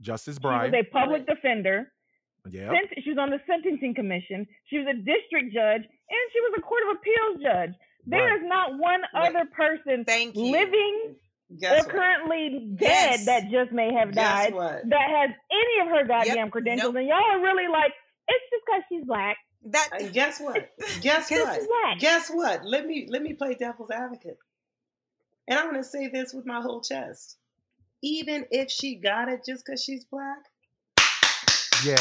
Justice 0.00 0.38
Breyer. 0.40 0.64
She 0.66 0.70
was 0.76 0.84
a 0.88 0.90
public 0.92 1.26
defender. 1.26 1.92
Yep. 2.50 2.70
Sent- 2.72 3.04
She 3.04 3.10
was 3.10 3.18
on 3.18 3.30
the 3.30 3.38
sentencing 3.46 3.94
commission. 3.94 4.46
She 4.66 4.78
was 4.78 4.86
a 4.90 4.94
district 4.96 5.54
judge, 5.54 5.82
and 5.82 6.22
she 6.32 6.40
was 6.40 6.54
a 6.58 6.62
court 6.62 6.82
of 6.90 6.96
appeals 6.96 7.42
judge. 7.42 7.74
There 8.06 8.24
Right. 8.26 8.36
is 8.40 8.42
not 8.44 8.78
one 8.78 9.02
Wait. 9.14 9.28
other 9.36 9.44
person 9.54 10.04
Thank 10.06 10.34
you. 10.34 10.50
living 10.50 11.16
Guess 11.60 11.72
or 11.72 11.76
what? 11.86 11.88
currently 11.94 12.68
dead 12.76 13.20
Yes. 13.20 13.26
that 13.26 13.50
just 13.50 13.70
may 13.72 13.92
have 13.92 14.12
died 14.12 14.54
that 14.54 15.08
has 15.18 15.30
any 15.50 15.80
of 15.82 15.88
her 15.88 16.04
goddamn 16.06 16.36
Yep. 16.46 16.50
credentials, 16.50 16.94
Nope. 16.94 17.00
and 17.00 17.08
y'all 17.08 17.30
are 17.32 17.40
really 17.40 17.68
like, 17.68 17.92
it's 18.28 18.44
just 18.50 18.64
because 18.66 18.82
she's 18.88 19.04
black. 19.04 19.36
That 19.66 19.88
And 19.92 20.12
guess 20.12 20.40
what? 20.40 20.70
Guess 21.00 21.28
Guess 21.28 21.66
what? 21.66 21.94
She's. 21.94 22.00
Guess 22.00 22.30
what? 22.30 22.64
Let 22.64 22.86
me 22.86 23.06
let 23.10 23.22
me 23.22 23.34
play 23.34 23.54
devil's 23.54 23.90
advocate. 23.90 24.38
And 25.48 25.58
I'm 25.58 25.66
gonna 25.66 25.82
say 25.84 26.08
this 26.08 26.32
with 26.32 26.46
my 26.46 26.60
whole 26.60 26.80
chest. 26.80 27.36
Even 28.02 28.46
if 28.50 28.70
she 28.70 28.94
got 28.96 29.28
it 29.28 29.40
just 29.44 29.64
because 29.66 29.82
she's 29.82 30.04
black, 30.04 30.38
Yeah. 31.84 31.96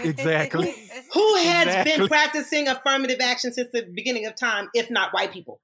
Exactly. 0.00 0.66
who 1.12 1.34
has 1.36 1.66
Exactly. 1.66 1.96
been 1.98 2.08
practicing 2.08 2.68
affirmative 2.68 3.18
action 3.20 3.52
since 3.52 3.68
the 3.72 3.82
beginning 3.82 4.26
of 4.26 4.36
time, 4.36 4.68
if 4.74 4.90
not 4.90 5.12
white 5.12 5.32
people? 5.32 5.60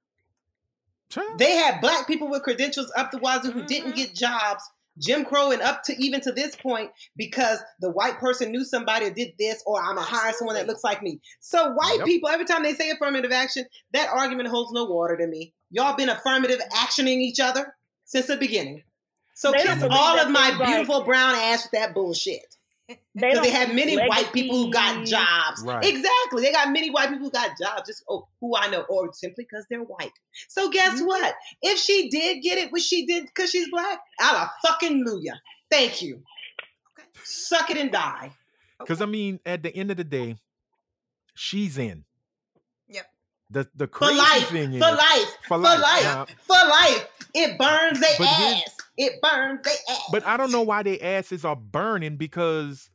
Child. 1.09 1.39
They 1.39 1.51
had 1.55 1.81
black 1.81 2.05
people 2.07 2.29
with 2.29 2.43
credentials 2.43 2.91
up 2.97 3.11
the 3.11 3.17
wazoo 3.17 3.51
who 3.51 3.63
didn't 3.63 3.93
Mhm. 3.93 3.95
get 3.95 4.13
jobs. 4.13 4.63
Jim 4.99 5.25
Crow 5.25 5.51
and 5.51 5.61
up 5.61 5.83
to 5.83 5.95
even 6.03 6.21
to 6.21 6.31
this 6.31 6.55
point 6.55 6.91
because 7.15 7.59
the 7.81 7.89
white 7.89 8.17
person 8.19 8.51
knew 8.51 8.63
somebody 8.63 9.05
or 9.07 9.09
did 9.11 9.33
this, 9.37 9.61
or 9.65 9.81
I'm 9.81 9.95
gonna 9.95 10.01
hire 10.01 10.33
someone 10.33 10.55
that 10.55 10.67
looks 10.67 10.83
like 10.83 11.01
me. 11.03 11.19
So 11.39 11.71
white 11.73 11.97
Yep. 11.97 12.05
people, 12.05 12.29
every 12.29 12.45
time 12.45 12.63
they 12.63 12.73
say 12.73 12.89
affirmative 12.89 13.31
action, 13.31 13.65
that 13.93 14.09
argument 14.09 14.49
holds 14.49 14.71
no 14.71 14.85
water 14.85 15.17
to 15.17 15.27
me. 15.27 15.53
Y'all 15.71 15.95
been 15.95 16.09
affirmative 16.09 16.59
actioning 16.73 17.17
each 17.19 17.39
other 17.39 17.75
since 18.05 18.27
the 18.27 18.37
beginning. 18.37 18.83
So 19.35 19.51
They 19.51 19.63
kiss 19.63 19.83
all 19.83 20.17
of 20.19 20.29
my 20.29 20.47
things 20.47 20.59
like- 20.59 20.67
beautiful 20.69 21.03
brown 21.03 21.35
ass 21.35 21.63
with 21.63 21.71
that 21.73 21.93
bullshit. 21.93 22.55
They 23.15 23.29
Because 23.29 23.41
they 23.43 23.51
don't 23.51 23.59
have 23.67 23.73
many 23.75 23.95
legacy- 23.95 24.09
white 24.09 24.33
people 24.33 24.57
who 24.65 24.71
got 24.71 25.05
jobs. 25.05 25.63
Right. 25.63 25.83
Exactly. 25.85 26.43
They 26.43 26.51
got 26.51 26.71
many 26.71 26.89
white 26.91 27.09
people 27.09 27.25
who 27.25 27.31
got 27.31 27.51
jobs, 27.59 27.87
just 27.87 28.03
oh, 28.09 28.27
who 28.41 28.55
I 28.55 28.67
know, 28.69 28.81
or 28.89 29.11
simply 29.13 29.45
because 29.49 29.65
they're 29.69 29.81
white. 29.83 30.11
So 30.49 30.69
guess 30.69 30.99
Mhm. 31.01 31.07
what? 31.07 31.35
If 31.61 31.79
she 31.79 32.09
did 32.09 32.41
get 32.43 32.57
it, 32.57 32.71
which 32.71 32.83
she 32.83 33.05
did 33.05 33.25
because 33.25 33.49
she's 33.49 33.69
black, 33.71 33.99
Allah 34.21 34.51
fucking 34.63 35.05
Luya. 35.05 35.33
Thank 35.71 36.01
you. 36.01 36.21
Suck 37.23 37.69
it 37.71 37.77
and 37.77 37.91
die. 37.91 38.33
Because 38.79 39.01
I 39.01 39.05
mean, 39.05 39.39
at 39.45 39.63
the 39.63 39.75
end 39.75 39.89
of 39.91 39.97
the 39.97 40.03
day, 40.03 40.35
she's 41.33 41.77
in. 41.77 42.03
Yep. 42.89 43.05
The 43.49 43.67
the 43.75 43.87
For 43.87 43.87
crazy 43.87 44.17
life. 44.17 44.49
thing 44.49 44.69
For 44.71 44.75
is 44.75 44.81
life. 44.81 44.89
for 44.89 44.97
life, 44.99 45.37
For 45.47 45.57
life. 45.57 45.81
life. 45.81 46.03
Now- 46.03 46.25
For 46.45 46.67
life. 46.69 47.07
It 47.33 47.57
burns 47.57 47.99
their 47.99 48.15
But 48.17 48.27
here's- 48.27 48.61
ass. 48.67 48.74
It 48.97 49.21
burns 49.21 49.61
their 49.63 49.73
ass. 49.89 50.03
But 50.11 50.25
I 50.25 50.37
don't 50.37 50.51
know 50.51 50.61
why 50.61 50.83
their 50.83 50.97
asses 51.01 51.43
are 51.45 51.55
burning 51.55 52.17
because 52.17 52.89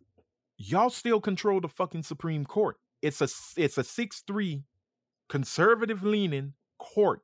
y'all 0.57 0.90
still 0.90 1.20
control 1.20 1.61
the 1.61 1.68
fucking 1.68 2.03
Supreme 2.03 2.44
Court. 2.44 2.76
It's 3.03 3.20
a 3.20 3.28
it's 3.61 3.78
a 3.78 3.84
six 3.84 4.22
three 4.26 4.64
conservative 5.28 6.03
leaning 6.03 6.55
court. 6.78 7.20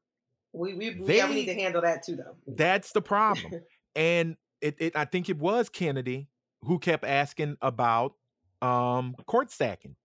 We, 0.52 0.74
we, 0.74 0.90
we, 1.00 1.16
yeah, 1.16 1.28
we 1.28 1.34
need 1.34 1.46
to 1.46 1.54
handle 1.54 1.82
that 1.82 2.02
too, 2.04 2.16
though. 2.16 2.36
That's 2.46 2.92
the 2.92 3.02
problem. 3.02 3.52
and 3.96 4.36
it, 4.60 4.76
it 4.78 4.96
I 4.96 5.04
think 5.04 5.28
it 5.28 5.38
was 5.38 5.68
Kennedy 5.68 6.28
who 6.62 6.78
kept 6.78 7.04
asking 7.04 7.56
about 7.60 8.14
um 8.62 9.14
court 9.26 9.50
stacking, 9.50 9.96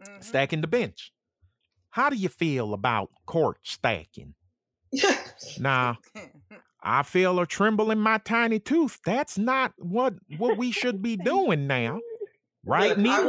Mhm. 0.00 0.24
stacking 0.24 0.60
the 0.62 0.66
bench. 0.66 1.12
How 1.90 2.08
do 2.08 2.16
you 2.16 2.28
feel 2.28 2.72
about 2.72 3.10
court 3.26 3.58
stacking? 3.62 4.34
Now, 5.58 5.98
I 6.82 7.02
feel 7.02 7.38
a 7.40 7.46
tremble 7.46 7.90
in 7.90 7.98
my 8.00 8.18
tiny 8.18 8.58
tooth. 8.58 8.98
That's 9.04 9.36
not 9.38 9.72
what 9.78 10.14
what 10.38 10.56
we 10.56 10.72
should 10.72 11.02
be 11.02 11.16
doing 11.16 11.66
now. 11.66 12.00
Right, 12.62 12.96
Look, 12.98 13.06
I 13.08 13.22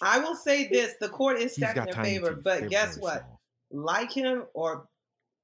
I 0.00 0.18
will 0.20 0.34
say 0.34 0.66
this: 0.68 0.94
the 0.98 1.10
court 1.10 1.38
is 1.38 1.54
stacked 1.54 1.76
in 1.76 1.84
their 1.84 1.94
favor, 2.04 2.34
teeth. 2.34 2.42
but 2.42 2.60
They're 2.60 2.68
guess 2.70 2.96
what? 2.98 3.18
small. 3.20 3.40
Like 3.70 4.10
him 4.12 4.44
or 4.54 4.88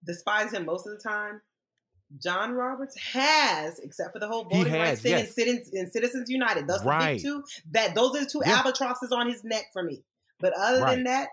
despise 0.06 0.52
him 0.52 0.64
most 0.64 0.86
of 0.86 0.92
the 0.94 0.98
time, 1.06 1.42
John 2.22 2.52
Roberts 2.52 2.96
has, 3.12 3.78
except 3.80 4.14
for 4.14 4.18
the 4.18 4.26
whole 4.28 4.48
He 4.50 4.56
voting 4.64 4.72
rights 4.80 5.02
thing 5.02 5.10
yes. 5.12 5.26
in, 5.28 5.32
Citizens, 5.34 5.70
in 5.74 5.90
Citizens 5.90 6.30
United. 6.30 6.66
Those 6.66 6.80
are 6.80 6.84
the 6.84 6.88
Right. 6.88 7.12
big 7.16 7.22
two. 7.22 7.44
That 7.72 7.94
those 7.94 8.16
are 8.16 8.20
the 8.20 8.30
two 8.30 8.40
Yeah. 8.46 8.56
albatrosses 8.56 9.12
on 9.12 9.28
his 9.28 9.44
neck 9.44 9.66
for 9.74 9.82
me. 9.82 10.02
But 10.40 10.54
other 10.54 10.80
Right. 10.80 10.94
than 10.94 11.04
that, 11.04 11.28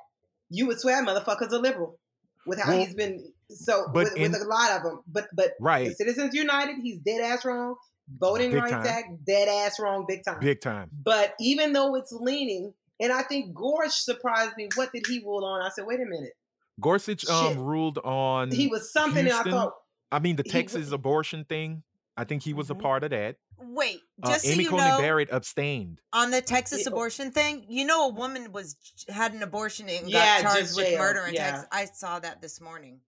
you 0.49 0.67
would 0.67 0.79
swear 0.81 1.01
motherfucker's 1.05 1.53
a 1.53 1.59
liberal 1.59 1.97
with 2.45 2.59
how 2.59 2.71
Well, 2.71 2.79
he's 2.85 2.93
been. 2.93 3.31
So 3.55 3.85
but 3.93 4.05
with, 4.15 4.31
with 4.31 4.41
a 4.41 4.45
lot 4.45 4.71
of 4.71 4.83
them, 4.83 5.01
but 5.07 5.27
but 5.33 5.51
Right, 5.59 5.95
Citizens 5.95 6.33
United, 6.33 6.77
he's 6.81 6.99
dead 6.99 7.21
ass 7.21 7.45
wrong. 7.45 7.75
Voting 8.19 8.51
Big 8.51 8.59
Rights 8.59 8.71
time. 8.71 8.85
Act, 8.85 9.25
dead 9.25 9.47
ass 9.47 9.79
wrong, 9.79 10.05
big 10.07 10.23
time. 10.25 10.39
big 10.39 10.59
time. 10.59 10.89
But 11.03 11.35
even 11.39 11.71
though 11.73 11.95
it's 11.95 12.11
leaning, 12.11 12.73
and 12.99 13.13
I 13.13 13.21
think 13.23 13.55
Gorsh 13.55 13.91
surprised 13.91 14.57
me. 14.57 14.67
What 14.75 14.91
did 14.91 15.07
he 15.07 15.19
rule 15.19 15.45
on? 15.45 15.61
I 15.61 15.69
said, 15.69 15.85
wait 15.85 16.01
a 16.01 16.05
minute. 16.05 16.33
Gorsuch 16.81 17.25
um 17.29 17.57
ruled 17.59 17.99
on 17.99 18.51
He 18.51 18.67
was 18.67 18.91
something, 18.91 19.23
Houston, 19.25 19.47
and 19.47 19.55
I 19.55 19.61
thought, 19.63 19.73
I 20.11 20.19
mean 20.19 20.35
the 20.35 20.43
Texas 20.43 20.89
wa- 20.89 20.95
abortion 20.95 21.45
thing. 21.45 21.83
I 22.17 22.25
think 22.25 22.43
he 22.43 22.53
was 22.53 22.69
a 22.69 22.75
Mhm. 22.75 22.81
part 22.81 23.03
of 23.03 23.11
that. 23.11 23.37
Wait, 23.59 24.01
Uh, 24.21 24.31
just 24.31 24.45
Amy 24.45 24.55
so 24.55 24.61
you 24.61 24.69
Coney 24.69 24.89
know, 24.91 24.97
Barrett 24.97 25.29
abstained. 25.31 26.01
on 26.11 26.29
the 26.31 26.41
Texas 26.41 26.81
Yeah. 26.81 26.89
abortion 26.89 27.31
thing, 27.31 27.65
you 27.69 27.85
know, 27.85 28.07
a 28.09 28.09
woman 28.13 28.51
was 28.51 28.75
had 29.07 29.33
an 29.33 29.41
abortion 29.43 29.87
and 29.89 30.09
Yeah, 30.09 30.41
got 30.41 30.51
charged 30.51 30.75
with 30.75 30.97
murder 30.97 31.25
in 31.27 31.33
yeah. 31.35 31.51
Texas. 31.51 31.67
I 31.71 31.85
saw 31.85 32.19
that 32.19 32.41
this 32.41 32.59
morning. 32.59 32.99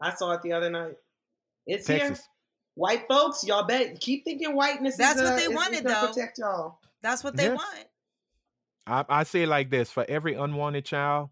I 0.00 0.14
saw 0.14 0.32
it 0.32 0.42
the 0.42 0.52
other 0.52 0.70
night. 0.70 0.94
It's 1.66 1.86
here. 1.86 2.16
White 2.74 3.04
folks, 3.08 3.44
y'all 3.44 3.66
bet 3.66 4.00
keep 4.00 4.24
thinking 4.24 4.54
whiteness. 4.56 4.96
That's 4.96 5.18
is, 5.18 5.24
what 5.24 5.32
uh, 5.34 5.36
they 5.36 5.42
is- 5.42 5.48
is 5.50 5.54
wanted, 5.56 5.84
though. 5.84 6.06
Protect 6.08 6.38
y'all. 6.38 6.78
That's 7.02 7.22
what 7.24 7.36
they 7.36 7.44
Yes. 7.44 7.56
want. 7.56 7.86
I, 8.86 9.20
I 9.20 9.22
say 9.24 9.42
it 9.42 9.48
like 9.48 9.70
this: 9.70 9.90
for 9.90 10.04
every 10.08 10.34
unwanted 10.34 10.84
child, 10.84 11.30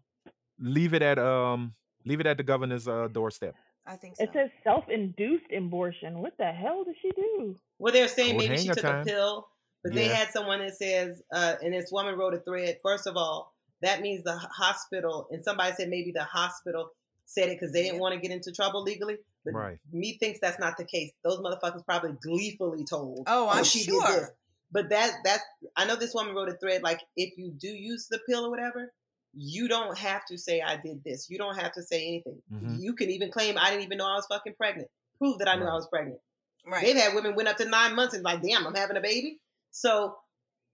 leave 0.59 0.93
it 0.93 1.01
at 1.01 1.17
um 1.17 1.73
leave 2.05 2.19
it 2.19 2.27
at 2.27 2.37
the 2.37 2.43
governor's 2.43 2.87
uh, 2.87 3.07
doorstep. 3.07 3.55
I 3.87 3.95
think 3.95 4.17
so. 4.17 4.23
It 4.23 4.29
says 4.33 4.49
self-induced 4.63 5.45
abortion. 5.55 6.19
What 6.19 6.33
the 6.37 6.51
hell 6.51 6.83
did 6.83 6.95
she 7.01 7.09
do? 7.11 7.55
Well, 7.79 7.91
they're 7.91 8.07
saying 8.07 8.37
Cold 8.37 8.49
maybe 8.49 8.57
she 8.57 8.67
took 8.67 8.79
time. 8.81 9.01
a 9.01 9.05
pill, 9.05 9.47
but 9.83 9.93
they 9.93 10.07
had 10.07 10.29
someone 10.29 10.59
that 10.59 10.75
says, 10.75 11.23
uh, 11.33 11.55
and 11.63 11.73
this 11.73 11.91
woman 11.91 12.15
wrote 12.15 12.35
a 12.35 12.39
thread. 12.39 12.77
First 12.83 13.07
of 13.07 13.17
all, 13.17 13.53
that 13.81 14.01
means 14.01 14.23
the 14.23 14.37
hospital, 14.37 15.27
and 15.31 15.43
somebody 15.43 15.73
said 15.75 15.89
maybe 15.89 16.11
the 16.11 16.23
hospital 16.23 16.91
said 17.29 17.49
it 17.49 17.59
because 17.59 17.71
they 17.71 17.83
didn't 17.83 17.99
want 17.99 18.15
to 18.15 18.19
get 18.19 18.31
into 18.31 18.51
trouble 18.51 18.81
legally. 18.83 19.17
But 19.45 19.53
Right. 19.53 19.77
me 19.91 20.17
thinks 20.19 20.39
that's 20.41 20.59
not 20.59 20.77
the 20.77 20.83
case. 20.85 21.11
Those 21.23 21.37
motherfuckers 21.39 21.85
probably 21.85 22.13
gleefully 22.21 22.83
told. 22.83 23.25
Oh, 23.27 23.47
I'm 23.47 23.63
she 23.63 23.83
sure. 23.83 24.05
Did 24.07 24.21
this. 24.23 24.29
But 24.71 24.89
that 24.89 25.11
that's 25.23 25.43
I 25.75 25.85
know 25.85 25.95
this 25.95 26.13
woman 26.13 26.35
wrote 26.35 26.49
a 26.49 26.57
thread 26.57 26.81
like 26.83 26.99
if 27.15 27.37
you 27.37 27.51
do 27.51 27.67
use 27.69 28.07
the 28.09 28.19
pill 28.27 28.45
or 28.45 28.49
whatever, 28.49 28.91
you 29.33 29.67
don't 29.67 29.97
have 29.97 30.25
to 30.27 30.37
say 30.37 30.61
I 30.61 30.77
did 30.77 31.03
this. 31.03 31.27
You 31.29 31.37
don't 31.37 31.55
have 31.57 31.71
to 31.73 31.83
say 31.83 32.05
anything. 32.07 32.41
Mhm. 32.51 32.79
You 32.81 32.93
can 32.95 33.09
even 33.09 33.31
claim 33.31 33.57
I 33.57 33.69
didn't 33.69 33.83
even 33.83 33.97
know 33.99 34.05
I 34.07 34.15
was 34.15 34.25
fucking 34.27 34.55
pregnant. 34.55 34.89
Prove 35.19 35.37
that 35.39 35.47
I 35.47 35.55
knew 35.55 35.65
I 35.65 35.73
was 35.73 35.87
pregnant. 35.87 36.19
Right. 36.65 36.83
They've 36.83 36.95
had 36.95 37.13
women 37.15 37.35
went 37.35 37.47
up 37.49 37.57
to 37.57 37.65
nine 37.65 37.95
months 37.95 38.13
and 38.15 38.23
like, 38.23 38.41
damn, 38.41 38.65
I'm 38.67 38.75
having 38.75 38.97
a 38.97 39.01
baby. 39.01 39.39
So 39.71 40.17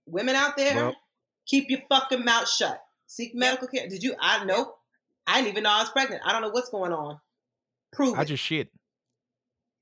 women 0.06 0.34
out 0.36 0.56
there, 0.56 0.74
Well- 0.74 0.96
keep 1.46 1.70
your 1.70 1.80
fucking 1.88 2.24
mouth 2.24 2.48
shut. 2.48 2.82
Seek 3.06 3.34
medical 3.34 3.68
care. 3.68 3.88
Did 3.88 4.02
you? 4.02 4.14
I 4.18 4.44
nope. 4.44 4.75
I 5.26 5.36
didn't 5.36 5.48
even 5.52 5.62
know 5.64 5.70
I 5.70 5.80
was 5.80 5.90
pregnant. 5.90 6.22
I 6.24 6.32
don't 6.32 6.42
know 6.42 6.50
what's 6.50 6.68
going 6.70 6.92
on. 6.92 7.18
Prove 7.92 8.14
I 8.14 8.18
it. 8.18 8.20
I 8.20 8.24
just 8.24 8.42
shit. 8.42 8.68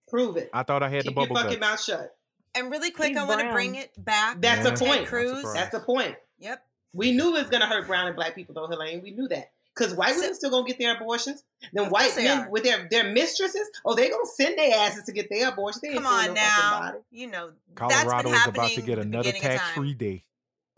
Prove 0.08 0.36
it. 0.36 0.50
I 0.52 0.62
thought 0.62 0.82
I 0.82 0.88
had 0.88 1.04
Keep 1.04 1.14
the 1.14 1.20
your 1.20 1.28
bubble 1.28 1.40
fucking 1.40 1.58
guts. 1.60 1.70
mouth 1.88 1.98
shut. 2.00 2.16
And 2.54 2.70
really 2.70 2.90
quick, 2.90 3.08
He's 3.10 3.16
I 3.18 3.24
want 3.24 3.40
to 3.40 3.52
bring 3.52 3.74
it 3.74 3.92
back. 4.02 4.40
That's 4.40 4.64
to 4.64 4.70
the 4.72 4.84
point. 4.84 5.00
Not 5.02 5.08
Cruz. 5.08 5.52
That's 5.54 5.70
the 5.72 5.80
point. 5.80 6.14
Yep. 6.38 6.62
We 6.92 7.10
knew 7.12 7.34
it 7.36 7.40
was 7.42 7.50
gonna 7.50 7.66
hurt 7.66 7.86
brown 7.86 8.06
and 8.06 8.14
black 8.14 8.34
people 8.34 8.54
though, 8.54 8.66
Helaine. 8.68 9.02
We 9.02 9.10
knew 9.10 9.26
that. 9.28 9.50
Because 9.74 9.92
white 9.94 10.14
So- 10.14 10.20
women 10.20 10.34
still 10.36 10.50
gonna 10.50 10.66
get 10.66 10.78
their 10.78 10.94
abortions. 10.94 11.42
Then 11.72 11.90
white 11.90 12.14
men 12.16 12.38
are. 12.46 12.48
with 12.50 12.62
their, 12.62 12.86
their 12.90 13.10
mistresses, 13.12 13.68
oh, 13.84 13.94
they 13.96 14.08
gonna 14.08 14.24
send 14.26 14.56
their 14.56 14.72
asses 14.78 15.02
to 15.04 15.12
get 15.12 15.28
their 15.30 15.48
abortions. 15.48 15.80
They 15.82 15.94
Come 15.94 16.06
on 16.06 16.26
no 16.28 16.34
now. 16.34 16.94
You 17.10 17.26
know 17.28 17.50
Colorado 17.74 18.08
that's 18.10 18.22
been 18.22 18.32
is 18.32 18.38
happening 18.38 18.54
about 18.60 18.70
to 18.70 18.82
get 18.82 18.98
another 19.00 19.32
beginning 19.32 19.42
of 19.42 19.48
time. 19.50 19.58
tax-free 19.58 19.94
day. 19.94 20.24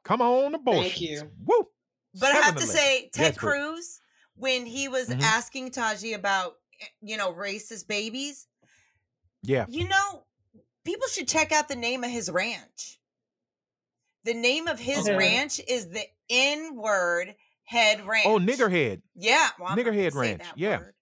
Come 0.04 0.22
on, 0.22 0.54
abortions. 0.54 1.00
you. 1.00 1.30
Woo. 1.44 1.68
But 2.18 2.32
I 2.32 2.36
have 2.36 2.56
to 2.56 2.62
say, 2.62 3.10
Ted 3.12 3.34
Yes, 3.34 3.34
Bert. 3.34 3.38
Cruz, 3.40 4.00
when 4.36 4.66
he 4.66 4.88
was 4.88 5.08
Mhm. 5.08 5.20
asking 5.22 5.70
Taji 5.72 6.12
about, 6.12 6.58
eh, 6.80 6.86
you 7.00 7.16
know, 7.16 7.32
racist 7.32 7.86
babies, 7.88 8.46
Yeah. 9.42 9.66
you 9.68 9.88
know, 9.88 10.24
people 10.84 11.08
should 11.08 11.28
check 11.28 11.52
out 11.52 11.68
the 11.68 11.76
name 11.76 12.04
of 12.04 12.10
his 12.10 12.30
ranch. 12.30 13.00
The 14.24 14.34
name 14.34 14.66
of 14.68 14.78
his 14.78 15.00
Okay. 15.08 15.16
ranch 15.16 15.60
is 15.68 15.88
the 15.88 16.04
N 16.28 16.74
word 16.76 17.36
head 17.64 18.04
ranch. 18.06 18.26
Oh, 18.26 18.38
niggerhead. 18.38 19.02
Yeah. 19.14 19.50
Well, 19.58 19.68
I'm 19.68 19.76
not 19.76 19.84
gonna 19.84 19.96
Niggerhead 19.96 20.14
Ranch, 20.14 20.42
yeah. 20.56 20.78
word. 20.78 20.94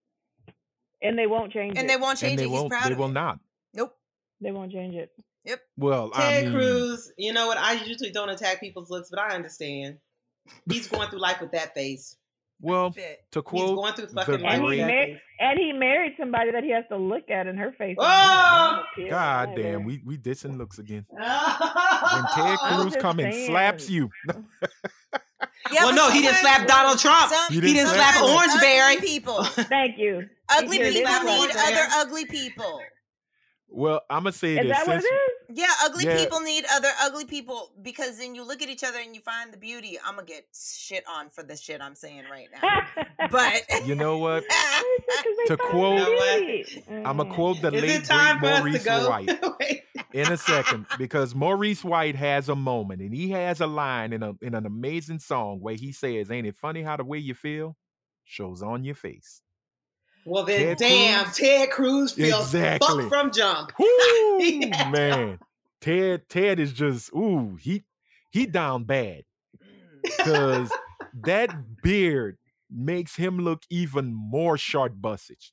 And 1.02 1.18
they 1.18 1.26
won't 1.26 1.52
change 1.52 1.76
And 1.76 1.86
it. 1.86 1.88
they 1.88 1.96
won't 1.96 2.18
change 2.18 2.32
and 2.32 2.38
they 2.38 2.44
it. 2.44 2.48
He's 2.48 2.58
won't. 2.58 2.70
proud 2.70 2.90
They 2.90 2.94
will 2.94 3.08
it. 3.08 3.12
not. 3.12 3.38
Nope. 3.74 3.98
They 4.40 4.52
won't 4.52 4.72
change 4.72 4.94
it. 4.94 5.10
Yep. 5.44 5.60
Well, 5.76 6.10
I 6.14 6.20
Ted 6.32 6.44
mean, 6.44 6.52
Cruz, 6.54 7.12
you 7.18 7.32
know 7.34 7.46
what? 7.46 7.58
I 7.58 7.72
usually 7.84 8.10
don't 8.10 8.30
attack 8.30 8.60
people's 8.60 8.90
looks, 8.90 9.10
but 9.10 9.18
I 9.18 9.34
understand. 9.34 9.98
He's 10.70 10.88
going 10.88 11.08
through 11.10 11.20
life 11.20 11.40
with 11.40 11.52
that 11.52 11.74
face. 11.74 12.16
Well, 12.64 12.90
Bit. 12.90 13.20
to 13.32 13.38
He's 13.40 13.44
quote 13.44 13.76
going 13.76 13.92
through 13.94 14.06
the 14.06 14.14
fucking 14.14 14.40
life 14.40 14.54
And 14.60 14.72
he, 14.72 14.78
mar- 14.80 15.20
and 15.40 15.58
he 15.58 15.72
married 15.72 16.14
somebody 16.18 16.50
that 16.52 16.64
he 16.64 16.70
has 16.70 16.84
to 16.90 16.96
look 16.96 17.30
at 17.30 17.46
in 17.46 17.56
her 17.56 17.72
face. 17.78 17.96
Oh! 17.98 18.82
God 19.08 19.50
either. 19.50 19.62
damn, 19.62 19.84
we 19.84 20.02
we 20.04 20.16
dissing 20.18 20.56
looks 20.58 20.78
again. 20.78 21.06
When 21.12 22.24
Ted 22.34 22.58
Cruz 22.58 22.84
just 22.84 22.98
come 23.00 23.18
and 23.20 23.34
slaps 23.46 23.88
you, 23.90 24.10
Yeah, 25.72 25.84
but 25.84 25.92
no, 25.92 26.10
he 26.10 26.20
didn't 26.22 26.36
slap 26.36 26.66
Donald 26.66 26.98
Trump. 26.98 27.30
some- 27.32 27.48
He 27.48 27.54
He 27.54 27.60
didn't 27.60 27.74
didn't 27.76 27.88
slap 27.94 28.22
Orange 28.22 28.52
him. 28.52 28.58
Orangeberry. 28.60 28.96
Ugly 28.96 29.06
people. 29.08 29.44
Thank 29.44 29.98
you. 29.98 30.28
Ugly 30.50 30.76
He 30.76 30.82
didn't 30.82 31.06
people 31.12 31.24
need 31.24 31.50
other 31.56 31.86
ugly 31.94 32.26
people. 32.26 32.80
well, 33.68 34.00
I'm 34.10 34.24
gonna 34.24 34.32
say 34.32 34.58
Is 34.58 34.66
this. 34.68 34.76
that 34.76 34.86
what 34.86 34.96
it 34.96 35.02
since- 35.02 35.12
is? 35.14 35.33
Yeah, 35.52 35.70
ugly 35.84 36.04
Yeah. 36.04 36.16
people 36.16 36.40
need 36.40 36.64
other 36.72 36.88
ugly 37.02 37.24
people 37.26 37.70
because 37.82 38.18
then 38.18 38.34
you 38.34 38.44
look 38.46 38.62
at 38.62 38.68
each 38.68 38.82
other 38.84 38.98
and 38.98 39.14
you 39.14 39.20
find 39.20 39.52
the 39.52 39.56
beauty. 39.58 39.98
I'm 40.04 40.14
gonna 40.16 40.26
get 40.26 40.46
shit 40.54 41.04
on 41.08 41.28
for 41.30 41.42
the 41.42 41.56
shit 41.56 41.80
I'm 41.80 41.94
saying 41.94 42.24
right 42.30 42.48
now. 42.52 43.28
But 43.30 43.62
You 43.86 43.94
know 43.94 44.18
what? 44.18 44.44
to 45.46 45.46
To 45.48 45.56
quote- 45.56 46.00
I'm 46.88 47.06
I'm 47.06 47.16
gonna 47.18 47.34
quote 47.34 47.60
the 47.60 47.72
Is 47.74 47.82
late 47.82 47.90
it 47.90 48.04
time 48.04 48.36
for 48.40 48.60
great 48.62 48.84
Maurice? 48.86 49.08
White 49.08 49.82
in 50.12 50.32
a 50.32 50.36
second 50.36 50.86
because 50.98 51.34
Maurice 51.34 51.84
White 51.84 52.16
has 52.16 52.48
a 52.48 52.56
moment 52.56 53.00
and 53.02 53.12
he 53.14 53.30
has 53.30 53.60
a 53.60 53.66
line 53.66 54.12
in 54.12 54.22
a 54.22 54.32
in 54.40 54.54
an 54.54 54.64
amazing 54.66 55.18
song 55.18 55.60
where 55.60 55.74
he 55.74 55.92
says, 55.92 56.30
"Ain't 56.30 56.46
it 56.46 56.56
funny 56.56 56.82
how 56.82 56.96
the 56.96 57.04
way 57.04 57.18
you 57.18 57.34
feel 57.34 57.76
shows 58.24 58.62
on 58.62 58.84
your 58.84 58.94
face." 58.94 59.42
Well 60.26 60.44
then, 60.44 60.76
Ted 60.76 60.78
damn, 60.78 61.24
Cruz? 61.24 61.36
Ted 61.36 61.70
Cruz 61.70 62.12
feels 62.12 62.44
Exactly. 62.46 62.88
fucked 63.02 63.08
from 63.08 63.30
jump. 63.32 63.72
Woo, 63.78 64.38
Yeah. 64.42 64.90
man, 64.90 65.38
Ted 65.80 66.28
Ted 66.28 66.58
is 66.60 66.72
just 66.72 67.12
ooh 67.14 67.56
he 67.60 67.82
he 68.30 68.46
down 68.46 68.84
bad 68.84 69.24
because 70.02 70.72
that 71.22 71.50
beard 71.82 72.38
makes 72.70 73.16
him 73.16 73.38
look 73.38 73.62
even 73.70 74.12
more 74.14 74.56
short 74.58 75.00
bussage. 75.00 75.52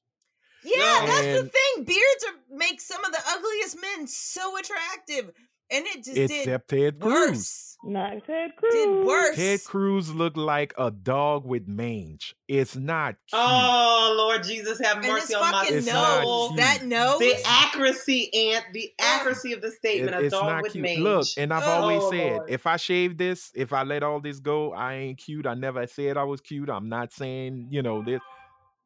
yeah, 0.64 1.06
that's 1.06 1.42
the 1.42 1.50
thing. 1.50 1.84
Beards 1.86 2.26
are 2.28 2.56
make 2.58 2.80
some 2.82 3.04
of 3.04 3.12
the 3.12 3.20
ugliest 3.36 3.78
men 3.82 4.08
so 4.08 4.58
attractive, 4.58 5.32
and 5.72 5.86
it 5.88 6.04
just 6.04 6.16
did 6.16 6.30
Except 6.30 6.68
Ted 6.70 7.00
Cruz. 7.00 7.30
worse. 7.30 7.78
Not 7.84 8.26
Ted 8.26 8.56
Cruz. 8.58 8.74
Did 8.74 9.06
worse. 9.06 9.36
Ted 9.36 9.64
Cruz 9.66 10.14
looked 10.14 10.38
like 10.38 10.74
a 10.78 10.92
dog 10.92 11.46
with 11.46 11.68
mange. 11.68 12.36
It's 12.48 12.76
not 12.76 13.16
cute. 13.28 13.40
Oh 13.42 14.14
Lord 14.18 14.44
Jesus, 14.44 14.80
have 14.80 14.98
and 14.98 15.06
his 15.06 15.14
mercy 15.14 15.34
on 15.36 15.42
my 15.52 15.62
fucking 15.64 15.78
It's 15.78 15.88
not 15.88 16.24
nose, 16.26 16.56
that 16.58 16.86
nose. 16.86 17.20
The 17.20 17.36
accuracy 17.46 18.30
and 18.34 18.64
the 18.74 18.92
accuracy 19.00 19.54
of 19.54 19.62
the 19.62 19.70
It- 19.70 19.76
statement. 19.76 20.16
a 20.16 20.20
it's 20.24 20.32
dog 20.32 20.48
not 20.48 20.64
with 20.64 20.74
cute. 20.74 20.84
mange. 20.84 21.00
Look, 21.00 21.28
and 21.38 21.54
I've 21.54 21.68
Oh, 21.68 21.72
always 21.72 22.08
said, 22.10 22.38
Lord. 22.38 22.50
if 22.50 22.68
I 22.68 22.78
shave 22.78 23.18
this, 23.18 23.52
if 23.56 23.74
I 23.74 23.84
let 23.84 24.04
all 24.04 24.20
this 24.20 24.40
go, 24.40 24.74
I 24.74 24.96
ain't 24.96 25.18
cute. 25.18 25.48
I 25.48 25.54
never 25.56 25.88
said 25.88 26.18
I 26.18 26.24
was 26.24 26.42
cute. 26.42 26.70
I'm 26.70 26.90
not 26.90 27.12
saying, 27.14 27.70
you 27.72 27.82
know, 27.82 28.04
this. 28.04 28.22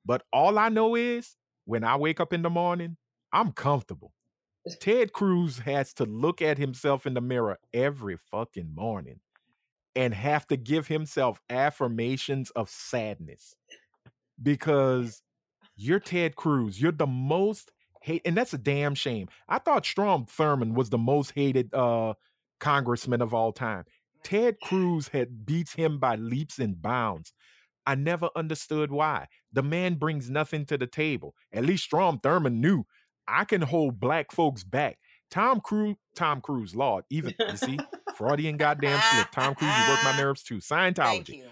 But 0.05 0.23
all 0.31 0.57
I 0.59 0.69
know 0.69 0.95
is 0.95 1.35
when 1.65 1.83
I 1.83 1.95
wake 1.97 2.19
up 2.19 2.31
in 2.31 2.43
the 2.43 2.49
morning, 2.49 2.95
I'm 3.33 3.51
comfortable. 3.51 4.13
Ted 4.79 5.13
Cruz 5.13 5.59
has 5.59 5.93
to 5.95 6.05
look 6.05 6.41
at 6.41 6.57
himself 6.57 7.05
in 7.05 7.13
the 7.13 7.21
mirror 7.21 7.57
every 7.73 8.17
fucking 8.17 8.73
morning 8.73 9.19
and 9.95 10.13
have 10.13 10.47
to 10.47 10.57
give 10.57 10.87
himself 10.87 11.39
affirmations 11.49 12.49
of 12.51 12.69
sadness 12.69 13.55
because 14.41 15.21
you're 15.75 15.99
Ted 15.99 16.35
Cruz. 16.35 16.81
You're 16.81 16.91
the 16.91 17.07
most 17.07 17.71
hate, 18.01 18.21
and 18.25 18.35
that's 18.35 18.53
a 18.53 18.57
damn 18.57 18.95
shame. 18.95 19.27
I 19.47 19.59
thought 19.59 19.85
Strom 19.85 20.25
Thurmond 20.25 20.73
was 20.73 20.89
the 20.89 20.97
most 20.97 21.31
hated 21.31 21.73
uh 21.73 22.13
congressman 22.59 23.21
of 23.21 23.33
all 23.33 23.51
time. 23.51 23.85
Ted 24.23 24.59
Cruz 24.63 25.07
had 25.07 25.45
beats 25.45 25.73
him 25.73 25.99
by 25.99 26.15
leaps 26.15 26.57
and 26.59 26.81
bounds. 26.81 27.33
I 27.85 27.93
never 27.93 28.29
understood 28.35 28.91
why. 28.91 29.27
The 29.53 29.61
man 29.61 29.95
brings 29.95 30.29
nothing 30.29 30.65
to 30.65 30.77
the 30.77 30.87
table. 30.87 31.35
At 31.53 31.65
least 31.65 31.83
Strom 31.83 32.19
Thurmond 32.19 32.55
knew 32.55 32.85
I 33.27 33.45
can 33.45 33.61
hold 33.61 33.99
black 33.99 34.31
folks 34.31 34.63
back. 34.63 34.97
Tom 35.31 35.59
Cruise, 35.59 35.95
Tom 36.15 36.41
Cruise, 36.41 36.75
Lord, 36.75 37.03
even 37.09 37.33
you 37.39 37.57
see, 37.57 37.79
Freudian 38.15 38.57
goddamn 38.57 39.01
slip. 39.11 39.31
Tom 39.31 39.55
Cruise, 39.55 39.71
you 39.71 39.91
work 39.91 40.03
my 40.03 40.17
nerves 40.17 40.43
too. 40.43 40.61
Thank 40.61 40.97
Scientology. 40.97 41.37
you. 41.37 41.45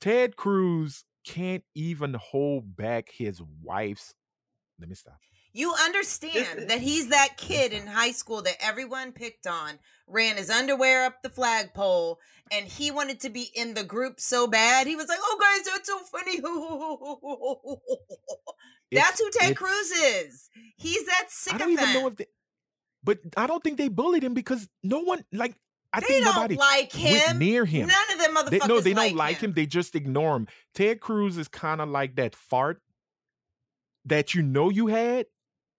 Ted 0.00 0.36
Cruz 0.36 1.04
can't 1.26 1.64
even 1.74 2.14
hold 2.14 2.76
back 2.76 3.08
his 3.10 3.40
wife's. 3.62 4.14
Let 4.78 4.88
me 4.88 4.94
stop. 4.94 5.18
You 5.56 5.72
understand 5.84 6.68
that 6.68 6.80
he's 6.80 7.10
that 7.10 7.36
kid 7.36 7.72
in 7.72 7.86
high 7.86 8.10
school 8.10 8.42
that 8.42 8.56
everyone 8.58 9.12
picked 9.12 9.46
on, 9.46 9.78
ran 10.08 10.36
his 10.36 10.50
underwear 10.50 11.06
up 11.06 11.22
the 11.22 11.30
flagpole, 11.30 12.18
and 12.50 12.66
he 12.66 12.90
wanted 12.90 13.20
to 13.20 13.30
be 13.30 13.50
in 13.54 13.74
the 13.74 13.84
group 13.84 14.18
so 14.18 14.48
bad. 14.48 14.88
He 14.88 14.96
was 14.96 15.08
like, 15.08 15.20
"Oh, 15.22 15.38
guys, 15.40 15.64
that's 15.64 15.88
so 15.88 16.00
funny." 16.00 16.40
that's 18.94 19.20
who 19.20 19.30
Ted 19.32 19.56
Cruz 19.56 19.90
is. 19.90 20.48
He's 20.76 21.04
that 21.06 21.24
I 21.24 21.28
sycophant. 21.28 21.58
don't 21.60 21.70
even 21.72 21.94
know 21.94 22.06
if 22.08 22.16
they, 22.16 22.26
but 23.02 23.18
I 23.36 23.46
don't 23.46 23.62
think 23.62 23.78
they 23.78 23.88
bullied 23.88 24.24
him 24.24 24.34
because 24.34 24.68
no 24.82 25.00
one 25.00 25.24
like. 25.32 25.54
I 25.92 26.00
they 26.00 26.06
think 26.06 26.24
don't 26.24 26.34
nobody 26.34 26.56
like 26.56 26.92
went 26.92 27.22
him. 27.28 27.38
near 27.38 27.64
him. 27.64 27.86
None 27.88 28.12
of 28.12 28.18
them 28.18 28.34
motherfuckers. 28.34 28.50
They, 28.50 28.66
no, 28.66 28.80
they 28.80 28.94
don't 28.94 29.04
like, 29.04 29.14
like 29.14 29.36
him. 29.38 29.52
They 29.52 29.66
just 29.66 29.94
ignore 29.94 30.34
him. 30.36 30.48
Ted 30.74 30.98
Cruz 31.00 31.38
is 31.38 31.46
kind 31.46 31.80
of 31.80 31.88
like 31.88 32.16
that 32.16 32.34
fart 32.34 32.80
that 34.06 34.34
you 34.34 34.42
know 34.42 34.70
you 34.70 34.88
had, 34.88 35.26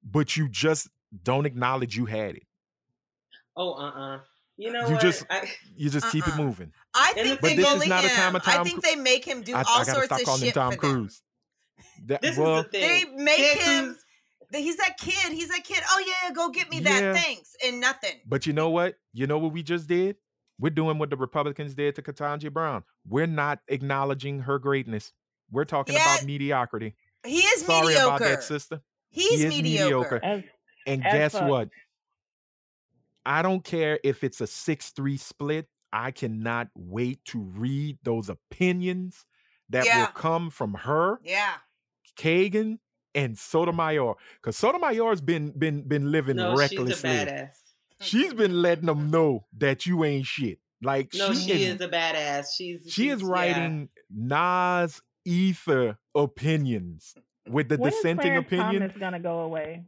but 0.04 0.38
you 0.38 0.48
just 0.48 0.88
don't 1.24 1.46
acknowledge 1.46 1.98
you 1.98 2.06
had 2.06 2.36
it. 2.36 2.44
Oh, 3.58 3.74
uh, 3.74 3.90
uh 4.16 4.20
You 4.58 4.72
know 4.72 4.88
You 4.88 4.94
what? 4.94 5.02
just- 5.02 5.26
I, 5.30 5.50
You 5.76 5.90
just 5.90 6.10
keep 6.12 6.26
it 6.28 6.34
Uh-uh. 6.34 6.44
moving. 6.44 6.72
I 6.94 7.12
think 7.14 7.42
the 7.42 7.48
they 7.50 7.56
thing 7.58 7.66
bully 7.66 7.86
is 7.86 7.88
not 7.90 8.06
a 8.06 8.08
him. 8.08 8.16
time 8.16 8.36
of 8.38 8.42
I 8.46 8.64
think 8.64 8.82
Cru- 8.82 8.90
they 8.90 8.96
make 8.96 9.26
him 9.26 9.42
do 9.42 9.54
I, 9.54 9.60
I 9.60 9.64
all 9.68 9.80
gotta 9.80 9.92
sorts 9.92 10.06
stop 10.08 10.20
of 10.20 10.26
calling 10.26 10.42
him 10.42 10.46
shit 10.48 10.54
Tom 10.54 10.74
for 10.76 10.82
them. 10.82 11.10
Cruise. 11.98 12.08
That, 12.08 12.22
this 12.22 12.38
well, 12.38 12.60
is 12.60 12.66
the 12.66 12.70
thing. 12.72 13.18
They 13.18 13.24
make 13.24 13.38
Ted 13.38 13.58
him. 13.86 13.98
He's 14.54 14.78
that 14.78 14.98
kid. 14.98 15.34
He's 15.34 15.50
that 15.50 15.64
kid. 15.64 15.80
Oh 15.90 16.04
yeah, 16.06 16.32
go 16.34 16.50
get 16.50 16.70
me 16.70 16.80
that. 16.82 17.16
Thanks, 17.16 17.56
and 17.66 17.80
nothing. 17.82 18.14
But 18.26 18.46
you 18.46 18.54
know 18.54 18.70
what? 18.70 18.96
You 19.14 19.28
know 19.28 19.38
what 19.38 19.52
we 19.52 19.64
just 19.64 19.88
did? 19.88 20.16
We're 20.60 20.70
doing 20.70 20.98
what 21.00 21.10
the 21.10 21.18
Republicans 21.18 21.76
did 21.76 21.96
to 21.96 22.02
Ketanji 22.02 22.52
Brown. 22.54 22.84
We're 23.08 23.26
not 23.28 23.60
acknowledging 23.68 24.40
her 24.42 24.58
greatness. 24.60 25.12
We're 25.52 25.66
talking 25.66 25.96
Yeah, 25.96 26.16
about 26.16 26.26
mediocrity. 26.26 26.96
He 27.26 27.40
is 27.40 27.66
Sorry 27.66 27.88
mediocre. 27.88 28.08
about 28.08 28.20
that, 28.22 28.44
sister. 28.44 28.82
He's 29.10 29.42
He 29.42 29.46
is 29.48 29.50
mediocre. 29.50 30.16
mediocre. 30.16 30.20
As, 30.24 30.44
And 30.88 31.06
As 31.06 31.14
guess 31.14 31.32
fuck. 31.34 31.50
what? 31.50 31.70
I 33.26 33.42
don't 33.42 33.64
care 33.64 34.00
if 34.04 34.24
it's 34.24 34.40
a 34.42 34.48
6 34.48 34.92
3 34.92 35.18
split. 35.18 35.68
I 35.92 36.12
cannot 36.12 36.68
wait 36.76 37.24
to 37.26 37.40
read 37.40 37.98
those 38.04 38.30
opinions 38.30 39.26
that 39.70 39.86
Yeah. 39.86 40.00
will 40.02 40.08
come 40.14 40.50
from 40.50 40.74
her, 40.76 41.20
Yeah. 41.24 41.56
Kagan, 42.16 42.80
and 43.14 43.38
Sotomayor. 43.38 44.16
Because 44.36 44.58
Sotomayor's 44.58 45.22
been 45.22 45.52
been 45.52 45.82
been 45.88 46.12
living 46.12 46.36
No, 46.36 46.56
she's 46.58 46.80
a 47.04 47.08
badass. 47.08 47.50
She's 48.02 48.34
been 48.34 48.62
letting 48.62 48.86
them 48.86 49.10
know 49.10 49.46
that 49.58 49.86
you 49.86 50.04
ain't 50.04 50.26
shit. 50.26 50.60
Like 50.82 51.14
No, 51.14 51.34
she, 51.34 51.40
she 51.40 51.52
is, 51.64 51.76
is 51.76 51.82
a 51.82 51.88
badass. 51.88 52.48
She's 52.56 52.82
she 52.84 52.90
she's, 52.90 53.14
is 53.14 53.22
yeah. 53.22 53.28
writing 53.28 53.90
Nas 54.10 55.02
ether 55.24 55.98
opinions 56.14 57.16
with 57.50 57.70
the 57.70 57.78
when 57.78 57.90
is 57.90 57.96
dissenting 57.96 58.32
Clarence 58.32 58.48
opinion. 58.48 58.82
Thomas 58.82 58.98
gonna 59.00 59.20
go 59.20 59.40
away? 59.40 59.86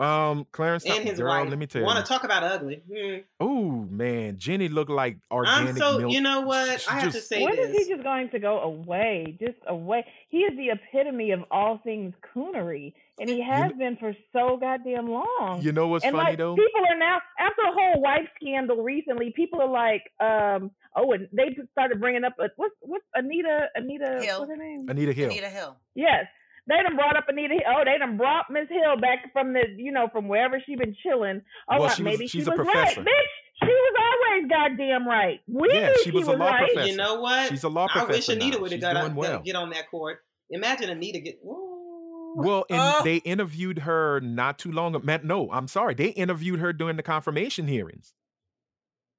Um, 0.00 0.46
Clarence, 0.50 0.86
and 0.86 1.06
his 1.06 1.18
girl, 1.18 1.28
wife. 1.28 1.50
let 1.50 1.58
me 1.58 1.66
tell 1.66 1.82
you. 1.82 1.86
Want 1.86 2.04
to 2.04 2.10
talk 2.10 2.24
about 2.24 2.42
ugly? 2.42 2.82
Hmm. 2.90 3.16
Oh 3.38 3.86
man, 3.90 4.36
Ginni 4.36 4.72
looked 4.72 4.90
like 4.90 5.18
organic 5.30 5.70
I'm 5.70 5.76
so. 5.76 5.98
milk. 5.98 6.12
You 6.12 6.22
know 6.22 6.40
what? 6.40 6.80
She 6.80 6.88
I 6.88 7.00
have 7.00 7.12
to 7.12 7.20
say 7.20 7.44
When 7.44 7.58
is 7.58 7.68
this. 7.72 7.86
he 7.86 7.92
just 7.92 8.02
going 8.02 8.30
to 8.30 8.38
go 8.38 8.60
away? 8.60 9.36
Just 9.38 9.58
away. 9.66 10.06
He 10.30 10.38
is 10.38 10.56
the 10.56 10.70
epitome 10.70 11.32
of 11.32 11.40
all 11.50 11.80
things 11.84 12.14
coonery, 12.34 12.94
and 13.18 13.28
he 13.28 13.42
has 13.42 13.72
been 13.78 13.98
for 13.98 14.14
so 14.32 14.56
goddamn 14.56 15.10
long. 15.10 15.60
You 15.60 15.72
know 15.72 15.88
what's 15.88 16.04
and 16.06 16.16
funny 16.16 16.30
like 16.30 16.38
though? 16.38 16.56
people 16.56 16.80
are 16.88 16.98
now 16.98 17.18
after 17.38 17.60
the 17.62 17.72
whole 17.78 18.00
wife 18.00 18.26
scandal 18.40 18.82
recently, 18.82 19.34
people 19.36 19.60
are 19.60 19.68
like, 19.68 20.04
um, 20.18 20.70
oh, 20.96 21.12
and 21.12 21.28
they 21.32 21.54
started 21.72 22.00
bringing 22.00 22.24
up 22.24 22.32
uh, 22.42 22.48
what's 22.56 22.74
what's 22.80 23.04
Anita 23.14 23.66
Anita 23.74 24.20
Hill. 24.22 24.40
what's 24.40 24.50
her 24.50 24.56
name? 24.56 24.86
Anita 24.88 25.12
Hill. 25.12 25.28
Anita 25.30 25.50
Hill. 25.50 25.76
Yes. 25.94 26.24
They 26.70 26.82
done 26.82 26.94
brought 26.96 27.16
up 27.16 27.24
Anita. 27.28 27.56
Oh, 27.68 27.82
they 27.84 27.98
done 27.98 28.16
brought 28.16 28.46
Miss 28.48 28.68
Hill 28.68 28.96
back 29.00 29.32
from 29.32 29.52
the, 29.52 29.60
you 29.76 29.90
know, 29.92 30.08
from 30.12 30.28
wherever 30.28 30.62
she 30.64 30.76
been 30.76 30.94
chilling. 31.02 31.42
Oh, 31.68 31.80
Well, 31.80 31.82
uh, 31.84 31.88
she 31.94 32.02
was- 32.02 32.12
maybe 32.12 32.26
she's 32.28 32.44
she 32.44 32.50
a 32.50 32.54
was 32.54 32.56
professor. 32.64 33.00
right, 33.02 33.08
bitch. 33.08 33.66
She 33.66 33.66
was 33.66 33.94
always 33.98 34.48
goddamn 34.50 35.06
right. 35.06 35.40
We 35.46 35.68
Yeah, 35.74 35.88
knew 35.88 36.02
she 36.04 36.10
was 36.12 36.28
a 36.28 36.32
law 36.32 36.46
right. 36.50 36.66
professor. 36.72 36.88
You 36.90 36.96
know 36.96 37.20
what? 37.20 37.48
She's 37.50 37.64
a 37.64 37.68
law 37.68 37.88
I 37.92 37.98
wish 37.98 38.06
professor 38.06 38.32
Anita 38.32 38.56
now. 38.56 38.62
would 38.62 38.72
have 38.72 38.80
got 38.80 39.00
doing 39.00 39.14
well. 39.16 39.40
get 39.40 39.56
on 39.56 39.68
that 39.70 39.90
court. 39.90 40.20
Imagine 40.48 40.88
Anita 40.90 41.20
get. 41.20 41.40
Ooh. 41.44 42.34
Well, 42.36 42.64
and 42.70 42.80
Oh. 42.80 43.02
they 43.04 43.16
interviewed 43.16 43.80
her 43.80 44.20
not 44.20 44.58
too 44.58 44.70
long 44.72 44.94
ago. 44.94 45.04
Matt, 45.04 45.24
no, 45.24 45.50
I'm 45.52 45.66
sorry. 45.68 45.94
They 45.94 46.10
interviewed 46.10 46.60
her 46.60 46.72
during 46.72 46.96
the 46.96 47.02
confirmation 47.02 47.66
hearings. 47.66 48.14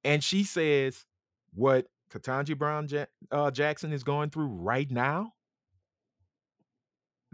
And 0.02 0.24
she 0.24 0.42
says 0.44 1.04
what 1.54 1.86
Ketanji 2.10 2.56
Brown 2.56 2.88
ja- 2.88 3.04
uh, 3.30 3.50
Jackson 3.50 3.92
is 3.92 4.02
going 4.02 4.30
through 4.30 4.46
right 4.48 4.90
now. 4.90 5.34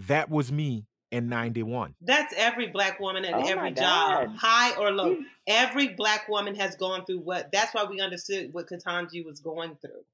That 0.06 0.30
was 0.30 0.52
me 0.52 0.86
in 1.10 1.28
91. 1.28 1.94
That's 2.00 2.32
every 2.36 2.68
black 2.68 3.00
woman 3.00 3.24
at 3.24 3.34
Oh 3.34 3.46
every 3.46 3.72
job, 3.72 4.28
high 4.36 4.74
or 4.76 4.90
low. 4.92 5.16
Every 5.46 5.88
black 5.88 6.28
woman 6.28 6.54
has 6.54 6.76
gone 6.76 7.04
through 7.04 7.20
what. 7.20 7.50
That's 7.52 7.74
why 7.74 7.84
we 7.84 8.00
understood 8.00 8.52
what 8.52 8.68
Ketanji 8.68 9.24
was 9.24 9.40
going 9.40 9.76
through. 9.80 10.04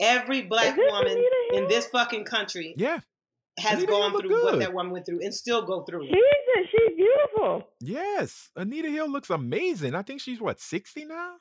Every 0.00 0.42
black 0.42 0.76
woman 0.76 1.24
in 1.54 1.68
this 1.68 1.86
fucking 1.86 2.24
country 2.24 2.74
Yeah. 2.76 3.00
has 3.58 3.78
Anita 3.78 3.90
gone 3.92 4.12
look 4.12 4.22
through 4.22 4.44
what 4.44 4.58
that 4.60 4.72
woman 4.74 4.92
went 4.92 5.06
through 5.06 5.20
and 5.24 5.34
still 5.34 5.62
go 5.64 5.82
through. 5.82 6.04
it. 6.04 6.10
She's 6.14 6.68
she's 6.70 6.96
beautiful. 6.96 7.68
Yes. 7.80 8.50
Anita 8.56 8.88
Hill 8.90 9.08
looks 9.10 9.30
amazing. 9.30 9.94
I 9.94 10.02
think 10.02 10.20
she's 10.20 10.40
what, 10.40 10.60
60 10.60 11.04
now? 11.06 11.34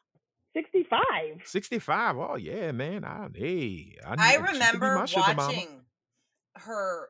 Sixty 0.56 0.84
five. 0.90 1.42
65. 1.44 2.18
Oh, 2.18 2.36
yeah, 2.36 2.72
man. 2.72 3.04
I, 3.04 3.28
hey, 3.36 3.96
I, 4.04 4.14
I 4.14 4.16
kn- 4.16 4.28
she 4.28 4.38
could 4.38 4.46
be 4.48 4.54
remember 4.54 4.96
my 4.96 5.06
sugar 5.06 5.22
mama. 5.36 5.42
watching 5.44 5.68
her 6.56 7.10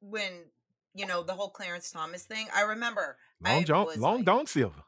when 0.00 0.32
you 0.94 1.06
know 1.06 1.22
the 1.22 1.32
whole 1.34 1.50
Clarence 1.50 1.90
Thomas 1.90 2.24
thing. 2.24 2.46
I 2.54 2.62
remember 2.62 3.16
Long 3.44 3.60
I 3.60 3.64
John, 3.64 3.86
long 3.98 4.16
like- 4.16 4.24
Dong 4.24 4.46
Silver. 4.46 4.82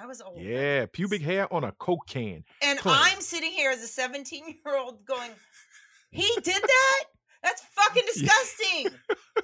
I 0.00 0.06
was 0.06 0.20
old. 0.20 0.40
Yeah, 0.40 0.86
pubic 0.92 1.22
hair 1.22 1.52
on 1.52 1.64
a 1.64 1.72
Coke 1.72 2.06
can. 2.06 2.44
And 2.62 2.78
Clean. 2.78 2.94
I'm 2.96 3.20
sitting 3.20 3.50
here 3.50 3.70
as 3.72 3.82
a 3.82 3.88
17 3.88 4.44
year 4.64 4.76
old 4.78 5.04
going, 5.04 5.30
he 6.12 6.28
did 6.42 6.62
that? 6.62 7.04
That's 7.42 7.62
fucking 7.74 8.04
disgusting. 8.14 8.86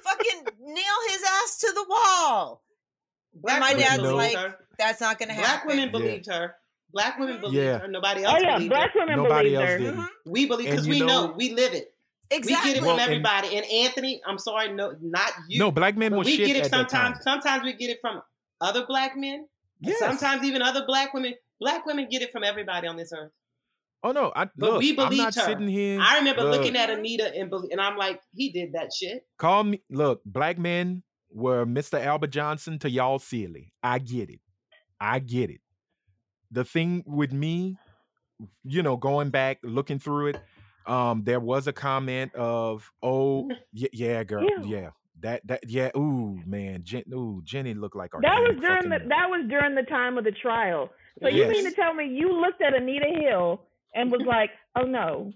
fucking 0.01 0.43
nail 0.61 0.83
his 1.09 1.23
ass 1.43 1.57
to 1.59 1.71
the 1.75 1.85
wall. 1.89 2.63
Black 3.33 3.59
my 3.59 3.71
women 3.73 3.83
dad's 3.85 4.01
believed 4.01 4.15
like, 4.17 4.37
her. 4.37 4.55
That's 4.79 5.01
not 5.01 5.19
going 5.19 5.27
to 5.29 5.35
happen. 5.35 5.43
black 5.43 5.59
happen. 5.59 5.67
women 5.67 5.85
Yeah. 5.87 5.91
believed 5.91 6.25
her. 6.27 6.55
Black 6.93 7.19
women 7.19 7.41
believed 7.41 7.57
Yeah. 7.63 7.77
her. 7.79 7.87
Nobody 7.89 8.23
else 8.23 8.35
Oh 8.37 8.41
yeah, 8.41 8.53
believed 8.55 8.69
black 8.71 8.93
her. 8.93 8.99
women 9.01 9.15
Nobody 9.17 9.49
believe 9.51 9.59
else 9.59 9.69
her. 9.71 9.77
did. 9.79 9.93
Mhm. 9.95 10.07
We 10.25 10.45
believe 10.45 10.69
because 10.69 10.87
we 10.87 10.99
know, 10.99 11.05
know- 11.27 11.33
we 11.35 11.53
live 11.53 11.73
it. 11.73 11.93
Exactly. 12.31 12.69
We 12.69 12.73
get 12.73 12.83
it 12.83 12.85
Well, 12.85 12.95
from 12.97 13.03
everybody. 13.03 13.55
And, 13.57 13.65
Anthony, 13.65 14.21
I'm 14.25 14.37
sorry, 14.39 14.73
no, 14.73 14.95
not 15.01 15.31
you. 15.47 15.59
no, 15.59 15.71
black 15.71 15.95
men 15.95 16.11
but 16.11 16.17
were 16.19 16.23
we 16.25 16.35
shit 16.37 16.47
get 16.47 16.55
it 16.57 16.65
at 16.65 16.71
that 16.71 16.89
time. 16.89 17.13
sometimes. 17.13 17.23
Sometimes 17.23 17.63
we 17.63 17.73
get 17.73 17.89
it 17.91 17.97
from 18.01 18.21
other 18.61 18.85
black 18.87 19.15
men. 19.15 19.47
Yes. 19.81 19.99
Sometimes 19.99 20.43
even 20.43 20.61
other 20.61 20.85
black 20.87 21.13
women. 21.13 21.35
Black 21.59 21.85
women 21.85 22.07
get 22.09 22.21
it 22.21 22.31
from 22.31 22.43
everybody 22.43 22.87
on 22.87 22.97
this 22.97 23.11
earth. 23.13 23.31
Oh 24.03 24.11
no, 24.11 24.31
I 24.35 24.45
But 24.57 24.71
look. 24.73 24.79
we 24.79 24.89
I'm 24.91 24.95
believed 24.95 25.17
not 25.23 25.35
her. 25.35 25.41
sitting 25.41 25.67
here. 25.67 25.99
I 26.01 26.17
remember 26.19 26.43
look, 26.43 26.57
looking 26.59 26.75
at 26.75 26.89
Anita 26.89 27.33
and 27.35 27.49
belie- 27.49 27.69
and 27.71 27.79
I'm 27.81 27.97
like, 27.97 28.19
he 28.35 28.51
did 28.51 28.73
that 28.73 28.91
shit. 28.93 29.25
Call 29.37 29.63
me. 29.63 29.81
Look, 29.89 30.21
black 30.25 30.57
men 30.59 31.03
were 31.31 31.65
Mr. 31.65 31.99
Albert 32.03 32.27
Johnson 32.31 32.77
to 32.79 32.89
y'all 32.89 33.19
silly. 33.19 33.73
I 33.83 33.99
get 33.99 34.29
it. 34.29 34.39
I 34.99 35.19
get 35.19 35.49
it. 35.49 35.61
The 36.51 36.63
thing 36.63 37.03
with 37.07 37.31
me, 37.33 37.77
you 38.63 38.83
know, 38.83 38.95
going 38.97 39.29
back 39.31 39.59
looking 39.63 39.97
through 39.99 40.27
it, 40.27 40.41
um, 40.87 41.23
there 41.23 41.39
was 41.39 41.67
a 41.67 41.73
comment 41.73 42.33
of, 42.35 42.91
"Oh, 43.01 43.49
yeah, 43.73 43.89
yeah 43.93 44.23
girl, 44.23 44.43
Ew. 44.43 44.63
yeah, 44.65 44.89
that 45.21 45.45
that 45.47 45.67
yeah, 45.67 45.89
ooh, 45.95 46.39
man, 46.45 46.83
Jen, 46.83 47.03
ooh, 47.13 47.41
Ginni 47.45 47.79
looked 47.79 47.95
like 47.95 48.13
our. 48.13 48.21
That 48.21 48.39
was 48.41 48.57
during 48.59 48.89
the 48.89 48.99
that 49.09 49.29
was 49.29 49.45
during 49.49 49.75
the 49.75 49.83
time 49.83 50.17
of 50.17 50.23
the 50.23 50.31
trial. 50.31 50.89
So 51.21 51.29
you 51.29 51.47
mean 51.47 51.63
to 51.63 51.71
tell 51.71 51.93
me 51.93 52.07
you 52.07 52.31
looked 52.41 52.61
at 52.61 52.73
Anita 52.73 53.07
Hill 53.21 53.61
and 53.93 54.11
was 54.11 54.21
like, 54.27 54.51
"Oh 54.75 54.85
no, 54.85 55.31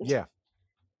yeah." 0.00 0.24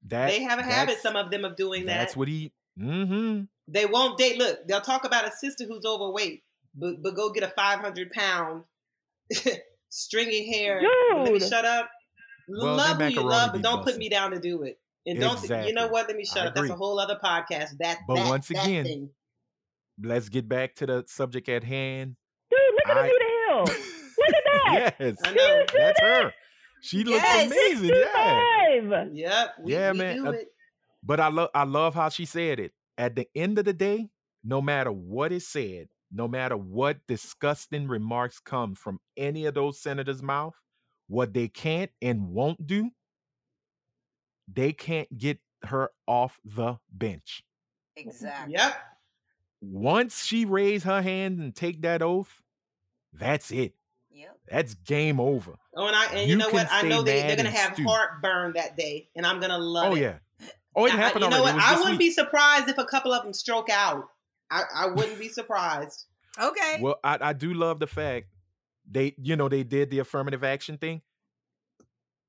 That 0.08 0.30
they 0.30 0.42
have 0.42 0.58
a 0.58 0.64
habit, 0.64 0.98
some 0.98 1.14
of 1.14 1.30
them, 1.30 1.44
of 1.44 1.56
doing 1.56 1.86
that. 1.86 1.98
That's 1.98 2.16
what 2.16 2.26
he. 2.26 2.52
Mm-hmm. 2.78 3.44
They 3.68 3.86
won't 3.86 4.18
date. 4.18 4.36
Look, 4.36 4.66
they'll 4.66 4.80
talk 4.80 5.04
about 5.04 5.26
a 5.26 5.30
sister 5.30 5.64
who's 5.64 5.84
overweight, 5.84 6.42
but 6.74 7.02
but 7.02 7.14
go 7.14 7.30
get 7.30 7.44
a 7.44 7.48
500 7.48 8.10
pound 8.10 8.64
stringy 9.90 10.52
hair. 10.52 10.82
Let 11.14 11.32
me 11.32 11.40
shut 11.40 11.64
up. 11.64 11.88
Well, 12.48 12.76
love 12.76 12.98
they 12.98 13.12
who 13.12 13.20
you 13.20 13.26
love, 13.26 13.52
but 13.52 13.62
don't 13.62 13.82
put 13.84 13.96
me 13.98 14.08
down 14.08 14.30
to 14.32 14.40
do 14.40 14.62
it. 14.62 14.78
And 15.06 15.18
don't 15.20 15.42
you 15.66 15.72
know 15.72 15.88
what? 15.88 16.06
Let 16.08 16.16
me 16.16 16.24
shut 16.24 16.44
I 16.44 16.46
up. 16.46 16.54
That's 16.54 16.68
a 16.70 16.74
whole 16.74 16.98
other 17.00 17.18
podcast. 17.22 17.78
That 17.80 17.98
But 18.06 18.16
that, 18.16 18.28
once 18.28 18.48
that 18.48 18.64
again, 18.64 18.84
thing. 18.84 19.10
Let's 20.02 20.28
get 20.28 20.48
back 20.48 20.74
to 20.76 20.86
the 20.86 21.04
subject 21.06 21.48
at 21.48 21.64
hand. 21.64 22.16
dude, 22.50 22.58
look 22.74 22.88
at 22.88 22.96
I- 22.96 23.00
Anita 23.06 23.24
Hill. 23.48 23.58
Look 23.64 24.34
at 24.36 24.44
that. 24.44 24.94
yes, 25.00 25.16
I 25.24 25.32
know. 25.34 25.64
that's 25.74 26.00
her. 26.00 26.32
She 26.82 27.04
looks 27.04 27.22
Yes. 27.22 27.46
amazing. 27.46 27.94
Yeah. 27.94 28.72
65. 28.72 29.14
Yep. 29.14 29.54
We, 29.62 29.72
Yeah, 29.72 29.92
we 29.92 29.98
man. 29.98 30.16
do 30.16 30.26
Uh, 30.28 30.30
it. 30.32 30.48
But 31.04 31.20
I 31.20 31.28
love 31.28 31.48
I 31.54 31.64
love 31.64 31.94
how 31.94 32.08
she 32.08 32.24
said 32.24 32.58
it. 32.60 32.72
At 32.96 33.16
the 33.16 33.26
end 33.34 33.58
of 33.58 33.64
the 33.64 33.72
day, 33.72 34.08
no 34.44 34.60
matter 34.62 34.90
what 34.92 35.32
is 35.32 35.46
said, 35.48 35.88
no 36.12 36.28
matter 36.28 36.56
what 36.56 36.98
disgusting 37.08 37.88
remarks 37.88 38.38
come 38.40 38.74
from 38.74 39.00
any 39.16 39.46
of 39.46 39.54
those 39.54 39.80
senators' 39.80 40.22
mouth, 40.22 40.54
what 41.08 41.32
they 41.34 41.48
can't 41.48 41.90
and 42.00 42.28
won't 42.30 42.66
do, 42.66 42.90
they 44.52 44.72
can't 44.72 45.16
get 45.16 45.38
her 45.64 45.90
off 46.06 46.38
the 46.44 46.78
bench. 46.92 47.42
Exactly. 47.96 48.54
Yep. 48.54 48.74
Once 49.60 50.24
she 50.24 50.44
raise 50.44 50.82
her 50.84 51.02
hand 51.02 51.38
and 51.38 51.54
take 51.54 51.82
that 51.82 52.02
oath, 52.02 52.42
that's 53.12 53.50
it. 53.50 53.74
Yep. 54.10 54.38
That's 54.50 54.74
game 54.74 55.20
over. 55.20 55.54
Oh, 55.76 55.86
and 55.86 55.94
I 55.96 56.06
and 56.06 56.20
you, 56.22 56.26
You 56.28 56.36
know 56.36 56.48
what? 56.50 56.66
I 56.70 56.82
know 56.82 57.02
they, 57.02 57.22
they're 57.22 57.36
gonna 57.36 57.50
have 57.50 57.74
stew. 57.74 57.84
heartburn 57.84 58.54
that 58.54 58.76
day, 58.76 59.08
and 59.14 59.24
I'm 59.26 59.40
gonna 59.40 59.58
love 59.58 59.92
Oh 59.92 59.94
it. 59.96 60.00
yeah. 60.00 60.18
Oh, 60.74 60.86
it 60.86 60.92
I- 60.92 60.94
I- 60.94 60.96
happened 60.98 61.24
you 61.24 61.30
know 61.30 61.42
what? 61.42 61.54
I 61.54 61.72
wouldn't 61.76 61.92
week. 61.92 61.98
be 61.98 62.10
surprised 62.10 62.68
if 62.68 62.78
a 62.78 62.84
couple 62.84 63.12
of 63.12 63.22
them 63.22 63.32
stroke 63.32 63.68
out. 63.70 64.08
I, 64.50 64.62
I 64.74 64.86
wouldn't 64.88 65.18
be 65.18 65.28
surprised. 65.28 66.06
Okay. 66.40 66.78
Well, 66.80 66.98
I, 67.04 67.18
I 67.20 67.32
do 67.32 67.54
love 67.54 67.78
the 67.78 67.86
fact 67.86 68.26
they, 68.92 69.14
you 69.20 69.36
know, 69.36 69.48
they 69.48 69.62
did 69.64 69.90
the 69.90 69.98
affirmative 70.00 70.44
action 70.44 70.78
thing. 70.78 71.02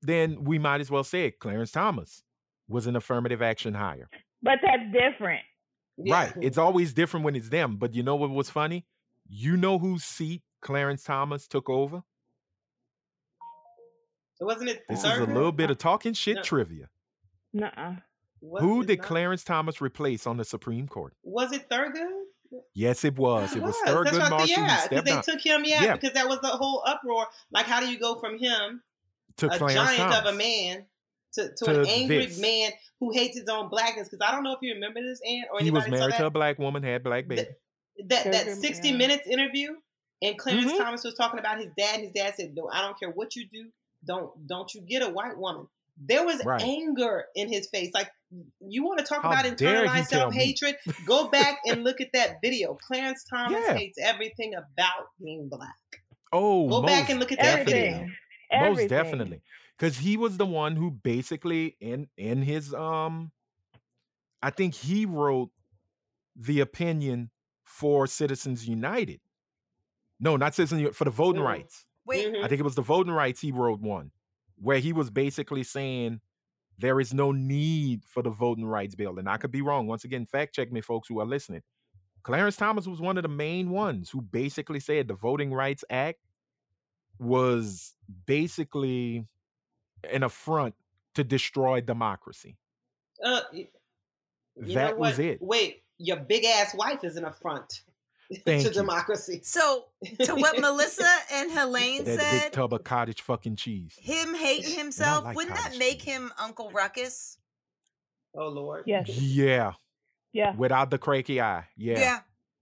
Then 0.02 0.44
we 0.44 0.60
might 0.60 0.82
as 0.82 0.90
well 0.92 1.04
say 1.04 1.26
it. 1.28 1.40
Clarence 1.40 1.72
Thomas 1.72 2.24
was 2.68 2.88
an 2.88 2.96
affirmative 2.96 3.42
action 3.42 3.74
hire. 3.74 4.10
But 4.42 4.60
that's 4.64 4.84
different. 4.92 5.42
Right. 5.98 6.34
It's 6.42 6.58
always 6.58 6.94
different 6.94 7.24
when 7.26 7.36
it's 7.36 7.50
them. 7.50 7.78
But 7.78 7.94
you 7.94 8.04
know 8.04 8.16
what 8.16 8.30
was 8.30 8.50
funny? 8.50 8.86
You 9.30 9.56
know 9.56 9.80
whose 9.80 10.04
seat 10.04 10.42
Clarence 10.62 11.04
Thomas 11.04 11.48
took 11.48 11.70
over? 11.70 12.04
wasn't 14.42 14.70
it. 14.70 14.84
This 14.90 15.06
is 15.06 15.18
a 15.20 15.24
little 15.24 15.54
bit 15.54 15.72
of 15.72 15.78
talking 15.78 16.12
shit 16.14 16.36
No. 16.36 16.42
trivia. 16.42 16.90
Nuh-uh. 17.54 17.96
Was 18.42 18.62
Who 18.62 18.84
did 18.84 19.00
not? 19.00 19.08
Clarence 19.08 19.44
Thomas 19.46 19.80
replace 19.80 20.28
on 20.28 20.36
the 20.36 20.44
Supreme 20.44 20.86
Court? 20.88 21.14
Was 21.24 21.54
it 21.54 21.70
Thurgood? 21.70 22.24
Yes, 22.74 23.04
it 23.06 23.16
was. 23.18 23.56
It 23.56 23.62
was 23.62 23.76
Thurgood 23.86 24.06
That's 24.06 24.18
what 24.18 24.26
I- 24.26 24.30
Marshall 24.30 24.48
yeah, 24.64 24.88
because 24.88 25.04
they 25.06 25.12
down 25.12 25.24
took 25.24 25.42
him. 25.42 25.64
Yeah, 25.66 25.84
Yeah. 25.84 25.94
because 25.94 26.14
that 26.14 26.28
was 26.28 26.40
the 26.42 26.48
whole 26.50 26.84
uproar. 26.86 27.28
Like, 27.52 27.66
how 27.66 27.80
do 27.80 27.90
you 27.92 28.00
go 28.00 28.20
from 28.20 28.38
him, 28.38 28.82
to 29.38 29.48
a 29.48 29.58
Clarence 29.58 29.74
giant 29.74 29.98
Thomas. 30.14 30.18
of 30.20 30.26
a 30.34 30.38
man, 30.38 30.86
to, 31.34 31.50
to, 31.56 31.66
To 31.66 31.80
an 31.82 31.88
angry 31.88 32.26
this. 32.28 32.40
man 32.40 32.72
who 33.00 33.12
hates 33.12 33.38
his 33.38 33.48
own 33.50 33.70
blackness? 33.70 34.10
Because 34.10 34.26
I 34.28 34.32
don't 34.32 34.44
know 34.44 34.54
if 34.54 34.60
you 34.62 34.74
remember 34.76 35.02
this, 35.02 35.20
Ann, 35.28 35.44
or 35.52 35.60
He 35.60 35.72
was 35.72 35.88
married 35.88 36.16
to 36.16 36.28
a 36.28 36.30
black 36.30 36.60
woman, 36.60 36.84
had 36.84 37.04
black 37.04 37.28
baby. 37.28 37.48
that 38.08 38.26
that 38.32 38.48
Thurgood, 38.48 38.56
60 38.62 38.90
yeah. 38.90 38.96
minutes 38.98 39.28
interview 39.28 39.76
and 40.22 40.38
Clarence 40.38 40.72
Mhm. 40.72 40.78
Thomas 40.78 41.04
was 41.04 41.14
talking 41.16 41.40
about 41.40 41.58
his 41.60 41.68
dad 41.78 41.96
and 41.96 42.04
his 42.06 42.12
dad 42.14 42.34
said 42.36 42.54
no 42.56 42.68
I 42.74 42.82
don't 42.82 42.98
care 43.00 43.10
what 43.10 43.36
you 43.36 43.48
do 43.52 43.70
don't 44.06 44.32
don't 44.48 44.74
you 44.74 44.82
get 44.82 45.04
a 45.04 45.10
white 45.10 45.38
woman 45.38 45.68
there 45.98 46.26
was 46.26 46.44
Right. 46.44 46.62
anger 46.62 47.26
in 47.36 47.52
his 47.52 47.68
face 47.70 47.92
like 47.94 48.10
you 48.60 48.84
want 48.84 49.00
to 49.00 49.06
talk 49.06 49.22
How 49.22 49.30
about 49.32 49.46
internalized 49.46 50.08
self-hatred 50.08 50.76
go 51.06 51.30
back 51.30 51.60
and 51.68 51.84
look 51.84 52.02
at 52.02 52.10
that 52.14 52.38
video 52.42 52.76
Clarence 52.88 53.24
Thomas 53.30 53.64
Yeah. 53.68 53.78
hates 53.78 53.98
everything 54.02 54.54
about 54.56 55.08
being 55.24 55.50
black 55.50 55.76
Oh, 56.32 56.68
go 56.68 56.82
back 56.82 57.10
and 57.10 57.20
look 57.20 57.32
at 57.32 57.38
that 57.40 57.66
definitely. 57.66 57.74
video. 57.90 58.08
Everything. 58.52 58.76
most 58.76 58.90
definitely 58.90 59.42
because 59.78 59.98
he 60.00 60.18
was 60.18 60.38
the 60.38 60.46
one 60.46 60.76
who 60.76 60.90
basically 60.92 61.76
in 61.80 62.08
in 62.18 62.42
his 62.42 62.74
um 62.74 63.32
i 64.42 64.50
think 64.50 64.74
he 64.76 65.06
wrote 65.06 65.50
the 66.36 66.60
opinion 66.60 67.30
for 67.66 68.06
Citizens 68.08 68.68
United. 68.68 69.20
No, 70.20 70.36
not 70.38 70.54
Citizens 70.56 70.82
Uni- 70.82 70.94
for 70.94 71.06
the 71.06 71.12
voting 71.12 71.42
rights. 71.42 71.86
Wait, 72.06 72.28
Mhm. 72.28 72.44
I 72.44 72.48
think 72.48 72.60
it 72.60 72.64
was 72.64 72.76
the 72.76 72.82
voting 72.82 73.14
rights 73.14 73.40
he 73.42 73.52
wrote 73.52 73.80
one 73.80 74.12
where 74.58 74.80
he 74.80 74.94
was 74.94 75.10
basically 75.10 75.64
saying 75.64 76.22
there 76.78 77.00
is 77.00 77.14
no 77.14 77.32
need 77.32 78.04
for 78.06 78.24
the 78.24 78.30
voting 78.30 78.66
rights 78.66 78.96
bill. 78.96 79.20
And 79.20 79.30
I 79.30 79.38
could 79.38 79.52
be 79.52 79.62
wrong. 79.62 79.88
Once 79.88 80.04
again, 80.04 80.26
fact 80.26 80.56
check 80.56 80.72
me, 80.72 80.82
folks 80.82 81.08
who 81.08 81.20
are 81.20 81.26
listening. 81.26 81.62
Clarence 82.24 82.56
Thomas 82.56 82.88
was 82.88 83.02
one 83.02 83.18
of 83.18 83.24
the 83.24 83.30
main 83.30 83.70
ones 83.70 84.10
who 84.10 84.22
basically 84.22 84.80
said 84.80 85.08
the 85.08 85.14
Voting 85.14 85.54
Rights 85.54 85.84
Act 85.90 86.20
was 87.20 87.94
basically 88.26 89.28
an 90.10 90.24
affront 90.24 90.74
to 91.16 91.24
destroy 91.24 91.82
democracy. 91.82 92.58
Uh, 93.24 93.42
That 94.56 94.98
was 94.98 95.20
it. 95.20 95.40
Wait, 95.42 95.84
your 95.98 96.18
big 96.18 96.46
ass 96.46 96.74
wife 96.76 97.04
is 97.04 97.18
an 97.18 97.26
affront 97.26 97.82
to 98.46 98.58
you. 98.58 98.70
democracy. 98.70 99.42
so 99.44 99.86
to 100.24 100.36
what 100.36 100.60
Melissa 100.60 101.10
and 101.34 101.52
Helaine 101.52 102.04
That 102.06 102.44
big 102.44 102.52
tub 102.52 102.74
of 102.74 102.84
cottage 102.84 103.22
fucking 103.22 103.56
cheese. 103.56 103.96
him 104.00 104.34
hating 104.36 104.76
himself, 104.78 105.26
like 105.26 105.36
wouldn't 105.36 105.56
that 105.56 105.78
make 105.78 106.00
cheese. 106.00 106.14
him 106.14 106.32
Uncle 106.40 106.72
Ruckus? 106.72 107.38
Oh 108.36 108.48
Lord. 108.50 108.84
Yes. 108.88 109.08
Yeah, 109.10 109.74
Yeah. 110.32 110.56
without 110.56 110.90
the 110.90 110.98
cracky 110.98 111.40
eye. 111.42 111.66
Yeah. 111.78 112.00
Yeah. 112.00 112.20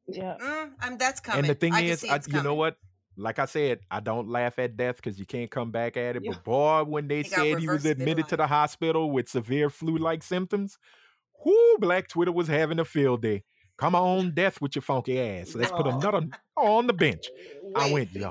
Yeah. 0.07 0.37
Mm, 0.41 0.71
I'm, 0.81 0.97
that's 0.97 1.19
coming. 1.21 1.39
And 1.39 1.49
the 1.49 1.55
thing 1.55 1.73
I 1.73 1.81
is, 1.83 2.03
I, 2.03 2.19
you 2.27 2.43
know 2.43 2.55
what? 2.55 2.75
Like 3.17 3.39
I 3.39 3.45
said, 3.45 3.79
I 3.89 3.99
don't 3.99 4.29
laugh 4.29 4.57
at 4.59 4.75
death 4.77 4.95
because 4.97 5.19
you 5.19 5.25
can't 5.25 5.49
come 5.51 5.71
back 5.71 5.95
at 5.97 6.15
it. 6.15 6.23
Yeah. 6.23 6.31
But 6.31 6.43
boy, 6.43 6.83
when 6.85 7.07
they 7.07 7.17
He 7.23 7.29
said 7.29 7.59
he 7.59 7.67
was 7.67 7.85
admitted 7.85 8.27
to 8.29 8.37
the 8.37 8.47
hospital 8.47 9.11
with 9.11 9.29
severe 9.29 9.69
flu-like 9.69 10.23
symptoms, 10.23 10.77
whoo, 11.45 11.77
Black 11.79 12.07
Twitter 12.07 12.31
was 12.31 12.47
having 12.47 12.79
a 12.79 12.85
field 12.85 13.21
day. 13.21 13.43
Come 13.77 13.95
on, 13.95 14.33
death 14.33 14.61
with 14.61 14.75
your 14.75 14.81
funky 14.83 15.19
ass. 15.19 15.55
Let's 15.55 15.71
put 15.71 15.87
another 15.87 16.27
on 16.55 16.87
the 16.87 16.93
bench. 16.93 17.29
I 17.75 17.91
went, 17.91 18.11
y'all. 18.13 18.29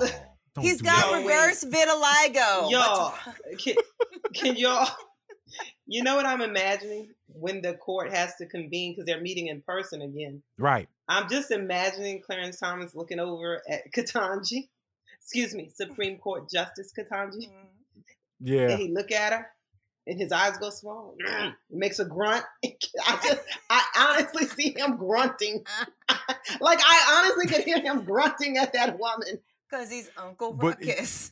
Don't 0.54 0.64
He's 0.64 0.78
do 0.78 0.84
got 0.84 0.96
that." 0.96 1.20
Yo, 1.20 1.26
wait. 1.26 1.34
reverse 1.34 1.64
vitiligo. 1.64 2.70
Y'all, 2.70 3.14
can, 3.58 3.74
can 4.34 4.56
y'all? 4.56 4.88
You 5.86 6.04
know 6.04 6.14
what 6.14 6.26
I'm 6.26 6.40
imagining 6.42 7.08
when 7.26 7.60
the 7.62 7.74
court 7.74 8.12
has 8.12 8.36
to 8.36 8.46
convene 8.46 8.92
because 8.92 9.06
they're 9.06 9.20
meeting 9.20 9.48
in 9.48 9.60
person 9.62 10.02
again. 10.02 10.42
Right. 10.58 10.88
I'm 11.08 11.28
just 11.28 11.50
imagining 11.50 12.22
Clarence 12.22 12.58
Thomas 12.60 12.94
looking 12.94 13.18
over 13.18 13.60
at 13.68 13.92
Ketanji, 13.92 14.68
excuse 15.20 15.52
me, 15.54 15.70
Supreme 15.74 16.18
Court 16.18 16.48
Justice 16.50 16.92
Ketanji, 16.96 17.48
Mm. 17.48 17.66
Yeah. 18.42 18.70
and 18.70 18.80
he 18.80 18.88
look 18.92 19.10
at 19.12 19.32
her, 19.32 19.46
and 20.10 20.20
his 20.20 20.32
eyes 20.32 20.58
go 20.58 20.68
small, 20.70 21.14
makes 21.70 21.98
a 22.00 22.04
grunt. 22.04 22.44
I 22.64 23.18
just, 23.24 23.40
I 23.70 23.82
honestly 23.98 24.46
see 24.46 24.74
him 24.76 24.96
grunting, 24.96 25.64
like 26.60 26.80
I 26.84 27.22
honestly 27.22 27.46
could 27.46 27.64
hear 27.64 27.80
him 27.80 28.04
grunting 28.04 28.58
at 28.58 28.72
that 28.74 28.98
woman. 28.98 29.38
Cause 29.70 29.88
he's 29.90 30.10
Uncle 30.16 30.52
But 30.52 30.82
it- 30.82 30.88
Ruckus. 30.88 31.30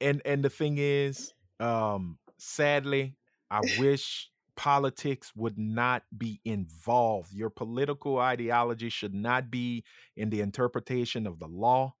and 0.00 0.22
and 0.24 0.42
the 0.42 0.50
thing 0.50 0.76
is 0.78 1.32
um 1.60 2.18
sadly 2.38 3.14
i 3.50 3.60
wish 3.78 4.30
politics 4.56 5.32
would 5.36 5.58
not 5.58 6.02
be 6.16 6.40
involved 6.44 7.32
your 7.32 7.48
political 7.50 8.18
ideology 8.18 8.88
should 8.90 9.14
not 9.14 9.50
be 9.50 9.84
in 10.16 10.28
the 10.30 10.40
interpretation 10.40 11.26
of 11.26 11.38
the 11.38 11.46
law 11.46 11.94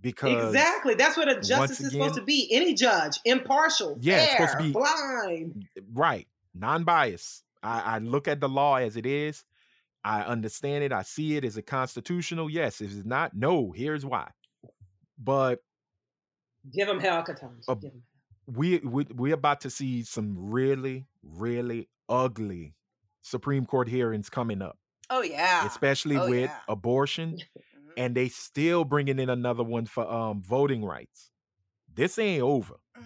because 0.00 0.54
Exactly, 0.54 0.94
that's 0.94 1.16
what 1.16 1.28
a 1.28 1.40
justice 1.40 1.80
is 1.80 1.92
supposed 1.92 2.14
to 2.14 2.22
be. 2.22 2.48
Any 2.52 2.74
judge, 2.74 3.18
impartial, 3.24 3.96
Yeah, 4.00 4.24
fair, 4.36 4.48
supposed 4.48 4.58
to 4.58 4.64
be- 4.64 4.72
blind. 4.72 5.68
right 5.92 6.26
non-biased 6.54 7.44
I, 7.62 7.80
I 7.80 7.98
look 7.98 8.26
at 8.26 8.40
the 8.40 8.48
law 8.48 8.76
as 8.76 8.96
it 8.96 9.04
is 9.06 9.44
i 10.02 10.22
understand 10.22 10.82
it 10.82 10.92
i 10.92 11.02
see 11.02 11.36
it 11.36 11.44
is 11.44 11.56
it 11.56 11.66
constitutional 11.66 12.48
yes 12.50 12.80
if 12.80 12.90
it's 12.90 13.04
not 13.04 13.36
no 13.36 13.70
here's 13.72 14.04
why 14.04 14.28
but 15.18 15.62
Give 16.72 16.86
them 16.88 16.98
hell, 17.00 17.22
Ketanji. 17.22 17.62
Uh, 17.68 17.76
we, 18.46 18.78
we 18.78 19.04
we're 19.14 19.34
about 19.34 19.60
to 19.62 19.70
see 19.70 20.02
some 20.02 20.34
really 20.50 21.06
really 21.22 21.88
ugly 22.08 22.74
supreme 23.22 23.64
court 23.66 23.88
hearings 23.88 24.28
coming 24.30 24.62
up 24.62 24.78
Oh 25.10 25.22
yeah. 25.22 25.66
especially 25.66 26.16
Oh, 26.16 26.28
with 26.28 26.50
yeah. 26.50 26.56
abortion. 26.68 27.38
and 27.98 28.14
they 28.14 28.28
still 28.28 28.84
bringing 28.84 29.18
in 29.18 29.28
another 29.28 29.64
one 29.64 29.84
for 29.84 30.10
um 30.10 30.40
voting 30.40 30.82
rights. 30.84 31.30
This 31.94 32.18
ain't 32.18 32.42
over. 32.42 32.76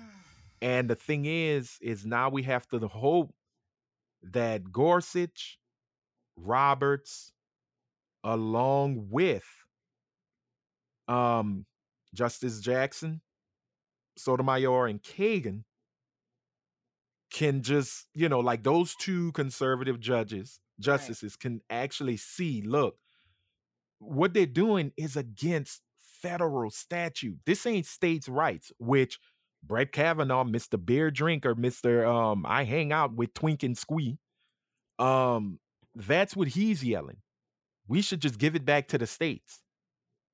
And 0.60 0.88
the 0.88 0.94
thing 0.94 1.24
is 1.24 1.76
is 1.80 2.06
now 2.06 2.28
we 2.28 2.44
have 2.44 2.68
to 2.68 2.78
hope 2.86 3.34
that 4.22 4.70
gorsuch 4.70 5.58
roberts 6.36 7.32
along 8.22 9.08
with 9.10 9.44
um 11.08 11.66
justice 12.14 12.60
jackson 12.60 13.20
sotomayor 14.16 14.86
and 14.86 15.02
kagan 15.02 15.64
can 17.32 17.60
just 17.62 18.06
you 18.14 18.28
know 18.28 18.38
like 18.38 18.62
those 18.62 18.94
two 18.94 19.32
conservative 19.32 19.98
judges 19.98 20.60
justices 20.78 21.34
can 21.34 21.60
actually 21.68 22.16
see 22.16 22.62
look 22.62 22.96
what 24.02 24.34
they're 24.34 24.46
doing 24.46 24.92
is 24.96 25.16
against 25.16 25.82
federal 26.20 26.70
statute 26.70 27.38
this 27.46 27.66
ain't 27.66 27.86
states 27.86 28.28
rights 28.28 28.70
which 28.78 29.18
brett 29.62 29.92
kavanaugh 29.92 30.44
mr 30.44 30.82
beer 30.84 31.10
drinker 31.10 31.54
mr 31.54 32.06
um 32.06 32.44
i 32.46 32.64
hang 32.64 32.92
out 32.92 33.14
with 33.14 33.34
twink 33.34 33.62
and 33.62 33.76
squee 33.76 34.18
um 34.98 35.58
that's 35.94 36.36
what 36.36 36.48
he's 36.48 36.84
yelling 36.84 37.18
we 37.88 38.00
should 38.02 38.20
just 38.20 38.38
give 38.38 38.54
it 38.54 38.64
back 38.64 38.88
to 38.88 38.98
the 38.98 39.06
states 39.06 39.62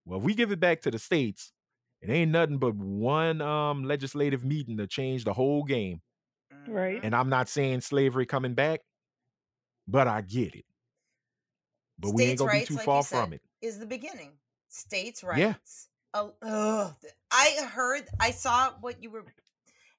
well 0.05 0.19
if 0.19 0.25
we 0.25 0.35
give 0.35 0.53
it 0.53 0.61
back 0.61 0.81
to 0.83 0.91
the 0.91 0.99
states 0.99 1.53
it 2.03 2.11
ain't 2.11 2.31
nothing 2.31 2.59
but 2.59 2.75
one 2.75 3.41
um 3.41 3.85
legislative 3.85 4.45
meeting 4.45 4.77
to 4.77 4.87
change 4.87 5.25
the 5.25 5.33
whole 5.33 5.65
game 5.65 6.01
Right. 6.67 7.01
and 7.03 7.15
I'm 7.15 7.31
not 7.31 7.49
saying 7.49 7.81
slavery 7.81 8.27
coming 8.27 8.55
back, 8.55 8.81
but 9.87 10.07
I 10.07 10.21
get 10.21 10.55
it. 10.55 10.65
But 11.99 12.13
we 12.15 12.25
ain't 12.25 12.39
gonna 12.39 12.53
be 12.53 12.67
too 12.67 12.75
like 12.75 12.85
far 12.85 13.03
from 13.03 13.33
it. 13.33 13.43
Is 13.61 13.79
the 13.79 13.87
beginning. 13.87 14.33
States' 14.69 15.23
rights. 15.25 15.39
Yeah. 15.39 15.47
rights. 15.49 15.89
Oh, 16.15 16.35
ugh. 16.43 16.95
I 17.31 17.57
heard, 17.71 18.05
I 18.21 18.31
saw 18.31 18.73
what 18.81 19.03
you 19.03 19.11
were, 19.11 19.25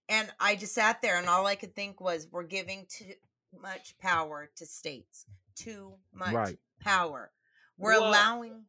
and 0.07 0.31
I 0.39 0.55
just 0.55 0.73
sat 0.73 1.01
there, 1.01 1.17
and 1.17 1.27
all 1.27 1.45
I 1.45 1.55
could 1.55 1.75
think 1.75 1.99
was, 2.01 2.27
we're 2.31 2.43
giving 2.43 2.85
too 2.89 3.13
much 3.61 3.97
power 3.99 4.49
to 4.57 4.65
states. 4.65 5.25
Too 5.55 5.93
much 6.13 6.33
Right. 6.33 6.57
power. 6.81 7.31
We're 7.77 7.91
Well- 7.99 8.09
allowing. 8.09 8.65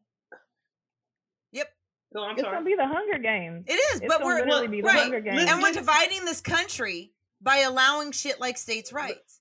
Yep, 1.52 1.68
No, 2.12 2.24
I'm 2.24 2.32
It's 2.32 2.42
sorry. 2.42 2.56
gonna 2.56 2.64
be 2.66 2.74
the 2.74 2.86
Hunger 2.86 3.18
Games. 3.18 3.64
it 3.68 3.72
is, 3.74 4.00
It's 4.00 4.08
but 4.08 4.22
we're 4.24 4.38
literally 4.40 4.66
be 4.68 4.80
the 4.80 4.88
right, 4.88 5.00
Hunger 5.02 5.20
Games. 5.20 5.48
and 5.48 5.62
we're 5.62 5.72
dividing 5.72 6.24
this 6.24 6.40
country 6.40 7.12
by 7.40 7.58
allowing 7.58 8.10
shit 8.12 8.40
like 8.40 8.58
states' 8.58 8.92
rights. 8.92 9.40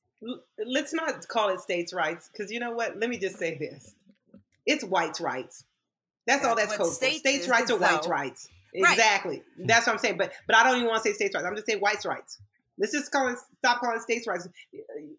Let's 0.58 0.94
not 0.94 1.28
call 1.30 1.50
it 1.50 1.62
states' 1.62 1.94
rights 1.94 2.30
because 2.30 2.52
you 2.52 2.60
know 2.60 2.72
what? 2.72 2.98
Let 2.98 3.10
me 3.10 3.18
just 3.18 3.38
say 3.40 3.58
this: 3.58 3.96
it's 4.70 4.84
whites' 4.84 5.20
rights. 5.20 5.64
That's, 6.28 6.46
all 6.46 6.56
That's 6.56 6.70
that's 6.70 6.80
what 6.80 6.86
code 6.86 6.94
for. 6.94 7.06
states 7.06 7.20
States' 7.20 7.48
rights 7.48 7.72
are 7.72 7.78
whites' 7.78 8.06
though. 8.06 8.12
rights. 8.12 8.48
Right. 8.82 8.94
Exactly. 8.94 9.42
That's 9.66 9.88
what 9.88 9.94
I'm 9.94 10.00
saying. 10.00 10.18
But 10.18 10.32
but 10.48 10.56
I 10.56 10.64
don't 10.64 10.76
even 10.78 10.88
want 10.88 11.04
to 11.04 11.10
say 11.10 11.16
states' 11.16 11.34
rights. 11.36 11.46
I'm 11.48 11.56
just 11.56 11.66
saying 11.68 11.80
whites' 11.80 12.06
rights. 12.06 12.40
Let's 12.78 12.94
just 12.94 13.12
call 13.12 13.28
it. 13.28 13.38
Stop 13.58 13.82
calling 13.82 14.00
states' 14.00 14.28
rights. 14.28 14.48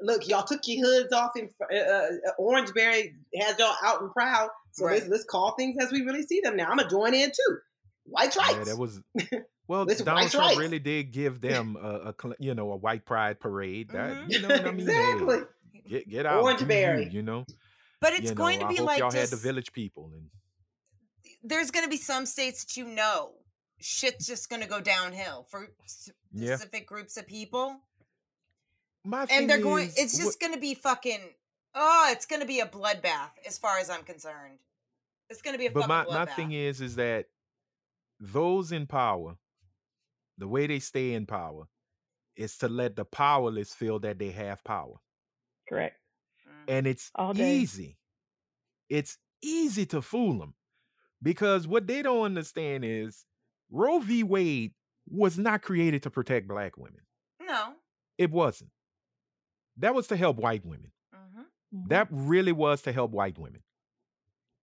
Look, 0.01 0.28
y'all 0.28 0.44
took 0.44 0.60
your 0.66 0.86
hoods 0.86 1.12
off, 1.12 1.32
and 1.36 1.51
uh, 1.70 1.77
uh, 1.77 2.09
Orangeberry 2.39 3.12
has 3.40 3.59
y'all 3.59 3.74
out 3.85 4.01
and 4.02 4.10
proud. 4.12 4.48
So 4.72 4.85
let's 4.86 5.09
let's 5.09 5.24
call 5.24 5.56
things 5.56 5.77
as 5.82 5.90
we 5.93 6.02
really 6.02 6.22
see 6.22 6.40
them 6.43 6.56
now. 6.56 6.68
I'm 6.70 6.77
gonna 6.78 6.89
join 6.89 7.12
in 7.12 7.31
too. 7.31 7.59
Whites' 8.06 8.36
rights. 8.36 8.55
Yeah, 8.59 8.64
that 8.64 8.78
was 8.78 9.01
well. 9.68 9.82
Listen, 9.82 10.06
Donald 10.06 10.22
whites' 10.22 10.32
Trump 10.32 10.47
rights. 10.48 10.59
really 10.60 10.78
did 10.78 11.10
give 11.12 11.40
them 11.40 11.77
a, 11.82 12.12
a 12.12 12.14
you 12.39 12.55
know 12.55 12.70
a 12.72 12.77
white 12.77 13.05
pride 13.05 13.40
parade. 13.40 13.90
That 13.90 14.12
Mhm. 14.12 14.31
you 14.32 14.43
know 14.43 14.48
what 14.48 14.66
I 14.66 14.70
mean. 14.70 14.86
Hey, 14.90 15.12
exactly. 15.12 15.39
get 15.89 16.09
get 16.09 16.27
out, 16.27 16.43
do 16.44 16.48
you, 16.64 16.70
Orangeberry. 16.70 17.12
You 17.12 17.22
know, 17.22 17.44
But 18.01 18.14
it's 18.14 18.31
you 18.31 18.35
going 18.35 18.60
to 18.60 18.68
be 18.68 18.81
like 18.81 18.98
y'all 18.98 19.10
just 19.10 19.31
had 19.31 19.39
the 19.39 19.43
village 19.43 19.72
people 19.72 20.10
and 20.14 20.31
there's 21.43 21.70
going 21.70 21.85
to 21.85 21.90
be 21.90 21.97
some 21.97 22.27
states 22.27 22.64
that 22.64 22.77
you 22.77 22.86
know 22.86 23.32
shit's 23.78 24.27
just 24.27 24.51
going 24.51 24.62
to 24.62 24.68
go 24.68 24.81
downhill 24.81 25.47
for 25.48 25.68
s- 25.85 26.10
yeah. 26.32 26.56
specific 26.56 26.86
groups 26.86 27.16
of 27.16 27.27
people 27.27 27.77
My 29.05 29.27
and 29.31 29.48
they're 29.48 29.59
going 29.59 29.86
is, 29.86 29.98
it's 29.98 30.18
just 30.18 30.40
going 30.40 30.52
to 30.52 30.60
be 30.60 30.74
fucking 30.74 31.20
oh 31.74 32.09
it's 32.10 32.27
going 32.27 32.40
to 32.40 32.47
be 32.47 32.60
a 32.60 32.66
bloodbath 32.66 33.31
as 33.47 33.56
far 33.56 33.78
as 33.78 33.89
i'm 33.89 34.02
concerned 34.02 34.59
it's 35.31 35.40
going 35.40 35.55
to 35.55 35.59
be 35.59 35.66
a 35.66 35.70
but 35.70 35.89
my, 35.89 36.05
fucking 36.05 36.14
my 36.14 36.27
bloodbath 36.27 36.36
thing 36.36 36.52
is 36.52 36.81
is 36.81 36.97
that 36.97 37.27
those 38.18 38.70
in 38.72 38.86
power 38.86 39.36
the 40.36 40.48
way 40.48 40.66
they 40.66 40.78
stay 40.78 41.14
in 41.14 41.24
power 41.24 41.64
is 42.36 42.59
to 42.59 42.68
let 42.68 42.97
the 42.97 43.05
powerless 43.05 43.72
feel 43.72 43.98
that 43.98 44.18
they 44.18 44.31
have 44.31 44.62
power 44.64 44.97
Correct. 45.68 45.97
And 46.71 46.87
it's 46.87 47.11
All 47.15 47.35
day. 47.35 47.57
easy 47.57 47.97
it's 48.89 49.19
easy 49.43 49.87
to 49.87 50.03
fool 50.03 50.39
them 50.39 50.55
because 51.23 51.67
what 51.69 51.87
they 51.87 52.03
don't 52.03 52.23
understand 52.25 52.85
is 52.85 53.25
roe 53.71 53.99
v 54.01 54.23
wade 54.23 54.73
was 55.09 55.39
not 55.39 55.63
created 55.63 56.03
to 56.05 56.11
protect 56.11 56.47
black 56.49 56.77
women 56.77 57.01
no 57.41 57.73
it 58.19 58.31
wasn't 58.31 58.71
that 59.79 59.95
was 59.95 60.07
to 60.09 60.17
help 60.17 60.37
white 60.37 60.65
women 60.65 60.93
hmm 61.15 61.43
Mhm. 61.75 61.89
that 61.89 62.09
really 62.11 62.53
was 62.53 62.83
to 62.83 62.93
help 62.93 63.11
white 63.13 63.39
women 63.39 63.63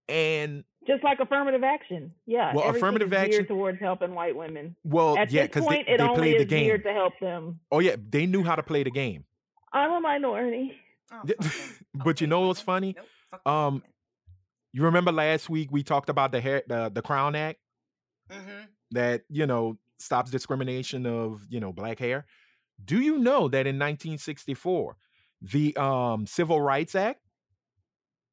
And 0.10 0.64
Just 0.86 1.04
like 1.04 1.20
affirmative 1.20 1.64
action. 1.66 2.14
Yeah. 2.26 2.54
Well, 2.56 2.70
affirmative 2.70 3.12
is 3.12 3.18
action- 3.20 3.46
towards 3.48 3.78
helping 3.80 4.14
white 4.16 4.36
women. 4.38 4.76
well, 4.86 5.18
At 5.18 5.32
yeah, 5.32 5.44
because 5.44 5.68
they, 5.68 5.82
it 5.82 5.98
they 5.98 6.04
only 6.04 6.16
played 6.16 6.40
the 6.40 6.46
game. 6.46 6.82
to 6.82 6.94
help 6.94 7.14
them. 7.20 7.60
Oh 7.74 7.80
yeah, 7.80 7.98
they 8.10 8.26
knew 8.26 8.42
how 8.44 8.56
to 8.56 8.64
play 8.64 8.84
the 8.84 8.92
game. 8.92 9.26
I'm 9.74 9.92
a 9.92 10.00
minority. 10.00 10.72
Oh, 11.12 11.22
but 11.94 12.22
you 12.22 12.28
know 12.28 12.48
what's 12.48 12.62
funny? 12.62 12.96
Nope, 12.96 13.46
Um, 13.46 13.84
You 14.74 14.84
remember 14.84 15.12
last 15.12 15.50
week 15.50 15.72
we 15.72 15.84
talked 15.84 16.10
about 16.10 16.32
the 16.32 16.42
hair, 16.42 16.64
the, 16.68 16.90
the 16.94 17.02
Crown 17.02 17.36
Act 17.36 17.60
hmm 18.32 18.64
that 18.92 19.24
you 19.30 19.46
know 19.46 19.78
stops 20.00 20.32
discrimination 20.32 21.06
of 21.06 21.46
you 21.50 21.60
know 21.60 21.74
black 21.74 22.00
hair. 22.00 22.26
Do 22.84 23.02
you 23.02 23.18
know 23.18 23.48
that 23.50 23.68
in 23.68 23.78
1964 23.78 24.96
the 25.42 25.76
um, 25.78 26.26
Civil 26.26 26.62
Rights 26.62 26.96
Act 26.96 27.22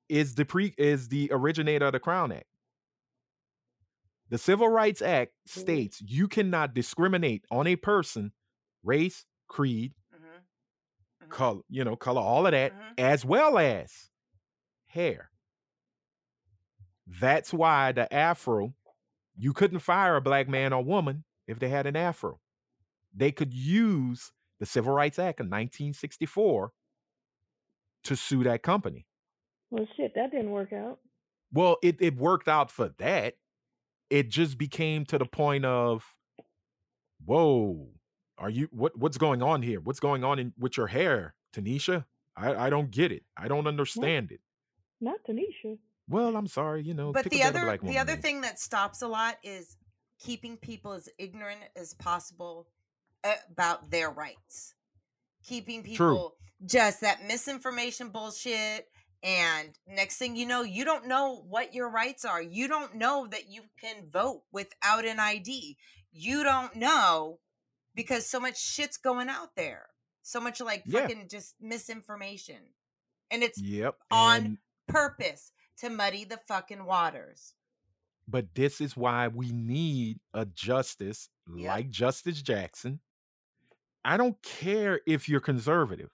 is 0.08 0.34
the 0.34 0.44
pre 0.44 0.74
is 0.78 1.08
the 1.08 1.28
originator 1.32 1.86
of 1.86 1.92
the 1.92 2.00
Crown 2.00 2.32
Act? 2.32 2.46
The 4.30 4.38
Civil 4.38 4.68
Rights 4.68 5.02
Act 5.02 5.32
states 5.46 6.00
you 6.00 6.28
cannot 6.28 6.74
discriminate 6.74 7.44
on 7.50 7.66
a 7.66 7.76
person, 7.76 8.32
race, 8.82 9.24
creed, 9.48 9.92
color, 11.34 11.60
you 11.68 11.84
know, 11.84 11.96
color, 11.96 12.22
all 12.22 12.46
of 12.46 12.52
that, 12.52 12.72
Mhm. 12.72 12.94
as 12.98 13.24
well 13.24 13.58
as 13.58 14.10
hair. 14.86 15.30
That's 17.06 17.52
why 17.52 17.92
the 17.92 18.12
afro, 18.12 18.74
you 19.36 19.52
couldn't 19.52 19.80
fire 19.80 20.16
a 20.16 20.20
black 20.22 20.48
man 20.48 20.72
or 20.72 20.82
woman 20.82 21.24
if 21.46 21.58
they 21.58 21.68
had 21.68 21.86
an 21.86 21.96
afro. 21.96 22.40
They 23.12 23.32
could 23.32 23.52
use 23.52 24.32
the 24.58 24.66
Civil 24.66 24.94
Rights 24.94 25.18
Act 25.18 25.40
of 25.40 25.48
1964 25.48 26.72
to 28.04 28.16
sue 28.16 28.44
that 28.44 28.62
company. 28.62 29.06
Well, 29.70 29.86
shit, 29.96 30.14
that 30.14 30.30
didn't 30.30 30.52
work 30.52 30.72
out. 30.72 31.00
Well, 31.52 31.78
it, 31.82 32.00
it 32.00 32.16
worked 32.16 32.48
out 32.48 32.70
for 32.70 32.88
that. 32.98 33.36
It 34.10 34.28
just 34.30 34.58
became 34.58 35.04
to 35.06 35.18
the 35.18 35.26
point 35.26 35.64
of, 35.64 36.16
whoa, 37.24 37.90
are 38.38 38.50
you 38.50 38.68
what 38.70 38.96
what's 38.98 39.18
going 39.18 39.42
on 39.42 39.62
here? 39.62 39.80
What's 39.80 40.00
going 40.00 40.24
on 40.24 40.38
in, 40.38 40.52
with 40.58 40.76
your 40.76 40.88
hair, 40.88 41.34
Tanisha? 41.54 42.04
I, 42.36 42.66
I 42.66 42.70
don't 42.70 42.90
get 42.90 43.12
it. 43.12 43.22
I 43.36 43.48
don't 43.48 43.66
understand 43.66 44.32
it. 44.32 44.40
Not 45.00 45.20
Tanisha. 45.28 45.78
Well, 46.08 46.36
I'm 46.36 46.46
sorry, 46.46 46.82
you 46.82 46.94
know. 46.94 47.12
But 47.12 47.30
the 47.30 47.42
other 47.42 47.62
black 47.62 47.80
the 47.80 47.98
other 47.98 48.16
thing 48.16 48.42
that 48.42 48.58
stops 48.58 49.02
a 49.02 49.08
lot 49.08 49.36
is 49.42 49.76
keeping 50.18 50.56
people 50.56 50.92
as 50.92 51.08
ignorant 51.18 51.60
as 51.76 51.94
possible 51.94 52.66
about 53.22 53.90
their 53.90 54.10
rights. 54.10 54.74
Keeping 55.44 55.82
people 55.82 56.34
just 56.64 57.02
that 57.02 57.22
misinformation 57.26 58.08
bullshit 58.08 58.86
and 59.22 59.70
next 59.86 60.16
thing 60.16 60.36
you 60.36 60.46
know 60.46 60.62
you 60.62 60.84
don't 60.84 61.06
know 61.06 61.44
what 61.48 61.74
your 61.74 61.90
rights 61.90 62.24
are. 62.24 62.42
You 62.42 62.68
don't 62.68 62.96
know 62.96 63.26
that 63.30 63.50
you 63.50 63.62
can 63.80 64.08
vote 64.10 64.42
without 64.52 65.04
an 65.04 65.20
ID. 65.20 65.76
You 66.12 66.42
don't 66.42 66.76
know 66.76 67.38
because 67.94 68.26
so 68.26 68.40
much 68.40 68.60
shit's 68.60 68.96
going 68.96 69.28
out 69.28 69.54
there. 69.56 69.86
So 70.22 70.40
much 70.40 70.60
like 70.60 70.82
Yeah. 70.86 71.02
fucking 71.02 71.28
just 71.28 71.54
misinformation. 71.60 72.60
And 73.30 73.42
it's 73.42 73.60
Yep. 73.60 73.98
on 74.10 74.36
and- 74.44 74.58
purpose 74.86 75.52
to 75.78 75.90
muddy 75.90 76.24
the 76.24 76.38
fucking 76.38 76.84
waters. 76.84 77.54
but 78.26 78.54
this 78.54 78.80
is 78.80 78.96
why 78.96 79.28
we 79.28 79.52
need 79.52 80.18
a 80.32 80.46
justice 80.46 81.28
Yep. 81.54 81.68
like 81.68 81.90
Justice 81.90 82.40
Jackson. 82.40 83.00
I 84.02 84.16
don't 84.16 84.40
care 84.42 85.02
if 85.06 85.28
you're 85.28 85.40
conservative. 85.40 86.10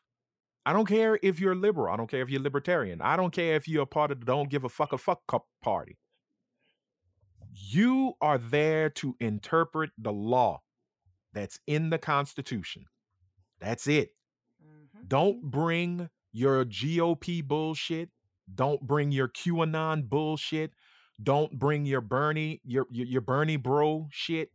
I 0.67 0.73
don't 0.73 0.87
care 0.87 1.21
if 1.23 1.39
you're 1.39 1.55
liberal. 1.55 1.93
I 1.95 1.97
don't 1.97 2.11
care 2.11 2.21
if 2.23 2.29
you're 2.29 2.41
libertarian. 2.43 3.01
I 3.01 3.17
don't 3.17 3.33
care 3.33 3.55
if 3.55 3.69
you're 3.69 3.85
a 3.85 3.87
part 3.87 4.11
of 4.11 4.19
the 4.19 4.27
don't 4.27 4.51
give 4.51 4.65
a 4.65 4.69
fuck 4.69 4.93
a 4.93 4.99
fuck 4.99 5.25
cup 5.29 5.47
party. 5.63 5.99
You 7.55 8.15
are 8.21 8.39
there 8.39 8.91
to 8.91 9.17
interpret 9.21 9.91
the 9.99 10.13
law 10.13 10.63
that's 11.33 11.59
in 11.67 11.91
the 11.91 11.99
Constitution. 11.99 12.87
That's 13.61 13.87
it. 13.87 14.15
Mhm. 14.63 15.09
Don't 15.09 15.43
bring 15.43 16.11
your 16.33 16.65
GOP 16.65 17.43
bullshit. 17.47 18.11
Don't 18.53 18.83
bring 18.87 19.13
your 19.13 19.29
QAnon 19.29 20.09
bullshit. 20.09 20.73
Don't 21.23 21.59
bring 21.59 21.85
your 21.85 22.01
Bernie, 22.01 22.61
your, 22.65 22.87
your 22.91 23.07
your 23.07 23.21
Bernie 23.21 23.57
bro 23.57 24.09
shit. 24.11 24.51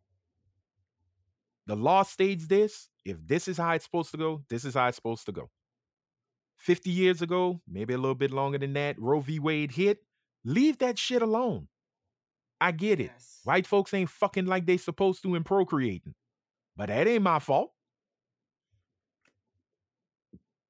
The 1.68 1.76
law 1.76 2.04
states 2.04 2.48
this. 2.48 2.90
If 3.04 3.18
this 3.26 3.48
is 3.48 3.58
how 3.58 3.74
it's 3.74 3.86
supposed 3.86 4.12
to 4.12 4.18
go, 4.18 4.44
this 4.50 4.66
is 4.66 4.74
how 4.74 4.88
it's 4.88 4.96
supposed 4.96 5.26
to 5.28 5.32
go. 5.32 5.50
50 6.58 6.90
years 6.90 7.22
ago, 7.22 7.62
maybe 7.68 7.94
a 7.94 7.98
little 7.98 8.16
bit 8.16 8.32
longer 8.32 8.58
than 8.58 8.74
that, 8.74 9.00
Roe 9.00 9.20
v. 9.20 9.40
Wade 9.40 9.72
hit. 9.74 10.00
Leave 10.44 10.80
that 10.80 10.98
shit 10.98 11.22
alone. 11.22 11.68
I 12.60 12.72
get 12.72 13.00
it. 13.00 13.12
Yes. 13.14 13.42
White 13.44 13.68
folks 13.68 13.94
ain't 13.94 14.10
fucking 14.10 14.46
like 14.46 14.66
they 14.66 14.78
supposed 14.78 15.22
to 15.24 15.36
in 15.36 15.44
procreating. 15.44 16.16
But 16.78 16.90
that 16.90 17.08
ain't 17.08 17.24
my 17.24 17.40
fault. 17.40 17.72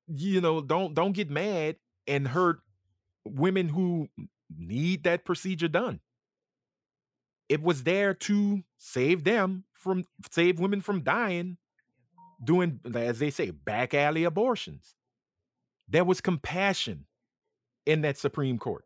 You 0.08 0.40
know, 0.40 0.62
don't 0.62 0.94
don't 0.94 1.14
get 1.14 1.30
mad 1.30 1.78
and 2.08 2.28
hurt 2.28 2.60
women 3.26 3.70
who 3.70 4.08
need 4.56 5.04
that 5.04 5.26
procedure 5.26 5.68
done. 5.68 6.00
It 7.50 7.62
was 7.62 7.84
there 7.84 8.14
to 8.14 8.64
save 8.78 9.24
them 9.24 9.64
from 9.74 10.06
save 10.32 10.60
women 10.60 10.82
from 10.82 11.02
dying 11.02 11.58
doing 12.44 12.80
as 12.94 13.20
they 13.20 13.32
say 13.32 13.52
back 13.52 13.94
alley 13.94 14.24
abortions. 14.24 14.96
There 15.88 16.04
was 16.04 16.22
compassion 16.22 17.06
in 17.86 18.02
that 18.02 18.18
Supreme 18.18 18.58
Court. 18.58 18.86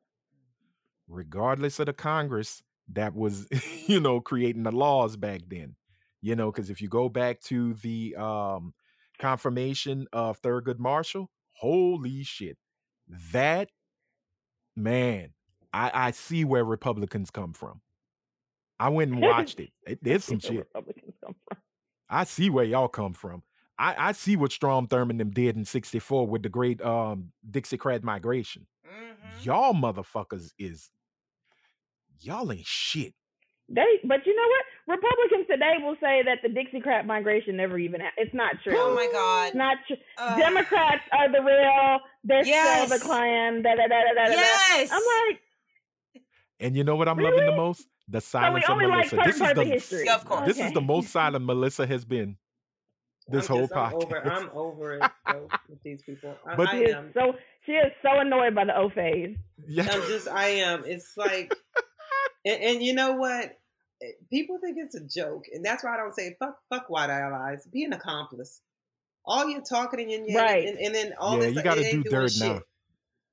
Regardless 1.08 1.80
of 1.80 1.88
the 1.88 1.94
Congress 1.94 2.62
that 2.94 3.16
was, 3.16 3.48
you 3.88 4.00
know, 4.00 4.20
creating 4.22 4.64
the 4.64 4.72
laws 4.72 5.16
back 5.16 5.42
then. 5.48 5.76
You 6.22 6.36
know, 6.36 6.52
because 6.52 6.70
if 6.70 6.82
you 6.82 6.90
go 6.90 7.10
back 7.10 7.40
to 7.42 7.74
the 7.76 8.16
um 8.16 8.74
confirmation 9.20 10.08
of 10.14 10.42
Thurgood 10.42 10.80
Marshall, 10.80 11.30
holy 11.52 12.24
shit. 12.24 12.58
That 13.32 13.70
man, 14.76 15.34
I, 15.74 15.92
I 15.94 16.12
see 16.12 16.46
where 16.46 16.64
Republicans 16.64 17.30
come 17.32 17.54
from. 17.54 17.82
I 18.80 18.90
went 18.90 19.12
and 19.12 19.22
watched 19.24 19.60
it. 19.60 19.72
it 19.86 20.00
there's 20.02 20.26
some 20.26 20.40
shit. 20.40 20.58
Republicans 20.58 21.16
come 21.24 21.36
from. 21.48 21.58
I 22.10 22.24
see 22.24 22.50
where 22.50 22.66
y'all 22.66 22.88
come 22.88 23.14
from. 23.14 23.44
I, 23.78 24.10
I 24.10 24.12
see 24.12 24.36
what 24.36 24.52
Strom 24.52 24.88
Thurmond 24.88 25.20
them 25.20 25.32
did 25.32 25.56
in 25.56 25.64
64 25.64 26.28
with 26.28 26.44
the 26.44 26.50
great 26.50 26.82
um 26.82 27.32
Dixiecrat 27.50 28.04
migration. 28.04 28.68
Mhm. 28.86 29.46
Y'all 29.46 29.74
motherfuckers 29.74 30.52
is 30.58 30.90
y'all 32.20 32.52
ain't 32.52 32.66
shit. 32.66 33.14
They, 33.72 34.00
but 34.04 34.26
you 34.26 34.36
know 34.36 34.48
what? 34.48 34.98
Republicans 34.98 35.46
today 35.48 35.76
will 35.84 35.96
say 36.02 36.24
that 36.24 36.40
the 36.42 36.50
Dixiecrat 36.50 37.06
migration 37.06 37.56
never 37.56 37.78
even. 37.78 38.02
Ha- 38.02 38.12
it's 38.18 38.34
not 38.34 38.54
true. 38.64 38.74
Oh 38.76 38.96
my 38.96 39.08
God! 39.12 39.46
It's 39.50 39.54
god. 39.54 39.58
not 39.58 39.78
true. 39.88 39.98
Ugh. 40.18 40.40
Democrats 40.40 41.04
are 41.12 41.32
the 41.32 41.40
real. 41.44 42.00
They're 42.24 42.44
still 42.44 42.98
the 42.98 43.04
Klan. 43.04 43.62
Da, 43.62 43.76
da, 43.76 43.88
da, 43.88 43.88
da, 43.88 44.14
da, 44.16 44.26
da, 44.26 44.26
da. 44.26 44.32
Yes. 44.32 44.90
I'm 44.92 45.02
like, 45.28 46.24
And 46.60 46.76
you 46.76 46.84
know 46.84 46.96
what 46.96 47.08
I'm 47.08 47.18
loving 47.20 47.46
the 47.46 47.56
most? 47.56 47.88
The 48.08 48.22
so 48.22 48.40
silence 48.40 48.66
of 48.66 48.72
only 48.72 48.88
like 48.88 49.12
Melissa. 49.14 49.16
This 49.28 49.36
is 49.36 49.54
the 49.54 49.62
of 49.62 49.68
history. 49.68 50.04
Yeah, 50.06 50.16
of 50.16 50.26
course. 50.26 50.48
this 50.48 50.60
is 50.60 50.72
the 50.74 50.82
most 50.82 51.10
silent 51.12 51.46
Melissa 51.46 51.86
has 51.86 52.04
been 52.06 52.38
this 53.28 53.48
I'm 53.52 53.56
whole 53.58 53.68
just- 53.68 53.74
I'm 53.78 53.92
podcast. 53.92 54.04
over, 54.04 54.32
I'm 54.32 54.50
over 54.56 54.94
it 54.96 55.04
though, 55.32 55.48
with 55.70 55.84
these 55.84 56.02
people. 56.02 56.34
I, 56.48 56.56
But- 56.56 56.70
I 56.70 56.78
am. 56.86 57.12
so 57.14 57.34
she 57.68 57.74
is 57.74 57.92
so 58.02 58.18
annoyed 58.20 58.56
by 58.56 58.66
the 58.66 58.76
O 58.76 58.90
phase. 58.90 59.38
yeah. 59.68 59.84
I'm 59.92 60.02
just, 60.08 60.28
I 60.28 60.48
am. 60.48 60.84
It's 60.88 61.16
like, 61.16 61.54
and, 62.46 62.64
and 62.64 62.84
you 62.84 62.94
know 62.94 63.14
what? 63.14 63.58
Eh, 64.02 64.12
People 64.30 64.60
think 64.60 64.78
it's 64.80 64.96
a 64.96 65.02
joke, 65.02 65.46
and 65.54 65.64
that's 65.64 65.84
why 65.84 65.94
I 65.94 65.98
don't 65.98 66.14
say 66.16 66.36
fuck, 66.40 66.58
fuck 66.70 66.90
white 66.90 67.10
allies. 67.10 67.66
Be 67.72 67.84
an 67.84 67.94
accomplice. 67.94 68.62
All 69.26 69.48
you're 69.50 69.62
talking 69.62 70.00
and 70.14 70.28
your 70.28 70.42
Right. 70.42 70.68
and, 70.68 70.78
and 70.78 70.96
then 70.96 71.14
all 71.20 71.38
Yeah, 71.38 71.48
this. 71.48 71.56
you 71.56 71.64
gotta 71.64 71.92
do 71.92 72.04
dirt 72.04 72.32
shit. 72.32 72.42
now. 72.42 72.62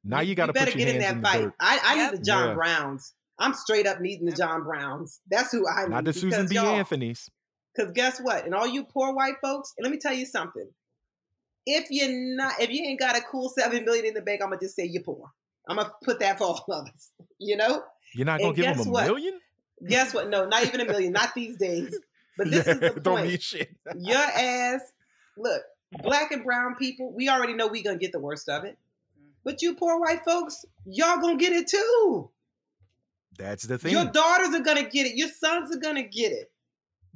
Now 0.05 0.21
you 0.21 0.35
got 0.35 0.47
to 0.47 0.53
better 0.53 0.71
put 0.71 0.79
your 0.81 0.87
get 0.87 0.95
in 0.97 1.01
that 1.03 1.15
in 1.17 1.23
fight. 1.23 1.53
I, 1.59 1.81
I 1.85 1.95
Yep. 1.97 2.13
need 2.13 2.21
the 2.21 2.25
John 2.25 2.49
Yeah. 2.51 2.55
Browns. 2.55 3.13
I'm 3.39 3.55
straight 3.55 3.87
up 3.87 4.01
needing 4.01 4.25
the 4.27 4.33
John 4.37 4.63
Browns. 4.63 5.21
That's 5.29 5.51
who 5.53 5.67
I 5.69 5.85
need. 5.85 5.91
Not 5.91 6.05
the 6.05 6.13
Susan 6.13 6.47
B. 6.47 6.57
Anthony's. 6.59 7.29
Because 7.75 7.93
guess 7.93 8.21
what? 8.21 8.45
And 8.45 8.55
all 8.55 8.67
you 8.67 8.85
poor 8.85 9.13
white 9.15 9.35
folks, 9.43 9.75
and 9.77 9.85
let 9.85 9.91
me 9.93 9.99
tell 9.99 10.15
you 10.15 10.25
something. 10.27 10.67
If 11.67 11.89
you're 11.91 12.09
not, 12.37 12.61
if 12.61 12.71
you 12.71 12.85
ain't 12.85 13.01
got 13.01 13.17
a 13.17 13.21
cool 13.21 13.49
seven 13.49 13.85
million 13.85 14.07
in 14.07 14.15
the 14.15 14.23
bank, 14.23 14.41
I'm 14.43 14.49
gonna 14.51 14.61
just 14.61 14.77
say 14.77 14.85
you're 14.85 15.03
poor. 15.03 15.31
I'm 15.67 15.77
gonna 15.77 15.93
put 16.05 16.21
that 16.21 16.39
for 16.39 16.45
all 16.45 16.65
of 16.69 16.87
us. 16.89 17.11
You 17.39 17.57
know? 17.57 17.83
You're 18.15 18.27
not 18.27 18.39
gonna 18.39 18.49
And 18.51 18.57
give 18.57 18.77
them 18.77 18.87
a 18.87 18.91
what? 18.91 19.07
million? 19.07 19.41
Guess 19.89 20.15
what? 20.15 20.29
No, 20.31 20.47
not 20.47 20.65
even 20.65 20.81
a 20.81 20.85
million. 20.85 21.13
Not 21.13 21.35
these 21.35 21.57
days. 21.59 21.97
But 22.39 22.51
this 22.51 22.67
is 22.67 22.79
the 22.81 22.91
don't 23.03 23.19
point. 23.19 23.43
shit. 23.43 23.75
Your 23.99 24.17
ass, 24.19 24.81
look, 25.37 25.63
black 26.03 26.31
and 26.33 26.45
brown 26.45 26.75
people, 26.77 27.13
we 27.15 27.29
already 27.29 27.53
know 27.55 27.67
we 27.67 27.83
gonna 27.83 27.99
get 27.99 28.13
the 28.13 28.21
worst 28.21 28.49
of 28.49 28.65
it. 28.65 28.79
Mm-hmm. 29.19 29.31
But 29.45 29.63
you 29.63 29.75
poor 29.75 29.99
white 30.01 30.25
folks, 30.25 30.65
y'all 30.87 31.21
gonna 31.21 31.37
get 31.37 31.53
it 31.53 31.67
too. 31.69 32.31
That's 33.39 33.65
the 33.65 33.77
thing. 33.79 33.93
Your 33.93 34.07
daughters 34.07 34.55
are 34.55 34.63
gonna 34.63 34.89
get 34.89 35.07
it. 35.07 35.17
Your 35.17 35.29
sons 35.29 35.75
are 35.75 35.79
gonna 35.79 36.03
get 36.03 36.33
it. 36.33 36.51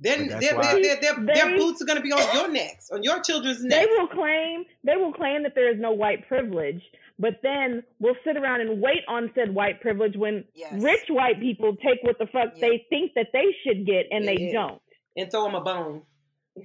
Then 0.03 0.29
But 0.29 0.41
their, 0.41 0.41
that's 0.41 0.47
their, 0.51 0.57
why- 0.59 0.83
their, 0.83 1.01
their, 1.01 1.15
their 1.35 1.51
They- 1.51 1.57
boots 1.59 1.83
are 1.83 1.85
going 1.85 1.99
to 1.99 2.03
be 2.03 2.13
on 2.13 2.35
your 2.37 2.49
necks, 2.51 2.91
on 2.91 3.03
your 3.03 3.21
children's 3.21 3.63
necks. 3.63 3.75
They 3.75 3.81
necks. 3.87 3.93
will 3.99 4.09
claim 4.09 4.65
they 4.85 4.97
will 4.97 5.13
claim 5.13 5.43
that 5.43 5.55
there 5.55 5.71
is 5.73 5.79
no 5.81 5.93
white 5.93 6.27
privilege, 6.27 6.83
but 7.19 7.35
then 7.43 7.83
we'll 7.99 8.17
sit 8.25 8.37
around 8.39 8.63
and 8.63 8.81
wait 8.81 9.03
on 9.09 9.31
said 9.35 9.55
white 9.55 9.81
privilege 9.83 10.17
when 10.17 10.45
Yes. 10.55 10.83
rich 10.83 11.05
white 11.11 11.39
people 11.41 11.77
take 11.77 11.99
what 12.03 12.19
the 12.19 12.27
fuck 12.29 12.53
Yeah. 12.57 12.69
they 12.69 12.87
think 12.89 13.13
that 13.15 13.29
they 13.35 13.55
should 13.63 13.85
get 13.87 14.07
and 14.11 14.27
they 14.27 14.37
Yeah. 14.39 14.53
don't. 14.53 14.83
and 15.17 15.31
throw 15.31 15.45
them 15.45 15.55
a 15.57 15.61
bone. 15.61 16.03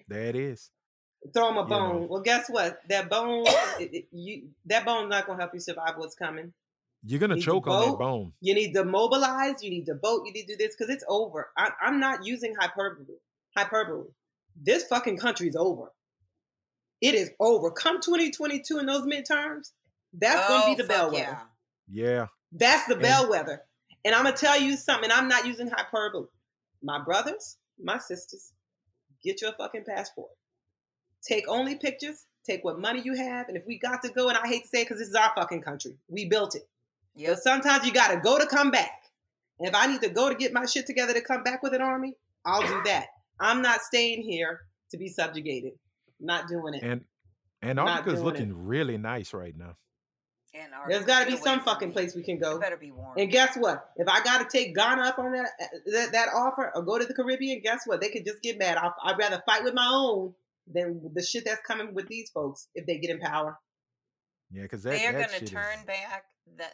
There 0.07 0.27
it 0.27 0.35
is. 0.35 0.69
Throw 1.33 1.47
them 1.47 1.57
a 1.57 1.63
You 1.63 1.67
bone. 1.67 2.01
know. 2.03 2.07
Well, 2.09 2.21
guess 2.21 2.47
what? 2.49 2.77
That 2.89 3.09
bone, 3.09 3.43
it, 3.81 3.93
it- 3.93 4.07
you, 4.11 4.49
that 4.67 4.85
bone's 4.85 5.09
not 5.09 5.25
going 5.25 5.39
to 5.39 5.43
help 5.43 5.53
you 5.53 5.59
survive 5.59 5.95
what's 5.97 6.15
coming. 6.15 6.53
You're 7.05 7.19
gonna 7.19 7.35
Need 7.35 7.41
to 7.41 7.45
choke 7.45 7.67
on 7.67 7.91
that 7.91 7.97
bone. 7.99 8.33
You 8.41 8.55
need 8.55 8.73
to 8.73 8.83
mobilize. 8.83 9.61
You 9.63 9.69
need 9.69 9.85
to 9.85 9.95
vote. 9.95 10.23
You 10.25 10.33
need 10.33 10.47
to 10.47 10.55
do 10.55 10.57
this 10.57 10.75
because 10.75 10.93
it's 10.93 11.03
over. 11.07 11.49
I, 11.57 11.69
I'm 11.81 11.99
not 11.99 12.25
using 12.25 12.55
hyperbole. 12.59 13.15
Hyperbole. 13.55 14.07
This 14.61 14.85
fucking 14.85 15.17
country's 15.17 15.55
over. 15.55 15.91
It 17.01 17.13
is 17.13 17.29
over. 17.39 17.69
Come 17.71 18.01
2022 18.01 18.79
in 18.79 18.85
those 18.85 19.05
midterms, 19.05 19.71
that's 20.13 20.47
going 20.47 20.61
to 20.61 20.65
Oh, 20.67 20.75
be 20.75 20.81
the 20.81 20.87
fuck 20.87 21.11
bellwether. 21.11 21.39
yeah. 21.89 22.05
Yeah. 22.05 22.27
That's 22.51 22.87
the 22.87 22.93
And- 22.93 23.01
bellwether. 23.03 23.61
And 24.03 24.13
I'm 24.15 24.23
gonna 24.23 24.35
tell 24.37 24.59
you 24.59 24.77
something. 24.77 25.09
I'm 25.11 25.27
not 25.27 25.45
using 25.47 25.67
hyperbole. 25.67 26.27
My 26.83 27.03
brothers, 27.03 27.57
my 27.81 27.97
sisters, 27.97 28.53
get 29.23 29.41
your 29.41 29.51
fucking 29.53 29.83
passport. 29.85 30.29
Take 31.27 31.47
only 31.47 31.75
pictures. 31.75 32.25
Take 32.45 32.63
what 32.63 32.79
money 32.79 33.01
you 33.03 33.15
have, 33.15 33.47
and 33.47 33.57
if 33.57 33.65
we 33.65 33.79
got 33.79 34.03
to 34.03 34.09
go, 34.09 34.29
and 34.29 34.37
I 34.37 34.47
hate 34.47 34.61
to 34.61 34.67
say 34.69 34.81
it 34.81 34.85
because 34.85 34.99
this 34.99 35.07
is 35.07 35.15
our 35.15 35.31
fucking 35.35 35.63
country, 35.63 35.97
we 36.07 36.29
built 36.29 36.53
it. 36.53 36.69
Yep. 37.15 37.29
But 37.31 37.43
sometimes 37.43 37.85
you 37.85 37.93
got 37.93 38.09
to 38.11 38.17
go 38.19 38.37
to 38.37 38.45
come 38.45 38.71
back. 38.71 38.91
And 39.59 39.67
if 39.69 39.75
I 39.75 39.87
need 39.87 40.01
to 40.01 40.09
go 40.09 40.29
to 40.29 40.35
get 40.35 40.51
my 40.53 40.65
shit 40.65 40.85
together 40.85 41.13
to 41.13 41.21
come 41.21 41.43
back 41.43 41.63
with 41.63 41.73
an 41.73 41.81
army, 41.81 42.13
I'll 42.45 42.61
do 42.61 42.81
that. 42.85 43.07
I'm 43.39 43.61
not 43.61 43.81
staying 43.81 44.21
here 44.21 44.61
to 44.91 44.97
be 44.97 45.07
subjugated. 45.07 45.73
Not 46.19 46.47
doing 46.47 46.73
it. 46.73 46.83
And 46.83 47.01
Not 47.61 47.69
Antarctica's 47.87 48.13
doing 48.21 48.21
it. 48.21 48.25
looking 48.25 48.65
really 48.67 48.97
nice 48.97 49.33
right 49.33 49.55
now. 49.57 49.75
Antarctica, 50.53 50.89
There's 50.89 51.05
got 51.05 51.25
to 51.25 51.31
be 51.31 51.37
some 51.37 51.59
fucking 51.61 51.91
place 51.91 52.15
we 52.15 52.23
can 52.23 52.37
It 52.37 52.41
go. 52.41 52.59
better 52.59 52.77
be 52.77 52.91
warm. 52.91 53.17
And 53.17 53.29
guess 53.29 53.57
what? 53.57 53.89
If 53.97 54.07
I 54.07 54.23
got 54.23 54.39
to 54.39 54.57
take 54.57 54.73
Ghana 54.75 55.01
up 55.01 55.19
on 55.19 55.33
that, 55.33 55.49
uh, 55.61 55.65
that 55.91 56.11
that 56.13 56.29
offer 56.33 56.71
or 56.73 56.81
go 56.81 56.97
to 56.97 57.05
the 57.05 57.13
Caribbean, 57.13 57.61
guess 57.61 57.81
what? 57.85 57.99
They 57.99 58.09
could 58.09 58.25
just 58.25 58.41
get 58.41 58.57
mad. 58.57 58.77
I'll, 58.77 58.95
I'd 59.03 59.17
rather 59.17 59.41
fight 59.45 59.63
with 59.65 59.73
my 59.73 59.89
own 59.91 60.33
than 60.71 61.11
the 61.13 61.21
shit 61.21 61.43
that's 61.45 61.61
coming 61.67 61.93
with 61.93 62.07
these 62.07 62.29
folks 62.29 62.67
if 62.73 62.85
they 62.85 62.97
get 62.99 63.09
in 63.11 63.19
power. 63.19 63.57
Yeah, 64.51 64.61
because 64.63 64.83
they 64.83 65.05
are 65.05 65.11
that 65.11 65.27
going 65.27 65.39
to 65.39 65.45
shit 65.45 65.49
turn 65.49 65.79
is, 65.79 65.85
back 65.85 66.23
the 66.57 66.65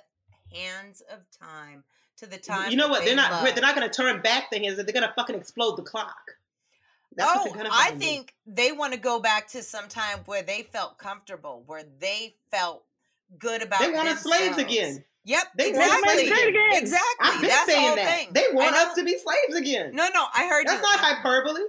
hands 0.54 1.02
of 1.12 1.20
time 1.40 1.84
to 2.18 2.26
the 2.26 2.38
time. 2.38 2.72
you 2.72 2.78
know 2.78 2.88
what? 2.90 3.00
they 3.02 3.08
They're 3.08 3.16
not. 3.16 3.32
loved. 3.32 3.56
They're 3.56 3.62
not 3.62 3.76
going 3.76 3.90
to 3.90 3.94
turn 3.96 4.22
back. 4.22 4.52
the 4.52 4.60
hands. 4.60 4.76
they're 4.76 4.86
going 4.86 5.08
to 5.08 5.14
fucking 5.16 5.36
explode 5.36 5.76
the 5.78 5.84
clock. 5.84 6.32
That's 7.16 7.32
oh, 7.46 7.54
they're 7.54 7.68
I 7.70 7.92
think 7.92 8.34
they 8.48 8.72
want 8.72 8.94
to 8.94 9.00
go 9.00 9.20
back 9.20 9.48
to 9.50 9.62
some 9.64 9.90
time 9.90 10.20
where 10.26 10.44
they 10.44 10.64
felt 10.64 10.98
comfortable, 10.98 11.64
where 11.66 11.84
they 12.00 12.36
felt 12.52 12.84
good 13.38 13.62
about. 13.62 13.82
they 13.82 13.92
wanted 13.92 14.18
slaves 14.18 14.58
again. 14.58 15.04
Yep, 15.24 15.44
They 15.56 15.72
want 15.74 15.84
exactly. 15.94 16.28
slaves 16.28 16.48
again. 16.48 16.70
Exactly. 16.74 17.18
I've 17.22 17.42
been 17.42 17.50
That's 17.50 17.72
saying 17.72 17.96
that. 17.96 18.18
thing. 18.18 18.28
They 18.34 18.46
want 18.54 18.76
us 18.76 18.96
to 18.96 19.04
be 19.04 19.18
slaves 19.18 19.56
again. 19.60 19.92
No, 19.94 20.08
no, 20.14 20.26
I 20.34 20.48
heard 20.48 20.66
That's 20.66 20.78
you. 20.82 20.82
not 20.84 21.00
hyperbole. 21.00 21.62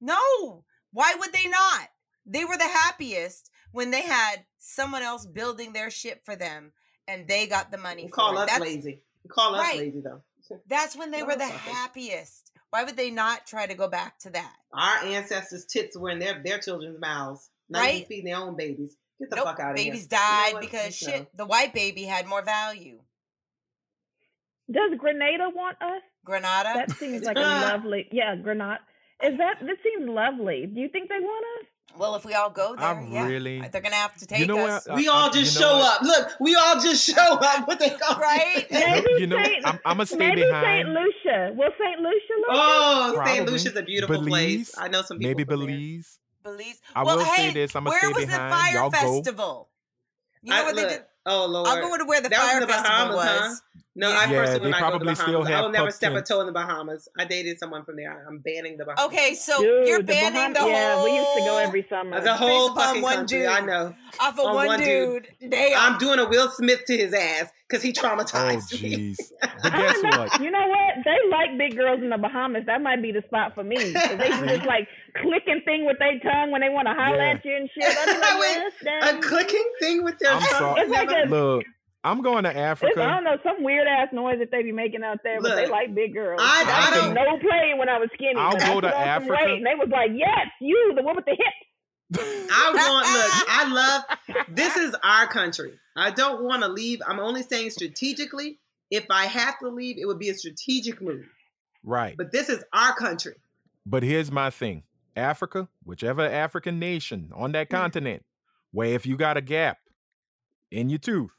No, 0.00 0.62
why 0.92 1.14
would 1.18 1.32
they 1.32 1.48
not? 1.48 1.88
They 2.26 2.44
were 2.44 2.56
the 2.56 2.64
happiest 2.68 3.50
when 3.72 3.90
they 3.90 4.02
had 4.02 4.44
someone 4.58 5.02
else 5.02 5.26
building 5.26 5.72
their 5.72 5.90
ship 5.90 6.20
for 6.24 6.36
them, 6.36 6.72
and 7.08 7.26
they 7.28 7.46
got 7.46 7.70
the 7.70 7.78
money. 7.78 8.02
You 8.04 8.08
for 8.08 8.14
call 8.14 8.38
it. 8.38 8.42
us 8.42 8.46
That's, 8.50 8.60
lazy. 8.60 9.00
You 9.24 9.30
call 9.30 9.54
us 9.54 9.62
Right. 9.62 9.78
lazy 9.78 10.00
though. 10.00 10.22
That's 10.68 10.96
when 10.96 11.10
they 11.10 11.20
No, 11.20 11.26
were 11.26 11.36
the 11.36 11.44
it's 11.44 11.52
happiest. 11.52 12.50
Why 12.70 12.84
would 12.84 12.96
they 12.96 13.10
not 13.10 13.46
try 13.46 13.66
to 13.66 13.74
go 13.74 13.88
back 13.88 14.18
to 14.20 14.30
that? 14.30 14.54
Our 14.72 15.04
ancestors' 15.04 15.66
tits 15.66 15.96
were 15.96 16.10
in 16.10 16.18
their 16.18 16.42
their 16.42 16.58
children's 16.58 16.98
mouths. 17.00 17.50
Not 17.68 17.82
even 17.84 17.94
Right. 18.00 18.08
feeding 18.08 18.24
their 18.26 18.36
own 18.36 18.56
babies. 18.56 18.96
Get 19.18 19.30
the 19.30 19.36
nope, 19.36 19.44
fuck 19.46 19.60
out 19.60 19.72
of 19.72 19.78
here. 19.78 19.92
babies 19.92 20.08
You 20.10 20.16
know 20.16 20.22
died 20.22 20.54
because 20.60 21.02
No. 21.02 21.08
Uh, 21.08 21.12
shit, 21.12 21.36
the 21.36 21.46
white 21.46 21.72
baby 21.74 22.04
had 22.04 22.26
more 22.26 22.42
value. 22.42 22.98
Does 24.70 24.92
Grenada 24.98 25.50
want 25.54 25.76
us? 25.82 26.02
Grenada? 26.24 26.72
That 26.74 26.90
seems 26.92 27.22
like 27.26 27.36
a 27.36 27.40
lovely. 27.40 28.08
Yeah, 28.10 28.36
Grenada. 28.36 28.80
Is 29.22 29.36
that 29.38 29.56
this 29.60 29.78
seems 29.82 30.08
lovely? 30.08 30.66
Do 30.66 30.80
you 30.80 30.88
think 30.88 31.08
they 31.08 31.20
want 31.20 31.44
us? 31.60 31.66
Well, 31.98 32.14
if 32.14 32.24
we 32.24 32.32
all 32.34 32.48
go 32.50 32.74
there, 32.74 32.86
I 32.86 33.06
yeah, 33.08 33.26
really- 33.26 33.60
they're 33.70 33.80
gonna 33.82 33.94
have 33.94 34.16
to 34.16 34.26
take 34.26 34.38
You 34.40 34.46
know 34.46 34.66
us. 34.66 34.86
what? 34.86 34.96
We 34.96 35.08
I- 35.08 35.12
all 35.12 35.28
I- 35.28 35.32
just 35.32 35.58
show 35.58 35.76
what? 35.78 35.96
up. 36.00 36.02
Look, 36.02 36.28
we 36.40 36.54
all 36.54 36.80
just 36.80 37.04
show 37.14 37.34
up. 37.36 37.68
What 37.68 37.78
they 37.78 37.90
call 37.90 38.16
Right? 38.18 38.66
Maybe 38.70 39.06
you 39.18 39.26
know, 39.26 39.42
Saint, 39.42 39.66
I'm, 39.66 39.78
I'm 39.84 39.96
gonna 39.98 40.06
stay 40.06 40.16
maybe 40.16 40.42
behind. 40.42 40.64
Saint 40.64 40.88
Lucia. 40.88 41.52
Will 41.54 41.70
Saint 41.78 42.00
Lucia 42.00 42.34
look? 42.40 42.48
Oh, 42.50 43.22
St. 43.26 43.46
Lucia's 43.50 43.76
a 43.76 43.82
beautiful 43.82 44.16
Belize, 44.16 44.70
place. 44.70 44.74
I 44.78 44.88
know 44.88 45.02
some 45.02 45.18
people. 45.18 45.28
Maybe 45.30 45.44
from 45.44 45.60
there. 45.60 45.68
Belize. 45.68 46.18
Belize. 46.42 46.80
I 46.94 47.02
well, 47.04 47.18
will 47.18 47.24
say 47.26 47.52
this, 47.52 47.76
I'ma 47.76 47.90
where 47.90 48.00
stay 48.00 48.08
was 48.08 48.24
behind. 48.24 48.52
the 48.52 48.56
fire 48.56 48.74
Y'all 48.74 48.90
go. 48.90 48.98
festival? 49.16 49.68
You 50.42 50.50
know 50.50 50.56
I- 50.60 50.64
what 50.64 50.76
they 50.76 50.88
did? 50.88 51.02
Oh 51.26 51.46
Lord. 51.46 51.68
I'll 51.68 51.80
go 51.80 51.96
to 51.98 52.04
where 52.04 52.20
the 52.20 52.28
That 52.30 52.40
fire 52.40 52.54
in 52.56 52.60
the 52.62 52.66
festival 52.66 52.90
Bahamas, 52.90 53.16
was. 53.16 53.62
huh? 53.76 53.80
No, 53.94 54.08
I 54.10 54.24
Yeah, 54.24 54.26
personally 54.26 54.58
they 54.58 54.64
will 54.64 54.70
not 54.70 54.80
go 54.80 54.84
to 54.86 54.90
probably 54.90 55.06
the 55.08 55.14
still 55.16 55.32
Bahamas. 55.42 55.52
I 55.52 55.60
will 55.60 55.68
never 55.70 55.84
pup 55.86 55.94
step 55.94 56.12
a 56.14 56.22
toe 56.22 56.40
in 56.40 56.46
the 56.46 56.52
Bahamas. 56.52 57.08
I 57.18 57.24
dated 57.26 57.58
someone 57.58 57.84
from 57.84 57.96
there. 57.96 58.24
I'm 58.26 58.38
banning 58.38 58.78
the 58.78 58.86
Bahamas. 58.86 59.04
Okay, 59.04 59.34
so 59.34 59.60
Dude, 59.60 59.86
you're 59.88 59.98
the 59.98 60.04
banning 60.04 60.40
Baham- 60.40 60.54
the 60.54 60.60
whole. 60.60 60.70
Yeah, 60.70 61.04
we 61.04 61.14
used 61.16 61.32
to 61.34 61.40
go 61.40 61.58
every 61.58 61.86
summer. 61.90 62.20
The 62.22 62.34
whole 62.34 62.68
Based 62.68 62.70
upon 62.70 62.84
fucking 62.86 63.02
one 63.02 63.14
country. 63.16 63.38
dude. 63.40 63.48
I 63.48 63.60
know. 63.60 63.94
off 64.20 64.38
of 64.38 64.46
on 64.46 64.54
one, 64.54 64.66
one 64.66 64.80
dude. 64.80 65.28
dude. 65.40 65.50
Damn. 65.50 65.92
I'm 65.92 65.98
doing 65.98 66.18
a 66.20 66.26
Will 66.28 66.48
Smith 66.50 66.80
to 66.86 66.96
his 66.96 67.12
ass 67.12 67.50
because 67.68 67.82
he 67.82 67.90
Oh 67.90 68.00
traumatized 68.02 68.82
me. 68.82 69.14
jeez. 69.14 69.16
But 69.62 69.72
guess 69.72 70.02
what? 70.02 70.40
You 70.40 70.50
know 70.50 70.66
what? 70.68 70.94
They 71.04 71.28
like 71.30 71.58
big 71.58 71.76
girls 71.76 72.00
in 72.00 72.08
the 72.08 72.16
Bahamas. 72.18 72.64
That 72.66 72.80
might 72.80 73.02
be 73.02 73.12
the 73.12 73.22
spot 73.26 73.54
for 73.54 73.62
me. 73.62 73.76
'Cause 73.92 74.18
they 74.18 74.28
do 74.28 74.46
this 74.46 74.64
like 74.64 74.88
clicking 75.20 75.60
thing 75.66 75.84
with 75.84 75.98
their 75.98 76.18
tongue 76.20 76.50
when 76.50 76.62
they 76.62 76.70
want 76.70 76.88
to 76.88 76.94
holler 76.94 77.16
Yeah. 77.18 77.32
at 77.32 77.44
you 77.44 77.56
and 77.56 77.68
shit. 77.74 77.84
I'd 77.84 78.06
be 78.06 78.20
like, 78.20 78.40
Wait, 78.40 78.72
yes, 78.84 79.14
A 79.14 79.18
clicking 79.20 79.70
thing 79.80 80.02
with 80.02 80.18
their 80.18 80.32
I'm 80.32 80.40
tongue. 80.40 80.50
sorry. 80.50 80.80
It's 80.80 80.90
like 80.90 81.10
a- 81.10 81.28
Look, 81.28 81.64
I'm 82.04 82.20
going 82.20 82.44
to 82.44 82.50
It's, 82.50 82.82
I 82.82 82.88
don't 82.94 83.22
know, 83.24 83.36
some 83.44 83.62
weird 83.62 83.86
ass 83.86 84.08
noise 84.12 84.38
that 84.40 84.50
they 84.50 84.62
be 84.62 84.72
making 84.72 85.04
out 85.04 85.18
there, 85.22 85.40
but 85.40 85.54
they 85.54 85.68
like 85.68 85.94
big 85.94 86.12
girls. 86.14 86.40
I- 86.42 86.64
I 86.66 86.94
did 86.94 87.00
don't- 87.00 87.14
no 87.14 87.38
play 87.38 87.74
when 87.76 87.88
I 87.88 87.98
was 87.98 88.08
skinny. 88.14 88.34
I'll 88.36 88.52
but 88.52 88.60
go 88.66 88.80
to 88.80 88.88
Africa. 88.96 89.32
weight, 89.32 89.56
and 89.58 89.66
they 89.66 89.74
was 89.76 89.88
like, 89.88 90.10
"Yes, 90.14 90.48
you, 90.60 90.94
the 90.96 91.02
one 91.02 91.14
with 91.14 91.24
the 91.26 91.30
hips." 91.36 91.68
I 92.52 92.72
want 92.74 93.06
look. 93.12 93.48
I 93.48 93.72
love. 93.72 94.46
This 94.54 94.76
is 94.76 94.94
our 95.04 95.26
country. 95.28 95.78
I 95.96 96.10
don't 96.10 96.42
want 96.44 96.62
to 96.62 96.68
leave. 96.68 97.00
I'm 97.06 97.20
only 97.20 97.42
saying 97.42 97.70
strategically. 97.70 98.58
If 98.90 99.06
I 99.08 99.24
have 99.26 99.58
to 99.60 99.68
leave, 99.68 99.96
it 99.98 100.06
would 100.06 100.18
be 100.18 100.28
a 100.28 100.34
strategic 100.34 101.00
move. 101.00 101.24
right. 101.84 102.14
But 102.16 102.32
this 102.32 102.48
is 102.50 102.62
our 102.72 102.94
country. 102.94 103.34
But 103.86 104.02
here's 104.02 104.30
my 104.30 104.50
thing 104.50 104.82
Africa, 105.16 105.68
whichever 105.84 106.22
African 106.22 106.78
nation 106.78 107.30
on 107.34 107.52
that 107.52 107.68
Mm. 107.68 107.70
continent, 107.70 108.24
where 108.72 108.88
if 108.88 109.06
you 109.06 109.16
got 109.16 109.36
a 109.36 109.40
gap 109.40 109.78
in 110.70 110.88
your 110.90 110.98
tooth 110.98 111.30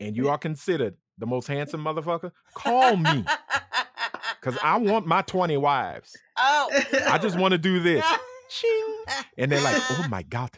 and 0.00 0.16
you 0.16 0.28
are 0.28 0.38
considered 0.38 0.94
the 1.18 1.26
most 1.26 1.46
handsome 1.48 1.84
motherfucker, 1.84 2.32
call 2.54 2.96
me. 2.96 3.24
Because 4.40 4.58
I 4.62 4.76
want 4.76 5.06
my 5.06 5.22
20 5.22 5.56
wives. 5.56 6.16
oh. 6.36 6.68
I 7.06 7.18
just 7.18 7.38
want 7.38 7.52
to 7.52 7.58
do 7.58 7.80
this. 7.80 8.04
Ching. 8.50 8.96
And 9.36 9.52
they're 9.52 9.62
like, 9.62 9.76
oh 9.90 10.06
my 10.08 10.22
God, 10.22 10.50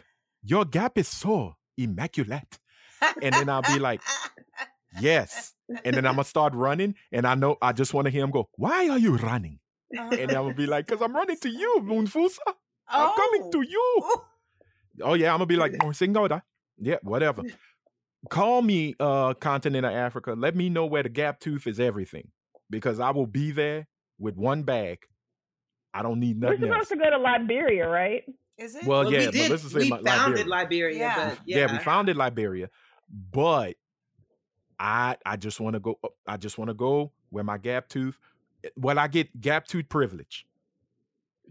your 0.42 0.64
gap 0.64 0.96
is 0.98 1.08
so 1.08 1.54
immaculate. 1.76 2.58
And 3.22 3.34
then 3.34 3.48
I'll 3.48 3.62
be 3.62 3.78
like, 3.78 4.00
yes. 5.00 5.54
And 5.84 5.96
then 5.96 6.06
I'm 6.06 6.16
to 6.16 6.24
start 6.24 6.54
running. 6.54 6.94
And 7.10 7.26
I 7.26 7.34
know, 7.34 7.56
I 7.62 7.72
just 7.72 7.94
want 7.94 8.04
to 8.04 8.10
hear 8.10 8.22
him 8.22 8.30
go, 8.30 8.48
why 8.56 8.88
are 8.88 8.98
you 8.98 9.16
running? 9.16 9.58
And 9.90 10.12
I'm 10.12 10.28
going 10.28 10.48
to 10.50 10.54
be 10.54 10.66
like, 10.66 10.86
because 10.86 11.02
I'm 11.02 11.14
running 11.16 11.38
to 11.38 11.48
you, 11.48 11.80
Moonfusa. 11.82 12.38
I'm 12.88 13.16
coming 13.16 13.42
oh. 13.44 13.50
to 13.52 13.62
you. 13.62 14.00
Oh. 14.02 14.24
Oh 15.02 15.14
yeah, 15.14 15.32
I'm 15.32 15.38
gonna 15.38 15.46
be 15.46 15.56
like 15.56 15.74
"Oh, 15.82 15.92
Singoda. 15.92 16.42
Yeah, 16.78 16.96
whatever. 17.02 17.42
Call 18.28 18.60
me 18.62 18.94
uh 19.00 19.34
continent 19.34 19.86
of 19.86 19.92
Africa. 19.92 20.34
Let 20.36 20.54
me 20.54 20.68
know 20.68 20.84
where 20.86 21.02
the 21.02 21.08
gap 21.08 21.40
tooth 21.40 21.66
is 21.66 21.80
everything. 21.80 22.28
Because 22.68 23.00
I 23.00 23.10
will 23.10 23.26
be 23.26 23.50
there 23.50 23.88
with 24.18 24.36
one 24.36 24.62
bag. 24.62 24.98
I 25.94 26.02
don't 26.02 26.20
need 26.20 26.38
nothing 26.38 26.60
We're 26.60 26.66
supposed 26.68 26.78
else. 26.78 26.88
to 26.90 26.96
go 26.96 27.10
to 27.10 27.18
Liberia, 27.18 27.88
right? 27.88 28.22
Is 28.58 28.76
it? 28.76 28.84
Well, 28.86 29.02
Well, 29.04 29.12
yeah, 29.12 29.18
we 29.20 29.24
but 29.26 29.32
did. 29.34 29.50
let's 29.50 29.62
just 29.62 29.74
say 29.74 29.80
we 29.80 29.90
Li- 29.90 30.02
founded 30.04 30.46
Liberia. 30.46 30.94
Liberia, 30.94 30.98
Yeah. 30.98 31.28
but 31.30 31.38
yeah. 31.46 31.58
yeah, 31.58 31.72
we 31.72 31.78
founded 31.78 32.16
Liberia, 32.16 32.68
but 33.32 33.74
I 34.78 35.16
I 35.26 35.36
just 35.36 35.58
want 35.60 35.74
to 35.74 35.80
go. 35.80 35.98
uh, 36.04 36.08
I 36.26 36.36
just 36.36 36.58
want 36.58 36.68
to 36.68 36.74
go 36.74 37.12
where 37.30 37.42
my 37.44 37.58
gap 37.58 37.88
tooth. 37.88 38.18
Well, 38.76 38.98
I 38.98 39.08
get 39.08 39.40
gap 39.40 39.66
tooth 39.66 39.88
privilege, 39.88 40.46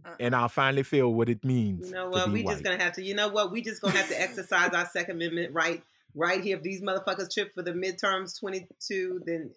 Uh, 0.05 0.15
and 0.19 0.35
I'll 0.35 0.47
finally 0.49 0.83
feel 0.83 1.11
what 1.13 1.27
it 1.29 1.43
means. 1.43 1.87
You 1.87 1.95
know 1.95 2.03
to 2.05 2.09
what? 2.11 2.25
be 2.27 2.31
We 2.33 2.43
white. 2.43 2.51
just 2.53 2.63
gonna 2.63 2.81
have 2.81 2.93
to. 2.93 3.03
You 3.03 3.15
know 3.15 3.27
what? 3.29 3.51
We 3.51 3.61
just 3.61 3.81
gonna 3.81 3.97
have 3.97 4.07
to 4.09 4.21
exercise 4.21 4.71
our 4.73 4.85
Second 4.85 5.15
Amendment 5.17 5.53
right 5.53 5.83
right 6.15 6.41
here. 6.41 6.57
If 6.57 6.63
these 6.63 6.81
motherfuckers 6.81 7.33
trip 7.33 7.53
for 7.53 7.63
the 7.63 7.71
midterms 7.71 8.39
twenty 8.39 8.67
two, 8.79 9.21
then 9.25 9.51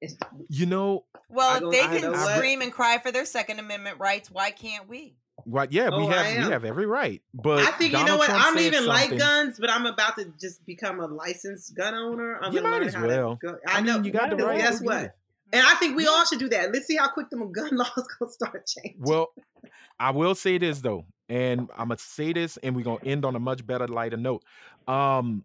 it's, 0.00 0.16
You 0.48 0.66
know, 0.66 1.04
well, 1.28 1.72
if 1.72 1.72
they 1.72 2.00
can 2.00 2.14
scream 2.14 2.60
and 2.60 2.72
cry 2.72 2.98
for 2.98 3.10
their 3.10 3.24
Second 3.24 3.58
Amendment 3.58 3.98
rights, 3.98 4.30
why 4.30 4.50
can't 4.50 4.88
we? 4.88 5.16
Right? 5.44 5.70
Yeah, 5.70 5.90
we 5.90 5.96
Oh, 5.96 6.08
I 6.08 6.22
have 6.22 6.46
we 6.46 6.52
have 6.52 6.64
every 6.64 6.86
right. 6.86 7.22
But 7.34 7.60
I 7.60 7.70
think 7.72 7.92
you 7.92 8.04
know 8.04 8.16
what? 8.16 8.26
Trump 8.26 8.42
I 8.42 8.44
don't 8.46 8.58
said 8.58 8.74
even 8.74 8.86
like 8.86 9.16
guns, 9.16 9.58
but 9.58 9.70
I'm 9.70 9.86
about 9.86 10.16
to 10.16 10.32
just 10.40 10.64
become 10.64 11.00
a 11.00 11.06
licensed 11.06 11.74
gun 11.74 11.94
owner. 11.94 12.38
I'm 12.42 12.52
You 12.52 12.62
might 12.62 12.82
as 12.82 12.96
well. 12.96 13.36
To 13.36 13.46
go. 13.46 13.58
I, 13.66 13.78
I, 13.78 13.80
know. 13.80 14.02
you 14.02 14.10
got 14.10 14.30
the 14.30 14.36
because 14.36 14.48
right. 14.48 14.58
guess 14.58 14.80
what? 14.80 15.04
it. 15.04 15.10
And 15.52 15.64
I 15.64 15.74
think 15.74 15.96
we 15.96 16.06
all 16.06 16.24
should 16.24 16.40
do 16.40 16.48
that. 16.48 16.72
Let's 16.72 16.86
see 16.86 16.96
how 16.96 17.08
quick 17.08 17.30
the 17.30 17.36
gun 17.52 17.76
laws 17.76 18.08
gonna 18.18 18.32
start 18.32 18.66
changing. 18.66 19.00
Well, 19.00 19.28
I 19.98 20.10
will 20.10 20.34
say 20.34 20.58
this 20.58 20.80
though, 20.80 21.04
and 21.28 21.70
I'm 21.76 21.88
gonna 21.88 21.98
say 21.98 22.32
this, 22.32 22.56
and 22.58 22.74
we're 22.74 22.84
gonna 22.84 23.04
end 23.04 23.24
on 23.24 23.36
a 23.36 23.40
much 23.40 23.66
better 23.66 23.86
lighter 23.86 24.16
note. 24.16 24.42
Um, 24.88 25.44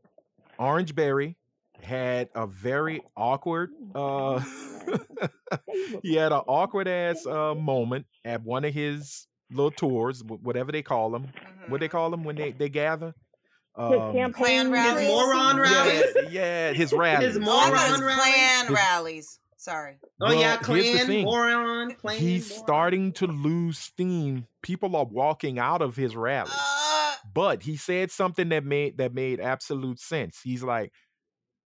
Orange 0.61 0.93
Berry 0.95 1.38
had 1.81 2.29
a 2.35 2.45
very 2.45 3.01
awkward 3.17 3.71
uh 3.95 4.39
he 6.03 6.15
had 6.15 6.31
an 6.31 6.41
awkward 6.47 6.88
ass 6.88 7.25
uh 7.25 7.55
moment 7.55 8.05
at 8.23 8.43
one 8.43 8.63
of 8.65 8.73
his 8.73 9.27
little 9.51 9.71
tours 9.71 10.23
whatever 10.23 10.71
they 10.71 10.81
call 10.83 11.09
them 11.09 11.27
what 11.67 11.79
they 11.79 11.88
Mhm. 11.88 11.91
call 11.91 12.09
them 12.11 12.23
when 12.23 12.35
they 12.35 12.51
they 12.51 12.69
gather 12.69 13.07
His 13.77 13.85
um, 13.99 14.13
campaign 14.13 14.33
Klan 14.33 14.71
rallies. 14.71 15.07
moron 15.07 15.57
rallies. 15.59 16.05
yeah 16.29 16.71
his 16.81 16.93
rallies 16.93 17.35
His 17.35 17.38
Oh, 17.38 17.41
I 17.41 17.45
thought 17.45 17.67
it 17.67 17.71
moron 17.71 17.91
was 17.91 18.01
rallies? 18.01 18.23
Klan 18.23 18.65
His- 18.67 18.75
rallies. 18.75 19.38
Sorry. 19.57 19.97
Oh 20.19 20.25
Well, 20.25 20.33
yeah, 20.33 20.57
clan, 20.57 21.21
moron, 21.23 21.93
clan. 21.93 22.17
he's 22.17 22.49
moron. 22.49 22.63
starting 22.63 23.11
to 23.13 23.27
lose 23.27 23.77
steam 23.77 24.47
people 24.63 24.95
are 24.95 25.05
walking 25.05 25.59
out 25.59 25.81
of 25.83 25.95
his 25.95 26.15
rallies 26.15 26.51
Uh, 26.55 26.81
but 27.34 27.64
he 27.64 27.77
said 27.77 28.11
something 28.11 28.49
that 28.49 28.65
made 28.65 28.98
that 28.98 29.14
made 29.14 29.39
absolute 29.39 29.99
sense. 29.99 30.39
He's 30.43 30.64
like, 30.64 30.91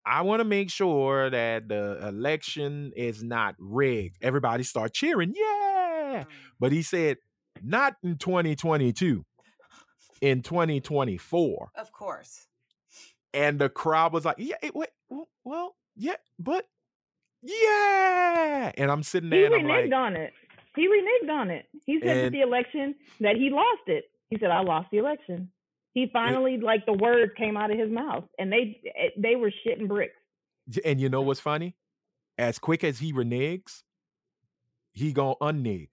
I 0.06 0.22
want 0.22 0.40
to 0.40 0.44
make 0.44 0.70
sure 0.70 1.31
that 1.31 1.68
the 1.68 2.06
election 2.06 2.93
is 2.94 3.22
not 3.22 3.55
rigged. 3.59 4.18
Everybody 4.20 4.62
start 4.62 4.93
cheering, 4.93 5.35
yeah. 5.35 6.24
mm. 6.24 6.26
But 6.60 6.72
he 6.72 6.82
said, 6.82 7.16
not 7.62 7.94
in 8.02 8.16
2022, 8.16 9.24
in 10.20 10.43
2024. 10.43 11.70
Of 11.76 11.93
course. 11.93 12.47
And 13.32 13.59
the 13.59 13.68
crowd 13.68 14.12
was 14.12 14.24
like, 14.24 14.36
yeah, 14.39 14.56
it, 14.62 14.74
wait, 14.74 14.90
well, 15.44 15.74
yeah, 15.97 16.16
but 16.39 16.66
yeah. 17.43 18.72
And 18.76 18.90
I'm 18.90 19.02
sitting 19.02 19.31
He 19.31 19.39
there 19.39 19.47
and 19.47 19.55
I'm 19.55 19.62
reneged 19.62 19.90
like, 19.90 19.98
on 19.98 20.16
it. 20.16 20.32
He 20.76 20.89
reneged 20.89 21.31
on 21.31 21.51
it. 21.51 21.66
He 21.86 22.01
said 22.01 22.26
that 22.26 22.32
the 22.32 22.40
election 22.40 22.94
that 23.20 23.36
he 23.36 23.51
lost 23.51 23.82
it. 23.86 24.05
He 24.30 24.38
said, 24.38 24.51
"I 24.51 24.60
lost 24.62 24.90
the 24.90 24.98
election." 24.98 25.51
He 25.92 26.09
finally, 26.12 26.56
like 26.59 26.86
the 26.86 26.92
words 26.92 27.32
came 27.36 27.56
out 27.56 27.70
of 27.70 27.78
his 27.78 27.90
mouth, 27.90 28.24
and 28.38 28.52
they 28.52 28.80
eh, 28.96 29.10
they 29.16 29.36
were 29.36 29.52
shitting 29.64 29.86
bricks. 29.88 30.14
and 30.84 31.01
you 31.01 31.09
know 31.09 31.22
what's 31.22 31.40
funny? 31.40 31.76
As 32.36 32.59
quick 32.59 32.82
as 32.82 32.98
he 32.98 33.12
reneges, 33.12 33.82
he 34.92 35.12
gonna 35.12 35.36
unnig. 35.40 35.88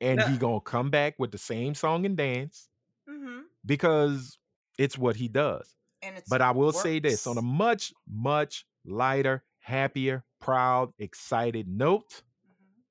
And 0.00 0.22
he 0.22 0.36
gonna 0.36 0.60
come 0.60 0.90
back 0.90 1.14
with 1.18 1.32
the 1.32 1.38
same 1.38 1.74
song 1.74 2.04
and 2.06 2.16
dance 2.16 2.68
hmm 3.08 3.40
because 3.64 4.38
it's 4.78 4.96
what 4.98 5.16
he 5.16 5.26
does. 5.28 5.74
And 6.02 6.16
it's 6.16 6.28
But 6.28 6.40
I 6.42 6.50
will 6.52 6.72
say 6.72 6.98
this 7.00 7.26
on 7.26 7.36
a 7.38 7.42
much, 7.42 7.92
much 8.08 8.64
lighter, 8.84 9.44
happier, 9.58 10.24
proud, 10.38 10.92
excited 10.98 11.66
note. 11.66 12.22
Mhm. 12.46 12.82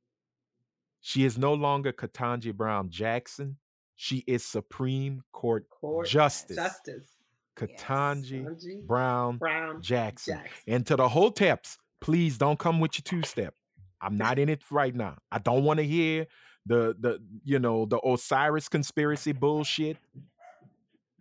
She 1.01 1.23
is 1.23 1.37
no 1.37 1.53
longer 1.53 1.93
Ketanji 1.93 2.53
Brown 2.53 2.89
Jackson. 2.89 3.57
She 3.95 4.23
is 4.27 4.45
Supreme 4.45 5.23
Court 5.31 5.69
Court 5.69 6.07
Justice 6.07 6.57
Justice. 6.57 7.07
Ketanji 7.57 8.45
Sanji 8.45 8.85
Brown 8.85 9.37
Brown 9.37 9.81
Jackson. 9.81 10.35
Jackson. 10.35 10.63
And 10.67 10.85
to 10.87 10.95
the 10.97 11.07
Hoteps, 11.07 11.77
please 12.01 12.37
don't 12.37 12.59
come 12.59 12.79
with 12.79 12.97
your 12.97 13.03
two 13.03 13.25
step. 13.25 13.53
I'm 14.01 14.17
not 14.17 14.37
in 14.37 14.49
it 14.49 14.61
right 14.69 14.93
now. 14.93 15.17
I 15.31 15.39
don't 15.39 15.63
want 15.63 15.77
to 15.79 15.85
hear 15.85 16.27
the 16.65 16.95
the 16.99 17.19
you 17.43 17.59
know 17.59 17.85
the 17.85 17.99
Osiris 17.99 18.67
conspiracy 18.67 19.31
bullshit. 19.31 19.97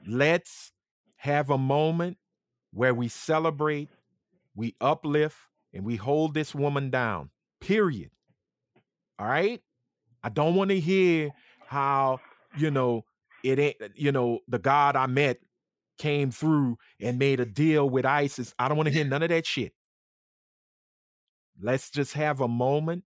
Let's 0.07 0.73
have 1.17 1.51
a 1.51 1.57
moment 1.59 2.19
where 2.73 2.93
we 2.93 3.09
celebrate, 3.09 3.89
we 4.55 4.75
uplift, 4.81 5.37
and 5.73 5.85
we 5.85 5.97
hold 5.97 6.35
this 6.35 6.55
woman 6.55 6.91
down. 6.91 7.31
Period. 7.61 8.11
All 9.19 9.27
right? 9.27 9.63
I 10.23 10.29
don't 10.29 10.55
want 10.55 10.71
to 10.71 10.81
hear 10.81 11.31
how, 11.67 12.21
you 12.57 12.71
know, 12.71 13.05
it 13.43 13.59
ain't, 13.59 13.77
uh, 13.83 13.89
you 13.95 14.13
know, 14.13 14.41
the 14.49 14.59
God 14.59 14.97
I 14.97 15.07
met 15.07 15.39
came 15.99 16.31
through 16.31 16.79
and 17.01 17.19
made 17.19 17.41
a 17.41 17.47
deal 17.47 17.89
with 17.89 18.05
ISIS. 18.05 18.55
I 18.59 18.69
don't 18.69 18.77
want 18.77 18.89
to 18.89 18.95
hear 18.95 19.05
none 19.05 19.23
of 19.23 19.29
that 19.29 19.47
shit. 19.47 19.73
Let's 21.61 21.91
just 21.91 22.15
have 22.15 22.41
a 22.41 22.49
moment 22.49 23.05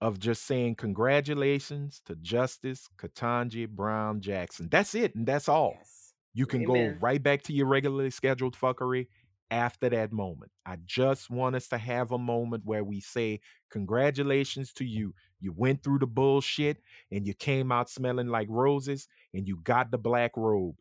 of 0.00 0.18
just 0.18 0.44
saying 0.46 0.76
congratulations 0.76 2.00
to 2.06 2.16
Justice 2.16 2.88
Ketanji 2.96 3.68
Brown 3.68 4.20
Jackson. 4.20 4.68
That's 4.70 4.94
it, 4.94 5.14
and 5.14 5.26
that's 5.26 5.48
all. 5.48 5.74
Yes. 5.76 6.12
You 6.32 6.46
can 6.46 6.62
Amen. 6.62 6.92
go 6.92 6.98
right 7.00 7.22
back 7.22 7.42
to 7.42 7.52
your 7.52 7.66
regularly 7.66 8.10
scheduled 8.10 8.56
fuckery 8.56 9.08
after 9.50 9.88
that 9.90 10.12
moment. 10.12 10.52
I 10.66 10.76
just 10.84 11.30
want 11.30 11.56
us 11.56 11.68
to 11.68 11.78
have 11.78 12.12
a 12.12 12.18
moment 12.18 12.64
where 12.64 12.84
we 12.84 13.00
say, 13.00 13.40
Congratulations 13.70 14.72
to 14.74 14.84
you. 14.84 15.14
You 15.40 15.52
went 15.52 15.82
through 15.82 16.00
the 16.00 16.06
bullshit 16.06 16.78
and 17.10 17.26
you 17.26 17.34
came 17.34 17.72
out 17.72 17.88
smelling 17.90 18.28
like 18.28 18.48
roses 18.50 19.08
and 19.32 19.46
you 19.48 19.56
got 19.62 19.90
the 19.90 19.98
black 19.98 20.32
robe. 20.36 20.76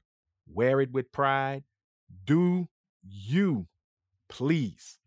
Wear 0.47 0.81
it 0.81 0.91
with 0.91 1.11
pride. 1.11 1.63
Do 2.25 2.67
you 3.03 3.67
please 4.27 4.99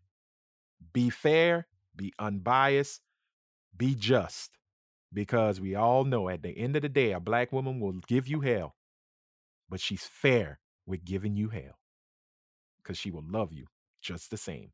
be 0.93 1.09
fair, 1.09 1.67
be 1.95 2.13
unbiased, 2.19 3.01
be 3.75 3.95
just? 3.95 4.51
Because 5.13 5.61
we 5.61 5.75
all 5.75 6.05
know 6.05 6.29
at 6.29 6.41
the 6.41 6.57
end 6.57 6.75
of 6.75 6.81
the 6.81 6.89
day, 6.89 7.11
a 7.11 7.19
black 7.19 7.51
woman 7.51 7.79
will 7.79 7.93
give 8.07 8.27
you 8.27 8.41
hell 8.41 8.75
but 9.69 9.79
she's 9.79 10.05
fair 10.05 10.59
with 10.85 11.03
giving 11.03 11.35
you 11.35 11.49
hell 11.49 11.79
because 12.83 12.97
she 12.97 13.11
will 13.11 13.23
love 13.27 13.53
you 13.53 13.67
just 14.01 14.29
the 14.31 14.37
same. 14.37 14.71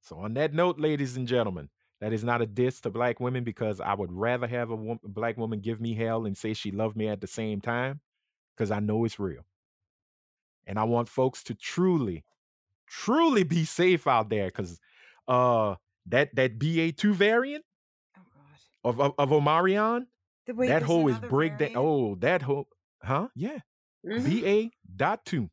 So, 0.00 0.18
on 0.18 0.34
that 0.34 0.52
note, 0.52 0.78
ladies 0.78 1.16
and 1.16 1.26
gentlemen, 1.26 1.70
that 2.00 2.12
is 2.12 2.24
not 2.24 2.42
a 2.42 2.46
diss 2.46 2.80
to 2.82 2.90
black 2.90 3.20
women 3.20 3.44
because 3.44 3.80
I 3.80 3.94
would 3.94 4.12
rather 4.12 4.46
have 4.46 4.70
a, 4.70 4.76
wo- 4.76 5.00
black 5.02 5.36
woman 5.38 5.60
give 5.60 5.80
me 5.80 5.94
hell 5.94 6.26
and 6.26 6.36
say 6.36 6.52
she 6.52 6.70
loved 6.70 6.96
me 6.96 7.08
at 7.08 7.20
the 7.20 7.26
same 7.26 7.60
time 7.60 8.00
because 8.54 8.70
I 8.70 8.80
know 8.80 9.04
it's 9.04 9.18
real. 9.18 9.46
And 10.66 10.78
I 10.78 10.84
want 10.84 11.08
folks 11.08 11.42
to 11.44 11.54
truly, 11.54 12.24
truly 12.86 13.44
be 13.44 13.64
safe 13.64 14.06
out 14.06 14.28
there 14.28 14.46
because 14.46 14.80
uh, 15.28 15.76
that 16.06 16.34
that 16.34 16.58
BA2 16.58 17.12
variant 17.14 17.64
Oh 18.18 18.22
God. 18.34 18.90
of, 18.90 19.00
of, 19.00 19.14
of 19.18 19.42
Omarion, 19.42 20.06
wait, 20.48 20.68
that 20.68 20.82
hoe 20.82 21.08
is 21.08 21.18
break 21.18 21.58
that. 21.58 21.72
Oh, 21.76 22.14
that 22.16 22.42
hoe, 22.42 22.66
huh? 23.02 23.28
Yeah. 23.34 23.60
Mhm. 24.04 24.70
BA 24.70 24.76
dot 24.96 25.24
two. 25.24 25.48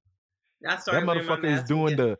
I 0.67 0.75
That 0.75 0.81
started 0.81 1.13
wearing 1.13 1.27
motherfucker 1.27 1.45
is 1.45 1.63
doing 1.63 1.93
again. 1.93 1.97
the 1.97 2.19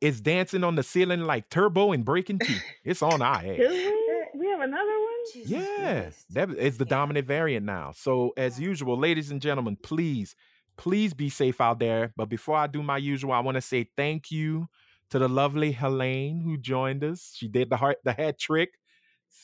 it's 0.00 0.20
dancing 0.20 0.64
on 0.64 0.74
the 0.74 0.82
ceiling 0.82 1.22
like 1.22 1.48
turbo 1.50 1.92
and 1.92 2.04
breaking 2.04 2.40
teeth. 2.40 2.64
It's 2.84 3.02
on 3.02 3.22
our 3.22 3.40
Do 3.56 3.68
ass. 3.68 3.68
we? 3.68 4.40
We 4.40 4.48
have 4.48 4.60
another 4.60 5.00
one. 5.00 5.10
Jesus 5.32 5.50
Yeah, 5.50 6.00
Christ. 6.02 6.26
that 6.30 6.50
is 6.50 6.78
the 6.78 6.84
Yeah. 6.84 6.88
dominant 6.90 7.26
variant 7.26 7.64
now. 7.64 7.92
So 7.92 8.32
as 8.36 8.60
usual, 8.60 8.98
ladies 8.98 9.30
and 9.30 9.40
gentlemen, 9.40 9.76
please, 9.76 10.34
please 10.76 11.14
be 11.14 11.30
safe 11.30 11.60
out 11.60 11.78
there. 11.78 12.12
But 12.16 12.28
before 12.28 12.56
I 12.56 12.66
do 12.66 12.82
my 12.82 12.98
usual, 12.98 13.32
I 13.32 13.40
want 13.40 13.54
to 13.56 13.60
say 13.62 13.88
thank 13.96 14.30
you 14.30 14.68
to 15.10 15.18
the 15.18 15.28
lovely 15.28 15.72
Helaine 15.72 16.40
who 16.40 16.56
joined 16.58 17.04
us. 17.04 17.32
She 17.36 17.48
did 17.48 17.70
the 17.70 17.76
heart 17.76 17.98
the 18.04 18.12
hat 18.12 18.38
trick. 18.38 18.74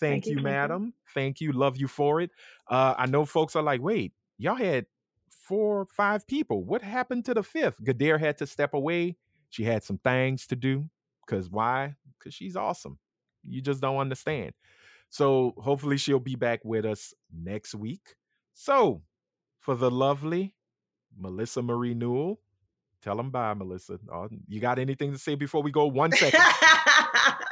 Thank, 0.01 0.25
Thank 0.25 0.27
you, 0.27 0.33
you, 0.33 0.39
you. 0.39 0.43
madam. 0.43 0.95
Thank 1.15 1.41
you. 1.41 1.53
Love 1.53 1.77
you 1.77 1.89
for 1.89 2.21
it. 2.21 2.31
Uh, 2.69 2.95
I 2.99 3.07
know 3.07 3.25
folks 3.25 3.55
are 3.57 3.63
like, 3.63 3.81
wait, 3.81 4.13
y'all 4.39 4.55
had 4.57 4.87
four, 5.51 5.85
five 5.87 6.25
people. 6.29 6.63
What 6.63 6.81
happened 6.81 7.25
to 7.25 7.35
the 7.35 7.43
fifth? 7.43 7.83
Gadir 7.83 8.21
had 8.21 8.39
to 8.39 8.47
step 8.47 8.73
away. 8.73 9.17
She 9.49 9.65
had 9.65 9.83
some 9.83 9.99
things 9.99 10.47
to 10.47 10.55
do. 10.57 10.89
Cause 11.27 11.51
why? 11.51 11.97
Cause 12.23 12.33
she's 12.33 12.55
awesome. 12.55 12.99
You 13.43 13.61
just 13.61 13.81
don't 13.81 13.97
understand. 13.97 14.53
So 15.09 15.55
hopefully 15.59 15.97
she'll 15.97 16.21
be 16.21 16.37
back 16.37 16.65
with 16.65 16.85
us 16.87 17.13
next 17.37 17.75
week. 17.75 18.15
So 18.55 19.03
for 19.59 19.75
the 19.75 19.91
lovely 19.91 20.55
Melissa 21.19 21.63
Marie 21.63 21.95
Newell, 21.95 22.39
tell 23.03 23.17
them 23.17 23.31
bye, 23.31 23.55
Melissa. 23.55 23.99
Oh, 24.13 24.29
you 24.47 24.61
got 24.61 24.79
anything 24.79 25.11
to 25.11 25.19
say 25.19 25.35
before 25.35 25.65
we 25.65 25.73
go? 25.73 25.87
One 25.87 26.13
second. 26.13 26.41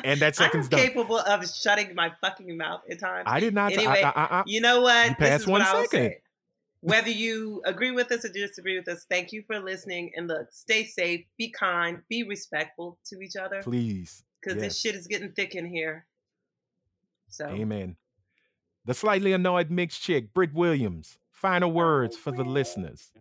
And 0.05 0.21
that 0.21 0.37
second's 0.37 0.67
I'm 0.67 0.71
done. 0.71 0.81
capable 0.81 1.19
of 1.19 1.49
shutting 1.51 1.93
my 1.95 2.13
fucking 2.21 2.57
mouth 2.57 2.83
at 2.89 3.01
times. 3.01 3.25
I 3.27 3.41
did 3.41 3.53
not. 3.53 3.73
Anyway, 3.73 4.01
I, 4.03 4.09
I, 4.09 4.39
I, 4.39 4.43
You 4.47 4.61
know 4.61 4.81
what? 4.83 5.09
You 5.09 5.17
This 5.19 5.41
is 5.43 5.47
what 5.47 5.61
one 5.61 5.63
I 5.63 5.75
will 5.81 5.87
say. 5.89 6.19
Whether 6.81 7.11
you 7.11 7.61
agree 7.65 7.91
with 7.91 8.13
us 8.13 8.25
or 8.25 8.29
disagree 8.29 8.79
with 8.79 8.89
us, 8.89 9.05
thank 9.11 9.33
you 9.33 9.43
for 9.47 9.59
listening. 9.59 10.13
And 10.15 10.29
look, 10.29 10.53
stay 10.53 10.85
safe, 10.85 11.25
be 11.37 11.51
kind, 11.51 11.99
be 12.09 12.23
respectful 12.23 12.99
to 13.07 13.21
each 13.21 13.35
other 13.37 13.63
please. 13.63 14.23
because 14.41 14.61
this 14.61 14.79
shit 14.79 14.95
is 14.95 15.07
getting 15.07 15.33
thick 15.33 15.55
in 15.55 15.67
here. 15.67 16.07
So, 17.29 17.47
Amen. 17.49 17.97
The 18.85 18.95
slightly 18.95 19.33
annoyed 19.33 19.71
mixed 19.71 20.03
chick, 20.03 20.33
Britt 20.33 20.55
Williams. 20.55 21.19
Final 21.33 21.71
words 21.71 22.17
for 22.17 22.33
the 22.33 22.43
listeners. 22.43 23.13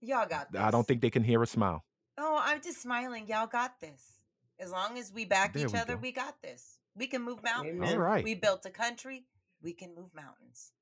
Y'all 0.00 0.26
got 0.26 0.50
this. 0.50 0.60
I 0.60 0.70
don't 0.70 0.86
think 0.86 1.00
they 1.02 1.10
can 1.10 1.22
hear 1.22 1.42
a 1.42 1.46
smile. 1.46 1.84
Oh, 2.16 2.40
I'm 2.42 2.60
just 2.60 2.80
smiling. 2.80 3.26
Y'all 3.28 3.46
got 3.46 3.80
this. 3.80 4.18
As 4.58 4.70
long 4.70 4.98
as 4.98 5.12
we 5.12 5.24
back 5.24 5.52
There 5.52 5.66
each 5.66 5.72
we 5.72 5.78
other, 5.78 5.94
go. 5.94 6.00
we 6.00 6.12
got 6.12 6.40
this. 6.42 6.78
We 6.96 7.06
can 7.06 7.22
move 7.22 7.42
mountains. 7.42 7.76
Amen. 7.76 7.94
All 7.94 8.00
right. 8.00 8.24
We 8.24 8.34
built 8.34 8.66
a 8.66 8.70
country. 8.70 9.24
We 9.62 9.72
can 9.72 9.94
move 9.94 10.10
mountains. 10.14 10.72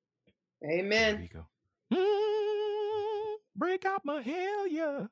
There 0.61 0.71
amen. 0.71 1.21
you 1.21 1.29
go. 1.39 1.45
Mm, 1.93 3.35
break 3.55 3.85
out 3.85 4.03
my 4.03 4.21
hell 4.21 4.67
yeah. 4.67 5.05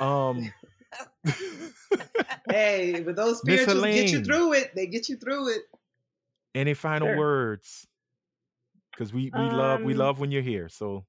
Um 0.00 0.50
Hey, 2.50 3.00
but 3.04 3.16
those 3.16 3.38
spirituals 3.38 3.82
get 3.84 4.10
you 4.10 4.24
through 4.24 4.54
it. 4.54 4.74
They 4.74 4.86
get 4.86 5.08
you 5.08 5.16
through 5.16 5.48
it. 5.54 5.62
any 6.54 6.74
final 6.74 7.08
Sure. 7.08 7.18
words? 7.18 7.86
because 8.92 9.12
we 9.12 9.30
we 9.32 9.40
love 9.50 9.82
we 9.82 9.92
Um, 9.92 9.98
love 10.00 10.18
when 10.18 10.32
you're 10.32 10.42
here. 10.42 10.68
So 10.68 11.04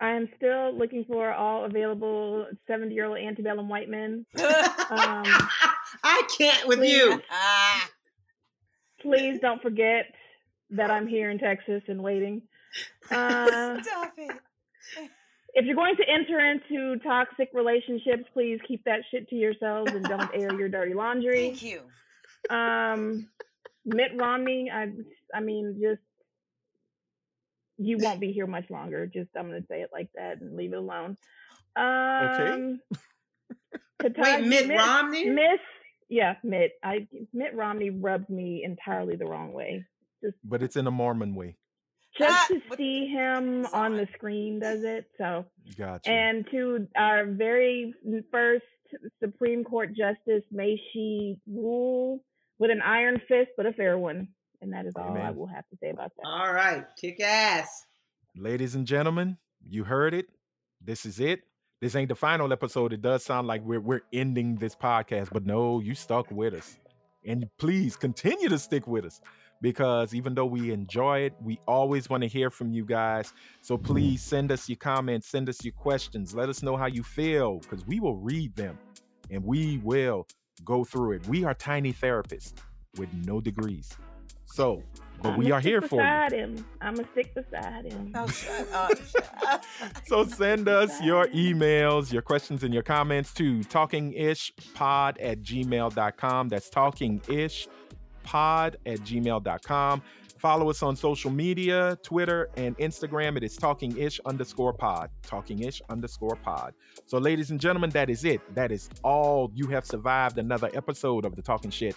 I 0.00 0.10
am 0.10 0.28
still 0.36 0.72
looking 0.72 1.04
for 1.04 1.32
all 1.32 1.64
available 1.64 2.46
70 2.68 2.94
year 2.94 3.06
old 3.06 3.18
antebellum 3.18 3.68
white 3.68 3.88
men. 3.88 4.24
Um, 4.90 5.24
I 6.02 6.22
can't 6.38 6.66
with 6.68 6.78
please- 6.78 6.92
you. 6.96 7.20
Please 9.02 9.38
don't 9.40 9.60
forget 9.60 10.06
that 10.70 10.90
I'm 10.90 11.06
here 11.06 11.30
in 11.30 11.38
Texas 11.38 11.82
and 11.88 12.02
waiting. 12.02 12.42
Uh, 13.10 13.80
stop 13.82 14.12
it. 14.18 14.30
if 15.54 15.64
you're 15.64 15.74
going 15.74 15.96
to 15.96 16.04
enter 16.06 16.38
into 16.38 17.02
toxic 17.02 17.48
relationships, 17.54 18.24
please 18.34 18.60
keep 18.68 18.84
that 18.84 19.00
shit 19.10 19.26
to 19.30 19.34
yourselves 19.34 19.90
and 19.90 20.04
don't 20.04 20.30
air 20.34 20.52
your 20.52 20.68
dirty 20.68 20.92
laundry. 20.92 21.48
Thank 21.48 21.62
you. 21.62 21.80
Um, 22.54 23.28
Mitt 23.86 24.12
Romney, 24.16 24.70
I, 24.70 24.92
I 25.34 25.40
mean, 25.40 25.80
just 25.80 26.02
you 27.78 27.96
won't 27.98 28.20
be 28.20 28.32
here 28.32 28.46
much 28.46 28.68
longer. 28.70 29.06
Just 29.06 29.30
I'm 29.36 29.46
gonna 29.48 29.62
say 29.70 29.80
it 29.80 29.90
like 29.92 30.10
that 30.14 30.40
and 30.40 30.56
leave 30.56 30.72
it 30.72 30.76
alone. 30.76 31.16
Um, 31.76 32.80
Wait, 32.90 34.14
Kataji- 34.14 34.46
Mitt 34.46 34.68
Romney? 34.68 35.30
Miss, 35.30 35.60
yeah, 36.08 36.34
Mitt. 36.42 36.72
I 36.82 37.06
Mitt 37.32 37.54
Romney 37.54 37.90
rubbed 37.90 38.28
me 38.28 38.62
entirely 38.64 39.16
the 39.16 39.26
wrong 39.26 39.52
way. 39.52 39.86
But 40.44 40.62
it's 40.62 40.76
in 40.76 40.86
a 40.86 40.90
Mormon 40.90 41.34
way. 41.34 41.56
Just 42.18 42.48
to 42.48 42.60
see 42.76 43.06
him 43.06 43.66
on 43.66 43.92
on. 43.92 43.96
the 43.96 44.08
screen 44.14 44.58
does 44.58 44.82
it. 44.82 45.06
So, 45.18 45.44
Gotcha. 45.76 46.10
and 46.10 46.46
to 46.50 46.88
our 46.96 47.26
very 47.26 47.94
first 48.32 48.64
Supreme 49.22 49.62
Court 49.62 49.90
justice, 49.94 50.42
may 50.50 50.80
she 50.92 51.36
rule 51.46 52.24
with 52.58 52.70
an 52.70 52.80
iron 52.82 53.20
fist, 53.28 53.50
but 53.56 53.66
a 53.66 53.72
fair 53.72 53.98
one. 53.98 54.28
And 54.60 54.72
that 54.72 54.86
is 54.86 54.94
all 54.96 55.16
I 55.16 55.30
will 55.30 55.46
have 55.46 55.68
to 55.68 55.76
say 55.80 55.90
about 55.90 56.10
that. 56.16 56.26
All 56.26 56.52
right, 56.52 56.84
kick 57.00 57.20
ass. 57.20 57.84
Ladies 58.36 58.74
and 58.74 58.86
gentlemen, 58.86 59.36
you 59.68 59.84
heard 59.84 60.14
it. 60.14 60.26
This 60.80 61.06
is 61.06 61.20
it. 61.20 61.42
This 61.80 61.94
ain't 61.94 62.08
the 62.08 62.16
final 62.16 62.52
episode. 62.52 62.92
It 62.92 63.02
does 63.02 63.24
sound 63.24 63.46
like 63.46 63.62
we're 63.64 63.80
we're 63.80 64.00
ending 64.12 64.56
this 64.56 64.74
podcast, 64.74 65.28
but 65.32 65.46
no, 65.46 65.78
you 65.78 65.94
stuck 65.94 66.28
with 66.32 66.54
us. 66.54 66.76
And 67.24 67.48
please 67.58 67.94
continue 67.94 68.48
to 68.48 68.58
stick 68.58 68.86
with 68.88 69.04
us 69.04 69.20
because 69.60 70.14
even 70.14 70.34
though 70.34 70.46
we 70.46 70.72
enjoy 70.72 71.20
it, 71.20 71.34
we 71.42 71.58
always 71.66 72.08
want 72.08 72.22
to 72.22 72.28
hear 72.28 72.50
from 72.50 72.72
you 72.72 72.84
guys. 72.84 73.32
So 73.62 73.76
please 73.76 74.22
send 74.22 74.52
us 74.52 74.68
your 74.68 74.76
comments, 74.76 75.28
send 75.28 75.48
us 75.48 75.64
your 75.64 75.72
questions. 75.72 76.34
Let 76.34 76.48
us 76.48 76.62
know 76.62 76.76
how 76.76 76.86
you 76.86 77.02
feel 77.02 77.58
because 77.58 77.86
we 77.86 78.00
will 78.00 78.16
read 78.16 78.54
them 78.56 78.78
and 79.30 79.44
we 79.44 79.78
will 79.78 80.26
go 80.64 80.84
through 80.84 81.12
it. 81.12 81.26
We 81.28 81.44
are 81.44 81.54
tiny 81.54 81.92
therapists 81.92 82.54
with 82.96 83.12
no 83.24 83.40
degrees. 83.40 83.90
So, 84.46 84.82
but 85.22 85.36
we 85.36 85.46
I'ma 85.46 85.56
are 85.56 85.60
here 85.60 85.82
for 85.82 86.00
you. 86.00 86.36
him. 86.36 86.64
I'm 86.80 86.94
gonna 86.94 87.08
stick 87.12 87.34
beside 87.34 87.92
him. 87.92 88.12
Oh, 88.14 88.26
shut 88.28 88.72
up. 88.72 88.90
Shut 89.10 89.28
up. 89.46 89.64
So 90.06 90.24
send 90.24 90.68
us 90.68 91.02
your 91.02 91.26
emails, 91.28 92.12
your 92.12 92.22
questions, 92.22 92.62
and 92.62 92.72
your 92.72 92.82
comments 92.82 93.34
to 93.34 93.58
talkinishpod 93.60 95.16
at 95.20 95.42
gmail.com. 95.42 96.48
That's 96.48 96.70
talkinishpod 96.70 97.68
at 98.34 99.00
gmail.com. 99.00 100.02
Follow 100.38 100.70
us 100.70 100.82
on 100.84 100.94
social 100.94 101.30
media, 101.32 101.98
Twitter 102.02 102.48
and 102.56 102.78
Instagram. 102.78 103.36
It 103.36 103.42
is 103.42 103.58
talkinish 103.58 104.20
underscore 104.24 104.72
pod. 104.72 105.10
Talkinish 105.22 105.80
underscore 105.88 106.36
pod. 106.36 106.74
So, 107.06 107.18
ladies 107.18 107.50
and 107.50 107.60
gentlemen, 107.60 107.90
that 107.90 108.08
is 108.08 108.24
it. 108.24 108.40
That 108.54 108.70
is 108.70 108.88
all. 109.02 109.50
You 109.54 109.66
have 109.68 109.84
survived 109.84 110.38
another 110.38 110.70
episode 110.74 111.24
of 111.24 111.34
the 111.34 111.42
Talking 111.42 111.72
Shit 111.72 111.96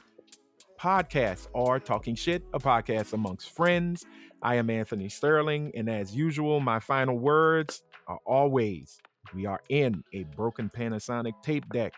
podcast 0.80 1.48
or 1.53 1.80
Talking 1.80 2.16
Shit, 2.16 2.44
a 2.53 2.60
podcast 2.60 3.14
amongst 3.14 3.56
friends. 3.56 4.06
I 4.41 4.56
am 4.56 4.72
Anthony 4.72 5.08
Sterling, 5.08 5.72
and 5.76 5.88
as 5.88 6.16
usual, 6.16 6.60
my 6.60 6.80
final 6.80 7.20
words 7.20 7.84
are 8.08 8.20
always 8.26 8.99
we 9.34 9.45
are 9.45 9.62
in 9.70 10.03
a 10.14 10.24
broken 10.36 10.70
Panasonic 10.70 11.34
tape 11.44 11.70
deck. 11.72 11.94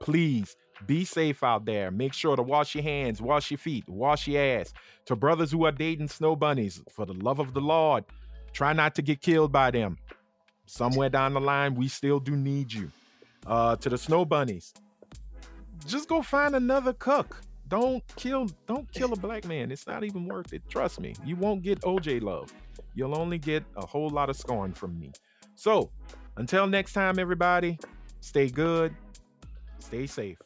Please 0.00 0.56
be 0.86 1.04
safe 1.04 1.42
out 1.42 1.64
there. 1.64 1.90
Make 1.90 2.12
sure 2.12 2.36
to 2.36 2.42
wash 2.42 2.74
your 2.74 2.84
hands, 2.84 3.20
wash 3.20 3.50
your 3.50 3.58
feet, 3.58 3.88
wash 3.88 4.26
your 4.26 4.42
ass. 4.42 4.72
To 5.06 5.16
brothers 5.16 5.50
who 5.50 5.64
are 5.64 5.72
dating 5.72 6.08
snow 6.08 6.36
bunnies, 6.36 6.82
for 6.90 7.06
the 7.06 7.14
love 7.14 7.38
of 7.38 7.54
the 7.54 7.60
Lord, 7.60 8.04
try 8.52 8.72
not 8.72 8.94
to 8.96 9.02
get 9.02 9.20
killed 9.20 9.52
by 9.52 9.70
them. 9.70 9.98
Somewhere 10.66 11.08
down 11.08 11.34
the 11.34 11.40
line, 11.40 11.74
we 11.74 11.88
still 11.88 12.20
do 12.20 12.36
need 12.36 12.72
you. 12.72 12.90
Uh, 13.46 13.74
to 13.76 13.88
the 13.88 13.98
snow 13.98 14.24
bunnies, 14.24 14.74
just 15.86 16.08
go 16.08 16.22
find 16.22 16.54
another 16.54 16.92
cook. 16.92 17.40
Don't 17.68 18.04
kill, 18.16 18.48
don't 18.66 18.90
kill 18.92 19.12
a 19.12 19.16
black 19.16 19.44
man. 19.44 19.70
It's 19.70 19.86
not 19.86 20.04
even 20.04 20.26
worth 20.26 20.52
it. 20.52 20.62
Trust 20.68 21.00
me. 21.00 21.14
You 21.24 21.36
won't 21.36 21.62
get 21.62 21.80
OJ 21.82 22.20
love. 22.20 22.52
You'll 22.94 23.16
only 23.16 23.38
get 23.38 23.64
a 23.76 23.86
whole 23.86 24.10
lot 24.10 24.28
of 24.28 24.36
scorn 24.36 24.72
from 24.72 24.98
me. 24.98 25.12
So, 25.54 25.90
until 26.36 26.66
next 26.66 26.92
time, 26.92 27.18
everybody, 27.18 27.78
stay 28.20 28.48
good, 28.48 28.94
stay 29.78 30.06
safe. 30.06 30.38